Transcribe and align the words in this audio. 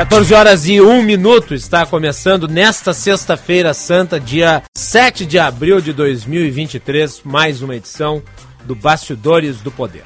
14 0.00 0.32
horas 0.32 0.66
e 0.66 0.80
1 0.80 1.02
minuto 1.02 1.52
está 1.52 1.84
começando 1.84 2.48
nesta 2.48 2.94
sexta-feira 2.94 3.74
santa, 3.74 4.18
dia 4.18 4.62
7 4.74 5.26
de 5.26 5.38
abril 5.38 5.78
de 5.78 5.92
2023, 5.92 7.20
mais 7.22 7.60
uma 7.60 7.76
edição 7.76 8.22
do 8.64 8.74
Bastidores 8.74 9.60
do 9.60 9.70
Poder. 9.70 10.04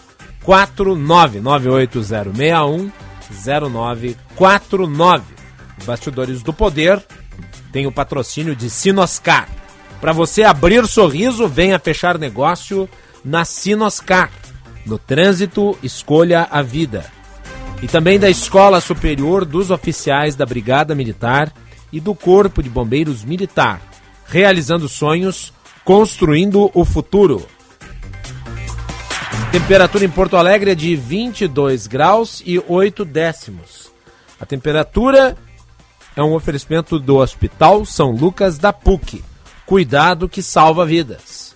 980610949. 4.35 5.21
Bastidores 5.85 6.43
do 6.43 6.53
Poder 6.53 7.01
tem 7.73 7.87
o 7.87 7.91
patrocínio 7.91 8.55
de 8.55 8.69
Sinoscar. 8.69 9.49
Para 9.99 10.13
você 10.13 10.43
abrir 10.43 10.85
sorriso, 10.85 11.47
venha 11.47 11.79
fechar 11.79 12.19
negócio 12.19 12.87
na 13.25 13.43
Sinoscar. 13.43 14.29
No 14.85 14.99
trânsito, 14.99 15.77
escolha 15.81 16.47
a 16.51 16.61
vida. 16.61 17.05
E 17.81 17.87
também 17.87 18.19
da 18.19 18.29
Escola 18.29 18.79
Superior 18.79 19.43
dos 19.43 19.71
Oficiais 19.71 20.35
da 20.35 20.45
Brigada 20.45 20.93
Militar 20.93 21.51
e 21.91 21.99
do 21.99 22.13
Corpo 22.13 22.61
de 22.61 22.69
Bombeiros 22.69 23.23
Militar, 23.23 23.81
realizando 24.27 24.87
sonhos, 24.87 25.51
construindo 25.83 26.69
o 26.75 26.85
futuro. 26.85 27.45
Temperatura 29.51 30.05
em 30.05 30.09
Porto 30.09 30.37
Alegre 30.37 30.71
é 30.71 30.75
de 30.75 30.95
22 30.95 31.87
graus 31.87 32.41
e 32.45 32.61
8 32.67 33.03
décimos. 33.03 33.91
A 34.39 34.45
temperatura 34.45 35.37
é 36.15 36.23
um 36.23 36.33
oferecimento 36.33 36.97
do 36.99 37.17
Hospital 37.17 37.83
São 37.85 38.11
Lucas 38.11 38.57
da 38.57 38.71
PUC. 38.71 39.21
Cuidado 39.65 40.29
que 40.29 40.41
salva 40.41 40.85
vidas. 40.85 41.53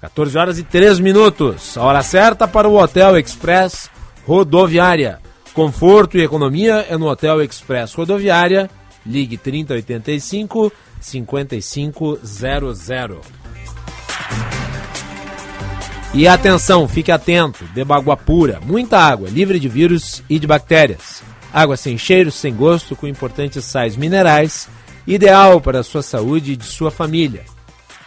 14 0.00 0.38
horas 0.38 0.58
e 0.58 0.62
3 0.62 0.98
minutos. 0.98 1.76
A 1.76 1.82
hora 1.82 2.02
certa 2.02 2.48
para 2.48 2.68
o 2.68 2.80
Hotel 2.80 3.18
Express 3.18 3.90
Rodoviária. 4.26 5.20
Conforto 5.52 6.16
e 6.16 6.22
economia 6.22 6.86
é 6.88 6.96
no 6.96 7.08
Hotel 7.08 7.42
Express 7.42 7.92
Rodoviária. 7.94 8.70
Ligue 9.04 9.36
3085 9.36 10.72
5500. 11.00 13.40
E 16.12 16.26
atenção, 16.26 16.88
fique 16.88 17.12
atento, 17.12 17.64
beba 17.72 17.96
água 17.96 18.16
pura, 18.16 18.58
muita 18.60 18.98
água, 18.98 19.30
livre 19.30 19.60
de 19.60 19.68
vírus 19.68 20.24
e 20.28 20.40
de 20.40 20.46
bactérias. 20.46 21.22
Água 21.52 21.76
sem 21.76 21.98
cheiro, 21.98 22.30
sem 22.30 22.54
gosto, 22.54 22.94
com 22.94 23.06
importantes 23.06 23.64
sais 23.64 23.96
minerais, 23.96 24.68
ideal 25.06 25.60
para 25.60 25.80
a 25.80 25.84
sua 25.84 26.02
saúde 26.02 26.52
e 26.52 26.56
de 26.56 26.64
sua 26.64 26.90
família. 26.90 27.44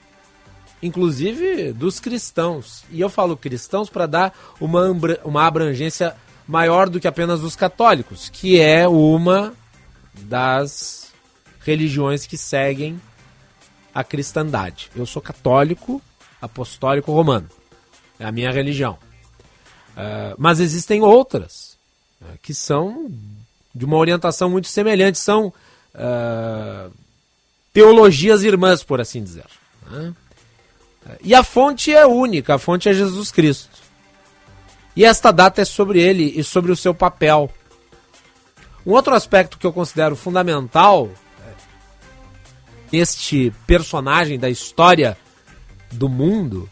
Inclusive 0.81 1.73
dos 1.73 1.99
cristãos. 1.99 2.83
E 2.89 3.01
eu 3.01 3.09
falo 3.09 3.37
cristãos 3.37 3.89
para 3.89 4.05
dar 4.05 4.33
uma, 4.59 4.87
uma 5.23 5.45
abrangência 5.45 6.15
maior 6.47 6.89
do 6.89 6.99
que 6.99 7.07
apenas 7.07 7.41
os 7.41 7.55
católicos, 7.55 8.29
que 8.29 8.59
é 8.59 8.87
uma 8.87 9.53
das 10.13 11.11
religiões 11.61 12.25
que 12.25 12.37
seguem 12.37 12.99
a 13.93 14.03
cristandade. 14.03 14.89
Eu 14.95 15.05
sou 15.05 15.21
católico, 15.21 16.01
apostólico 16.41 17.11
romano. 17.11 17.49
É 18.19 18.25
a 18.25 18.31
minha 18.31 18.51
religião. 18.51 18.97
Uh, 19.91 20.35
mas 20.37 20.59
existem 20.59 21.01
outras 21.01 21.77
uh, 22.21 22.37
que 22.41 22.53
são 22.53 23.11
de 23.73 23.85
uma 23.85 23.97
orientação 23.97 24.49
muito 24.49 24.67
semelhante, 24.67 25.17
são 25.17 25.47
uh, 25.95 26.91
teologias 27.73 28.43
irmãs, 28.43 28.83
por 28.83 28.99
assim 28.99 29.23
dizer. 29.23 29.45
Né? 29.89 30.13
E 31.21 31.33
a 31.33 31.43
fonte 31.43 31.93
é 31.93 32.05
única, 32.05 32.55
a 32.55 32.59
fonte 32.59 32.89
é 32.89 32.93
Jesus 32.93 33.31
Cristo. 33.31 33.80
E 34.95 35.05
esta 35.05 35.31
data 35.31 35.61
é 35.61 35.65
sobre 35.65 36.01
ele 36.01 36.33
e 36.35 36.43
sobre 36.43 36.71
o 36.71 36.75
seu 36.75 36.93
papel. 36.93 37.49
Um 38.85 38.91
outro 38.91 39.13
aspecto 39.13 39.57
que 39.57 39.65
eu 39.65 39.71
considero 39.71 40.15
fundamental 40.15 41.09
neste 42.91 43.53
personagem 43.65 44.37
da 44.37 44.49
história 44.49 45.17
do 45.91 46.09
mundo 46.09 46.69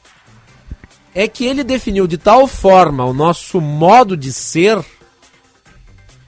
é 1.13 1.27
que 1.27 1.45
ele 1.45 1.63
definiu 1.63 2.07
de 2.07 2.17
tal 2.17 2.47
forma 2.47 3.05
o 3.05 3.13
nosso 3.13 3.61
modo 3.61 4.17
de 4.17 4.31
ser 4.33 4.83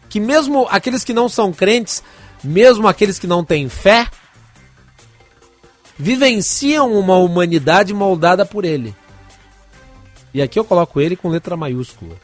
que 0.10 0.20
mesmo 0.20 0.68
aqueles 0.70 1.04
que 1.04 1.14
não 1.14 1.30
são 1.30 1.54
crentes, 1.54 2.04
mesmo 2.44 2.88
aqueles 2.88 3.18
que 3.18 3.28
não 3.28 3.46
têm 3.46 3.70
fé, 3.70 4.08
vivenciam 5.98 6.92
uma 6.94 7.18
humanidade 7.18 7.94
moldada 7.94 8.46
por 8.46 8.66
ele. 8.66 8.94
E 10.33 10.42
aqui 10.42 10.57
eu 10.57 10.66
coloco 10.66 11.00
ele 11.01 11.16
com 11.16 11.30
letra 11.30 11.57
maiúscula. 11.57 12.16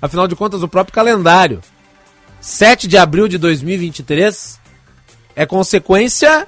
Afinal 0.00 0.26
de 0.26 0.36
contas, 0.36 0.62
o 0.62 0.68
próprio 0.68 0.94
calendário, 0.94 1.60
7 2.40 2.88
de 2.88 2.96
abril 2.96 3.28
de 3.28 3.38
2023, 3.38 4.58
é 5.36 5.46
consequência 5.46 6.46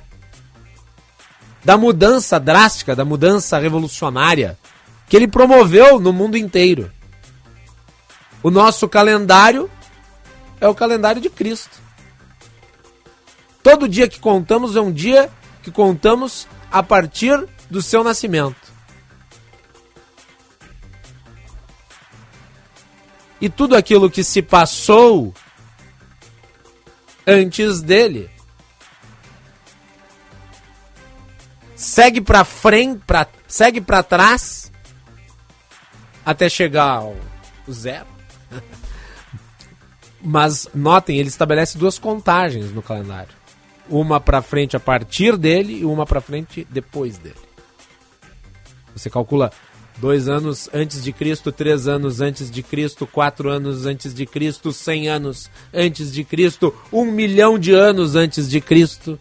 da 1.64 1.76
mudança 1.76 2.40
drástica, 2.40 2.96
da 2.96 3.04
mudança 3.04 3.58
revolucionária 3.58 4.58
que 5.08 5.16
ele 5.16 5.28
promoveu 5.28 6.00
no 6.00 6.12
mundo 6.12 6.36
inteiro. 6.36 6.90
O 8.42 8.50
nosso 8.50 8.88
calendário 8.88 9.70
é 10.60 10.66
o 10.66 10.74
calendário 10.74 11.20
de 11.20 11.28
Cristo. 11.28 11.80
Todo 13.62 13.88
dia 13.88 14.08
que 14.08 14.18
contamos 14.18 14.74
é 14.74 14.80
um 14.80 14.90
dia 14.90 15.30
que 15.62 15.70
contamos 15.70 16.48
a 16.70 16.82
partir 16.82 17.46
do 17.70 17.80
seu 17.80 18.02
nascimento. 18.02 18.71
E 23.42 23.48
tudo 23.48 23.74
aquilo 23.74 24.08
que 24.08 24.22
se 24.22 24.40
passou 24.40 25.34
antes 27.26 27.82
dele 27.82 28.30
segue 31.74 32.20
para 32.20 32.44
frente, 32.44 33.02
pra, 33.04 33.26
segue 33.48 33.80
para 33.80 34.00
trás 34.04 34.70
até 36.24 36.48
chegar 36.48 36.98
ao 36.98 37.16
zero. 37.68 38.06
Mas 40.22 40.68
notem, 40.72 41.18
ele 41.18 41.28
estabelece 41.28 41.76
duas 41.76 41.98
contagens 41.98 42.70
no 42.70 42.80
calendário. 42.80 43.34
Uma 43.88 44.20
para 44.20 44.40
frente 44.40 44.76
a 44.76 44.80
partir 44.80 45.36
dele 45.36 45.80
e 45.80 45.84
uma 45.84 46.06
para 46.06 46.20
frente 46.20 46.64
depois 46.70 47.18
dele. 47.18 47.34
Você 48.94 49.10
calcula 49.10 49.50
dois 49.98 50.28
anos 50.28 50.68
antes 50.72 51.02
de 51.02 51.12
Cristo, 51.12 51.52
três 51.52 51.86
anos 51.86 52.20
antes 52.20 52.50
de 52.50 52.62
Cristo, 52.62 53.06
quatro 53.06 53.50
anos 53.50 53.86
antes 53.86 54.14
de 54.14 54.26
Cristo, 54.26 54.72
cem 54.72 55.08
anos 55.08 55.50
antes 55.72 56.12
de 56.12 56.24
Cristo, 56.24 56.74
um 56.92 57.04
milhão 57.04 57.58
de 57.58 57.72
anos 57.72 58.16
antes 58.16 58.48
de 58.48 58.60
Cristo. 58.60 59.18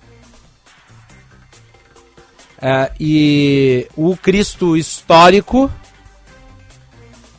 Uh, 2.58 2.94
e 3.00 3.88
o 3.96 4.16
Cristo 4.16 4.78
histórico 4.78 5.72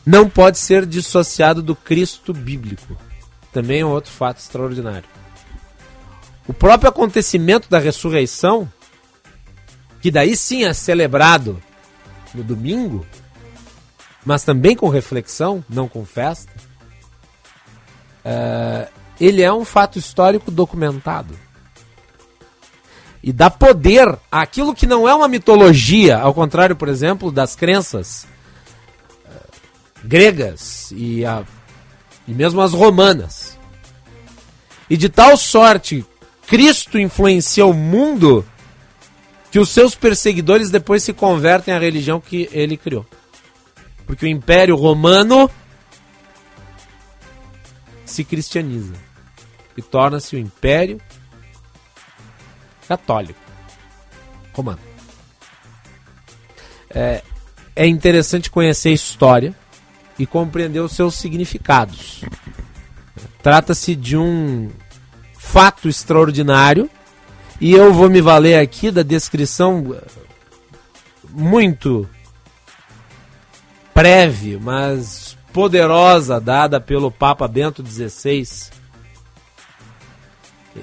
não 0.05 0.29
pode 0.29 0.57
ser 0.57 0.85
dissociado 0.85 1.61
do 1.61 1.75
Cristo 1.75 2.33
bíblico. 2.33 2.97
Também 3.53 3.81
é 3.81 3.85
um 3.85 3.91
outro 3.91 4.11
fato 4.11 4.39
extraordinário. 4.39 5.07
O 6.45 6.53
próprio 6.53 6.89
acontecimento 6.89 7.69
da 7.69 7.79
ressurreição, 7.79 8.69
que 10.01 10.11
daí 10.11 10.35
sim 10.35 10.65
é 10.65 10.73
celebrado 10.73 11.61
no 12.33 12.43
domingo, 12.43 13.05
mas 14.25 14.43
também 14.43 14.75
com 14.75 14.87
reflexão, 14.87 15.63
não 15.69 15.87
com 15.87 16.05
festa, 16.05 16.51
uh, 18.25 18.91
ele 19.19 19.41
é 19.41 19.51
um 19.51 19.65
fato 19.65 19.99
histórico 19.99 20.49
documentado. 20.49 21.37
E 23.21 23.31
dá 23.31 23.49
poder 23.49 24.17
àquilo 24.31 24.75
que 24.75 24.85
não 24.85 25.07
é 25.07 25.15
uma 25.15 25.27
mitologia, 25.27 26.17
ao 26.17 26.33
contrário, 26.33 26.75
por 26.75 26.89
exemplo, 26.89 27.31
das 27.31 27.55
crenças 27.55 28.27
uh, 29.25 29.59
gregas 30.03 30.91
e, 30.91 31.25
a, 31.25 31.43
e 32.27 32.33
mesmo 32.33 32.61
as 32.61 32.73
romanas. 32.73 33.57
E 34.89 34.97
de 34.97 35.09
tal 35.09 35.37
sorte 35.37 36.05
Cristo 36.47 36.99
influencia 36.99 37.65
o 37.65 37.73
mundo 37.73 38.45
que 39.49 39.59
os 39.59 39.69
seus 39.69 39.95
perseguidores 39.95 40.69
depois 40.69 41.03
se 41.03 41.13
convertem 41.13 41.73
à 41.73 41.79
religião 41.79 42.19
que 42.19 42.49
ele 42.51 42.75
criou. 42.75 43.05
Porque 44.05 44.25
o 44.25 44.29
Império 44.29 44.75
Romano 44.75 45.49
se 48.05 48.23
cristianiza 48.23 48.93
e 49.75 49.81
torna-se 49.81 50.35
o 50.35 50.39
Império 50.39 51.01
Católico 52.87 53.39
Romano. 54.53 54.79
É, 56.89 57.23
é 57.75 57.87
interessante 57.87 58.51
conhecer 58.51 58.89
a 58.89 58.93
história 58.93 59.55
e 60.19 60.27
compreender 60.27 60.79
os 60.79 60.91
seus 60.91 61.15
significados. 61.15 62.23
Trata-se 63.41 63.95
de 63.95 64.15
um 64.15 64.69
fato 65.37 65.89
extraordinário 65.89 66.89
e 67.59 67.73
eu 67.73 67.93
vou 67.93 68.09
me 68.09 68.21
valer 68.21 68.59
aqui 68.59 68.91
da 68.91 69.03
descrição 69.03 69.95
muito 71.29 72.07
breve, 73.93 74.57
mas 74.57 75.37
poderosa 75.51 76.39
dada 76.39 76.81
pelo 76.81 77.11
Papa 77.11 77.47
Bento 77.47 77.85
XVI 77.85 78.71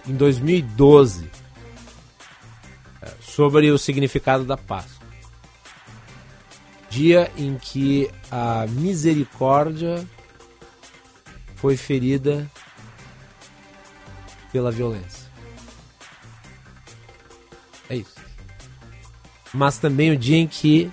em 0.07 0.15
2012 0.15 1.29
sobre 3.21 3.71
o 3.71 3.79
significado 3.79 4.45
da 4.45 4.57
Páscoa. 4.57 5.07
Dia 6.89 7.31
em 7.37 7.57
que 7.57 8.11
a 8.31 8.67
misericórdia 8.69 10.07
foi 11.57 11.77
ferida 11.77 12.51
pela 14.53 14.71
violência. 14.71 15.31
É 17.89 17.97
isso. 17.97 18.17
Mas 19.53 19.79
também 19.79 20.11
o 20.11 20.17
dia 20.17 20.39
em 20.39 20.47
que 20.47 20.91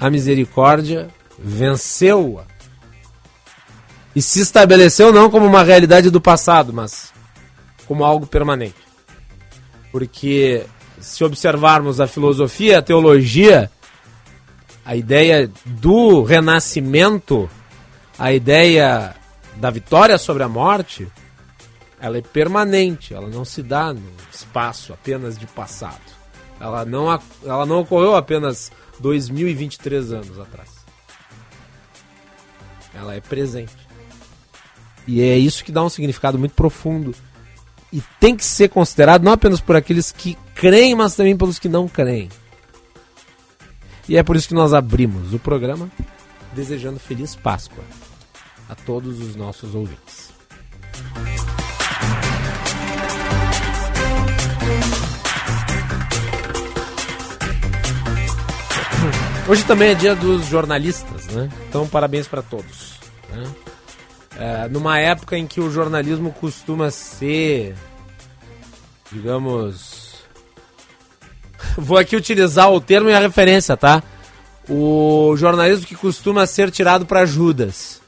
a 0.00 0.08
misericórdia 0.08 1.08
venceu-a 1.38 2.44
e 4.16 4.22
se 4.22 4.40
estabeleceu 4.40 5.12
não 5.12 5.30
como 5.30 5.46
uma 5.46 5.62
realidade 5.62 6.10
do 6.10 6.20
passado, 6.20 6.72
mas 6.72 7.12
como 7.86 8.02
algo 8.02 8.26
permanente. 8.26 8.74
Porque 9.92 10.64
se 11.00 11.22
observarmos 11.22 12.00
a 12.00 12.06
filosofia, 12.06 12.78
a 12.78 12.82
teologia, 12.82 13.70
a 14.84 14.96
ideia 14.96 15.50
do 15.64 16.22
renascimento, 16.22 17.48
a 18.18 18.32
ideia 18.32 19.14
da 19.56 19.70
vitória 19.70 20.16
sobre 20.18 20.42
a 20.42 20.48
morte, 20.48 21.06
ela 22.00 22.16
é 22.16 22.22
permanente, 22.22 23.12
ela 23.12 23.28
não 23.28 23.44
se 23.44 23.62
dá 23.62 23.92
no 23.92 24.02
espaço 24.32 24.92
apenas 24.92 25.38
de 25.38 25.46
passado. 25.46 26.19
Ela 26.60 26.84
não, 26.84 27.08
ela 27.44 27.64
não 27.64 27.80
ocorreu 27.80 28.14
apenas 28.14 28.70
2023 29.00 30.12
anos 30.12 30.38
atrás. 30.38 30.68
Ela 32.94 33.14
é 33.14 33.20
presente. 33.20 33.74
E 35.06 35.22
é 35.22 35.38
isso 35.38 35.64
que 35.64 35.72
dá 35.72 35.82
um 35.82 35.88
significado 35.88 36.38
muito 36.38 36.54
profundo. 36.54 37.14
E 37.92 38.02
tem 38.20 38.36
que 38.36 38.44
ser 38.44 38.68
considerado 38.68 39.24
não 39.24 39.32
apenas 39.32 39.60
por 39.60 39.74
aqueles 39.74 40.12
que 40.12 40.36
creem, 40.54 40.94
mas 40.94 41.16
também 41.16 41.36
pelos 41.36 41.58
que 41.58 41.68
não 41.68 41.88
creem. 41.88 42.28
E 44.08 44.16
é 44.16 44.22
por 44.22 44.36
isso 44.36 44.48
que 44.48 44.54
nós 44.54 44.74
abrimos 44.74 45.32
o 45.32 45.38
programa 45.38 45.90
desejando 46.52 46.98
feliz 46.98 47.34
Páscoa 47.34 47.84
a 48.68 48.74
todos 48.74 49.20
os 49.20 49.34
nossos 49.34 49.74
ouvintes. 49.74 50.30
Hoje 59.50 59.64
também 59.64 59.88
é 59.88 59.94
dia 59.96 60.14
dos 60.14 60.46
jornalistas, 60.46 61.26
né? 61.26 61.48
Então, 61.68 61.84
parabéns 61.88 62.28
para 62.28 62.40
todos. 62.40 63.00
Né? 63.30 63.52
É, 64.38 64.68
numa 64.68 64.96
época 65.00 65.36
em 65.36 65.44
que 65.44 65.60
o 65.60 65.68
jornalismo 65.68 66.32
costuma 66.32 66.88
ser, 66.92 67.74
digamos. 69.10 70.22
Vou 71.76 71.98
aqui 71.98 72.14
utilizar 72.14 72.70
o 72.70 72.80
termo 72.80 73.10
e 73.10 73.12
a 73.12 73.18
referência, 73.18 73.76
tá? 73.76 74.04
O 74.68 75.34
jornalismo 75.36 75.84
que 75.84 75.96
costuma 75.96 76.46
ser 76.46 76.70
tirado 76.70 77.04
para 77.04 77.26
Judas. 77.26 78.00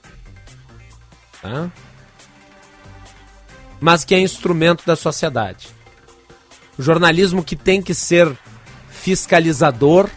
Tá? 1.42 1.68
Mas 3.80 4.04
que 4.04 4.14
é 4.14 4.20
instrumento 4.20 4.86
da 4.86 4.94
sociedade. 4.94 5.70
O 6.78 6.82
jornalismo 6.84 7.42
que 7.42 7.56
tem 7.56 7.82
que 7.82 7.94
ser 7.94 8.32
fiscalizador 8.88 10.08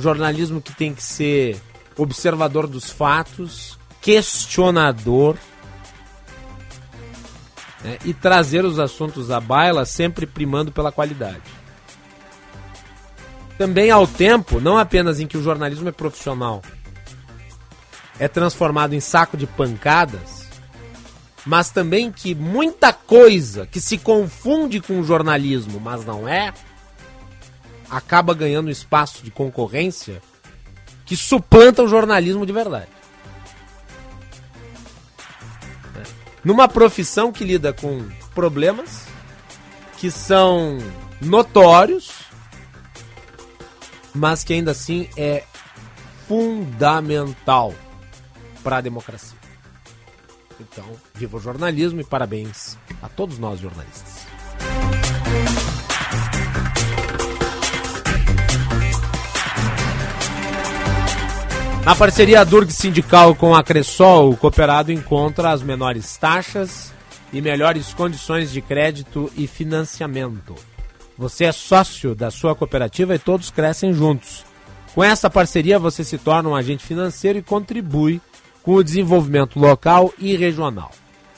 jornalismo 0.00 0.60
que 0.60 0.72
tem 0.72 0.94
que 0.94 1.02
ser 1.02 1.60
observador 1.96 2.66
dos 2.66 2.90
fatos, 2.90 3.78
questionador 4.00 5.36
né, 7.82 7.98
e 8.04 8.14
trazer 8.14 8.64
os 8.64 8.78
assuntos 8.78 9.30
à 9.30 9.40
baila 9.40 9.84
sempre 9.84 10.26
primando 10.26 10.72
pela 10.72 10.92
qualidade. 10.92 11.42
Também 13.58 13.90
ao 13.90 14.06
tempo, 14.06 14.60
não 14.60 14.78
apenas 14.78 15.20
em 15.20 15.26
que 15.26 15.36
o 15.36 15.42
jornalismo 15.42 15.88
é 15.88 15.92
profissional, 15.92 16.62
é 18.18 18.26
transformado 18.26 18.94
em 18.94 19.00
saco 19.00 19.36
de 19.36 19.46
pancadas, 19.46 20.48
mas 21.44 21.70
também 21.70 22.10
que 22.10 22.34
muita 22.34 22.92
coisa 22.92 23.66
que 23.66 23.80
se 23.80 23.98
confunde 23.98 24.80
com 24.80 25.00
o 25.00 25.04
jornalismo, 25.04 25.80
mas 25.80 26.04
não 26.04 26.26
é, 26.26 26.52
acaba 27.90 28.32
ganhando 28.32 28.70
espaço 28.70 29.22
de 29.22 29.30
concorrência 29.30 30.22
que 31.04 31.16
suplanta 31.16 31.82
o 31.82 31.88
jornalismo 31.88 32.46
de 32.46 32.52
verdade. 32.52 32.88
Numa 36.44 36.68
profissão 36.68 37.32
que 37.32 37.44
lida 37.44 37.72
com 37.72 38.08
problemas 38.34 39.06
que 39.98 40.10
são 40.10 40.78
notórios, 41.20 42.12
mas 44.14 44.42
que 44.42 44.54
ainda 44.54 44.70
assim 44.70 45.08
é 45.16 45.44
fundamental 46.26 47.74
para 48.62 48.78
a 48.78 48.80
democracia. 48.80 49.38
Então, 50.60 50.84
viva 51.14 51.36
o 51.36 51.40
jornalismo 51.40 52.00
e 52.00 52.04
parabéns 52.04 52.78
a 53.02 53.08
todos 53.08 53.38
nós 53.38 53.58
jornalistas. 53.60 54.26
Na 61.84 61.96
parceria 61.96 62.44
Durg 62.44 62.70
Sindical 62.70 63.34
com 63.34 63.54
a 63.54 63.64
Cressol, 63.64 64.30
o 64.30 64.36
cooperado 64.36 64.92
encontra 64.92 65.50
as 65.50 65.62
menores 65.62 66.16
taxas 66.16 66.92
e 67.32 67.40
melhores 67.40 67.94
condições 67.94 68.52
de 68.52 68.60
crédito 68.60 69.32
e 69.34 69.46
financiamento. 69.46 70.54
Você 71.16 71.44
é 71.44 71.52
sócio 71.52 72.14
da 72.14 72.30
sua 72.30 72.54
cooperativa 72.54 73.14
e 73.14 73.18
todos 73.18 73.50
crescem 73.50 73.94
juntos. 73.94 74.44
Com 74.94 75.02
essa 75.02 75.30
parceria, 75.30 75.78
você 75.78 76.04
se 76.04 76.18
torna 76.18 76.50
um 76.50 76.54
agente 76.54 76.84
financeiro 76.84 77.38
e 77.38 77.42
contribui 77.42 78.20
com 78.62 78.74
o 78.74 78.84
desenvolvimento 78.84 79.58
local 79.58 80.12
e 80.18 80.36
regional. 80.36 80.90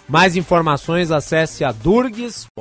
Mais 0.09 0.35
informações 0.37 1.11
acesse 1.11 1.65
a 1.65 1.71
durgs.org.br. 1.71 2.53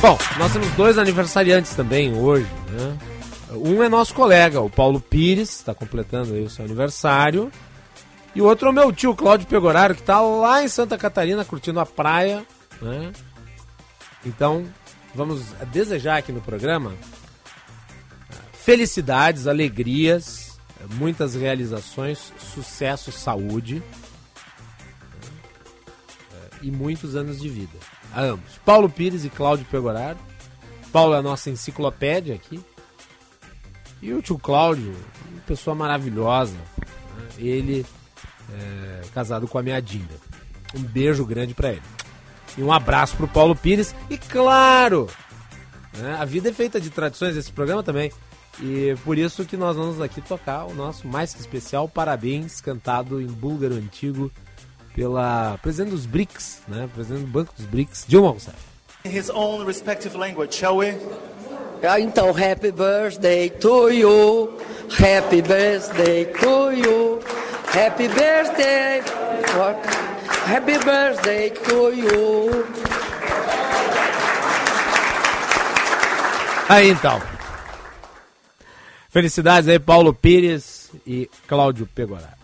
Bom, 0.00 0.16
nós 0.38 0.52
temos 0.52 0.70
dois 0.74 0.96
aniversariantes 0.96 1.74
também 1.74 2.14
hoje, 2.14 2.46
né? 2.70 2.98
Um 3.50 3.82
é 3.82 3.88
nosso 3.88 4.14
colega, 4.14 4.60
o 4.60 4.70
Paulo 4.70 5.00
Pires, 5.00 5.50
está 5.50 5.74
completando 5.74 6.34
aí 6.34 6.44
o 6.44 6.48
seu 6.50 6.64
aniversário. 6.64 7.50
E 8.32 8.40
o 8.40 8.44
outro 8.44 8.68
é 8.68 8.70
o 8.70 8.74
meu 8.74 8.92
tio 8.92 9.16
Cláudio 9.16 9.48
Pegoraro, 9.48 9.96
que 9.96 10.00
está 10.00 10.20
lá 10.20 10.62
em 10.62 10.68
Santa 10.68 10.96
Catarina 10.96 11.44
curtindo 11.44 11.80
a 11.80 11.86
praia, 11.86 12.46
né? 12.80 13.10
Então, 14.24 14.66
vamos 15.12 15.42
desejar 15.72 16.18
aqui 16.18 16.30
no 16.30 16.40
programa 16.40 16.92
felicidades, 18.52 19.48
alegrias, 19.48 20.60
muitas 20.94 21.34
realizações, 21.34 22.32
sucesso, 22.38 23.10
saúde 23.10 23.82
né? 25.12 26.48
e 26.62 26.70
muitos 26.70 27.16
anos 27.16 27.40
de 27.40 27.48
vida 27.48 27.78
a 28.12 28.22
ambos. 28.22 28.58
Paulo 28.64 28.88
Pires 28.88 29.24
e 29.24 29.30
Cláudio 29.30 29.66
Pegoraro. 29.70 30.18
Paulo 30.92 31.14
é 31.14 31.18
a 31.18 31.22
nossa 31.22 31.50
enciclopédia 31.50 32.34
aqui. 32.34 32.60
E 34.00 34.12
o 34.12 34.22
tio 34.22 34.38
Cláudio, 34.38 34.94
uma 35.30 35.40
pessoa 35.42 35.74
maravilhosa. 35.74 36.54
Né? 36.54 37.28
Ele 37.38 37.86
é 38.52 39.02
casado 39.12 39.46
com 39.46 39.58
a 39.58 39.62
minha 39.62 39.80
Dinda. 39.80 40.14
Um 40.74 40.82
beijo 40.82 41.24
grande 41.24 41.54
para 41.54 41.70
ele. 41.70 41.82
E 42.56 42.62
um 42.62 42.72
abraço 42.72 43.16
pro 43.16 43.28
Paulo 43.28 43.54
Pires. 43.54 43.94
E 44.08 44.16
claro, 44.16 45.08
né? 45.96 46.16
a 46.18 46.24
vida 46.24 46.48
é 46.48 46.52
feita 46.52 46.80
de 46.80 46.90
tradições, 46.90 47.36
esse 47.36 47.52
programa 47.52 47.82
também. 47.82 48.12
E 48.60 48.96
por 49.04 49.16
isso 49.16 49.44
que 49.44 49.56
nós 49.56 49.76
vamos 49.76 50.00
aqui 50.00 50.20
tocar 50.20 50.64
o 50.64 50.74
nosso 50.74 51.06
mais 51.06 51.32
que 51.32 51.40
especial 51.40 51.88
Parabéns, 51.88 52.60
cantado 52.60 53.20
em 53.20 53.26
búlgaro 53.26 53.74
antigo 53.74 54.30
pela 54.98 55.56
presidente 55.62 55.92
dos 55.92 56.06
BRICS, 56.06 56.62
né? 56.66 56.88
Presidente 56.92 57.20
do 57.24 57.30
Banco 57.30 57.54
dos 57.56 57.66
BRICS, 57.66 58.04
Dilma 58.08 58.30
Rousseff. 58.30 58.56
In 59.04 59.16
his 59.16 59.30
own 59.30 59.64
respective 59.64 60.18
language, 60.18 60.52
shall 60.56 60.76
we? 60.78 60.96
Ah, 61.84 62.00
então, 62.00 62.32
happy 62.32 62.72
birthday 62.72 63.48
to 63.48 63.90
you, 63.90 64.58
happy 64.90 65.40
birthday 65.40 66.24
to 66.24 66.72
you, 66.72 67.20
happy 67.72 68.08
birthday? 68.08 69.00
Happy 70.46 70.78
birthday 70.78 71.50
to 71.50 71.94
you. 71.94 72.66
Aí 76.68 76.90
então. 76.90 77.22
Felicidades 79.10 79.68
aí, 79.68 79.78
Paulo 79.78 80.12
Pires 80.12 80.90
e 81.06 81.30
Cláudio 81.46 81.86
Pegoraro. 81.86 82.37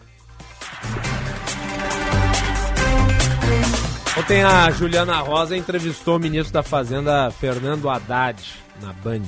Ontem 4.17 4.45
a 4.45 4.71
Juliana 4.71 5.19
Rosa 5.19 5.57
entrevistou 5.57 6.17
o 6.17 6.21
ministro 6.21 6.53
da 6.53 6.63
Fazenda, 6.63 7.33
Fernando 7.33 7.91
Haddad, 7.91 8.41
na 8.81 8.93
Band. 8.93 9.25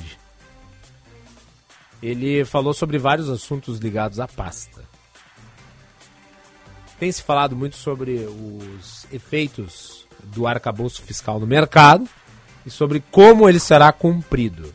Ele 2.01 2.45
falou 2.45 2.73
sobre 2.73 2.97
vários 2.97 3.29
assuntos 3.29 3.79
ligados 3.79 4.17
à 4.17 4.29
pasta. 4.29 4.81
Tem 6.97 7.11
se 7.11 7.21
falado 7.21 7.53
muito 7.53 7.75
sobre 7.75 8.25
os 8.25 9.05
efeitos 9.11 10.07
do 10.23 10.47
arcabouço 10.47 11.01
fiscal 11.01 11.37
no 11.37 11.45
mercado 11.45 12.07
e 12.65 12.69
sobre 12.69 13.03
como 13.11 13.49
ele 13.49 13.59
será 13.59 13.91
cumprido. 13.91 14.73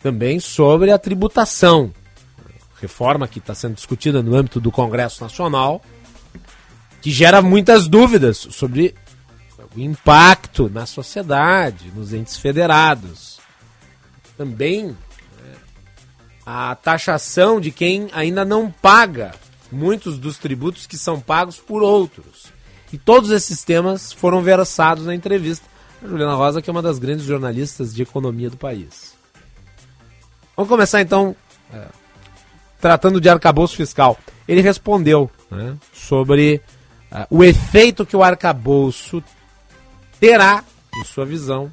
Também 0.00 0.38
sobre 0.38 0.92
a 0.92 0.98
tributação, 0.98 1.92
reforma 2.80 3.26
que 3.26 3.40
está 3.40 3.56
sendo 3.56 3.74
discutida 3.74 4.22
no 4.22 4.36
âmbito 4.36 4.60
do 4.60 4.70
Congresso 4.70 5.20
Nacional 5.20 5.82
que 7.04 7.10
gera 7.10 7.42
muitas 7.42 7.86
dúvidas 7.86 8.38
sobre 8.50 8.94
o 9.76 9.78
impacto 9.78 10.70
na 10.70 10.86
sociedade, 10.86 11.92
nos 11.94 12.14
entes 12.14 12.38
federados. 12.38 13.38
Também 14.38 14.86
né, 14.86 15.54
a 16.46 16.74
taxação 16.74 17.60
de 17.60 17.70
quem 17.70 18.08
ainda 18.14 18.42
não 18.42 18.70
paga 18.70 19.34
muitos 19.70 20.16
dos 20.16 20.38
tributos 20.38 20.86
que 20.86 20.96
são 20.96 21.20
pagos 21.20 21.58
por 21.58 21.82
outros. 21.82 22.46
E 22.90 22.96
todos 22.96 23.30
esses 23.30 23.62
temas 23.62 24.10
foram 24.10 24.40
versados 24.40 25.04
na 25.04 25.14
entrevista. 25.14 25.66
A 26.02 26.08
Juliana 26.08 26.34
Rosa, 26.34 26.62
que 26.62 26.70
é 26.70 26.72
uma 26.72 26.80
das 26.80 26.98
grandes 26.98 27.26
jornalistas 27.26 27.94
de 27.94 28.00
economia 28.00 28.48
do 28.48 28.56
país. 28.56 29.12
Vamos 30.56 30.70
começar 30.70 31.02
então 31.02 31.36
é, 31.70 31.84
tratando 32.80 33.20
de 33.20 33.28
arcabouço 33.28 33.76
fiscal. 33.76 34.18
Ele 34.48 34.62
respondeu 34.62 35.30
né, 35.50 35.76
sobre 35.92 36.62
uh, 37.14 37.26
o 37.30 37.44
efeito 37.44 38.04
que 38.04 38.16
o 38.16 38.22
arcabouço 38.22 39.22
terá, 40.18 40.64
em 40.96 41.04
sua 41.04 41.24
visão, 41.24 41.70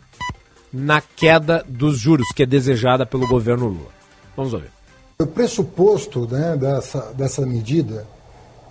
na 0.72 1.02
queda 1.02 1.66
dos 1.68 1.98
juros 1.98 2.28
que 2.34 2.44
é 2.44 2.46
desejada 2.46 3.06
pelo 3.06 3.28
governo 3.28 3.68
Lula. 3.68 3.92
Vamos 4.36 4.54
ouvir. 4.54 4.72
O 5.20 5.28
pressuposto 5.28 6.28
né, 6.28 6.56
dessa, 6.58 7.14
dessa 7.14 7.46
medida 7.46 8.08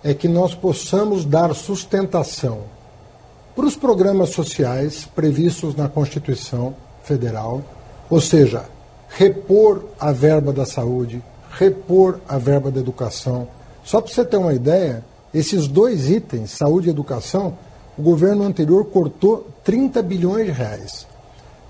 é 0.03 0.13
que 0.13 0.27
nós 0.27 0.55
possamos 0.55 1.25
dar 1.25 1.53
sustentação 1.53 2.63
para 3.55 3.65
os 3.65 3.75
programas 3.75 4.29
sociais 4.29 5.05
previstos 5.05 5.75
na 5.75 5.87
Constituição 5.87 6.75
Federal, 7.03 7.63
ou 8.09 8.19
seja, 8.19 8.65
repor 9.09 9.85
a 9.99 10.11
verba 10.11 10.51
da 10.51 10.65
saúde, 10.65 11.21
repor 11.51 12.19
a 12.27 12.37
verba 12.37 12.71
da 12.71 12.79
educação. 12.79 13.47
Só 13.83 14.01
para 14.01 14.11
você 14.11 14.25
ter 14.25 14.37
uma 14.37 14.53
ideia, 14.53 15.03
esses 15.33 15.67
dois 15.67 16.09
itens, 16.09 16.51
saúde 16.51 16.87
e 16.87 16.91
educação, 16.91 17.57
o 17.97 18.01
governo 18.01 18.43
anterior 18.43 18.85
cortou 18.85 19.47
30 19.63 20.01
bilhões 20.01 20.45
de 20.45 20.51
reais. 20.51 21.07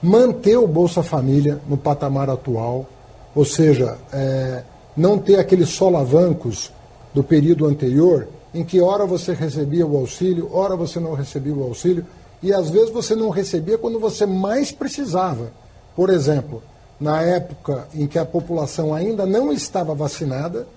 Manteu 0.01 0.63
o 0.63 0.67
Bolsa 0.67 1.03
Família 1.03 1.59
no 1.67 1.77
patamar 1.77 2.29
atual, 2.29 2.87
ou 3.35 3.45
seja, 3.45 3.97
é, 4.11 4.63
não 4.97 5.17
ter 5.17 5.37
aqueles 5.37 5.69
solavancos 5.69 6.71
do 7.13 7.23
período 7.23 7.65
anterior, 7.65 8.27
em 8.53 8.63
que 8.63 8.81
hora 8.81 9.05
você 9.05 9.33
recebia 9.33 9.85
o 9.85 9.97
auxílio, 9.97 10.49
hora 10.53 10.75
você 10.75 10.99
não 10.99 11.13
recebia 11.13 11.53
o 11.53 11.63
auxílio, 11.63 12.05
e 12.41 12.51
às 12.51 12.69
vezes 12.69 12.89
você 12.89 13.15
não 13.15 13.29
recebia 13.29 13.77
quando 13.77 13.99
você 13.99 14.25
mais 14.25 14.71
precisava. 14.71 15.51
Por 15.95 16.09
exemplo, 16.09 16.63
na 16.99 17.21
época 17.21 17.87
em 17.93 18.07
que 18.07 18.17
a 18.17 18.25
população 18.25 18.93
ainda 18.93 19.25
não 19.25 19.51
estava 19.51 19.93
vacinada, 19.93 20.67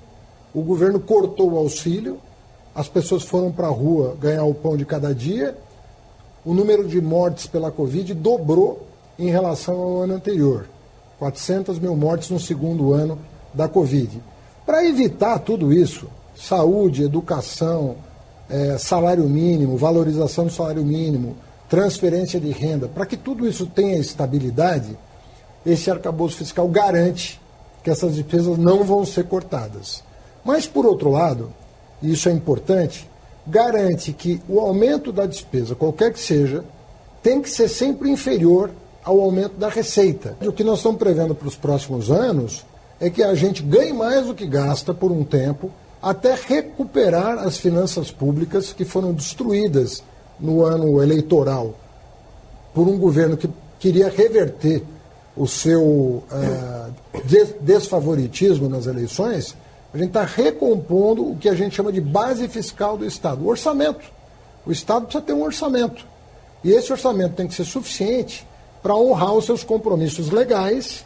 o 0.53 0.63
governo 0.63 1.01
cortou 1.01 1.53
o 1.53 1.59
auxílio 1.59 2.19
as 2.75 2.89
pessoas 2.89 3.23
foram 3.23 3.53
para 3.53 3.69
a 3.69 3.71
rua 3.71 4.17
ganhar 4.21 4.45
o 4.45 4.55
pão 4.55 4.77
de 4.77 4.85
cada 4.85 5.15
dia, 5.15 5.57
o 6.45 6.53
número 6.53 6.87
de 6.87 7.01
mortes 7.01 7.47
pela 7.47 7.71
Covid 7.71 8.13
dobrou 8.15 8.87
em 9.19 9.31
relação 9.31 9.81
ao 9.81 10.03
ano 10.03 10.15
anterior. 10.15 10.67
400 11.19 11.79
mil 11.79 11.97
mortes 11.97 12.31
no 12.31 12.41
segundo 12.41 12.93
ano 12.93 13.19
da 13.53 13.69
Covid. 13.69 14.21
Para 14.67 14.85
evitar 14.85 15.39
tudo 15.39 15.73
isso, 15.73 16.09
saúde, 16.37 17.05
educação, 17.05 17.97
é, 18.51 18.77
salário 18.77 19.25
mínimo, 19.29 19.77
valorização 19.77 20.47
do 20.47 20.53
salário 20.53 20.85
mínimo, 20.85 21.37
transferência 21.69 22.41
de 22.41 22.51
renda, 22.51 22.89
para 22.89 23.07
que 23.07 23.17
tudo 23.17 23.47
isso 23.49 23.67
tenha 23.67 23.97
estabilidade, 23.97 24.99
esse 25.65 25.91
arcabouço 25.91 26.39
fiscal 26.39 26.69
garante 26.69 27.41
que 27.83 27.91
essas 27.91 28.17
despesas 28.17 28.59
não 28.59 28.83
vão 28.83 29.05
ser 29.05 29.25
cortadas. 29.25 30.03
Mas, 30.45 30.67
por 30.67 30.85
outro 30.87 31.11
lado, 31.11 31.51
e 32.05 32.13
isso 32.13 32.29
é 32.29 32.33
importante, 32.33 33.09
garante 33.47 34.13
que 34.13 34.41
o 34.49 34.61
aumento 34.61 35.11
da 35.11 35.25
despesa, 35.25 35.75
qualquer 35.75 36.13
que 36.13 36.21
seja, 36.21 36.63
tem 37.23 37.41
que 37.41 37.49
ser 37.49 37.69
sempre 37.69 38.11
inferior 38.11 38.71
ao 39.03 39.21
aumento 39.21 39.57
da 39.57 39.69
receita. 39.69 40.37
O 40.43 40.53
que 40.53 40.63
nós 40.63 40.79
estamos 40.79 40.99
prevendo 40.99 41.35
para 41.35 41.49
os 41.49 41.57
próximos 41.57 42.11
anos 42.11 42.65
é 43.01 43.09
que 43.09 43.23
a 43.23 43.35
gente 43.35 43.63
ganhe 43.63 43.93
mais 43.93 44.27
do 44.27 44.35
que 44.35 44.47
gasta 44.47 44.93
por 44.93 45.11
um 45.11 45.25
tempo, 45.25 45.71
até 46.03 46.35
recuperar 46.35 47.39
as 47.39 47.57
finanças 47.57 48.11
públicas 48.11 48.73
que 48.73 48.85
foram 48.85 49.13
destruídas 49.13 50.03
no 50.39 50.63
ano 50.63 51.03
eleitoral. 51.03 51.75
por 52.75 52.89
um 52.89 52.99
governo 52.99 53.37
que 53.37 53.49
queria 53.79 54.09
reverter 54.09 54.83
o 55.37 55.47
seu 55.47 55.81
uh, 55.81 56.25
desfavoritismo 57.61 58.69
nas 58.69 58.87
eleições, 58.87 59.55
a 59.95 59.97
gente 59.97 60.09
está 60.09 60.25
recompondo 60.25 61.31
o 61.31 61.37
que 61.37 61.49
a 61.49 61.55
gente 61.55 61.77
chama 61.77 61.93
de 61.93 62.01
base 62.01 62.49
fiscal 62.49 62.99
do 62.99 63.07
Estado, 63.07 63.45
o 63.45 63.49
orçamento. 63.49 64.05
O 64.67 64.73
Estado 64.73 65.05
precisa 65.05 65.23
ter 65.23 65.33
um 65.33 65.45
orçamento. 65.45 66.05
E 66.65 66.73
esse 66.73 66.91
orçamento 66.91 67.37
tem 67.37 67.47
que 67.47 67.55
ser 67.55 67.65
suficiente 67.65 68.45
para 68.83 68.97
honrar 68.97 69.33
os 69.35 69.45
seus 69.45 69.63
compromissos 69.63 70.31
legais 70.31 71.05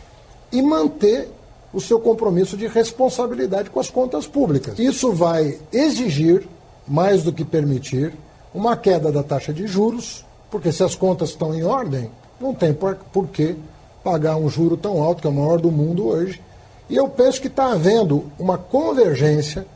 e 0.50 0.62
manter 0.62 1.28
o 1.70 1.82
seu 1.82 2.00
compromisso 2.00 2.56
de 2.56 2.66
responsabilidade 2.66 3.68
com 3.68 3.78
as 3.78 3.90
contas 3.90 4.26
públicas. 4.26 4.78
Isso 4.78 5.12
vai 5.12 5.58
exigir, 5.70 6.48
mais 6.86 7.22
do 7.22 7.30
que 7.30 7.44
permitir, 7.44 8.14
uma 8.54 8.74
queda 8.74 9.12
da 9.12 9.22
taxa 9.22 9.52
de 9.52 9.66
juros, 9.66 10.24
porque 10.50 10.72
se 10.72 10.82
as 10.82 10.94
contas 10.94 11.28
estão 11.28 11.54
em 11.54 11.62
ordem, 11.62 12.10
não 12.40 12.54
tem 12.54 12.72
por, 12.72 12.96
que 13.30 13.54
pagar 14.02 14.36
um 14.36 14.48
juro 14.48 14.78
tão 14.78 15.02
alto, 15.02 15.20
que 15.20 15.26
é 15.26 15.30
o 15.30 15.34
maior 15.34 15.60
do 15.60 15.70
mundo 15.70 16.06
hoje. 16.06 16.40
E 16.88 16.96
eu 16.96 17.08
penso 17.08 17.40
que 17.40 17.48
está 17.48 17.72
havendo 17.72 18.30
uma 18.38 18.56
convergência 18.56 19.66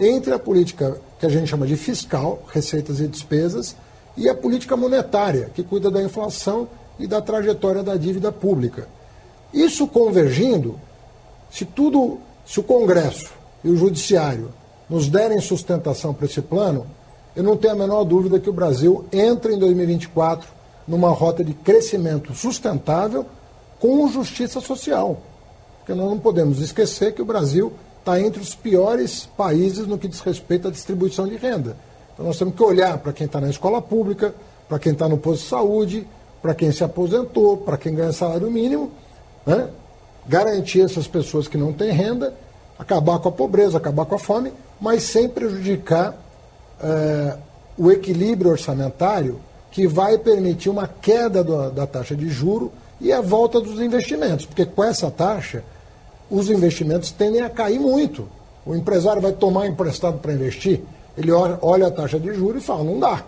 entre 0.00 0.32
a 0.32 0.38
política 0.38 0.98
que 1.18 1.26
a 1.26 1.28
gente 1.28 1.48
chama 1.48 1.66
de 1.66 1.76
fiscal, 1.76 2.42
receitas 2.48 2.98
e 2.98 3.06
despesas, 3.06 3.76
e 4.16 4.28
a 4.28 4.34
política 4.34 4.76
monetária, 4.76 5.50
que 5.54 5.62
cuida 5.62 5.90
da 5.90 6.02
inflação 6.02 6.68
e 6.98 7.06
da 7.06 7.20
trajetória 7.20 7.82
da 7.82 7.96
dívida 7.96 8.32
pública. 8.32 8.88
Isso 9.52 9.86
convergindo, 9.86 10.78
se 11.50 11.64
tudo, 11.64 12.18
se 12.46 12.58
o 12.58 12.62
Congresso 12.62 13.30
e 13.62 13.68
o 13.68 13.76
Judiciário 13.76 14.50
nos 14.88 15.08
derem 15.08 15.40
sustentação 15.40 16.12
para 16.12 16.26
esse 16.26 16.40
plano, 16.40 16.86
eu 17.36 17.42
não 17.42 17.56
tenho 17.56 17.74
a 17.74 17.76
menor 17.76 18.04
dúvida 18.04 18.40
que 18.40 18.50
o 18.50 18.52
Brasil 18.52 19.06
entra 19.12 19.52
em 19.52 19.58
2024 19.58 20.48
numa 20.86 21.10
rota 21.10 21.44
de 21.44 21.54
crescimento 21.54 22.34
sustentável 22.34 23.24
com 23.78 24.08
justiça 24.08 24.60
social. 24.60 25.20
Porque 25.82 25.94
nós 25.94 26.08
não 26.08 26.18
podemos 26.18 26.60
esquecer 26.60 27.12
que 27.12 27.20
o 27.20 27.24
Brasil 27.24 27.72
está 27.98 28.20
entre 28.20 28.40
os 28.40 28.54
piores 28.54 29.28
países 29.36 29.86
no 29.86 29.98
que 29.98 30.06
diz 30.06 30.20
respeito 30.20 30.68
à 30.68 30.70
distribuição 30.70 31.26
de 31.26 31.36
renda. 31.36 31.76
Então 32.14 32.24
nós 32.24 32.38
temos 32.38 32.54
que 32.54 32.62
olhar 32.62 32.98
para 32.98 33.12
quem 33.12 33.26
está 33.26 33.40
na 33.40 33.50
escola 33.50 33.82
pública, 33.82 34.32
para 34.68 34.78
quem 34.78 34.92
está 34.92 35.08
no 35.08 35.18
posto 35.18 35.42
de 35.42 35.48
saúde, 35.48 36.06
para 36.40 36.54
quem 36.54 36.70
se 36.70 36.84
aposentou, 36.84 37.56
para 37.56 37.76
quem 37.76 37.94
ganha 37.94 38.12
salário 38.12 38.50
mínimo, 38.50 38.92
né? 39.44 39.68
garantir 40.26 40.82
essas 40.82 41.08
pessoas 41.08 41.48
que 41.48 41.58
não 41.58 41.72
têm 41.72 41.90
renda, 41.90 42.32
acabar 42.78 43.18
com 43.18 43.28
a 43.28 43.32
pobreza, 43.32 43.76
acabar 43.76 44.04
com 44.04 44.14
a 44.14 44.18
fome, 44.18 44.52
mas 44.80 45.02
sem 45.02 45.28
prejudicar 45.28 46.16
é, 46.80 47.36
o 47.76 47.90
equilíbrio 47.90 48.50
orçamentário 48.52 49.40
que 49.70 49.86
vai 49.86 50.18
permitir 50.18 50.68
uma 50.68 50.86
queda 50.86 51.42
do, 51.42 51.70
da 51.70 51.86
taxa 51.86 52.14
de 52.14 52.28
juro 52.28 52.70
e 53.00 53.12
a 53.12 53.20
volta 53.20 53.60
dos 53.60 53.80
investimentos, 53.80 54.46
porque 54.46 54.64
com 54.64 54.84
essa 54.84 55.10
taxa 55.10 55.64
os 56.32 56.48
investimentos 56.48 57.10
tendem 57.10 57.42
a 57.42 57.50
cair 57.50 57.78
muito. 57.78 58.26
O 58.64 58.74
empresário 58.74 59.20
vai 59.20 59.32
tomar 59.32 59.66
emprestado 59.66 60.18
para 60.18 60.32
investir, 60.32 60.80
ele 61.16 61.30
olha 61.30 61.88
a 61.88 61.90
taxa 61.90 62.18
de 62.18 62.32
juros 62.32 62.62
e 62.62 62.66
fala, 62.66 62.82
não 62.82 62.98
dá. 62.98 63.22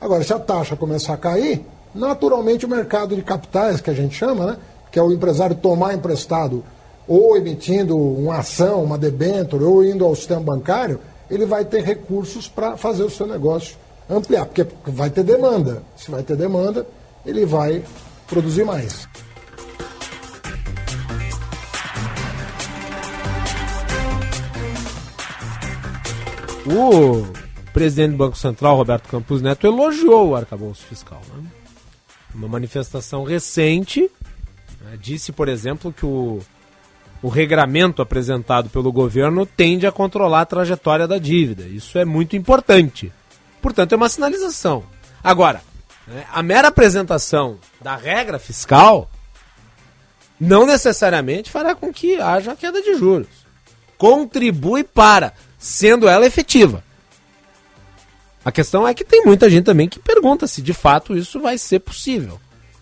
Agora, 0.00 0.24
se 0.24 0.32
a 0.32 0.38
taxa 0.38 0.74
começar 0.74 1.12
a 1.12 1.18
cair, 1.18 1.64
naturalmente 1.94 2.64
o 2.64 2.68
mercado 2.68 3.14
de 3.14 3.22
capitais, 3.22 3.80
que 3.80 3.90
a 3.90 3.94
gente 3.94 4.14
chama, 4.14 4.46
né, 4.46 4.56
que 4.90 4.98
é 4.98 5.02
o 5.02 5.12
empresário 5.12 5.54
tomar 5.54 5.94
emprestado 5.94 6.64
ou 7.06 7.36
emitindo 7.36 7.96
uma 7.96 8.38
ação, 8.38 8.82
uma 8.82 8.96
debênture, 8.96 9.62
ou 9.62 9.84
indo 9.84 10.04
ao 10.04 10.14
sistema 10.14 10.40
bancário, 10.40 10.98
ele 11.30 11.44
vai 11.44 11.64
ter 11.64 11.84
recursos 11.84 12.48
para 12.48 12.76
fazer 12.76 13.02
o 13.02 13.10
seu 13.10 13.26
negócio 13.26 13.76
ampliar, 14.08 14.46
porque 14.46 14.66
vai 14.86 15.10
ter 15.10 15.22
demanda. 15.22 15.82
Se 15.96 16.10
vai 16.10 16.22
ter 16.22 16.36
demanda, 16.36 16.86
ele 17.24 17.44
vai 17.44 17.82
produzir 18.26 18.64
mais. 18.64 19.06
O 26.66 27.26
presidente 27.72 28.12
do 28.12 28.16
Banco 28.16 28.36
Central, 28.36 28.76
Roberto 28.76 29.08
Campos 29.08 29.40
Neto, 29.40 29.66
elogiou 29.66 30.30
o 30.30 30.36
arcabouço 30.36 30.84
fiscal. 30.86 31.20
Né? 31.34 31.44
Uma 32.34 32.48
manifestação 32.48 33.24
recente, 33.24 34.10
né, 34.80 34.98
disse, 35.00 35.32
por 35.32 35.48
exemplo, 35.48 35.92
que 35.92 36.04
o, 36.04 36.40
o 37.22 37.28
regramento 37.28 38.02
apresentado 38.02 38.68
pelo 38.68 38.92
governo 38.92 39.46
tende 39.46 39.86
a 39.86 39.92
controlar 39.92 40.42
a 40.42 40.46
trajetória 40.46 41.06
da 41.06 41.18
dívida. 41.18 41.64
Isso 41.64 41.98
é 41.98 42.04
muito 42.04 42.36
importante. 42.36 43.12
Portanto, 43.62 43.92
é 43.92 43.96
uma 43.96 44.08
sinalização. 44.08 44.84
Agora, 45.22 45.62
né? 46.06 46.24
A 46.32 46.42
mera 46.42 46.68
apresentação 46.68 47.58
da 47.80 47.96
regra 47.96 48.38
fiscal 48.38 49.10
não 50.38 50.66
necessariamente 50.66 51.50
fará 51.50 51.74
com 51.74 51.92
que 51.92 52.20
haja 52.20 52.54
queda 52.54 52.80
de 52.80 52.94
juros. 52.94 53.46
Contribui 53.98 54.84
para, 54.84 55.32
sendo 55.58 56.08
ela 56.08 56.26
efetiva. 56.26 56.82
A 58.44 58.52
questão 58.52 58.86
é 58.86 58.94
que 58.94 59.04
tem 59.04 59.24
muita 59.24 59.50
gente 59.50 59.64
também 59.64 59.88
que 59.88 59.98
pergunta 59.98 60.46
se 60.46 60.62
de 60.62 60.72
fato 60.72 61.16
isso 61.16 61.40
vai 61.40 61.58
ser 61.58 61.80
possível. 61.80 62.40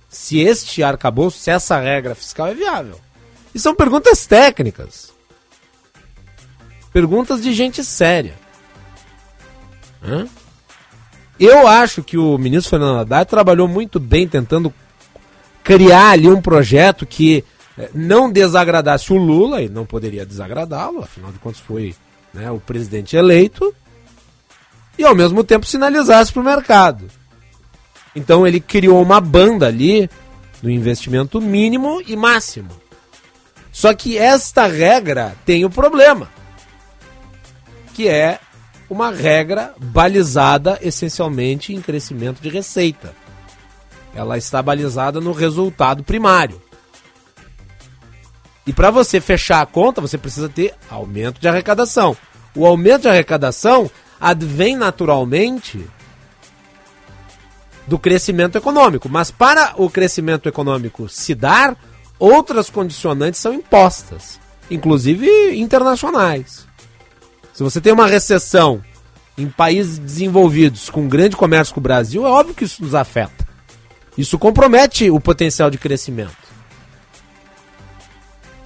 Se 0.09 0.39
este 0.39 0.83
arcabouço, 0.83 1.39
se 1.39 1.51
essa 1.51 1.81
regra 1.81 2.15
fiscal 2.15 2.49
é 2.49 2.55
viável. 2.55 3.01
E 3.55 3.59
são 3.59 3.75
perguntas 3.75 4.27
técnicas. 4.27 5.13
Perguntas 6.93 7.43
de 7.43 7.53
gente 7.53 7.83
séria. 7.83 8.35
Hã? 10.03 10.29
Eu 11.41 11.67
acho 11.67 12.03
que 12.03 12.17
o 12.17 12.39
ministro 12.39 12.71
Fernando 12.71 13.01
Haddad 13.01 13.29
trabalhou 13.29 13.67
muito 13.67 13.99
bem 13.99 14.29
tentando 14.29 14.73
criar 15.65 16.11
ali 16.11 16.29
um 16.29 16.41
projeto 16.41 17.07
que 17.07 17.43
eh, 17.79 17.91
não 17.95 18.31
desagradasse 18.31 19.13
o 19.13 19.17
Lula, 19.17 19.63
e 19.63 19.69
não 19.69 19.87
poderia 19.87 20.27
desagradá-lo, 20.27 21.03
afinal 21.03 21.33
de 21.33 21.39
contas 21.39 21.61
foi 21.61 21.95
né, 22.35 22.51
o 22.51 22.59
presidente 22.59 23.17
eleito, 23.17 23.75
e 24.99 25.05
ao 25.05 25.15
mesmo 25.15 25.43
tempo 25.43 25.67
sinalizasse 25.67 26.33
para 26.33 26.43
o 26.43 26.45
mercado. 26.45 27.07
Então 28.15 28.47
ele 28.47 28.61
criou 28.61 29.01
uma 29.03 29.21
banda 29.21 29.67
ali 29.67 30.11
do 30.61 30.71
investimento 30.71 31.41
mínimo 31.41 32.03
e 32.07 32.17
máximo. 32.17 32.71
Só 33.73 33.93
que 33.93 34.17
esta 34.17 34.67
regra 34.67 35.35
tem 35.45 35.65
o 35.65 35.71
problema, 35.71 36.29
que 37.93 38.09
é 38.09 38.39
uma 38.89 39.11
regra 39.11 39.75
balizada 39.79 40.79
essencialmente 40.81 41.75
em 41.75 41.81
crescimento 41.81 42.41
de 42.41 42.49
receita. 42.49 43.15
Ela 44.15 44.39
está 44.39 44.63
balizada 44.63 45.21
no 45.21 45.33
resultado 45.33 46.05
primário. 46.05 46.63
E 48.67 48.73
para 48.73 48.91
você 48.91 49.21
fechar 49.21 49.61
a 49.61 49.67
conta, 49.67 50.01
você 50.01 50.17
precisa 50.17 50.49
ter 50.49 50.75
aumento 50.91 51.41
de 51.41 51.49
arrecadação. 51.49 52.17
O 52.55 52.67
aumento 52.67 53.03
de 53.03 53.09
arrecadação 53.09 53.91
advém 54.21 54.77
naturalmente 54.77 55.85
do 57.87 57.99
crescimento 57.99 58.57
econômico, 58.57 59.09
mas 59.09 59.31
para 59.31 59.75
o 59.77 59.91
crescimento 59.91 60.49
econômico 60.49 61.09
se 61.09 61.35
dar, 61.35 61.77
outras 62.19 62.71
condicionantes 62.71 63.41
são 63.41 63.53
impostas, 63.53 64.41
inclusive 64.71 65.29
internacionais. 65.57 66.67
Se 67.53 67.63
você 67.63 67.81
tem 67.81 67.93
uma 67.93 68.07
recessão 68.07 68.83
em 69.37 69.49
países 69.49 69.99
desenvolvidos 69.99 70.89
com 70.89 71.09
grande 71.09 71.37
comércio 71.37 71.75
com 71.75 71.81
o 71.81 71.83
Brasil, 71.83 72.27
é 72.27 72.31
óbvio 72.31 72.55
que 72.55 72.65
isso 72.65 72.83
nos 72.83 72.95
afeta. 72.95 73.47
Isso 74.17 74.39
compromete 74.39 75.11
o 75.11 75.21
potencial 75.21 75.71
de 75.71 75.77
crescimento. 75.77 76.44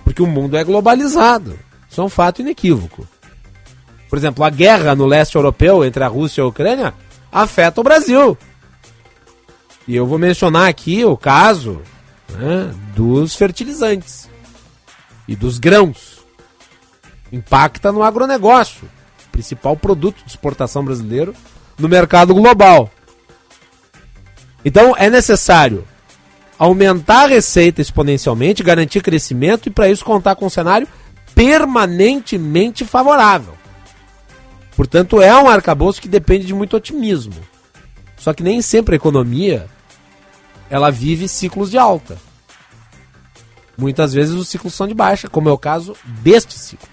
Porque 0.09 0.23
o 0.23 0.27
mundo 0.27 0.57
é 0.57 0.65
globalizado. 0.65 1.59
Isso 1.87 2.01
é 2.01 2.05
um 2.05 2.09
fato 2.09 2.41
inequívoco. 2.41 3.07
Por 4.09 4.19
exemplo, 4.19 4.43
a 4.43 4.49
guerra 4.49 4.95
no 4.95 5.05
leste 5.05 5.35
europeu 5.35 5.85
entre 5.85 6.03
a 6.03 6.09
Rússia 6.09 6.41
e 6.41 6.45
a 6.45 6.47
Ucrânia 6.47 6.95
afeta 7.31 7.79
o 7.79 7.85
Brasil. 7.85 8.39
E 9.87 9.95
eu 9.95 10.07
vou 10.07 10.19
mencionar 10.19 10.67
aqui 10.67 11.05
o 11.05 11.15
caso 11.15 11.83
né, 12.31 12.75
dos 12.97 13.37
fertilizantes 13.37 14.31
e 15.29 15.37
dos 15.37 15.59
grãos 15.59 16.25
impacta 17.31 17.93
no 17.93 18.03
agronegócio, 18.03 18.89
principal 19.31 19.77
produto 19.77 20.25
de 20.25 20.31
exportação 20.31 20.83
brasileiro 20.83 21.35
no 21.79 21.87
mercado 21.87 22.33
global. 22.33 22.91
Então 24.65 24.95
é 24.97 25.11
necessário 25.11 25.87
aumentar 26.59 27.25
a 27.25 27.29
receita 27.29 27.81
exponencialmente, 27.81 28.63
garantir 28.63 29.01
crescimento 29.01 29.69
e 29.69 29.71
para 29.71 29.89
isso 29.89 30.05
contar 30.05 30.35
com 30.35 30.47
um 30.47 30.51
cenário 30.51 30.89
permanentemente 31.35 32.85
favorável. 32.85 33.55
Portanto, 34.77 35.23
é 35.23 35.35
um 35.37 35.49
arcabouço 35.49 36.01
que 36.01 36.09
depende 36.09 36.47
de 36.47 36.55
muito 36.55 36.77
otimismo. 36.77 37.35
Só 38.17 38.33
que 38.33 38.43
nem 38.43 38.61
sempre 38.61 38.95
a 38.95 38.97
economia 38.97 39.67
ela 40.69 40.91
vive 40.91 41.29
ciclos 41.29 41.71
de 41.71 41.79
alta. 41.79 42.19
Muitas 43.77 44.13
vezes 44.13 44.35
os 44.35 44.49
ciclos 44.49 44.75
são 44.75 44.89
de 44.89 44.95
baixa, 44.95 45.29
como 45.29 45.49
é 45.49 45.53
o 45.53 45.59
caso 45.59 45.97
deste 46.05 46.59
ciclo. 46.59 46.89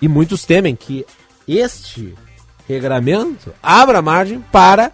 E 0.00 0.06
muitos 0.06 0.44
temem 0.44 0.76
que 0.76 1.04
este 1.46 2.14
regramento 2.68 3.52
abra 3.62 4.00
margem 4.00 4.40
para 4.52 4.92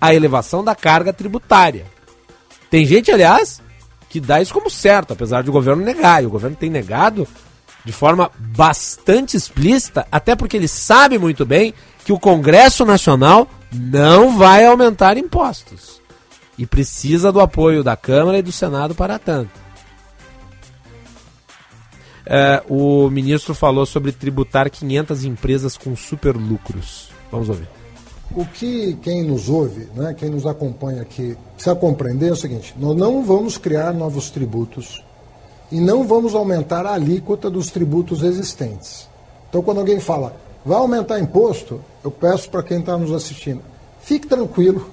a 0.00 0.14
elevação 0.14 0.62
da 0.62 0.74
carga 0.74 1.12
tributária. 1.12 1.86
Tem 2.70 2.84
gente, 2.84 3.10
aliás, 3.10 3.60
que 4.08 4.20
dá 4.20 4.40
isso 4.40 4.52
como 4.52 4.70
certo, 4.70 5.12
apesar 5.12 5.42
de 5.42 5.50
o 5.50 5.52
governo 5.52 5.84
negar. 5.84 6.22
E 6.22 6.26
o 6.26 6.30
governo 6.30 6.56
tem 6.56 6.70
negado 6.70 7.26
de 7.84 7.92
forma 7.92 8.30
bastante 8.36 9.36
explícita, 9.36 10.06
até 10.10 10.34
porque 10.34 10.56
ele 10.56 10.66
sabe 10.66 11.18
muito 11.18 11.46
bem 11.46 11.72
que 12.04 12.12
o 12.12 12.18
Congresso 12.18 12.84
Nacional 12.84 13.48
não 13.72 14.36
vai 14.36 14.64
aumentar 14.64 15.16
impostos. 15.16 16.00
E 16.58 16.66
precisa 16.66 17.30
do 17.30 17.40
apoio 17.40 17.84
da 17.84 17.96
Câmara 17.96 18.38
e 18.38 18.42
do 18.42 18.50
Senado 18.50 18.94
para 18.94 19.18
tanto. 19.18 19.66
É, 22.24 22.60
o 22.68 23.08
ministro 23.08 23.54
falou 23.54 23.86
sobre 23.86 24.10
tributar 24.10 24.68
500 24.68 25.24
empresas 25.24 25.76
com 25.76 25.94
super 25.94 26.34
lucros. 26.34 27.10
Vamos 27.30 27.48
ouvir. 27.48 27.75
O 28.34 28.44
que 28.44 28.94
quem 29.02 29.22
nos 29.22 29.48
ouve, 29.48 29.88
né, 29.94 30.14
quem 30.14 30.28
nos 30.28 30.46
acompanha 30.46 31.02
aqui, 31.02 31.36
precisa 31.54 31.76
compreender 31.76 32.28
é 32.28 32.32
o 32.32 32.36
seguinte: 32.36 32.74
nós 32.78 32.96
não 32.96 33.22
vamos 33.22 33.56
criar 33.56 33.92
novos 33.92 34.30
tributos 34.30 35.04
e 35.70 35.80
não 35.80 36.06
vamos 36.06 36.34
aumentar 36.34 36.86
a 36.86 36.94
alíquota 36.94 37.48
dos 37.50 37.70
tributos 37.70 38.22
existentes. 38.22 39.08
Então, 39.48 39.62
quando 39.62 39.78
alguém 39.78 40.00
fala, 40.00 40.36
vai 40.64 40.78
aumentar 40.78 41.20
imposto, 41.20 41.80
eu 42.04 42.10
peço 42.10 42.50
para 42.50 42.62
quem 42.62 42.80
está 42.80 42.96
nos 42.96 43.12
assistindo, 43.12 43.62
fique 44.00 44.26
tranquilo, 44.26 44.90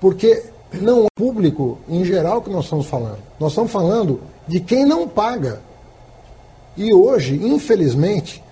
porque 0.00 0.44
não 0.80 1.04
é 1.04 1.08
público 1.14 1.78
em 1.88 2.04
geral 2.04 2.42
que 2.42 2.50
nós 2.50 2.64
estamos 2.64 2.86
falando. 2.86 3.18
Nós 3.38 3.52
estamos 3.52 3.70
falando 3.70 4.20
de 4.46 4.60
quem 4.60 4.84
não 4.84 5.06
paga. 5.06 5.60
E 6.76 6.92
hoje, 6.92 7.34
infelizmente, 7.34 8.42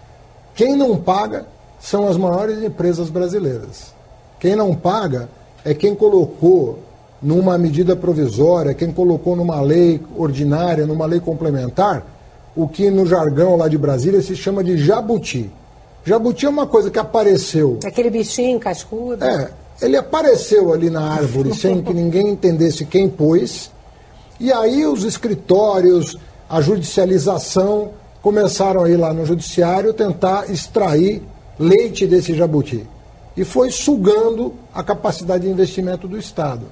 quem 0.54 0.76
não 0.76 0.96
paga 0.96 1.46
são 1.80 2.06
as 2.06 2.16
maiores 2.16 2.62
empresas 2.62 3.08
brasileiras. 3.08 3.94
Quem 4.40 4.56
não 4.56 4.74
paga 4.74 5.28
é 5.62 5.74
quem 5.74 5.94
colocou 5.94 6.78
numa 7.22 7.58
medida 7.58 7.94
provisória, 7.94 8.72
quem 8.72 8.90
colocou 8.90 9.36
numa 9.36 9.60
lei 9.60 10.00
ordinária, 10.16 10.86
numa 10.86 11.04
lei 11.04 11.20
complementar, 11.20 12.06
o 12.56 12.66
que 12.66 12.90
no 12.90 13.06
jargão 13.06 13.56
lá 13.56 13.68
de 13.68 13.76
Brasília 13.76 14.22
se 14.22 14.34
chama 14.34 14.64
de 14.64 14.78
jabuti. 14.78 15.50
Jabuti 16.02 16.46
é 16.46 16.48
uma 16.48 16.66
coisa 16.66 16.90
que 16.90 16.98
apareceu. 16.98 17.78
Aquele 17.84 18.08
bichinho 18.08 18.58
cascudo. 18.58 19.22
É, 19.22 19.50
ele 19.82 19.98
apareceu 19.98 20.72
ali 20.72 20.88
na 20.88 21.02
árvore 21.02 21.54
sem 21.54 21.82
que 21.82 21.92
ninguém 21.92 22.30
entendesse 22.30 22.86
quem 22.86 23.10
pôs. 23.10 23.70
E 24.40 24.50
aí 24.50 24.86
os 24.86 25.04
escritórios, 25.04 26.16
a 26.48 26.62
judicialização 26.62 27.90
começaram 28.22 28.84
aí 28.84 28.96
lá 28.96 29.12
no 29.12 29.26
judiciário 29.26 29.92
tentar 29.92 30.50
extrair 30.50 31.22
leite 31.58 32.06
desse 32.06 32.34
jabuti 32.34 32.86
e 33.36 33.44
foi 33.44 33.70
sugando 33.70 34.54
a 34.74 34.82
capacidade 34.82 35.44
de 35.44 35.50
investimento 35.50 36.08
do 36.08 36.18
Estado. 36.18 36.66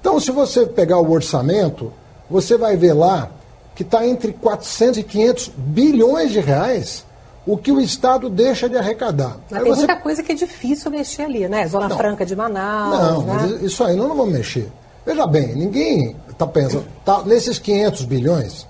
Então, 0.00 0.18
se 0.18 0.30
você 0.30 0.66
pegar 0.66 0.98
o 0.98 1.10
orçamento, 1.10 1.92
você 2.28 2.56
vai 2.56 2.76
ver 2.76 2.92
lá 2.92 3.30
que 3.74 3.82
está 3.82 4.06
entre 4.06 4.32
400 4.32 4.98
e 4.98 5.02
500 5.02 5.52
bilhões 5.56 6.30
de 6.32 6.40
reais 6.40 7.04
o 7.46 7.56
que 7.56 7.72
o 7.72 7.80
Estado 7.80 8.30
deixa 8.30 8.68
de 8.68 8.76
arrecadar. 8.76 9.36
Mas 9.50 9.58
aí 9.58 9.64
tem 9.64 9.74
você... 9.74 9.86
muita 9.86 9.96
coisa 9.96 10.22
que 10.22 10.32
é 10.32 10.34
difícil 10.34 10.90
mexer 10.90 11.22
ali, 11.22 11.48
né? 11.48 11.66
Zona 11.66 11.88
não, 11.88 11.96
Franca 11.96 12.24
de 12.24 12.36
Manaus. 12.36 12.98
Não, 12.98 13.22
né? 13.22 13.34
mas 13.34 13.62
isso 13.62 13.82
aí 13.82 13.96
nós 13.96 14.08
não 14.08 14.16
vamos 14.16 14.32
mexer. 14.32 14.70
Veja 15.04 15.26
bem, 15.26 15.54
ninguém 15.54 16.16
está 16.30 16.46
pensando. 16.46 16.84
Tá, 17.04 17.22
nesses 17.24 17.58
500 17.58 18.04
bilhões, 18.04 18.66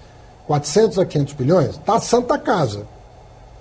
400 0.46 0.98
a 0.98 1.04
500 1.04 1.34
bilhões, 1.34 1.70
está 1.70 1.96
a 1.96 2.00
Santa 2.00 2.38
Casa. 2.38 2.86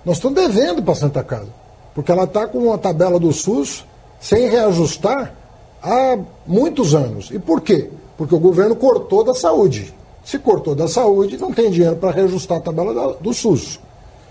Nós 0.04 0.16
estamos 0.16 0.40
devendo 0.40 0.82
para 0.82 0.92
a 0.92 0.96
Santa 0.96 1.22
Casa. 1.22 1.48
Porque 1.94 2.10
ela 2.10 2.24
está 2.24 2.46
com 2.46 2.58
uma 2.58 2.78
tabela 2.78 3.18
do 3.18 3.32
SUS 3.32 3.84
sem 4.20 4.48
reajustar 4.48 5.34
há 5.82 6.18
muitos 6.46 6.94
anos. 6.94 7.30
E 7.30 7.38
por 7.38 7.60
quê? 7.60 7.90
Porque 8.16 8.34
o 8.34 8.38
governo 8.38 8.76
cortou 8.76 9.24
da 9.24 9.34
saúde. 9.34 9.94
Se 10.24 10.38
cortou 10.38 10.74
da 10.74 10.86
saúde, 10.86 11.36
não 11.36 11.52
tem 11.52 11.70
dinheiro 11.70 11.96
para 11.96 12.12
reajustar 12.12 12.58
a 12.58 12.60
tabela 12.60 13.16
do 13.20 13.34
SUS. 13.34 13.80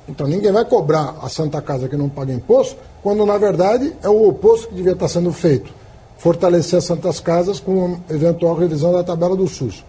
Então 0.08 0.28
ninguém 0.28 0.52
vai 0.52 0.66
cobrar 0.66 1.18
a 1.22 1.30
Santa 1.30 1.62
Casa 1.62 1.88
que 1.88 1.98
não 1.98 2.10
paga 2.10 2.34
imposto, 2.34 2.78
quando 3.04 3.26
na 3.26 3.38
verdade 3.38 3.96
é 4.02 4.10
o 4.10 4.30
oposto 4.30 4.70
que 4.70 4.76
devia 4.76 4.94
estar 4.94 5.08
sendo 5.08 5.32
feito. 5.32 5.74
Fortalecer 6.18 6.80
as 6.80 6.86
Santas 6.86 7.20
Casas 7.20 7.60
com 7.60 7.86
uma 7.86 8.00
eventual 8.10 8.56
revisão 8.56 8.92
da 8.94 9.04
tabela 9.04 9.36
do 9.36 9.48
SUS. 9.48 9.84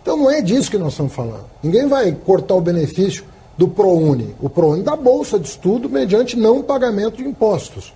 Então 0.00 0.16
não 0.16 0.30
é 0.30 0.40
disso 0.40 0.70
que 0.70 0.78
nós 0.78 0.92
estamos 0.92 1.12
falando. 1.12 1.44
Ninguém 1.62 1.86
vai 1.86 2.12
cortar 2.12 2.54
o 2.54 2.60
benefício 2.60 3.24
do 3.56 3.68
ProUni. 3.68 4.34
O 4.40 4.48
ProUni 4.48 4.82
dá 4.82 4.96
bolsa 4.96 5.38
de 5.38 5.48
estudo 5.48 5.88
mediante 5.88 6.38
não 6.38 6.62
pagamento 6.62 7.16
de 7.16 7.24
impostos. 7.24 7.92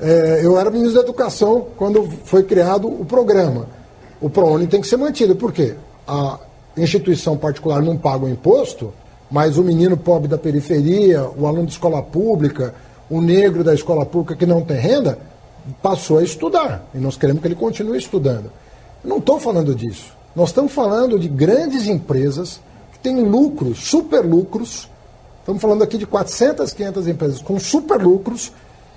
É, 0.00 0.40
eu 0.42 0.58
era 0.58 0.70
ministro 0.70 0.96
da 0.96 1.02
Educação 1.02 1.66
quando 1.76 2.08
foi 2.24 2.42
criado 2.42 2.88
o 2.88 3.04
programa. 3.04 3.66
O 4.20 4.28
ProUni 4.28 4.66
tem 4.66 4.80
que 4.80 4.86
ser 4.86 4.96
mantido. 4.96 5.36
Por 5.36 5.52
quê? 5.52 5.74
A 6.06 6.38
instituição 6.76 7.36
particular 7.36 7.82
não 7.82 7.96
paga 7.96 8.24
o 8.24 8.28
imposto, 8.28 8.92
mas 9.30 9.58
o 9.58 9.62
menino 9.62 9.96
pobre 9.96 10.28
da 10.28 10.38
periferia, 10.38 11.28
o 11.36 11.46
aluno 11.46 11.66
de 11.66 11.72
escola 11.72 12.02
pública, 12.02 12.74
o 13.08 13.20
negro 13.20 13.62
da 13.62 13.74
escola 13.74 14.04
pública 14.04 14.34
que 14.34 14.46
não 14.46 14.62
tem 14.62 14.76
renda, 14.76 15.18
passou 15.82 16.18
a 16.18 16.22
estudar. 16.22 16.86
E 16.94 16.98
nós 16.98 17.16
queremos 17.16 17.40
que 17.42 17.48
ele 17.48 17.54
continue 17.54 17.98
estudando. 17.98 18.50
Não 19.04 19.18
estou 19.18 19.38
falando 19.38 19.74
disso. 19.74 20.12
Nós 20.34 20.50
estamos 20.50 20.72
falando 20.72 21.18
de 21.18 21.28
grandes 21.28 21.86
empresas 21.86 22.60
tem 23.02 23.22
lucros, 23.22 23.88
super 23.88 24.24
lucros. 24.24 24.88
Estamos 25.40 25.60
falando 25.60 25.82
aqui 25.82 25.98
de 25.98 26.06
400, 26.06 26.72
500 26.72 27.08
empresas 27.08 27.42
com 27.42 27.58
super 27.58 28.00
lucros 28.00 28.52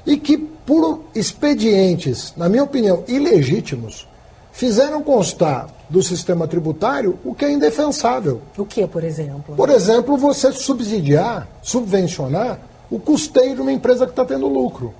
e 0.05 0.17
que, 0.17 0.37
por 0.37 1.01
expedientes, 1.15 2.33
na 2.35 2.49
minha 2.49 2.63
opinião, 2.63 3.03
ilegítimos, 3.07 4.07
fizeram 4.51 5.01
constar 5.01 5.67
do 5.89 6.01
sistema 6.03 6.47
tributário 6.47 7.17
o 7.23 7.33
que 7.33 7.45
é 7.45 7.51
indefensável. 7.51 8.41
O 8.57 8.65
que, 8.65 8.85
por 8.87 9.03
exemplo? 9.03 9.55
Por 9.55 9.69
exemplo, 9.69 10.17
você 10.17 10.51
subsidiar, 10.51 11.47
subvencionar 11.61 12.59
o 12.89 12.99
custeio 12.99 13.55
de 13.55 13.61
uma 13.61 13.71
empresa 13.71 14.05
que 14.05 14.11
está 14.11 14.25
tendo 14.25 14.47
lucro. 14.47 14.93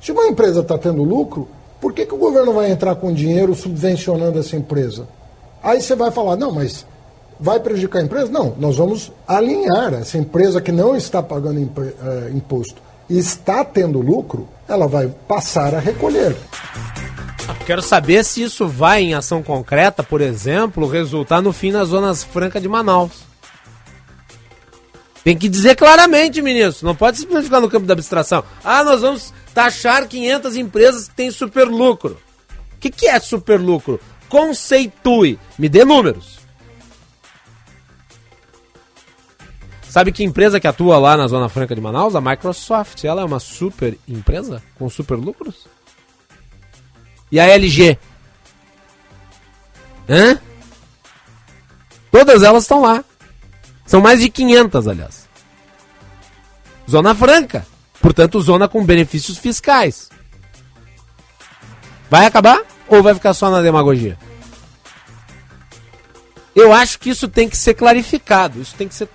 Se 0.00 0.12
uma 0.12 0.26
empresa 0.26 0.60
está 0.60 0.78
tendo 0.78 1.02
lucro, 1.02 1.48
por 1.80 1.92
que, 1.92 2.06
que 2.06 2.14
o 2.14 2.18
governo 2.18 2.52
vai 2.52 2.70
entrar 2.70 2.94
com 2.94 3.12
dinheiro 3.12 3.54
subvencionando 3.54 4.38
essa 4.38 4.56
empresa? 4.56 5.08
Aí 5.62 5.80
você 5.80 5.94
vai 5.94 6.10
falar, 6.10 6.36
não, 6.36 6.52
mas 6.52 6.86
vai 7.40 7.58
prejudicar 7.58 8.00
a 8.00 8.04
empresa? 8.04 8.30
Não, 8.30 8.54
nós 8.58 8.76
vamos 8.76 9.10
alinhar 9.26 9.94
essa 9.94 10.18
empresa 10.18 10.60
que 10.60 10.70
não 10.70 10.94
está 10.94 11.22
pagando 11.22 11.58
eh, 11.60 12.30
imposto 12.34 12.82
e 13.08 13.18
está 13.18 13.64
tendo 13.64 14.00
lucro, 14.00 14.48
ela 14.68 14.86
vai 14.86 15.08
passar 15.26 15.74
a 15.74 15.80
recolher. 15.80 16.36
Quero 17.66 17.82
saber 17.82 18.24
se 18.24 18.42
isso 18.42 18.68
vai 18.68 19.02
em 19.02 19.14
ação 19.14 19.42
concreta, 19.42 20.02
por 20.02 20.20
exemplo, 20.20 20.86
resultar 20.86 21.42
no 21.42 21.52
fim 21.52 21.72
nas 21.72 21.88
zonas 21.88 22.22
francas 22.22 22.62
de 22.62 22.68
Manaus. 22.68 23.30
Tem 25.24 25.36
que 25.36 25.48
dizer 25.48 25.76
claramente, 25.76 26.40
ministro. 26.40 26.86
Não 26.86 26.94
pode 26.94 27.18
simplesmente 27.18 27.44
ficar 27.44 27.60
no 27.60 27.68
campo 27.68 27.86
da 27.86 27.92
abstração. 27.92 28.42
Ah, 28.64 28.82
nós 28.82 29.02
vamos 29.02 29.34
taxar 29.52 30.06
500 30.06 30.56
empresas 30.56 31.08
que 31.08 31.14
têm 31.14 31.30
super 31.30 31.68
lucro. 31.68 32.16
O 32.76 32.80
que, 32.80 32.90
que 32.90 33.06
é 33.06 33.20
super 33.20 33.60
lucro? 33.60 34.00
Conceitue. 34.28 35.38
Me 35.58 35.68
dê 35.68 35.84
números. 35.84 36.39
Sabe 39.90 40.12
que 40.12 40.22
empresa 40.22 40.60
que 40.60 40.68
atua 40.68 40.98
lá 40.98 41.16
na 41.16 41.26
Zona 41.26 41.48
Franca 41.48 41.74
de 41.74 41.80
Manaus? 41.80 42.14
A 42.14 42.20
Microsoft. 42.20 43.02
Ela 43.02 43.22
é 43.22 43.24
uma 43.24 43.40
super 43.40 43.98
empresa 44.06 44.62
com 44.78 44.88
super 44.88 45.16
lucros. 45.16 45.66
E 47.30 47.40
a 47.40 47.46
LG? 47.48 47.98
Hã? 50.08 50.38
Todas 52.08 52.44
elas 52.44 52.62
estão 52.62 52.82
lá. 52.82 53.04
São 53.84 54.00
mais 54.00 54.20
de 54.20 54.30
500, 54.30 54.86
aliás. 54.86 55.28
Zona 56.88 57.12
Franca. 57.12 57.66
Portanto, 58.00 58.40
zona 58.40 58.68
com 58.68 58.84
benefícios 58.84 59.38
fiscais. 59.38 60.08
Vai 62.08 62.26
acabar 62.26 62.62
ou 62.86 63.02
vai 63.02 63.14
ficar 63.14 63.34
só 63.34 63.50
na 63.50 63.60
demagogia? 63.60 64.16
Eu 66.54 66.72
acho 66.72 66.96
que 67.00 67.10
isso 67.10 67.26
tem 67.26 67.48
que 67.48 67.56
ser 67.56 67.74
clarificado. 67.74 68.60
Isso 68.60 68.76
tem 68.76 68.86
que 68.86 68.94
ser 68.94 69.08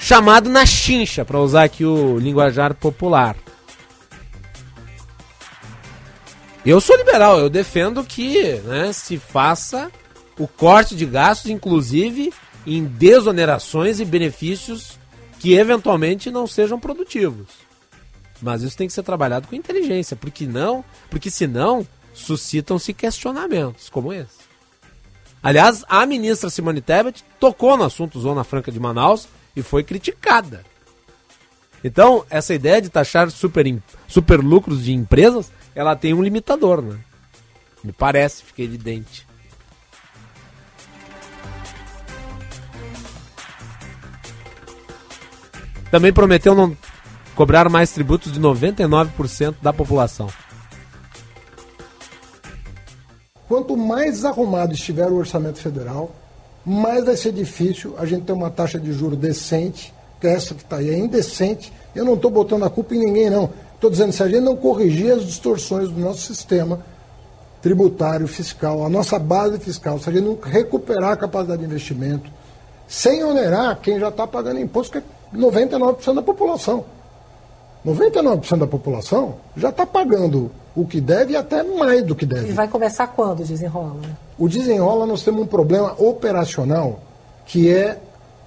chamado 0.00 0.48
na 0.48 0.64
chincha, 0.64 1.24
para 1.26 1.38
usar 1.38 1.64
aqui 1.64 1.84
o 1.84 2.18
linguajar 2.18 2.74
popular. 2.74 3.36
Eu 6.64 6.80
sou 6.80 6.96
liberal, 6.96 7.38
eu 7.38 7.50
defendo 7.50 8.02
que 8.02 8.54
né, 8.64 8.92
se 8.92 9.18
faça 9.18 9.90
o 10.38 10.48
corte 10.48 10.96
de 10.96 11.04
gastos, 11.04 11.50
inclusive 11.50 12.32
em 12.66 12.84
desonerações 12.84 14.00
e 14.00 14.04
benefícios 14.04 14.98
que 15.38 15.54
eventualmente 15.54 16.30
não 16.30 16.46
sejam 16.46 16.80
produtivos. 16.80 17.48
Mas 18.42 18.62
isso 18.62 18.76
tem 18.76 18.86
que 18.86 18.92
ser 18.92 19.02
trabalhado 19.02 19.48
com 19.48 19.54
inteligência, 19.54 20.16
porque 20.16 20.46
não, 20.46 20.82
porque 21.10 21.30
senão 21.30 21.86
suscitam-se 22.14 22.94
questionamentos 22.94 23.90
como 23.90 24.12
esse. 24.12 24.40
Aliás, 25.42 25.84
a 25.88 26.04
ministra 26.06 26.50
Simone 26.50 26.80
Tebet 26.80 27.24
tocou 27.38 27.76
no 27.76 27.84
assunto 27.84 28.20
Zona 28.20 28.44
Franca 28.44 28.72
de 28.72 28.80
Manaus 28.80 29.28
e 29.54 29.62
foi 29.62 29.82
criticada. 29.82 30.64
Então, 31.82 32.24
essa 32.28 32.54
ideia 32.54 32.80
de 32.80 32.90
taxar 32.90 33.30
super, 33.30 33.64
super 34.06 34.40
lucros 34.40 34.84
de 34.84 34.92
empresas, 34.92 35.50
ela 35.74 35.96
tem 35.96 36.12
um 36.12 36.22
limitador, 36.22 36.82
né? 36.82 36.98
Me 37.82 37.92
parece, 37.92 38.42
fica 38.42 38.62
evidente. 38.62 39.26
Também 45.90 46.12
prometeu 46.12 46.54
não 46.54 46.76
cobrar 47.34 47.68
mais 47.68 47.90
tributos 47.90 48.30
de 48.30 48.40
99% 48.40 49.56
da 49.62 49.72
população. 49.72 50.28
Quanto 53.48 53.76
mais 53.76 54.24
arrumado 54.24 54.74
estiver 54.74 55.10
o 55.10 55.16
orçamento 55.16 55.58
federal, 55.58 56.14
mais 56.64 57.04
vai 57.04 57.16
ser 57.16 57.32
difícil 57.32 57.94
a 57.98 58.04
gente 58.04 58.24
ter 58.24 58.32
uma 58.32 58.50
taxa 58.50 58.78
de 58.78 58.92
juro 58.92 59.16
decente, 59.16 59.92
que 60.20 60.26
é 60.26 60.34
essa 60.34 60.54
que 60.54 60.62
está 60.62 60.76
aí 60.76 60.90
é 60.90 60.98
indecente. 60.98 61.72
Eu 61.94 62.04
não 62.04 62.14
estou 62.14 62.30
botando 62.30 62.64
a 62.64 62.70
culpa 62.70 62.94
em 62.94 62.98
ninguém, 62.98 63.30
não. 63.30 63.50
Estou 63.74 63.90
dizendo, 63.90 64.12
se 64.12 64.22
a 64.22 64.28
gente 64.28 64.40
não 64.40 64.54
corrigir 64.56 65.12
as 65.12 65.24
distorções 65.24 65.88
do 65.88 65.98
nosso 65.98 66.20
sistema 66.20 66.84
tributário, 67.62 68.26
fiscal, 68.26 68.84
a 68.84 68.88
nossa 68.88 69.18
base 69.18 69.58
fiscal, 69.58 69.98
se 69.98 70.08
a 70.08 70.12
gente 70.12 70.24
não 70.24 70.38
recuperar 70.40 71.12
a 71.12 71.16
capacidade 71.16 71.60
de 71.60 71.66
investimento, 71.66 72.30
sem 72.86 73.22
onerar 73.22 73.78
quem 73.80 73.98
já 73.98 74.08
está 74.08 74.26
pagando 74.26 74.60
imposto, 74.60 74.92
que 74.92 74.98
é 74.98 75.02
99% 75.36 76.14
da 76.14 76.22
população. 76.22 76.84
99% 77.86 78.58
da 78.58 78.66
população 78.66 79.36
já 79.56 79.70
está 79.70 79.86
pagando 79.86 80.50
o 80.74 80.86
que 80.86 81.00
deve 81.00 81.32
e 81.32 81.36
até 81.36 81.62
mais 81.62 82.04
do 82.04 82.14
que 82.14 82.24
deve. 82.24 82.50
E 82.50 82.52
vai 82.52 82.68
começar 82.68 83.06
quando, 83.08 83.44
desenrola? 83.44 83.96
O 84.38 84.48
desenrola, 84.48 85.06
nós 85.06 85.22
temos 85.22 85.42
um 85.42 85.46
problema 85.46 85.94
operacional, 85.98 87.00
que 87.44 87.68
é 87.72 87.98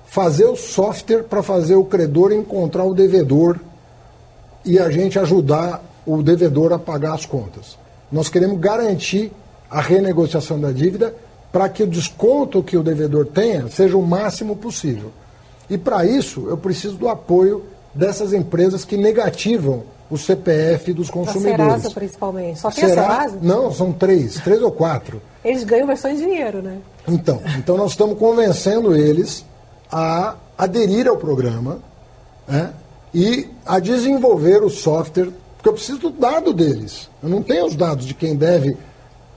fazer 0.05 0.45
o 0.45 0.55
software 0.55 1.23
para 1.23 1.43
fazer 1.43 1.75
o 1.75 1.85
credor 1.85 2.31
encontrar 2.31 2.85
o 2.85 2.93
devedor 2.93 3.59
e 4.63 4.79
a 4.79 4.89
gente 4.89 5.19
ajudar 5.19 5.83
o 6.05 6.21
devedor 6.21 6.71
a 6.71 6.79
pagar 6.79 7.13
as 7.13 7.25
contas. 7.25 7.77
Nós 8.11 8.29
queremos 8.29 8.59
garantir 8.59 9.31
a 9.69 9.81
renegociação 9.81 10.59
da 10.59 10.71
dívida 10.71 11.15
para 11.51 11.67
que 11.67 11.83
o 11.83 11.87
desconto 11.87 12.63
que 12.63 12.77
o 12.77 12.83
devedor 12.83 13.25
tenha 13.27 13.67
seja 13.69 13.97
o 13.97 14.01
máximo 14.01 14.55
possível. 14.55 15.11
E 15.69 15.77
para 15.77 16.05
isso, 16.05 16.47
eu 16.47 16.57
preciso 16.57 16.95
do 16.95 17.09
apoio 17.09 17.63
dessas 17.93 18.33
empresas 18.33 18.85
que 18.85 18.97
negativam 18.97 19.83
o 20.09 20.17
CPF 20.17 20.93
dos 20.93 21.09
consumidores. 21.09 21.59
A 21.59 21.63
Serasa, 21.63 21.91
principalmente. 21.91 22.59
Só 22.59 22.69
tem 22.69 22.87
Será? 22.87 23.01
a 23.01 23.11
Serasa? 23.11 23.39
Não, 23.41 23.71
são 23.71 23.91
três, 23.91 24.35
três 24.35 24.61
ou 24.61 24.71
quatro. 24.71 25.21
Eles 25.43 25.63
ganham 25.63 25.87
bastante 25.87 26.17
dinheiro, 26.17 26.61
né? 26.61 26.77
Então, 27.07 27.41
então 27.57 27.77
nós 27.77 27.91
estamos 27.91 28.17
convencendo 28.17 28.95
eles 28.95 29.45
a 29.91 30.35
aderir 30.57 31.07
ao 31.07 31.17
programa 31.17 31.79
né, 32.47 32.71
e 33.13 33.49
a 33.65 33.79
desenvolver 33.79 34.63
o 34.63 34.69
software, 34.69 35.29
porque 35.55 35.69
eu 35.69 35.73
preciso 35.73 35.99
do 35.99 36.09
dado 36.09 36.53
deles. 36.53 37.09
Eu 37.21 37.29
não 37.29 37.43
tenho 37.43 37.65
os 37.65 37.75
dados 37.75 38.05
de 38.05 38.13
quem 38.13 38.35
deve 38.35 38.77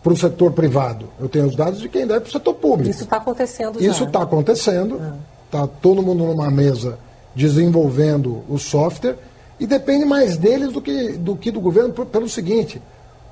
para 0.02 0.12
o 0.12 0.16
setor 0.16 0.52
privado, 0.52 1.08
eu 1.18 1.28
tenho 1.28 1.46
os 1.46 1.56
dados 1.56 1.80
de 1.80 1.88
quem 1.88 2.06
deve 2.06 2.20
para 2.20 2.28
o 2.28 2.32
setor 2.32 2.54
público. 2.54 2.90
Isso 2.90 3.02
está 3.02 3.16
acontecendo 3.16 3.80
já. 3.80 3.90
Isso 3.90 4.04
está 4.04 4.22
acontecendo, 4.22 5.00
está 5.46 5.66
todo 5.66 6.00
mundo 6.00 6.24
numa 6.24 6.48
mesa 6.48 6.96
desenvolvendo 7.34 8.42
o 8.48 8.56
software 8.56 9.16
e 9.58 9.66
depende 9.66 10.04
mais 10.04 10.36
deles 10.36 10.72
do 10.72 10.80
que 10.80 11.12
do, 11.12 11.36
que 11.36 11.50
do 11.50 11.60
governo 11.60 11.92
pelo 11.92 12.28
seguinte, 12.28 12.80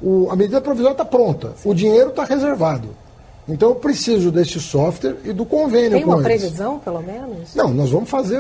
o- 0.01 0.29
a 0.31 0.37
medida 0.37 0.61
provisória 0.61 0.93
está 0.95 1.05
pronta, 1.05 1.53
o 1.65 1.75
dinheiro 1.75 2.11
está 2.11 2.25
reservado. 2.25 2.89
Então 3.49 3.69
eu 3.71 3.75
preciso 3.75 4.31
desse 4.33 4.59
software 4.59 5.17
e 5.25 5.33
do 5.33 5.45
convênio 5.45 5.91
Tem 5.93 6.03
com 6.03 6.11
uma 6.13 6.23
eles. 6.29 6.41
previsão, 6.43 6.79
pelo 6.79 7.03
menos? 7.03 7.55
Não, 7.55 7.69
nós 7.75 7.91
vamos 7.91 8.09
fazer. 8.09 8.39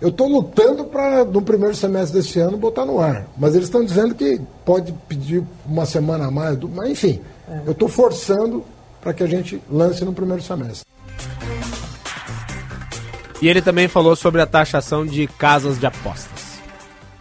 Eu 0.00 0.10
estou 0.10 0.28
lutando 0.28 0.84
para, 0.84 1.24
no 1.24 1.42
primeiro 1.42 1.74
semestre 1.74 2.20
desse 2.20 2.38
ano, 2.38 2.56
botar 2.56 2.84
no 2.84 3.00
ar. 3.00 3.26
Mas 3.36 3.54
eles 3.54 3.66
estão 3.66 3.82
dizendo 3.84 4.14
que 4.14 4.40
pode 4.64 4.92
pedir 5.08 5.42
uma 5.66 5.86
semana 5.86 6.26
a 6.26 6.30
mais. 6.30 6.56
do- 6.56 6.68
Mas, 6.68 6.90
enfim, 6.90 7.20
eu 7.66 7.72
estou 7.72 7.88
forçando 7.88 8.62
para 9.00 9.12
que 9.14 9.22
a 9.22 9.26
gente 9.26 9.60
lance 9.70 10.04
no 10.04 10.12
primeiro 10.12 10.42
semestre. 10.42 10.84
E 13.40 13.48
ele 13.48 13.62
também 13.62 13.88
falou 13.88 14.14
sobre 14.14 14.40
a 14.42 14.46
taxação 14.46 15.06
de 15.06 15.26
casas 15.26 15.78
de 15.80 15.86
apostas. 15.86 16.37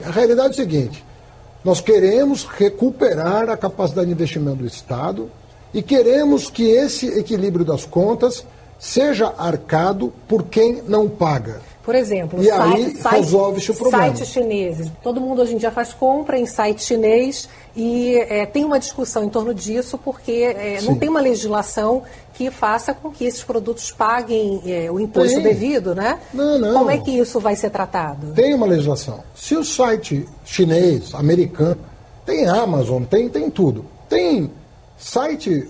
A 0.04 0.12
realidade 0.12 0.50
é 0.50 0.52
o 0.52 0.56
seguinte: 0.56 1.06
nós 1.64 1.82
queremos 1.82 2.46
recuperar 2.46 3.50
a 3.50 3.58
capacidade 3.58 4.08
de 4.08 4.14
investimento 4.14 4.58
do 4.58 4.68
Estado 4.68 5.30
e 5.74 5.82
queremos 5.82 6.50
que 6.50 6.70
esse 6.70 7.08
equilíbrio 7.08 7.66
das 7.66 7.86
contas 7.86 8.46
seja 8.80 9.34
arcado 9.38 10.14
por 10.28 10.44
quem 10.44 10.82
não 10.88 11.10
paga. 11.10 11.62
Por 11.88 11.96
exemplo, 11.96 12.44
E 12.44 12.52
aí 12.52 12.94
resolve-se 13.12 13.72
o 13.72 13.74
problema. 13.74 14.14
sites 14.14 14.28
chineses. 14.28 14.92
Todo 15.02 15.22
mundo 15.22 15.42
hoje 15.42 15.56
em 15.56 15.58
dia 15.58 15.72
faz 15.72 15.94
compra 15.94 16.38
em 16.38 16.46
site 16.46 16.84
chinês 16.84 17.48
e 17.74 18.18
é, 18.28 18.46
tem 18.46 18.66
uma 18.66 18.78
discussão 18.78 19.24
em 19.24 19.30
torno 19.30 19.54
disso 19.54 19.98
porque 19.98 20.54
é, 20.54 20.82
não 20.82 20.98
tem 20.98 21.08
uma 21.08 21.22
legislação 21.22 22.04
que 22.34 22.52
faça 22.52 22.94
com 22.94 23.10
que 23.10 23.24
esses 23.24 23.42
produtos 23.42 23.90
paguem 23.90 24.62
é, 24.66 24.92
o 24.92 25.00
imposto 25.00 25.36
Tem. 25.36 25.44
devido, 25.44 25.96
né? 25.96 26.20
Não, 26.34 26.60
não. 26.60 26.74
Como 26.74 26.92
é 26.92 26.98
que 26.98 27.10
isso 27.10 27.40
vai 27.40 27.56
ser 27.56 27.70
tratado? 27.70 28.34
Tem 28.34 28.54
uma 28.54 28.66
legislação. 28.66 29.24
Se 29.34 29.56
o 29.56 29.64
site 29.64 30.28
chinês, 30.44 31.16
americano, 31.16 31.78
tem 32.26 32.50
Amazon, 32.50 33.04
tem, 33.04 33.30
tem 33.30 33.50
tudo. 33.50 33.86
Tem 34.10 34.52
site 34.98 35.70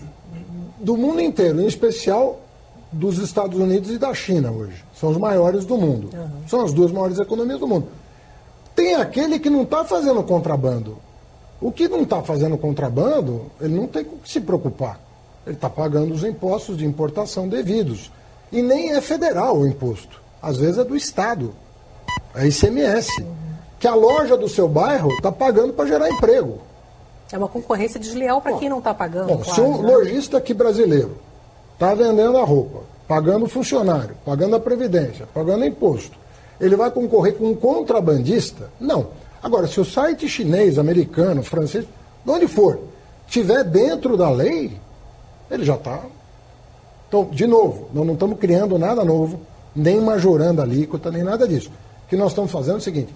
do 0.80 0.98
mundo 0.98 1.22
inteiro, 1.22 1.62
em 1.62 1.68
especial 1.68 2.40
dos 2.92 3.20
Estados 3.20 3.60
Unidos 3.60 3.92
e 3.92 4.00
da 4.00 4.16
China 4.16 4.50
hoje. 4.50 4.87
São 5.00 5.10
os 5.10 5.18
maiores 5.18 5.66
do 5.66 5.78
mundo. 5.78 6.10
São 6.48 6.62
as 6.62 6.74
duas 6.74 6.92
maiores 6.92 7.20
economias 7.20 7.60
do 7.60 7.68
mundo. 7.68 7.88
Tem 8.76 8.96
aquele 8.96 9.40
que 9.40 9.50
não 9.50 9.64
está 9.64 9.84
fazendo 9.84 10.24
contrabando. 10.24 10.98
O 11.60 11.72
que 11.72 11.88
não 11.88 12.02
está 12.02 12.22
fazendo 12.22 12.58
contrabando, 12.58 13.46
ele 13.60 13.76
não 13.76 13.88
tem 13.88 14.04
com 14.04 14.16
o 14.16 14.20
que 14.20 14.30
se 14.30 14.40
preocupar. 14.40 15.00
Ele 15.46 15.56
está 15.56 15.70
pagando 15.70 16.14
os 16.14 16.24
impostos 16.24 16.78
de 16.78 16.86
importação 16.86 17.48
devidos. 17.48 18.12
E 18.52 18.62
nem 18.62 18.92
é 18.92 19.02
federal 19.02 19.58
o 19.58 19.68
imposto. 19.68 20.22
Às 20.42 20.58
vezes 20.58 20.78
é 20.78 20.84
do 20.84 20.96
Estado. 20.96 21.54
É 22.36 22.46
ICMS. 22.48 23.26
Que 23.80 23.88
a 23.88 23.96
loja 23.96 24.36
do 24.36 24.48
seu 24.48 24.68
bairro 24.68 25.12
está 25.14 25.32
pagando 25.32 25.74
para 25.74 25.88
gerar 25.88 26.10
emprego. 26.10 26.60
É 27.32 27.38
uma 27.38 27.48
concorrência 27.48 28.00
desleal 28.00 28.42
para 28.42 28.58
quem 28.58 28.70
não 28.70 28.80
está 28.80 28.94
pagando. 28.94 29.28
Bom, 29.28 29.44
se 29.44 29.56
claro, 29.56 29.70
um 29.70 29.82
né? 29.82 29.92
lojista 29.92 30.38
aqui 30.38 30.54
brasileiro 30.54 31.18
está 31.74 31.94
vendendo 31.94 32.38
a 32.38 32.44
roupa, 32.44 32.80
pagando 33.08 33.48
funcionário, 33.48 34.16
pagando 34.26 34.56
a 34.56 34.60
previdência, 34.60 35.28
pagando 35.34 35.66
imposto, 35.66 36.18
ele 36.60 36.76
vai 36.76 36.92
concorrer 36.92 37.36
com 37.36 37.52
um 37.52 37.56
contrabandista? 37.56 38.70
Não. 38.80 39.08
Agora, 39.42 39.68
se 39.68 39.80
o 39.80 39.86
site 39.86 40.28
chinês, 40.28 40.78
americano, 40.78 41.44
francês, 41.44 41.86
de 42.26 42.32
onde 42.32 42.48
for, 42.48 42.80
tiver 43.28 43.64
dentro 43.64 44.18
da 44.18 44.30
lei, 44.30 44.78
ele 45.50 45.64
já 45.64 45.76
está. 45.76 46.02
Então, 47.08 47.26
de 47.26 47.48
novo, 47.48 47.90
nós 47.94 48.06
não 48.06 48.16
estamos 48.16 48.38
criando 48.40 48.78
nada 48.78 49.06
novo, 49.06 49.40
nem 49.76 50.02
majorando 50.02 50.60
a 50.60 50.64
alíquota, 50.64 51.12
nem 51.12 51.24
nada 51.24 51.48
disso. 51.48 51.70
O 52.06 52.10
que 52.10 52.18
nós 52.18 52.32
estamos 52.32 52.52
fazendo 52.52 52.76
é 52.76 52.80
o 52.80 52.82
seguinte: 52.82 53.14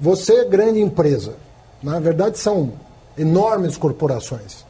você 0.00 0.40
é 0.40 0.44
grande 0.44 0.80
empresa, 0.80 1.34
na 1.82 2.00
verdade 2.00 2.38
são 2.38 2.72
enormes 3.16 3.76
corporações. 3.76 4.64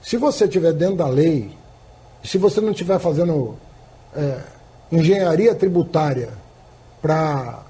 Se 0.00 0.16
você 0.16 0.44
estiver 0.44 0.72
dentro 0.72 0.96
da 0.96 1.08
lei, 1.08 1.50
se 2.24 2.38
você 2.38 2.60
não 2.60 2.70
estiver 2.70 2.98
fazendo 2.98 3.56
é, 4.14 4.40
engenharia 4.90 5.54
tributária 5.54 6.30
para 7.00 7.62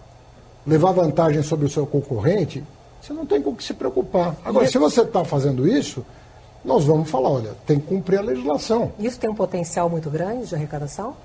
levar 0.66 0.92
vantagem 0.92 1.42
sobre 1.42 1.66
o 1.66 1.70
seu 1.70 1.87
concorrente, 1.87 2.62
você 3.00 3.12
não 3.12 3.26
tem 3.26 3.42
com 3.42 3.50
o 3.50 3.57
que 3.57 3.64
se 3.64 3.74
preocupar. 3.74 4.37
Agora, 4.44 4.66
se 4.68 4.78
você 4.78 5.02
está 5.02 5.24
fazendo 5.24 5.66
isso, 5.66 6.05
nós 6.64 6.85
vamos 6.85 7.11
falar, 7.11 7.31
olha, 7.31 7.50
tem 7.66 7.81
que 7.81 7.87
cumprir 7.87 8.18
a 8.18 8.22
legislação. 8.22 8.92
Isso 8.98 9.18
tem 9.18 9.28
um 9.28 9.35
potencial 9.35 9.88
muito 9.88 10.09
grande 10.09 10.46
de 10.46 10.55
arrecadação? 10.55 11.16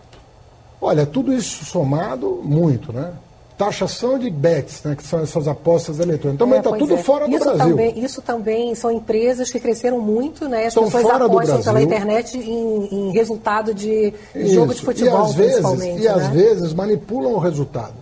Olha, 0.81 1.05
tudo 1.05 1.33
isso 1.33 1.65
somado, 1.65 2.41
muito, 2.43 2.91
né? 2.91 3.13
Taxação 3.57 4.19
de 4.19 4.29
bets, 4.29 4.83
né, 4.83 4.95
que 4.95 5.03
são 5.03 5.19
essas 5.19 5.47
apostas 5.47 5.99
eletrônicas. 5.99 6.37
Também 6.37 6.55
É, 6.55 6.57
está 6.59 6.69
pois 6.69 6.81
tudo 6.81 6.93
é. 6.93 6.97
fora 6.97 7.27
do 7.27 7.35
isso 7.35 7.43
Brasil. 7.43 7.69
Também, 7.69 7.99
isso 8.05 8.21
também 8.21 8.75
são 8.75 8.91
empresas 8.91 9.49
que 9.49 9.59
cresceram 9.59 9.99
muito, 9.99 10.47
né? 10.47 10.61
As 10.61 10.67
Estão 10.67 10.83
pessoas 10.83 11.03
fora 11.03 11.17
do 11.17 11.25
apostam 11.25 11.63
pela 11.63 11.81
internet 11.81 12.37
em, 12.37 12.85
em 12.91 13.11
resultado 13.11 13.73
de 13.73 14.13
jogo 14.35 14.67
de 14.67 14.75
Isso. 14.75 14.85
futebol, 14.85 15.19
e 15.19 15.23
às 15.23 15.33
vezes, 15.33 15.53
principalmente. 15.53 16.01
E 16.01 16.07
às 16.07 16.23
né? 16.23 16.29
vezes 16.29 16.73
manipulam 16.73 17.33
o 17.33 17.39
resultado. 17.39 17.93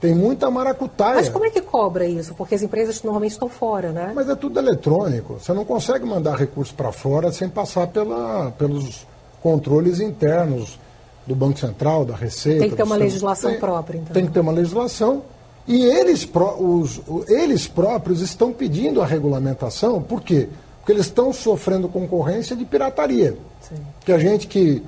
Tem 0.00 0.14
muita 0.14 0.50
maracutaia. 0.50 1.16
Mas 1.16 1.28
como 1.28 1.44
é 1.46 1.50
que 1.50 1.60
cobra 1.60 2.06
isso? 2.06 2.34
Porque 2.34 2.54
as 2.54 2.62
empresas 2.62 3.02
normalmente 3.02 3.32
estão 3.32 3.48
fora, 3.48 3.92
né? 3.92 4.12
Mas 4.14 4.28
é 4.28 4.34
tudo 4.34 4.58
eletrônico. 4.58 5.38
Você 5.38 5.52
não 5.52 5.64
consegue 5.64 6.04
mandar 6.06 6.36
recurso 6.36 6.74
para 6.74 6.90
fora 6.92 7.30
sem 7.32 7.48
passar 7.48 7.86
pela, 7.86 8.50
pelos 8.52 9.06
controles 9.42 10.00
internos 10.00 10.78
do 11.26 11.34
Banco 11.34 11.58
Central, 11.58 12.04
da 12.04 12.16
Receita. 12.16 12.60
Tem 12.60 12.70
que 12.70 12.76
ter 12.76 12.82
uma 12.82 12.96
legislação 12.96 13.50
Tem- 13.50 13.60
própria, 13.60 13.98
então. 13.98 14.12
Tem 14.12 14.26
que 14.26 14.32
ter 14.32 14.40
uma 14.40 14.52
legislação. 14.52 15.22
E 15.66 15.84
eles, 15.84 16.28
os, 16.58 17.00
eles 17.28 17.68
próprios 17.68 18.20
estão 18.20 18.52
pedindo 18.52 19.00
a 19.00 19.06
regulamentação, 19.06 20.02
por 20.02 20.20
quê? 20.22 20.48
Porque 20.78 20.92
eles 20.92 21.06
estão 21.06 21.32
sofrendo 21.32 21.88
concorrência 21.88 22.56
de 22.56 22.64
pirataria. 22.64 23.36
Sim. 23.60 23.76
Que 24.04 24.12
a 24.12 24.18
gente 24.18 24.46
que 24.46 24.82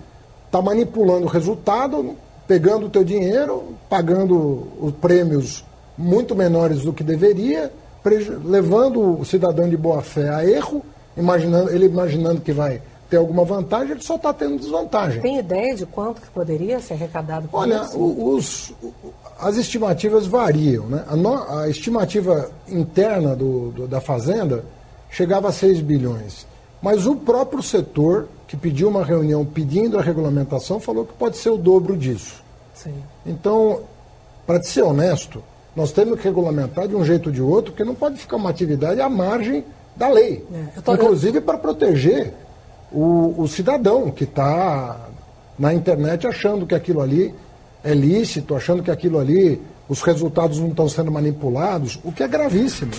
está 0.46 0.60
manipulando 0.60 1.26
o 1.26 1.28
resultado, 1.28 2.16
pegando 2.48 2.86
o 2.86 2.90
teu 2.90 3.04
dinheiro, 3.04 3.74
pagando 3.88 4.66
os 4.80 4.92
prêmios 4.94 5.64
muito 5.96 6.34
menores 6.34 6.82
do 6.82 6.92
que 6.92 7.04
deveria, 7.04 7.70
levando 8.44 9.20
o 9.20 9.24
cidadão 9.24 9.68
de 9.68 9.76
boa 9.76 10.02
fé 10.02 10.28
a 10.30 10.44
erro, 10.44 10.82
imaginando, 11.16 11.70
ele 11.70 11.86
imaginando 11.86 12.40
que 12.40 12.52
vai 12.52 12.82
ter 13.12 13.18
alguma 13.18 13.44
vantagem, 13.44 13.90
ele 13.90 14.00
só 14.00 14.16
está 14.16 14.32
tendo 14.32 14.56
desvantagem. 14.58 15.20
Tem 15.20 15.38
ideia 15.38 15.74
de 15.74 15.84
quanto 15.84 16.22
que 16.22 16.30
poderia 16.30 16.80
ser 16.80 16.94
arrecadado 16.94 17.46
com 17.46 17.58
Olha, 17.58 17.82
isso? 17.82 17.98
os, 18.00 18.72
as 19.38 19.58
estimativas 19.58 20.26
variam. 20.26 20.86
Né? 20.86 21.04
A, 21.06 21.14
no- 21.14 21.42
a 21.58 21.68
estimativa 21.68 22.50
interna 22.66 23.36
do- 23.36 23.70
do- 23.72 23.86
da 23.86 24.00
Fazenda 24.00 24.64
chegava 25.10 25.50
a 25.50 25.52
6 25.52 25.82
bilhões. 25.82 26.46
Mas 26.80 27.06
o 27.06 27.14
próprio 27.14 27.62
setor, 27.62 28.28
que 28.48 28.56
pediu 28.56 28.88
uma 28.88 29.04
reunião 29.04 29.44
pedindo 29.44 29.98
a 29.98 30.02
regulamentação, 30.02 30.80
falou 30.80 31.04
que 31.04 31.12
pode 31.12 31.36
ser 31.36 31.50
o 31.50 31.58
dobro 31.58 31.94
disso. 31.94 32.42
Sim. 32.72 32.94
Então, 33.26 33.80
para 34.46 34.62
ser 34.62 34.80
honesto, 34.82 35.42
nós 35.76 35.92
temos 35.92 36.18
que 36.18 36.24
regulamentar 36.24 36.88
de 36.88 36.96
um 36.96 37.04
jeito 37.04 37.26
ou 37.26 37.32
de 37.32 37.42
outro, 37.42 37.72
porque 37.72 37.84
não 37.84 37.94
pode 37.94 38.16
ficar 38.16 38.36
uma 38.36 38.48
atividade 38.48 39.02
à 39.02 39.08
margem 39.10 39.66
da 39.94 40.08
lei. 40.08 40.46
É, 40.78 40.80
tô- 40.80 40.94
Inclusive 40.94 41.42
para 41.42 41.58
proteger 41.58 42.32
o, 42.92 43.34
o 43.38 43.48
cidadão 43.48 44.10
que 44.10 44.24
está 44.24 45.08
na 45.58 45.72
internet 45.72 46.26
achando 46.26 46.66
que 46.66 46.74
aquilo 46.74 47.00
ali 47.00 47.34
é 47.82 47.94
lícito, 47.94 48.54
achando 48.54 48.82
que 48.82 48.90
aquilo 48.90 49.18
ali, 49.18 49.60
os 49.88 50.02
resultados 50.02 50.58
não 50.58 50.68
estão 50.68 50.88
sendo 50.88 51.10
manipulados, 51.10 51.98
o 52.04 52.12
que 52.12 52.22
é 52.22 52.28
gravíssimo. 52.28 52.92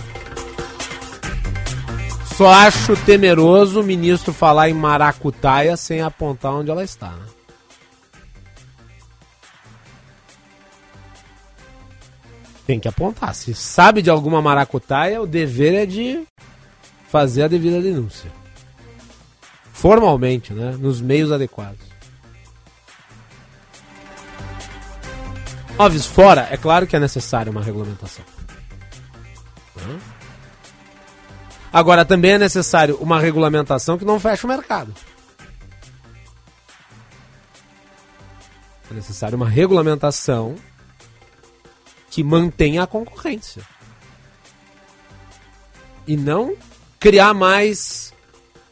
Só 2.36 2.48
acho 2.48 2.96
temeroso 3.06 3.82
o 3.82 3.84
ministro 3.84 4.34
falar 4.34 4.70
em 4.70 4.74
maracutaia 4.74 5.78
sem 5.78 6.02
apontar 6.02 6.54
onde 6.54 6.72
ela 6.72 6.84
está, 6.84 7.10
né? 7.10 7.26
Tem 12.66 12.80
que 12.80 12.88
apontar. 12.88 13.36
Se 13.36 13.54
sabe 13.54 14.02
de 14.02 14.10
alguma 14.10 14.42
maracutaia, 14.42 15.22
o 15.22 15.28
dever 15.28 15.74
é 15.76 15.86
de 15.86 16.24
fazer 17.10 17.44
a 17.44 17.48
devida 17.48 17.82
denúncia. 17.82 18.32
Formalmente, 19.74 20.54
né? 20.54 20.78
Nos 20.80 21.02
meios 21.02 21.32
adequados. 21.32 21.82
Óbvio, 25.78 26.02
fora, 26.04 26.48
é 26.50 26.56
claro 26.56 26.88
que 26.88 26.96
é 26.96 27.00
necessária 27.00 27.52
uma 27.52 27.62
regulamentação. 27.62 28.24
Agora, 31.74 32.06
também 32.06 32.34
é 32.34 32.38
necessário 32.38 32.96
uma 32.98 33.20
regulamentação 33.20 33.98
que 33.98 34.06
não 34.06 34.20
feche 34.20 34.46
o 34.46 34.48
mercado. 34.48 34.94
É 38.92 38.94
necessário 38.94 39.36
uma 39.36 39.50
regulamentação 39.50 40.56
que 42.12 42.24
mantenha 42.24 42.84
a 42.84 42.88
concorrência. 42.88 43.64
E 46.06 46.16
não 46.16 46.56
criar 47.00 47.34
mais. 47.34 48.13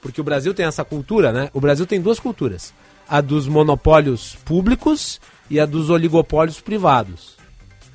Porque 0.02 0.20
o 0.20 0.24
Brasil 0.24 0.54
tem 0.54 0.66
essa 0.66 0.84
cultura, 0.84 1.32
né? 1.32 1.50
O 1.54 1.62
Brasil 1.62 1.86
tem 1.86 2.02
duas 2.02 2.20
culturas: 2.20 2.74
a 3.08 3.22
dos 3.22 3.48
monopólios 3.48 4.36
públicos 4.44 5.22
e 5.50 5.60
a 5.60 5.66
dos 5.66 5.90
oligopólios 5.90 6.60
privados. 6.60 7.38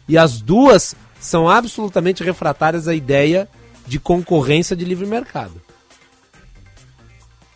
E 0.08 0.16
as 0.16 0.40
duas 0.40 0.94
são 1.18 1.48
absolutamente 1.48 2.22
refratárias 2.22 2.86
à 2.86 2.94
ideia 2.94 3.48
de 3.86 3.98
concorrência 3.98 4.76
de 4.76 4.84
livre 4.84 5.06
mercado. 5.06 5.60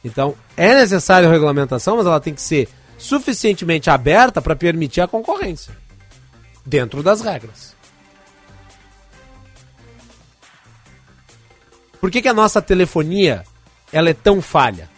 Então, 0.04 0.34
é 0.56 0.74
necessária 0.74 1.28
a 1.28 1.32
regulamentação, 1.32 1.96
mas 1.96 2.06
ela 2.06 2.20
tem 2.20 2.34
que 2.34 2.40
ser 2.40 2.68
suficientemente 2.96 3.90
aberta 3.90 4.40
para 4.40 4.56
permitir 4.56 5.00
a 5.00 5.08
concorrência 5.08 5.76
dentro 6.64 7.02
das 7.02 7.20
regras. 7.20 7.76
Por 12.00 12.10
que, 12.10 12.22
que 12.22 12.28
a 12.28 12.34
nossa 12.34 12.62
telefonia 12.62 13.44
ela 13.92 14.10
é 14.10 14.14
tão 14.14 14.40
falha? 14.40 14.88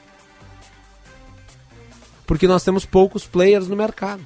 Porque 2.26 2.46
nós 2.46 2.64
temos 2.64 2.84
poucos 2.84 3.26
players 3.26 3.68
no 3.68 3.76
mercado. 3.76 4.24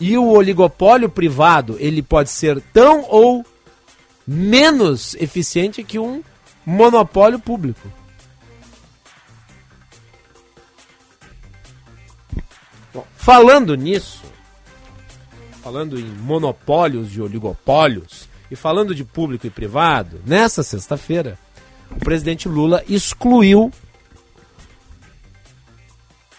E 0.00 0.18
o 0.18 0.30
oligopólio 0.30 1.08
privado, 1.08 1.76
ele 1.78 2.02
pode 2.02 2.28
ser 2.30 2.60
tão 2.72 3.04
ou 3.08 3.46
menos 4.26 5.14
eficiente 5.14 5.84
que 5.84 5.98
um 5.98 6.22
monopólio 6.66 7.38
público. 7.38 7.88
Bom, 12.92 13.06
falando 13.16 13.76
nisso, 13.76 14.22
falando 15.62 15.98
em 15.98 16.04
monopólios 16.04 17.14
e 17.14 17.20
oligopólios, 17.20 18.28
e 18.50 18.56
falando 18.56 18.94
de 18.94 19.04
público 19.04 19.46
e 19.46 19.50
privado, 19.50 20.20
nessa 20.26 20.62
sexta-feira, 20.62 21.38
o 21.96 22.00
presidente 22.00 22.48
Lula 22.48 22.82
excluiu 22.88 23.70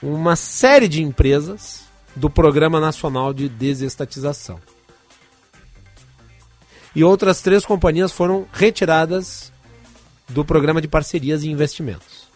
uma 0.02 0.36
série 0.36 0.88
de 0.88 1.02
empresas 1.02 1.84
do 2.16 2.30
Programa 2.30 2.80
Nacional 2.80 3.34
de 3.34 3.48
Desestatização. 3.48 4.60
E 6.96 7.04
outras 7.04 7.42
três 7.42 7.66
companhias 7.66 8.12
foram 8.12 8.46
retiradas 8.52 9.52
do 10.30 10.46
Programa 10.46 10.82
de 10.82 10.88
Parcerias 10.88 11.44
e 11.44 11.50
Investimentos. 11.50 12.28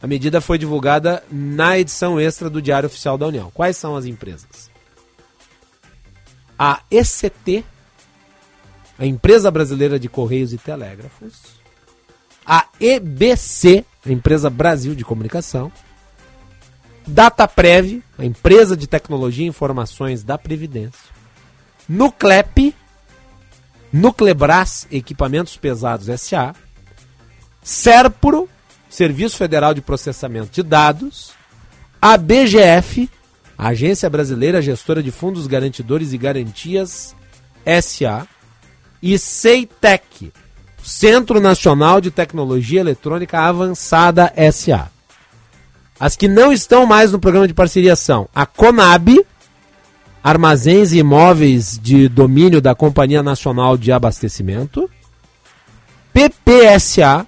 A 0.00 0.06
medida 0.06 0.40
foi 0.40 0.58
divulgada 0.58 1.22
na 1.30 1.78
edição 1.78 2.20
extra 2.20 2.50
do 2.50 2.60
Diário 2.60 2.88
Oficial 2.88 3.16
da 3.16 3.26
União. 3.26 3.50
Quais 3.52 3.76
são 3.76 3.96
as 3.96 4.04
empresas? 4.04 4.70
A 6.58 6.82
ECT, 6.90 7.64
a 8.98 9.06
Empresa 9.06 9.50
Brasileira 9.50 9.98
de 9.98 10.08
Correios 10.08 10.52
e 10.52 10.58
Telégrafos, 10.58 11.61
a 12.46 12.66
EBC, 12.80 13.84
a 14.04 14.10
Empresa 14.10 14.50
Brasil 14.50 14.94
de 14.94 15.04
Comunicação, 15.04 15.70
Dataprev, 17.06 18.02
a 18.18 18.24
Empresa 18.24 18.76
de 18.76 18.86
Tecnologia 18.86 19.44
e 19.44 19.48
Informações 19.48 20.22
da 20.22 20.38
Previdência, 20.38 21.10
Nuclep, 21.88 22.74
Nuclebras 23.92 24.86
Equipamentos 24.90 25.56
Pesados 25.56 26.08
SA, 26.20 26.54
Serpro, 27.62 28.48
Serviço 28.88 29.36
Federal 29.36 29.74
de 29.74 29.80
Processamento 29.80 30.50
de 30.50 30.62
Dados, 30.62 31.32
a 32.00 32.16
BGF, 32.16 33.08
Agência 33.56 34.08
Brasileira 34.10 34.62
Gestora 34.62 35.02
de 35.02 35.10
Fundos 35.10 35.46
Garantidores 35.46 36.12
e 36.12 36.18
Garantias 36.18 37.14
SA, 37.82 38.26
e 39.02 39.18
Ceitec, 39.18 40.32
Centro 40.82 41.40
Nacional 41.40 42.00
de 42.00 42.10
Tecnologia 42.10 42.80
Eletrônica 42.80 43.38
Avançada 43.38 44.32
SA. 44.52 44.90
As 45.98 46.16
que 46.16 46.26
não 46.26 46.52
estão 46.52 46.84
mais 46.84 47.12
no 47.12 47.18
programa 47.18 47.46
de 47.46 47.54
parceria 47.54 47.94
são 47.94 48.28
a 48.34 48.44
Conab, 48.44 49.24
Armazéns 50.22 50.92
e 50.92 50.98
Imóveis 50.98 51.78
de 51.80 52.08
Domínio 52.08 52.60
da 52.60 52.74
Companhia 52.74 53.22
Nacional 53.22 53.76
de 53.76 53.92
Abastecimento, 53.92 54.90
PPSA, 56.12 57.26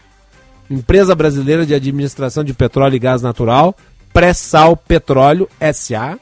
Empresa 0.70 1.14
Brasileira 1.14 1.64
de 1.64 1.74
Administração 1.74 2.42
de 2.44 2.52
Petróleo 2.52 2.96
e 2.96 2.98
Gás 2.98 3.22
Natural, 3.22 3.74
Pré-Sal 4.12 4.76
Petróleo 4.76 5.48
SA, 5.72 6.18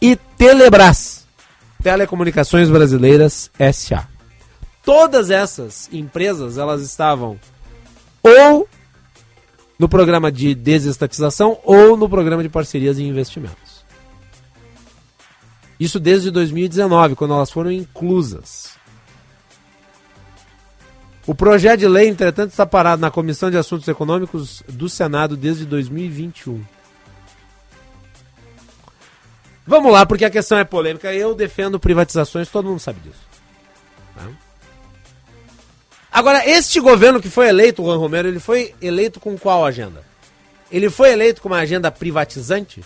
e 0.00 0.16
Telebras, 0.36 1.26
Telecomunicações 1.82 2.70
Brasileiras 2.70 3.50
SA. 3.72 4.09
Todas 4.84 5.30
essas 5.30 5.88
empresas, 5.92 6.58
elas 6.58 6.82
estavam 6.82 7.38
ou 8.22 8.68
no 9.78 9.88
programa 9.88 10.30
de 10.30 10.54
desestatização 10.54 11.58
ou 11.64 11.96
no 11.96 12.08
programa 12.08 12.42
de 12.42 12.48
parcerias 12.48 12.98
e 12.98 13.04
investimentos. 13.04 13.84
Isso 15.78 15.98
desde 15.98 16.30
2019, 16.30 17.14
quando 17.14 17.32
elas 17.32 17.50
foram 17.50 17.72
inclusas. 17.72 18.78
O 21.26 21.34
projeto 21.34 21.80
de 21.80 21.88
lei, 21.88 22.08
entretanto, 22.08 22.50
está 22.50 22.66
parado 22.66 23.00
na 23.00 23.10
Comissão 23.10 23.50
de 23.50 23.56
Assuntos 23.56 23.88
Econômicos 23.88 24.62
do 24.68 24.88
Senado 24.88 25.36
desde 25.36 25.64
2021. 25.64 26.62
Vamos 29.66 29.92
lá, 29.92 30.04
porque 30.04 30.24
a 30.24 30.30
questão 30.30 30.58
é 30.58 30.64
polêmica. 30.64 31.14
Eu 31.14 31.34
defendo 31.34 31.78
privatizações, 31.78 32.50
todo 32.50 32.68
mundo 32.68 32.80
sabe 32.80 33.00
disso. 33.00 33.20
Tá? 34.14 34.28
Agora, 36.12 36.48
este 36.48 36.80
governo 36.80 37.20
que 37.20 37.30
foi 37.30 37.48
eleito, 37.48 37.84
Juan 37.84 37.96
Romero, 37.96 38.26
ele 38.26 38.40
foi 38.40 38.74
eleito 38.82 39.20
com 39.20 39.38
qual 39.38 39.64
agenda? 39.64 40.04
Ele 40.70 40.90
foi 40.90 41.12
eleito 41.12 41.40
com 41.40 41.48
uma 41.48 41.58
agenda 41.58 41.90
privatizante? 41.90 42.82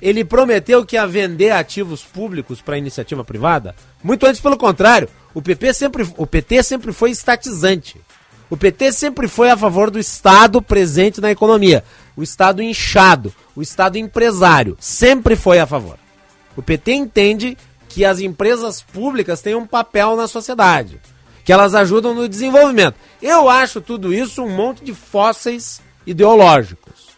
Ele 0.00 0.24
prometeu 0.24 0.84
que 0.84 0.96
ia 0.96 1.06
vender 1.06 1.50
ativos 1.50 2.02
públicos 2.02 2.60
para 2.60 2.78
iniciativa 2.78 3.24
privada? 3.24 3.74
Muito 4.02 4.26
antes, 4.26 4.40
pelo 4.40 4.56
contrário. 4.56 5.08
O, 5.32 5.40
PP 5.40 5.72
sempre, 5.74 6.08
o 6.16 6.26
PT 6.26 6.62
sempre 6.62 6.92
foi 6.92 7.10
estatizante. 7.10 8.00
O 8.50 8.56
PT 8.56 8.92
sempre 8.92 9.28
foi 9.28 9.50
a 9.50 9.56
favor 9.56 9.90
do 9.90 9.98
Estado 9.98 10.60
presente 10.60 11.20
na 11.20 11.30
economia. 11.30 11.84
O 12.16 12.22
Estado 12.22 12.62
inchado, 12.62 13.32
o 13.56 13.62
Estado 13.62 13.96
empresário. 13.96 14.76
Sempre 14.78 15.36
foi 15.36 15.58
a 15.58 15.66
favor. 15.66 15.96
O 16.56 16.62
PT 16.62 16.92
entende 16.92 17.56
que 17.92 18.06
as 18.06 18.20
empresas 18.20 18.80
públicas 18.80 19.42
têm 19.42 19.54
um 19.54 19.66
papel 19.66 20.16
na 20.16 20.26
sociedade. 20.26 20.98
que 21.44 21.52
elas 21.52 21.74
ajudam 21.74 22.14
no 22.14 22.28
desenvolvimento. 22.28 22.94
Eu 23.20 23.48
acho 23.48 23.80
tudo 23.80 24.14
isso 24.14 24.44
um 24.44 24.48
monte 24.48 24.84
de 24.84 24.94
fósseis 24.94 25.82
ideológicos. 26.06 27.08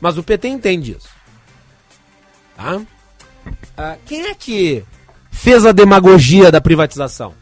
Mas 0.00 0.16
o 0.16 0.22
PT 0.22 0.46
entende 0.46 0.96
isso. 0.96 1.08
Tá? 2.56 2.80
Ah, 3.76 3.96
quem 4.06 4.26
é 4.28 4.34
que 4.34 4.84
fez 5.32 5.66
a 5.66 5.72
demagogia 5.72 6.52
da 6.52 6.60
privatização? 6.60 7.34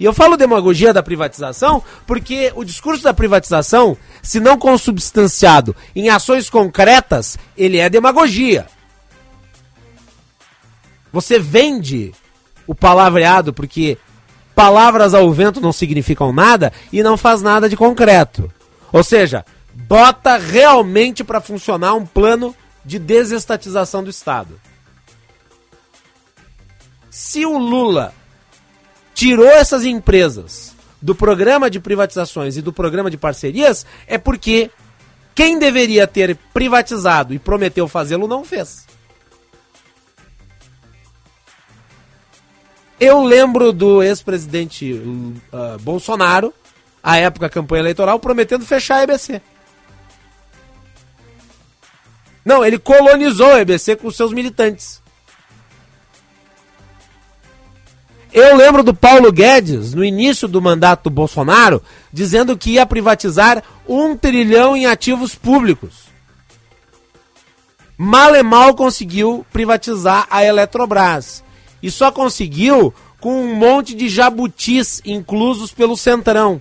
E 0.00 0.04
eu 0.06 0.14
falo 0.14 0.38
demagogia 0.38 0.94
da 0.94 1.02
privatização 1.02 1.82
porque 2.06 2.50
o 2.56 2.64
discurso 2.64 3.02
da 3.02 3.12
privatização, 3.12 3.98
se 4.22 4.40
não 4.40 4.58
consubstanciado 4.58 5.76
em 5.94 6.08
ações 6.08 6.48
concretas, 6.48 7.36
ele 7.54 7.76
é 7.76 7.90
demagogia. 7.90 8.66
Você 11.16 11.38
vende 11.38 12.12
o 12.66 12.74
palavreado 12.74 13.50
porque 13.50 13.96
palavras 14.54 15.14
ao 15.14 15.32
vento 15.32 15.62
não 15.62 15.72
significam 15.72 16.30
nada 16.30 16.70
e 16.92 17.02
não 17.02 17.16
faz 17.16 17.40
nada 17.40 17.70
de 17.70 17.74
concreto. 17.74 18.52
Ou 18.92 19.02
seja, 19.02 19.42
bota 19.72 20.36
realmente 20.36 21.24
para 21.24 21.40
funcionar 21.40 21.94
um 21.94 22.04
plano 22.04 22.54
de 22.84 22.98
desestatização 22.98 24.04
do 24.04 24.10
Estado. 24.10 24.60
Se 27.08 27.46
o 27.46 27.56
Lula 27.56 28.12
tirou 29.14 29.46
essas 29.46 29.86
empresas 29.86 30.74
do 31.00 31.14
programa 31.14 31.70
de 31.70 31.80
privatizações 31.80 32.58
e 32.58 32.62
do 32.62 32.74
programa 32.74 33.10
de 33.10 33.16
parcerias, 33.16 33.86
é 34.06 34.18
porque 34.18 34.70
quem 35.34 35.58
deveria 35.58 36.06
ter 36.06 36.36
privatizado 36.52 37.32
e 37.32 37.38
prometeu 37.38 37.88
fazê-lo 37.88 38.28
não 38.28 38.44
fez. 38.44 38.85
Eu 42.98 43.22
lembro 43.22 43.72
do 43.72 44.02
ex-presidente 44.02 44.92
uh, 44.92 45.78
Bolsonaro, 45.80 46.52
à 47.02 47.18
época 47.18 47.46
da 47.46 47.50
campanha 47.50 47.82
eleitoral, 47.82 48.18
prometendo 48.18 48.64
fechar 48.64 48.96
a 48.96 49.02
EBC. 49.02 49.42
Não, 52.44 52.64
ele 52.64 52.78
colonizou 52.78 53.52
a 53.52 53.60
EBC 53.60 53.96
com 53.96 54.10
seus 54.10 54.32
militantes. 54.32 55.02
Eu 58.32 58.56
lembro 58.56 58.82
do 58.82 58.94
Paulo 58.94 59.32
Guedes, 59.32 59.94
no 59.94 60.04
início 60.04 60.46
do 60.46 60.60
mandato 60.60 61.04
do 61.04 61.10
Bolsonaro, 61.10 61.82
dizendo 62.12 62.56
que 62.56 62.72
ia 62.72 62.86
privatizar 62.86 63.62
um 63.88 64.16
trilhão 64.16 64.76
em 64.76 64.86
ativos 64.86 65.34
públicos. 65.34 66.06
Mal 67.96 68.34
e 68.36 68.42
mal 68.42 68.74
conseguiu 68.74 69.44
privatizar 69.52 70.26
a 70.30 70.44
Eletrobras. 70.44 71.42
E 71.86 71.90
só 71.92 72.10
conseguiu 72.10 72.92
com 73.20 73.44
um 73.44 73.54
monte 73.54 73.94
de 73.94 74.08
jabutis 74.08 75.00
inclusos 75.04 75.70
pelo 75.70 75.96
Centrão. 75.96 76.60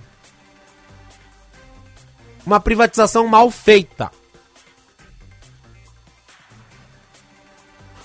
Uma 2.45 2.59
privatização 2.59 3.27
mal 3.27 3.49
feita. 3.49 4.11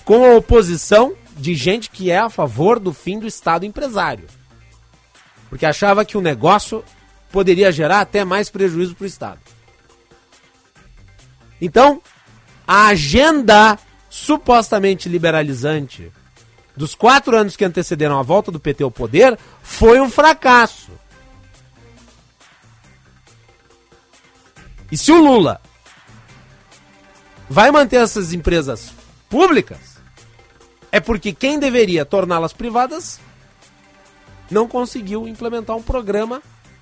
Com 0.03 0.25
a 0.25 0.35
oposição 0.35 1.13
de 1.37 1.53
gente 1.53 1.91
que 1.91 2.09
é 2.09 2.17
a 2.17 2.27
favor 2.27 2.79
do 2.79 2.91
fim 2.91 3.19
do 3.19 3.27
Estado 3.27 3.67
empresário. 3.67 4.25
Porque 5.47 5.67
achava 5.67 6.03
que 6.03 6.17
o 6.17 6.21
negócio 6.21 6.83
poderia 7.31 7.71
gerar 7.71 8.01
até 8.01 8.25
mais 8.25 8.49
prejuízo 8.49 8.95
para 8.95 9.03
o 9.03 9.07
Estado. 9.07 9.41
Então, 11.61 12.01
a 12.65 12.87
agenda 12.87 13.77
supostamente 14.09 15.07
liberalizante 15.07 16.11
dos 16.81 16.95
quatro 16.95 17.37
anos 17.37 17.55
que 17.55 17.63
antecederam 17.63 18.17
a 18.17 18.23
volta 18.23 18.51
do 18.51 18.59
PT 18.59 18.81
ao 18.81 18.89
poder 18.89 19.37
foi 19.61 20.01
um 20.01 20.09
fracasso. 20.09 20.89
E 24.91 24.97
se 24.97 25.11
o 25.11 25.23
Lula 25.23 25.61
vai 27.47 27.69
manter 27.69 27.97
essas 27.97 28.33
empresas 28.33 28.91
públicas, 29.29 29.97
é 30.91 30.99
porque 30.99 31.33
quem 31.33 31.59
deveria 31.59 32.03
torná-las 32.03 32.51
privadas 32.51 33.19
não 34.49 34.67
conseguiu 34.67 35.27
implementar 35.27 35.77
um 35.77 35.83
programa 35.83 36.41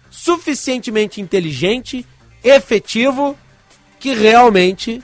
suficientemente 0.09 1.19
inteligente, 1.19 2.07
efetivo, 2.41 3.37
que 3.99 4.13
realmente 4.13 5.03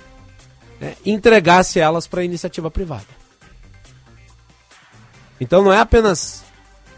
né, 0.80 0.96
entregasse 1.06 1.82
elas 1.82 2.08
para 2.08 2.22
a 2.22 2.24
iniciativa 2.26 2.72
privada. 2.72 3.15
Então 5.40 5.64
não 5.64 5.74
é 5.74 5.80
apenas 5.80 6.44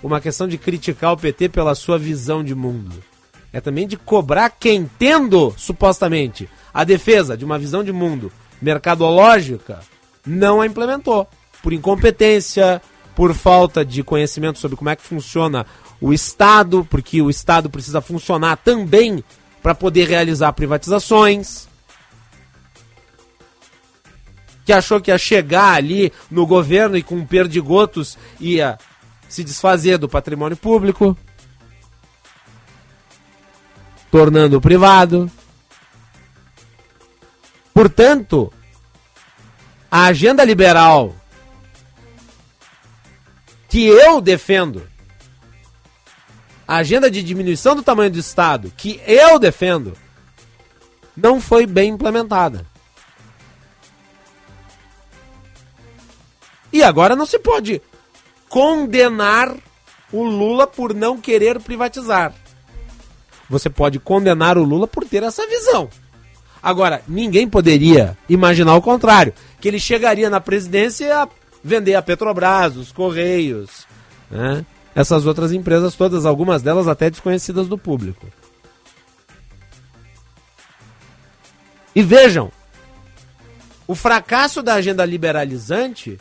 uma 0.02 0.22
questão 0.22 0.48
de 0.48 0.58
criticar 0.58 1.14
o 1.14 1.18
PT 1.18 1.50
pela 1.50 1.76
sua 1.76 1.98
visão 1.98 2.44
de 2.44 2.54
mundo. 2.54 3.04
É 3.52 3.60
também 3.60 3.88
de 3.88 3.98
cobrar 3.98 4.50
quem, 4.50 4.90
tendo 5.00 5.54
supostamente 5.58 6.50
a 6.74 6.84
defesa 6.84 7.36
de 7.36 7.46
uma 7.46 7.58
visão 7.58 7.84
de 7.84 7.92
mundo 7.92 8.32
mercadológica, 8.62 9.80
não 10.26 10.62
a 10.62 10.66
implementou. 10.66 11.28
Por 11.64 11.74
incompetência, 11.74 12.82
por 13.16 13.34
falta 13.34 13.84
de 13.84 14.04
conhecimento 14.04 14.60
sobre 14.60 14.78
como 14.78 14.90
é 14.90 14.96
que 14.96 15.02
funciona 15.02 15.66
o 16.00 16.14
Estado, 16.14 16.86
porque 16.90 17.22
o 17.22 17.30
Estado 17.30 17.70
precisa 17.70 18.02
funcionar 18.02 18.58
também 18.58 19.24
para 19.64 19.74
poder 19.74 20.08
realizar 20.08 20.54
privatizações 20.54 21.68
que 24.68 24.74
achou 24.74 25.00
que 25.00 25.10
ia 25.10 25.18
chegar 25.18 25.76
ali 25.76 26.12
no 26.30 26.46
governo 26.46 26.98
e 26.98 27.02
com 27.02 27.26
perdigotos 27.26 28.18
ia 28.38 28.78
se 29.30 29.42
desfazer 29.42 29.98
do 29.98 30.10
patrimônio 30.10 30.58
público, 30.58 31.18
tornando 34.12 34.60
privado. 34.60 35.32
Portanto, 37.74 38.52
a 39.90 40.08
agenda 40.08 40.44
liberal 40.44 41.16
que 43.70 43.86
eu 43.86 44.20
defendo, 44.20 44.86
a 46.68 46.76
agenda 46.76 47.10
de 47.10 47.24
diminuição 47.24 47.74
do 47.74 47.82
tamanho 47.82 48.12
do 48.12 48.20
Estado 48.20 48.70
que 48.76 49.00
eu 49.08 49.40
defendo, 49.40 49.94
não 51.16 51.40
foi 51.40 51.66
bem 51.66 51.92
implementada. 51.92 52.66
E 56.72 56.84
agora 56.84 57.16
não 57.16 57.26
se 57.26 57.40
pode 57.40 57.82
condenar 58.50 59.56
o 60.12 60.24
Lula 60.24 60.68
por 60.68 60.94
não 60.94 61.20
querer 61.20 61.60
privatizar. 61.60 62.34
Você 63.50 63.70
pode 63.70 64.00
condenar 64.00 64.58
o 64.58 64.64
Lula 64.64 64.88
por 64.88 65.06
ter 65.06 65.24
essa 65.24 65.46
visão. 65.48 65.90
Agora, 66.62 67.02
ninguém 67.08 67.48
poderia 67.48 68.18
imaginar 68.28 68.76
o 68.76 68.82
contrário, 68.82 69.34
que 69.60 69.68
ele 69.68 69.80
chegaria 69.80 70.30
na 70.30 70.42
presidência 70.42 71.24
a 71.24 71.30
vender 71.64 71.96
a 71.96 72.02
Petrobras, 72.02 72.76
os 72.76 72.92
Correios, 72.92 73.86
né? 74.30 74.66
essas 74.96 75.26
outras 75.26 75.52
empresas 75.54 75.96
todas, 75.96 76.26
algumas 76.26 76.62
delas 76.62 76.88
até 76.88 77.10
desconhecidas 77.10 77.68
do 77.68 77.78
público. 77.78 78.26
E 81.96 82.02
vejam, 82.02 82.52
o 83.88 83.96
fracasso 83.96 84.62
da 84.62 84.74
agenda 84.74 85.06
liberalizante 85.06 86.18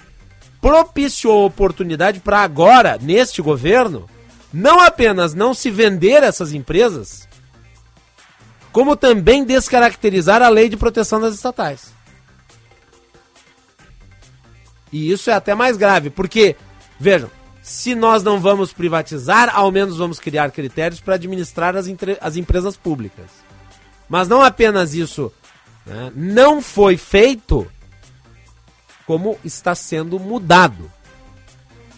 propiciou 0.60 1.46
oportunidade 1.46 2.20
para 2.20 2.40
agora, 2.40 2.98
neste 3.00 3.40
governo, 3.40 4.08
não 4.52 4.80
apenas 4.80 5.34
não 5.34 5.52
se 5.52 5.70
vender 5.70 6.22
essas 6.22 6.52
empresas, 6.52 7.28
como 8.72 8.96
também 8.96 9.44
descaracterizar 9.44 10.42
a 10.42 10.48
lei 10.48 10.68
de 10.68 10.76
proteção 10.76 11.20
das 11.20 11.34
estatais. 11.34 11.94
E 14.92 15.10
isso 15.10 15.30
é 15.30 15.34
até 15.34 15.54
mais 15.54 15.76
grave, 15.76 16.10
porque, 16.10 16.56
vejam, 16.98 17.30
se 17.62 17.94
nós 17.94 18.22
não 18.22 18.40
vamos 18.40 18.72
privatizar, 18.72 19.50
ao 19.54 19.72
menos 19.72 19.96
vamos 19.96 20.20
criar 20.20 20.50
critérios 20.52 21.00
para 21.00 21.14
administrar 21.14 21.76
as, 21.76 21.86
as 22.20 22.36
empresas 22.36 22.76
públicas. 22.76 23.26
Mas 24.08 24.28
não 24.28 24.40
apenas 24.40 24.94
isso 24.94 25.32
né, 25.84 26.12
não 26.14 26.62
foi 26.62 26.96
feito, 26.96 27.66
como 29.06 29.38
está 29.44 29.74
sendo 29.74 30.18
mudado. 30.18 30.90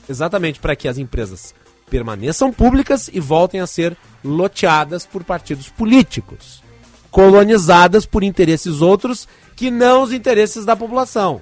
Exatamente 0.09 0.61
para 0.61 0.77
que 0.77 0.87
as 0.87 0.99
empresas 0.99 1.55
permaneçam 1.89 2.53
públicas 2.53 3.09
e 3.13 3.19
voltem 3.19 3.61
a 3.61 3.67
ser 3.67 3.97
loteadas 4.23 5.07
por 5.07 5.25
partidos 5.25 5.69
políticos, 5.71 6.63
colonizadas 7.11 8.05
por 8.05 8.23
interesses 8.23 8.83
outros 8.83 9.27
que 9.57 9.71
não 9.71 10.03
os 10.03 10.13
interesses 10.13 10.65
da 10.65 10.77
população. 10.77 11.41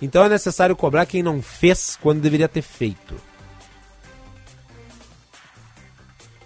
Então 0.00 0.24
é 0.24 0.28
necessário 0.28 0.76
cobrar 0.76 1.06
quem 1.06 1.22
não 1.22 1.42
fez 1.42 1.96
quando 2.00 2.20
deveria 2.20 2.48
ter 2.48 2.62
feito. 2.62 3.14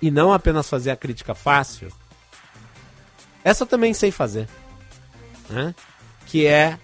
E 0.01 0.11
não 0.11 0.33
apenas 0.33 0.69
fazer 0.69 0.93
a 0.93 0.97
crítica 0.97 1.35
fácil. 1.35 1.89
Essa 3.43 3.65
eu 3.65 3.67
também 3.67 3.93
sei 3.93 4.11
fazer 4.11 4.49
né? 5.49 5.75
que 6.27 6.47
é 6.47 6.79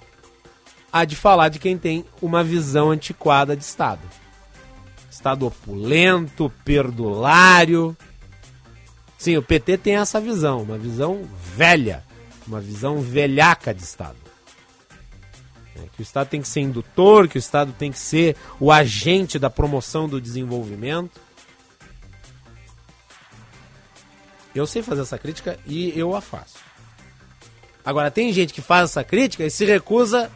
a 0.92 1.04
de 1.04 1.16
falar 1.16 1.48
de 1.48 1.58
quem 1.58 1.76
tem 1.76 2.04
uma 2.22 2.42
visão 2.44 2.90
antiquada 2.90 3.56
de 3.56 3.64
Estado. 3.64 4.02
Estado 5.10 5.46
opulento, 5.46 6.52
perdulário. 6.64 7.96
Sim, 9.18 9.36
o 9.36 9.42
PT 9.42 9.78
tem 9.78 9.96
essa 9.96 10.20
visão, 10.20 10.62
uma 10.62 10.78
visão 10.78 11.28
velha, 11.56 12.04
uma 12.46 12.60
visão 12.60 13.00
velhaca 13.00 13.74
de 13.74 13.82
Estado. 13.82 14.16
É, 15.76 15.80
que 15.94 16.00
o 16.00 16.02
Estado 16.02 16.28
tem 16.28 16.40
que 16.40 16.48
ser 16.48 16.60
indutor, 16.60 17.26
que 17.28 17.36
o 17.36 17.40
Estado 17.40 17.72
tem 17.72 17.90
que 17.90 17.98
ser 17.98 18.36
o 18.60 18.70
agente 18.70 19.38
da 19.38 19.50
promoção 19.50 20.08
do 20.08 20.20
desenvolvimento. 20.20 21.20
Eu 24.54 24.66
sei 24.66 24.82
fazer 24.82 25.02
essa 25.02 25.18
crítica 25.18 25.58
e 25.66 25.98
eu 25.98 26.14
a 26.14 26.20
faço. 26.20 26.58
Agora, 27.84 28.10
tem 28.10 28.32
gente 28.32 28.54
que 28.54 28.62
faz 28.62 28.90
essa 28.90 29.04
crítica 29.04 29.44
e 29.44 29.50
se 29.50 29.64
recusa 29.64 30.30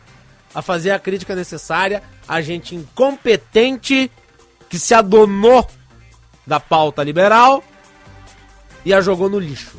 a 0.55 0.61
fazer 0.61 0.91
a 0.91 0.99
crítica 0.99 1.35
necessária 1.35 2.03
a 2.27 2.41
gente 2.43 2.75
incompetente 2.75 4.11
que 4.69 4.79
se 4.79 4.93
adonou 4.95 5.67
da 6.47 6.61
pauta 6.61 7.03
liberal 7.03 7.65
e 8.85 8.93
a 8.93 9.01
jogou 9.01 9.31
no 9.31 9.39
lixo. 9.39 9.79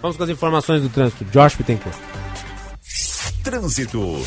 Vamos 0.00 0.16
com 0.16 0.24
as 0.24 0.30
informações 0.30 0.82
do 0.82 0.88
trânsito. 0.88 1.24
Josh 1.26 1.56
Pittencourt. 1.56 1.96
Trânsito. 3.42 4.24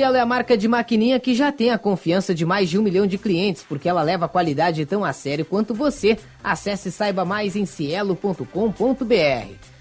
Cielo 0.00 0.16
é 0.16 0.20
a 0.20 0.24
marca 0.24 0.56
de 0.56 0.66
maquininha 0.66 1.20
que 1.20 1.34
já 1.34 1.52
tem 1.52 1.68
a 1.68 1.76
confiança 1.76 2.34
de 2.34 2.46
mais 2.46 2.70
de 2.70 2.78
um 2.78 2.82
milhão 2.82 3.06
de 3.06 3.18
clientes, 3.18 3.62
porque 3.68 3.86
ela 3.86 4.02
leva 4.02 4.24
a 4.24 4.28
qualidade 4.28 4.86
tão 4.86 5.04
a 5.04 5.12
sério 5.12 5.44
quanto 5.44 5.74
você. 5.74 6.16
Acesse 6.42 6.88
e 6.88 6.90
saiba 6.90 7.22
mais 7.22 7.54
em 7.54 7.66
cielo.com.br. 7.66 8.46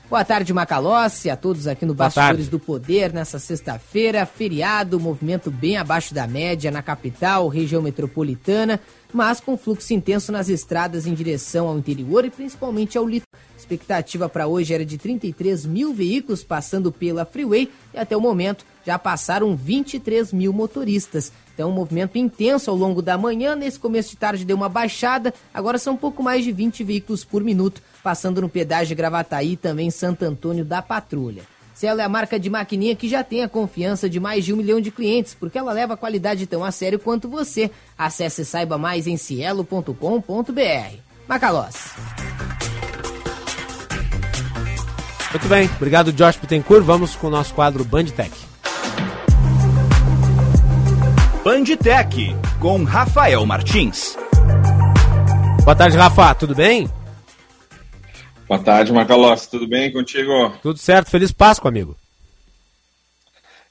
Boa 0.09 0.25
tarde, 0.25 0.51
Macalossi, 0.53 1.29
a 1.29 1.37
todos 1.37 1.67
aqui 1.67 1.85
no 1.85 1.93
Bastidores 1.93 2.49
do 2.49 2.59
Poder 2.59 3.13
nessa 3.13 3.39
sexta-feira, 3.39 4.25
feriado, 4.25 4.99
movimento 4.99 5.49
bem 5.49 5.77
abaixo 5.77 6.13
da 6.13 6.27
média 6.27 6.69
na 6.69 6.81
capital, 6.81 7.47
região 7.47 7.81
metropolitana, 7.81 8.77
mas 9.13 9.39
com 9.39 9.55
fluxo 9.55 9.93
intenso 9.93 10.33
nas 10.33 10.49
estradas 10.49 11.07
em 11.07 11.13
direção 11.13 11.67
ao 11.67 11.77
interior 11.77 12.25
e 12.25 12.29
principalmente 12.29 12.97
ao 12.97 13.07
litoral. 13.07 13.39
Expectativa 13.57 14.27
para 14.27 14.47
hoje 14.47 14.73
era 14.73 14.83
de 14.83 14.97
33 14.97 15.65
mil 15.65 15.93
veículos 15.93 16.43
passando 16.43 16.91
pela 16.91 17.23
Freeway 17.23 17.71
e 17.93 17.97
até 17.97 18.17
o 18.17 18.21
momento 18.21 18.65
já 18.89 18.97
passaram 18.97 19.55
23 19.55 20.33
mil 20.33 20.51
motoristas. 20.51 21.31
Então, 21.53 21.69
um 21.69 21.73
movimento 21.73 22.17
intenso 22.17 22.71
ao 22.71 22.75
longo 22.75 23.03
da 23.03 23.19
manhã. 23.19 23.55
Nesse 23.55 23.77
começo 23.77 24.09
de 24.09 24.17
tarde 24.17 24.43
deu 24.43 24.57
uma 24.57 24.67
baixada. 24.67 25.31
Agora 25.53 25.77
são 25.77 25.93
um 25.93 25.97
pouco 25.97 26.23
mais 26.23 26.43
de 26.43 26.51
20 26.51 26.83
veículos 26.83 27.23
por 27.23 27.43
minuto, 27.43 27.83
passando 28.01 28.41
no 28.41 28.49
pedágio 28.49 28.87
de 28.87 28.95
Gravataí 28.95 29.51
e 29.51 29.57
também 29.57 29.91
Santo 29.91 30.23
Antônio 30.25 30.65
da 30.65 30.81
Patrulha. 30.81 31.43
Cielo 31.71 32.01
é 32.01 32.03
a 32.03 32.09
marca 32.09 32.39
de 32.39 32.49
maquininha 32.49 32.95
que 32.95 33.07
já 33.07 33.23
tem 33.23 33.43
a 33.43 33.47
confiança 33.47 34.09
de 34.09 34.19
mais 34.19 34.43
de 34.43 34.53
um 34.53 34.57
milhão 34.57 34.81
de 34.81 34.89
clientes, 34.89 35.35
porque 35.35 35.59
ela 35.59 35.71
leva 35.71 35.93
a 35.93 35.97
qualidade 35.97 36.47
tão 36.47 36.63
a 36.63 36.71
sério 36.71 36.97
quanto 36.97 37.29
você. 37.29 37.69
Acesse 37.95 38.41
e 38.41 38.45
saiba 38.45 38.75
mais 38.75 39.05
em 39.05 39.17
cielo.com.br. 39.17 39.93
Macalós. 41.27 41.93
Muito 45.29 45.47
bem, 45.47 45.69
obrigado 45.75 46.11
Josh 46.11 46.37
Pittencourt. 46.37 46.83
Vamos 46.83 47.15
com 47.15 47.27
o 47.27 47.29
nosso 47.29 47.53
quadro 47.53 47.85
Bandtech. 47.85 48.48
Bandtech 51.43 52.35
com 52.59 52.83
Rafael 52.83 53.45
Martins. 53.45 54.17
Boa 55.63 55.73
tarde, 55.73 55.95
Rafa. 55.95 56.35
Tudo 56.35 56.53
bem? 56.53 56.89
Boa 58.45 58.59
tarde, 58.59 58.91
Macalossi. 58.91 59.49
Tudo 59.49 59.65
bem 59.65 59.89
contigo? 59.89 60.51
Tudo 60.61 60.77
certo. 60.77 61.09
Feliz 61.09 61.31
Páscoa, 61.31 61.69
amigo. 61.69 61.95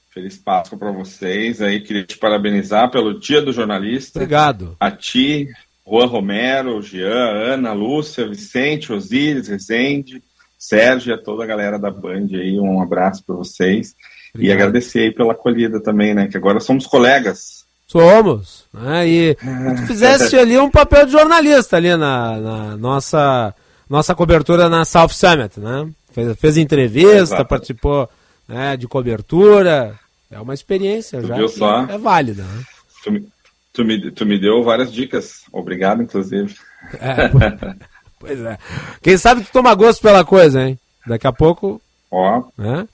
Feliz 0.09 0.35
Páscoa 0.35 0.79
para 0.79 0.91
vocês. 0.91 1.61
Aí 1.61 1.79
queria 1.79 2.03
te 2.03 2.17
parabenizar 2.17 2.89
pelo 2.89 3.19
Dia 3.19 3.39
do 3.39 3.53
Jornalista. 3.53 4.17
Obrigado. 4.17 4.75
A 4.79 4.89
ti, 4.89 5.47
Juan 5.87 6.07
Romero, 6.07 6.81
Jean, 6.81 7.53
Ana, 7.53 7.71
Lúcia, 7.71 8.27
Vicente, 8.27 8.91
Osíris, 8.91 9.47
Rezende, 9.47 10.23
Sérgio 10.57 11.11
e 11.11 11.13
a 11.13 11.21
toda 11.21 11.43
a 11.43 11.47
galera 11.47 11.77
da 11.77 11.91
Band 11.91 12.29
aí. 12.33 12.59
Um 12.59 12.81
abraço 12.81 13.23
para 13.23 13.35
vocês. 13.35 13.95
Obrigado. 14.33 14.49
E 14.49 14.51
agradecer 14.51 14.99
aí 15.01 15.11
pela 15.13 15.33
acolhida 15.33 15.79
também, 15.81 16.15
né? 16.15 16.27
Que 16.27 16.37
agora 16.37 16.59
somos 16.59 16.87
colegas. 16.87 17.58
Somos. 17.89 18.65
Né? 18.71 19.07
E 19.07 19.35
tu 19.35 19.87
fizeste 19.87 20.37
ali 20.37 20.57
um 20.57 20.69
papel 20.69 21.07
de 21.07 21.11
jornalista 21.11 21.77
ali 21.77 21.95
na, 21.97 22.37
na 22.37 22.77
nossa 22.77 23.53
nossa 23.89 24.13
cobertura 24.13 24.69
na 24.69 24.85
South 24.85 25.09
Summit, 25.09 25.59
né? 25.59 25.89
Fez, 26.11 26.37
fez 26.39 26.57
entrevista, 26.57 27.17
Exato. 27.17 27.45
participou 27.45 28.07
né, 28.47 28.77
de 28.77 28.87
cobertura. 28.87 29.97
É 30.29 30.39
uma 30.39 30.53
experiência 30.53 31.19
tu 31.19 31.27
já. 31.27 31.47
Só? 31.47 31.81
É 31.85 31.97
válida. 31.97 32.43
Né? 32.43 32.63
Tu, 33.03 33.11
me, 33.11 33.27
tu, 33.73 33.85
me, 33.85 34.11
tu 34.11 34.25
me 34.25 34.39
deu 34.39 34.63
várias 34.63 34.93
dicas. 34.93 35.43
Obrigado, 35.51 36.03
inclusive. 36.03 36.55
É, 36.99 37.29
pois 38.19 38.39
é. 38.39 38.57
Quem 39.01 39.17
sabe 39.17 39.41
tu 39.41 39.51
toma 39.51 39.73
gosto 39.73 40.01
pela 40.01 40.23
coisa, 40.23 40.61
hein? 40.61 40.79
Daqui 41.07 41.25
a 41.25 41.33
pouco. 41.33 41.81
Ó. 42.11 42.43
Né? 42.55 42.87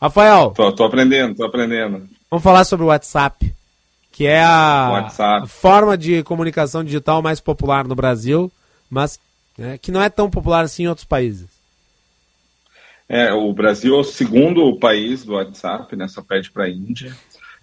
Rafael. 0.00 0.50
Tô, 0.50 0.72
tô 0.72 0.84
aprendendo, 0.84 1.34
tô 1.34 1.44
aprendendo. 1.44 2.08
Vamos 2.30 2.42
falar 2.42 2.64
sobre 2.64 2.84
o 2.84 2.88
WhatsApp, 2.88 3.54
que 4.12 4.26
é 4.26 4.44
a 4.44 5.44
forma 5.48 5.96
de 5.96 6.22
comunicação 6.22 6.84
digital 6.84 7.22
mais 7.22 7.40
popular 7.40 7.88
no 7.88 7.94
Brasil, 7.94 8.52
mas 8.90 9.18
né, 9.56 9.78
que 9.78 9.90
não 9.90 10.02
é 10.02 10.10
tão 10.10 10.30
popular 10.30 10.64
assim 10.64 10.84
em 10.84 10.88
outros 10.88 11.06
países. 11.06 11.48
É, 13.08 13.32
o 13.32 13.52
Brasil 13.52 13.94
é 13.94 13.98
o 13.98 14.04
segundo 14.04 14.78
país 14.78 15.24
do 15.24 15.32
WhatsApp, 15.32 15.96
né, 15.96 16.06
só 16.08 16.22
pede 16.22 16.50
para 16.50 16.64
a 16.64 16.70
Índia. 16.70 17.16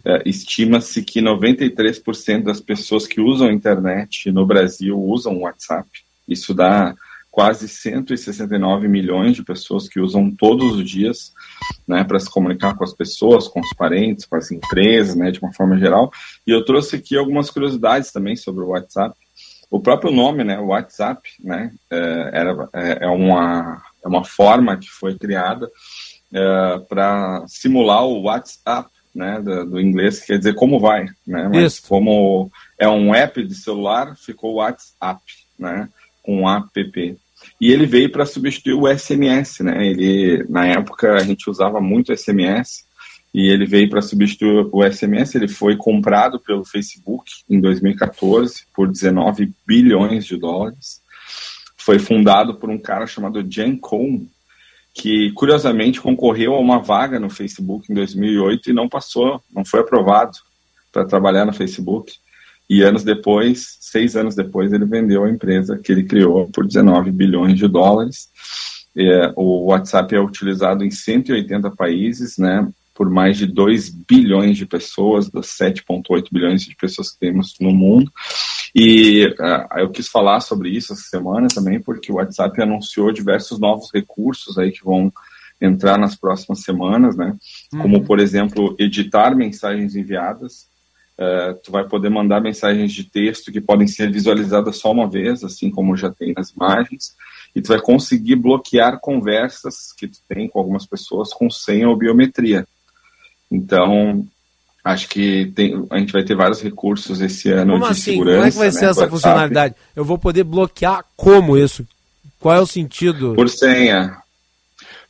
É, 0.04 0.22
Estima-se 0.26 1.04
que 1.04 1.22
93% 1.22 2.43
das 2.43 2.60
pessoas 2.60 3.06
que 3.06 3.22
usam 3.22 3.47
a 3.47 3.54
internet 3.54 4.32
no 4.32 4.45
Brasil 4.45 5.00
usam 5.00 5.38
o 5.38 5.41
WhatsApp. 5.41 5.88
Isso 6.28 6.54
dá 6.54 6.95
quase 7.32 7.68
169 7.68 8.88
milhões 8.88 9.36
de 9.36 9.44
pessoas 9.44 9.88
que 9.88 10.00
usam 10.00 10.32
todos 10.32 10.74
os 10.74 10.90
dias 10.90 11.32
né, 11.88 12.04
para 12.04 12.20
se 12.20 12.30
comunicar 12.30 12.76
com 12.76 12.84
as 12.84 12.94
pessoas, 12.94 13.48
com 13.48 13.60
os 13.60 13.74
parentes, 13.78 14.26
com 14.26 14.36
as 14.36 14.52
empresas, 14.52 15.16
né, 15.16 15.32
de 15.32 15.40
uma 15.40 15.54
forma 15.54 15.78
geral. 15.78 16.12
E 16.46 16.52
eu 16.52 16.66
trouxe 16.66 16.96
aqui 16.96 17.16
algumas 17.16 17.50
curiosidades 17.50 18.12
também 18.12 18.36
sobre 18.36 18.64
o 18.64 18.70
WhatsApp. 18.70 19.16
O 19.70 19.80
próprio 19.80 20.12
nome, 20.12 20.44
né, 20.44 20.60
WhatsApp, 20.60 21.22
né, 21.40 21.72
é, 21.92 22.30
era, 22.34 22.70
é, 22.74 23.06
é, 23.06 23.08
uma, 23.08 23.82
é 24.04 24.08
uma 24.08 24.24
forma 24.24 24.78
que 24.78 24.90
foi 24.90 25.16
criada 25.18 25.70
é, 26.34 26.80
para 26.90 27.46
simular 27.48 28.04
o 28.06 28.24
WhatsApp, 28.24 28.90
né, 29.14 29.40
do, 29.42 29.66
do, 29.66 29.80
inglês, 29.80 30.20
que 30.20 30.28
quer 30.28 30.38
dizer 30.38 30.56
como 30.56 30.80
vai, 30.80 31.06
né, 31.26 31.50
mas 31.52 31.74
Isso. 31.74 31.88
como 31.88 32.50
é 32.78 32.88
um 32.88 33.14
app 33.14 33.44
de 33.44 33.56
celular, 33.56 34.16
ficou 34.16 34.56
WhatsApp, 34.56 35.22
né, 35.58 35.90
com 36.30 36.48
app. 36.48 37.18
E 37.60 37.72
ele 37.72 37.88
veio 37.88 38.12
para 38.12 38.26
substituir 38.26 38.74
o 38.74 38.88
SMS, 38.88 39.62
né, 39.62 39.88
ele, 39.88 40.46
na 40.48 40.68
época 40.68 41.16
a 41.16 41.24
gente 41.24 41.50
usava 41.50 41.82
muito 41.82 42.16
SMS, 42.16 42.86
e 43.34 43.48
ele 43.52 43.66
veio 43.66 43.90
para 43.90 44.02
substituir 44.02 44.68
o 44.72 44.84
SMS. 44.84 45.36
Ele 45.36 45.48
foi 45.48 45.76
comprado 45.76 46.40
pelo 46.40 46.66
Facebook 46.66 47.32
em 47.50 47.60
2014 47.60 48.64
por 48.74 48.88
19 48.88 49.52
bilhões 49.66 50.26
de 50.26 50.38
dólares. 50.38 51.02
Foi 51.78 52.00
fundado 52.00 52.56
por 52.56 52.70
um 52.70 52.78
cara 52.78 53.06
chamado 53.08 53.46
Jan 53.48 53.76
Cohn, 53.78 54.26
que 54.94 55.32
curiosamente 55.34 56.02
concorreu 56.02 56.56
a 56.56 56.60
uma 56.60 56.80
vaga 56.80 57.20
no 57.20 57.30
Facebook 57.30 57.92
em 57.92 57.96
2008 57.96 58.70
e 58.70 58.74
não 58.74 58.90
passou, 58.90 59.42
não 59.54 59.64
foi 59.64 59.82
aprovado 59.82 60.38
para 60.92 61.06
trabalhar 61.06 61.46
no 61.46 61.54
Facebook. 61.54 62.14
E 62.70 62.84
anos 62.84 63.03
depois, 63.03 63.78
seis 63.80 64.15
anos 64.15 64.36
depois, 64.36 64.72
ele 64.72 64.86
vendeu 64.86 65.24
a 65.24 65.30
empresa 65.30 65.78
que 65.78 65.91
ele 65.91 66.03
criou 66.03 66.47
por 66.49 66.67
19 66.67 67.11
bilhões 67.11 67.57
de 67.57 67.67
dólares. 67.67 68.30
É, 68.95 69.34
o 69.36 69.65
WhatsApp 69.65 70.13
é 70.15 70.20
utilizado 70.20 70.84
em 70.84 70.91
180 70.91 71.72
países, 71.72 72.38
né? 72.38 72.67
por 72.99 73.09
mais 73.09 73.38
de 73.38 73.45
2 73.45 73.89
bilhões 73.89 74.57
de 74.57 74.65
pessoas, 74.65 75.30
das 75.30 75.47
7,8 75.57 76.26
bilhões 76.34 76.63
de 76.63 76.76
pessoas 76.76 77.11
que 77.11 77.20
temos 77.20 77.55
no 77.57 77.72
mundo. 77.72 78.11
E 78.76 79.26
uh, 79.26 79.80
eu 79.80 79.89
quis 79.89 80.09
falar 80.09 80.41
sobre 80.41 80.70
isso 80.70 80.91
essa 80.91 81.03
semana 81.03 81.47
também, 81.47 81.82
porque 81.82 82.11
o 82.11 82.15
WhatsApp 82.15 82.61
anunciou 82.61 83.13
diversos 83.13 83.57
novos 83.57 83.89
recursos 83.93 84.57
aí 84.57 84.74
que 84.74 84.84
vão 84.84 85.13
entrar 85.61 85.97
nas 85.97 86.17
próximas 86.17 86.61
semanas, 86.61 87.15
né? 87.15 87.38
Uhum. 87.74 87.82
Como, 87.82 88.03
por 88.03 88.20
exemplo, 88.20 88.76
editar 88.78 89.34
mensagens 89.34 89.95
enviadas. 89.95 90.67
Uh, 91.20 91.53
tu 91.61 91.70
vai 91.70 91.86
poder 91.86 92.09
mandar 92.09 92.39
mensagens 92.39 92.93
de 92.93 93.03
texto 93.03 93.51
que 93.51 93.59
podem 93.59 93.86
ser 93.86 94.09
visualizadas 94.09 94.78
só 94.78 94.89
uma 94.93 95.05
vez, 95.05 95.43
assim 95.43 95.70
como 95.70 95.97
já 95.97 96.09
tem 96.09 96.34
nas 96.34 96.51
imagens. 96.51 97.13
E 97.53 97.61
tu 97.61 97.67
vai 97.67 97.82
conseguir 97.82 98.38
bloquear 98.38 99.01
conversas 99.01 99.91
que 99.91 100.07
tu 100.07 100.20
tem 100.30 100.47
com 100.47 100.59
algumas 100.59 100.86
pessoas 100.86 101.34
com 101.34 101.49
senha 101.49 101.89
ou 101.89 101.97
biometria. 101.97 102.65
Então, 103.51 104.26
acho 104.82 105.09
que 105.09 105.51
tem, 105.53 105.86
a 105.89 105.99
gente 105.99 106.13
vai 106.13 106.24
ter 106.24 106.36
vários 106.36 106.61
recursos 106.61 107.20
esse 107.20 107.51
ano 107.51 107.74
como 107.74 107.86
de 107.86 107.91
assim? 107.91 108.11
segurança. 108.11 108.38
Como 108.38 108.47
é 108.47 108.51
que 108.51 108.57
vai 108.57 108.72
ser 108.72 108.86
né, 108.86 108.91
essa 108.91 109.09
funcionalidade? 109.09 109.76
Eu 109.93 110.05
vou 110.05 110.17
poder 110.17 110.45
bloquear 110.45 111.03
como 111.17 111.57
isso? 111.57 111.86
Qual 112.39 112.55
é 112.55 112.61
o 112.61 112.65
sentido? 112.65 113.34
Por 113.36 113.49
senha. 113.49 114.17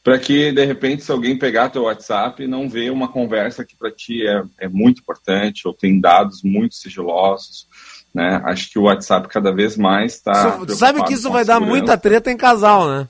Para 0.04 0.18
que 0.18 0.52
de 0.52 0.66
repente 0.66 1.04
se 1.04 1.12
alguém 1.12 1.38
pegar 1.38 1.70
teu 1.70 1.84
WhatsApp 1.84 2.47
não 2.47 2.70
vê 2.70 2.89
uma 2.89 3.08
conversa 3.08 3.66
que 3.66 3.76
para 3.76 3.91
ti 3.91 4.26
é, 4.26 4.43
é 4.60 4.68
muito 4.68 5.02
importante 5.02 5.68
ou 5.68 5.74
tem 5.74 6.00
dados 6.00 6.41
muito 6.43 6.76
sigilosos, 6.76 7.68
né? 8.14 8.41
Acho 8.45 8.72
que 8.72 8.80
o 8.80 8.84
WhatsApp 8.84 9.28
cada 9.28 9.52
vez 9.54 9.78
mais 9.78 10.16
está. 10.16 10.58
Sabe 10.70 11.04
que 11.04 11.14
isso 11.14 11.30
vai 11.30 11.45
dar 11.45 11.60
muita 11.60 11.97
treta 11.97 12.32
em 12.32 12.38
casal, 12.38 12.88
né? 12.88 13.08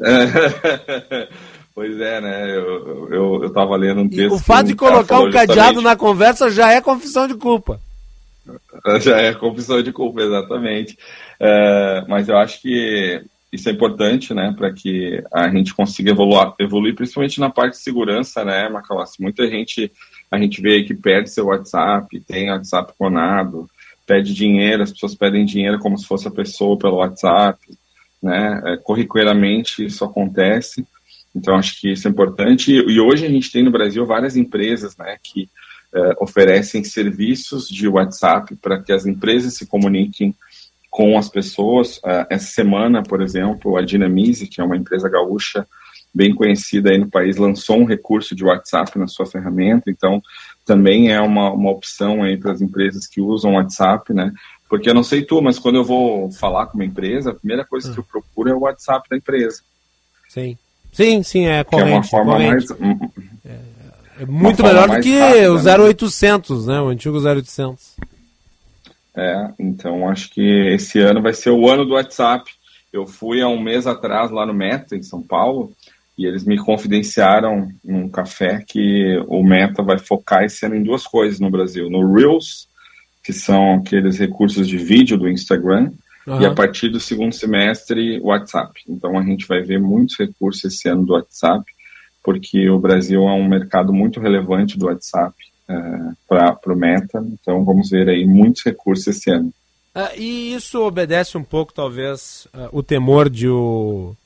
É. 0.00 1.28
pois 1.74 2.00
é, 2.00 2.20
né? 2.20 2.56
Eu, 2.56 3.08
eu, 3.12 3.42
eu 3.44 3.52
tava 3.52 3.76
lendo 3.76 4.00
um 4.00 4.08
texto. 4.08 4.32
E 4.32 4.34
o 4.34 4.38
fato 4.38 4.66
de 4.66 4.74
colocar 4.74 5.20
um 5.20 5.30
cadeado 5.30 5.54
justamente... 5.54 5.84
na 5.84 5.96
conversa 5.96 6.50
já 6.50 6.72
é 6.72 6.80
confissão 6.80 7.26
de 7.26 7.34
culpa. 7.34 7.80
Já 9.00 9.16
é 9.16 9.32
confissão 9.32 9.82
de 9.82 9.90
culpa, 9.90 10.20
exatamente. 10.20 10.98
É, 11.40 12.04
mas 12.06 12.28
eu 12.28 12.36
acho 12.36 12.60
que 12.60 13.24
isso 13.54 13.68
é 13.68 13.72
importante, 13.72 14.34
né, 14.34 14.52
para 14.56 14.72
que 14.72 15.22
a 15.32 15.48
gente 15.48 15.72
consiga 15.72 16.10
evoluir, 16.10 16.52
evoluir, 16.58 16.94
principalmente 16.94 17.38
na 17.38 17.48
parte 17.48 17.74
de 17.74 17.82
segurança, 17.82 18.44
né, 18.44 18.68
Macalossi? 18.68 19.22
Muita 19.22 19.46
gente, 19.46 19.92
a 20.30 20.38
gente 20.38 20.60
vê 20.60 20.82
que 20.82 20.94
perde 20.94 21.30
seu 21.30 21.46
WhatsApp, 21.46 22.20
tem 22.20 22.50
WhatsApp 22.50 22.92
clonado, 22.98 23.68
pede 24.06 24.34
dinheiro, 24.34 24.82
as 24.82 24.92
pessoas 24.92 25.14
pedem 25.14 25.44
dinheiro 25.44 25.78
como 25.78 25.96
se 25.96 26.06
fosse 26.06 26.26
a 26.26 26.32
pessoa 26.32 26.76
pelo 26.76 26.96
WhatsApp, 26.96 27.58
né, 28.20 28.60
é, 28.64 28.76
corriqueiramente 28.76 29.84
isso 29.84 30.04
acontece, 30.04 30.84
então 31.34 31.54
acho 31.54 31.80
que 31.80 31.92
isso 31.92 32.08
é 32.08 32.10
importante, 32.10 32.72
e, 32.72 32.94
e 32.94 33.00
hoje 33.00 33.24
a 33.24 33.30
gente 33.30 33.52
tem 33.52 33.62
no 33.62 33.70
Brasil 33.70 34.04
várias 34.04 34.36
empresas, 34.36 34.96
né, 34.96 35.16
que 35.22 35.48
é, 35.94 36.16
oferecem 36.20 36.82
serviços 36.82 37.68
de 37.68 37.86
WhatsApp 37.86 38.56
para 38.56 38.82
que 38.82 38.92
as 38.92 39.06
empresas 39.06 39.54
se 39.54 39.64
comuniquem 39.64 40.34
com 40.94 41.18
as 41.18 41.28
pessoas. 41.28 41.96
Uh, 41.96 42.24
essa 42.30 42.46
semana, 42.46 43.02
por 43.02 43.20
exemplo, 43.20 43.76
a 43.76 43.82
Dinamize, 43.82 44.46
que 44.46 44.60
é 44.60 44.64
uma 44.64 44.76
empresa 44.76 45.08
gaúcha 45.08 45.66
bem 46.14 46.32
conhecida 46.32 46.90
aí 46.90 46.98
no 46.98 47.10
país, 47.10 47.36
lançou 47.36 47.78
um 47.78 47.84
recurso 47.84 48.32
de 48.32 48.44
WhatsApp 48.44 48.96
na 48.96 49.08
sua 49.08 49.26
ferramenta, 49.26 49.90
então 49.90 50.22
também 50.64 51.10
é 51.10 51.20
uma, 51.20 51.50
uma 51.50 51.72
opção 51.72 52.22
aí 52.22 52.36
para 52.36 52.52
as 52.52 52.62
empresas 52.62 53.08
que 53.08 53.20
usam 53.20 53.54
WhatsApp, 53.54 54.14
né? 54.14 54.32
Porque 54.68 54.88
eu 54.88 54.94
não 54.94 55.02
sei 55.02 55.22
tu, 55.22 55.42
mas 55.42 55.58
quando 55.58 55.74
eu 55.74 55.84
vou 55.84 56.30
falar 56.30 56.66
com 56.66 56.78
uma 56.78 56.84
empresa, 56.84 57.32
a 57.32 57.34
primeira 57.34 57.64
coisa 57.64 57.92
que 57.92 57.98
eu 57.98 58.04
procuro 58.04 58.50
é 58.50 58.54
o 58.54 58.60
WhatsApp 58.60 59.08
da 59.10 59.16
empresa. 59.16 59.62
Sim. 60.28 60.56
Sim, 60.92 61.24
sim, 61.24 61.46
é 61.46 61.64
corrente. 61.64 61.88
Que 61.88 61.92
é 61.92 61.96
uma 61.96 62.04
forma 62.04 62.32
corrente. 62.34 62.68
mais... 62.80 63.10
É, 63.44 63.58
é 64.22 64.26
muito 64.26 64.62
melhor 64.62 64.88
do 64.88 65.00
que 65.00 65.18
rápida, 65.18 65.80
o 65.80 65.86
0800, 65.88 66.68
né? 66.68 66.80
O 66.80 66.86
antigo 66.86 67.18
0800. 67.18 67.96
É, 69.16 69.48
então 69.58 70.08
acho 70.08 70.30
que 70.30 70.42
esse 70.42 70.98
ano 70.98 71.22
vai 71.22 71.32
ser 71.32 71.50
o 71.50 71.68
ano 71.68 71.84
do 71.84 71.94
WhatsApp. 71.94 72.50
Eu 72.92 73.06
fui 73.06 73.40
há 73.40 73.48
um 73.48 73.60
mês 73.60 73.86
atrás 73.86 74.30
lá 74.30 74.44
no 74.44 74.54
Meta, 74.54 74.96
em 74.96 75.02
São 75.02 75.22
Paulo, 75.22 75.72
e 76.18 76.26
eles 76.26 76.44
me 76.44 76.56
confidenciaram 76.58 77.68
num 77.84 78.08
café 78.08 78.64
que 78.66 79.20
o 79.26 79.42
Meta 79.42 79.82
vai 79.82 79.98
focar 79.98 80.44
esse 80.44 80.64
ano 80.66 80.76
em 80.76 80.82
duas 80.82 81.06
coisas 81.06 81.38
no 81.38 81.50
Brasil: 81.50 81.88
no 81.88 82.12
Reels, 82.12 82.68
que 83.22 83.32
são 83.32 83.76
aqueles 83.76 84.18
recursos 84.18 84.66
de 84.66 84.76
vídeo 84.76 85.16
do 85.16 85.28
Instagram, 85.28 85.92
uhum. 86.26 86.42
e 86.42 86.46
a 86.46 86.52
partir 86.52 86.88
do 86.88 87.00
segundo 87.00 87.34
semestre, 87.34 88.18
o 88.20 88.26
WhatsApp. 88.26 88.80
Então 88.88 89.18
a 89.18 89.22
gente 89.22 89.46
vai 89.46 89.60
ver 89.60 89.80
muitos 89.80 90.18
recursos 90.18 90.64
esse 90.64 90.88
ano 90.88 91.04
do 91.04 91.14
WhatsApp, 91.14 91.64
porque 92.22 92.68
o 92.68 92.78
Brasil 92.78 93.22
é 93.28 93.32
um 93.32 93.48
mercado 93.48 93.92
muito 93.92 94.20
relevante 94.20 94.78
do 94.78 94.86
WhatsApp 94.86 95.34
uh, 95.68 96.16
para 96.28 96.72
o 96.72 96.76
Meta. 96.76 97.24
Então 97.32 97.64
vamos 97.64 97.90
ver 97.90 98.08
aí 98.08 98.24
muitos 98.26 98.62
recursos 98.62 99.06
esse 99.06 99.30
ano. 99.30 99.52
Uh, 99.94 100.18
e 100.18 100.54
isso 100.54 100.82
obedece 100.82 101.38
um 101.38 101.44
pouco, 101.44 101.72
talvez, 101.72 102.48
uh, 102.52 102.68
o 102.72 102.82
temor 102.82 103.30
de 103.30 103.48
o, 103.48 104.16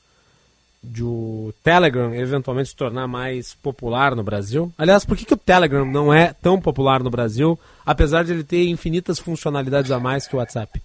de 0.81 1.03
o 1.03 1.53
Telegram 1.63 2.13
eventualmente 2.13 2.69
se 2.69 2.75
tornar 2.75 3.07
mais 3.07 3.53
popular 3.53 4.15
no 4.15 4.23
Brasil? 4.23 4.73
Aliás, 4.77 5.05
por 5.05 5.15
que, 5.15 5.25
que 5.25 5.33
o 5.33 5.37
Telegram 5.37 5.85
não 5.85 6.11
é 6.11 6.33
tão 6.33 6.59
popular 6.59 7.03
no 7.03 7.11
Brasil, 7.11 7.59
apesar 7.85 8.23
de 8.23 8.33
ele 8.33 8.43
ter 8.43 8.67
infinitas 8.67 9.19
funcionalidades 9.19 9.91
a 9.91 9.99
mais 9.99 10.27
que 10.27 10.35
o 10.35 10.39
WhatsApp? 10.39 10.81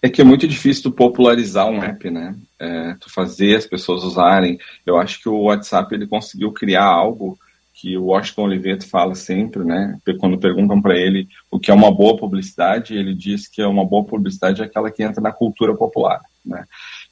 É 0.00 0.08
que 0.08 0.20
é 0.20 0.24
muito 0.24 0.46
difícil 0.46 0.84
tu 0.84 0.92
popularizar 0.92 1.66
um 1.66 1.82
app, 1.82 2.08
né? 2.08 2.36
É, 2.60 2.94
tu 3.00 3.12
fazer 3.12 3.56
as 3.56 3.66
pessoas 3.66 4.04
usarem. 4.04 4.58
Eu 4.84 4.96
acho 4.96 5.20
que 5.20 5.28
o 5.28 5.42
WhatsApp 5.42 5.92
ele 5.92 6.06
conseguiu 6.06 6.52
criar 6.52 6.84
algo 6.84 7.36
que 7.76 7.96
o 7.96 8.06
Washington 8.06 8.44
Oliveto 8.44 8.88
fala 8.88 9.14
sempre, 9.14 9.62
né? 9.62 9.98
Quando 10.18 10.38
perguntam 10.38 10.80
para 10.80 10.96
ele 10.96 11.28
o 11.50 11.60
que 11.60 11.70
é 11.70 11.74
uma 11.74 11.94
boa 11.94 12.16
publicidade, 12.16 12.96
ele 12.96 13.14
diz 13.14 13.46
que 13.46 13.60
é 13.60 13.66
uma 13.66 13.84
boa 13.84 14.02
publicidade 14.02 14.62
é 14.62 14.64
aquela 14.64 14.90
que 14.90 15.02
entra 15.02 15.20
na 15.20 15.30
cultura 15.30 15.76
popular, 15.76 16.22
né? 16.44 16.64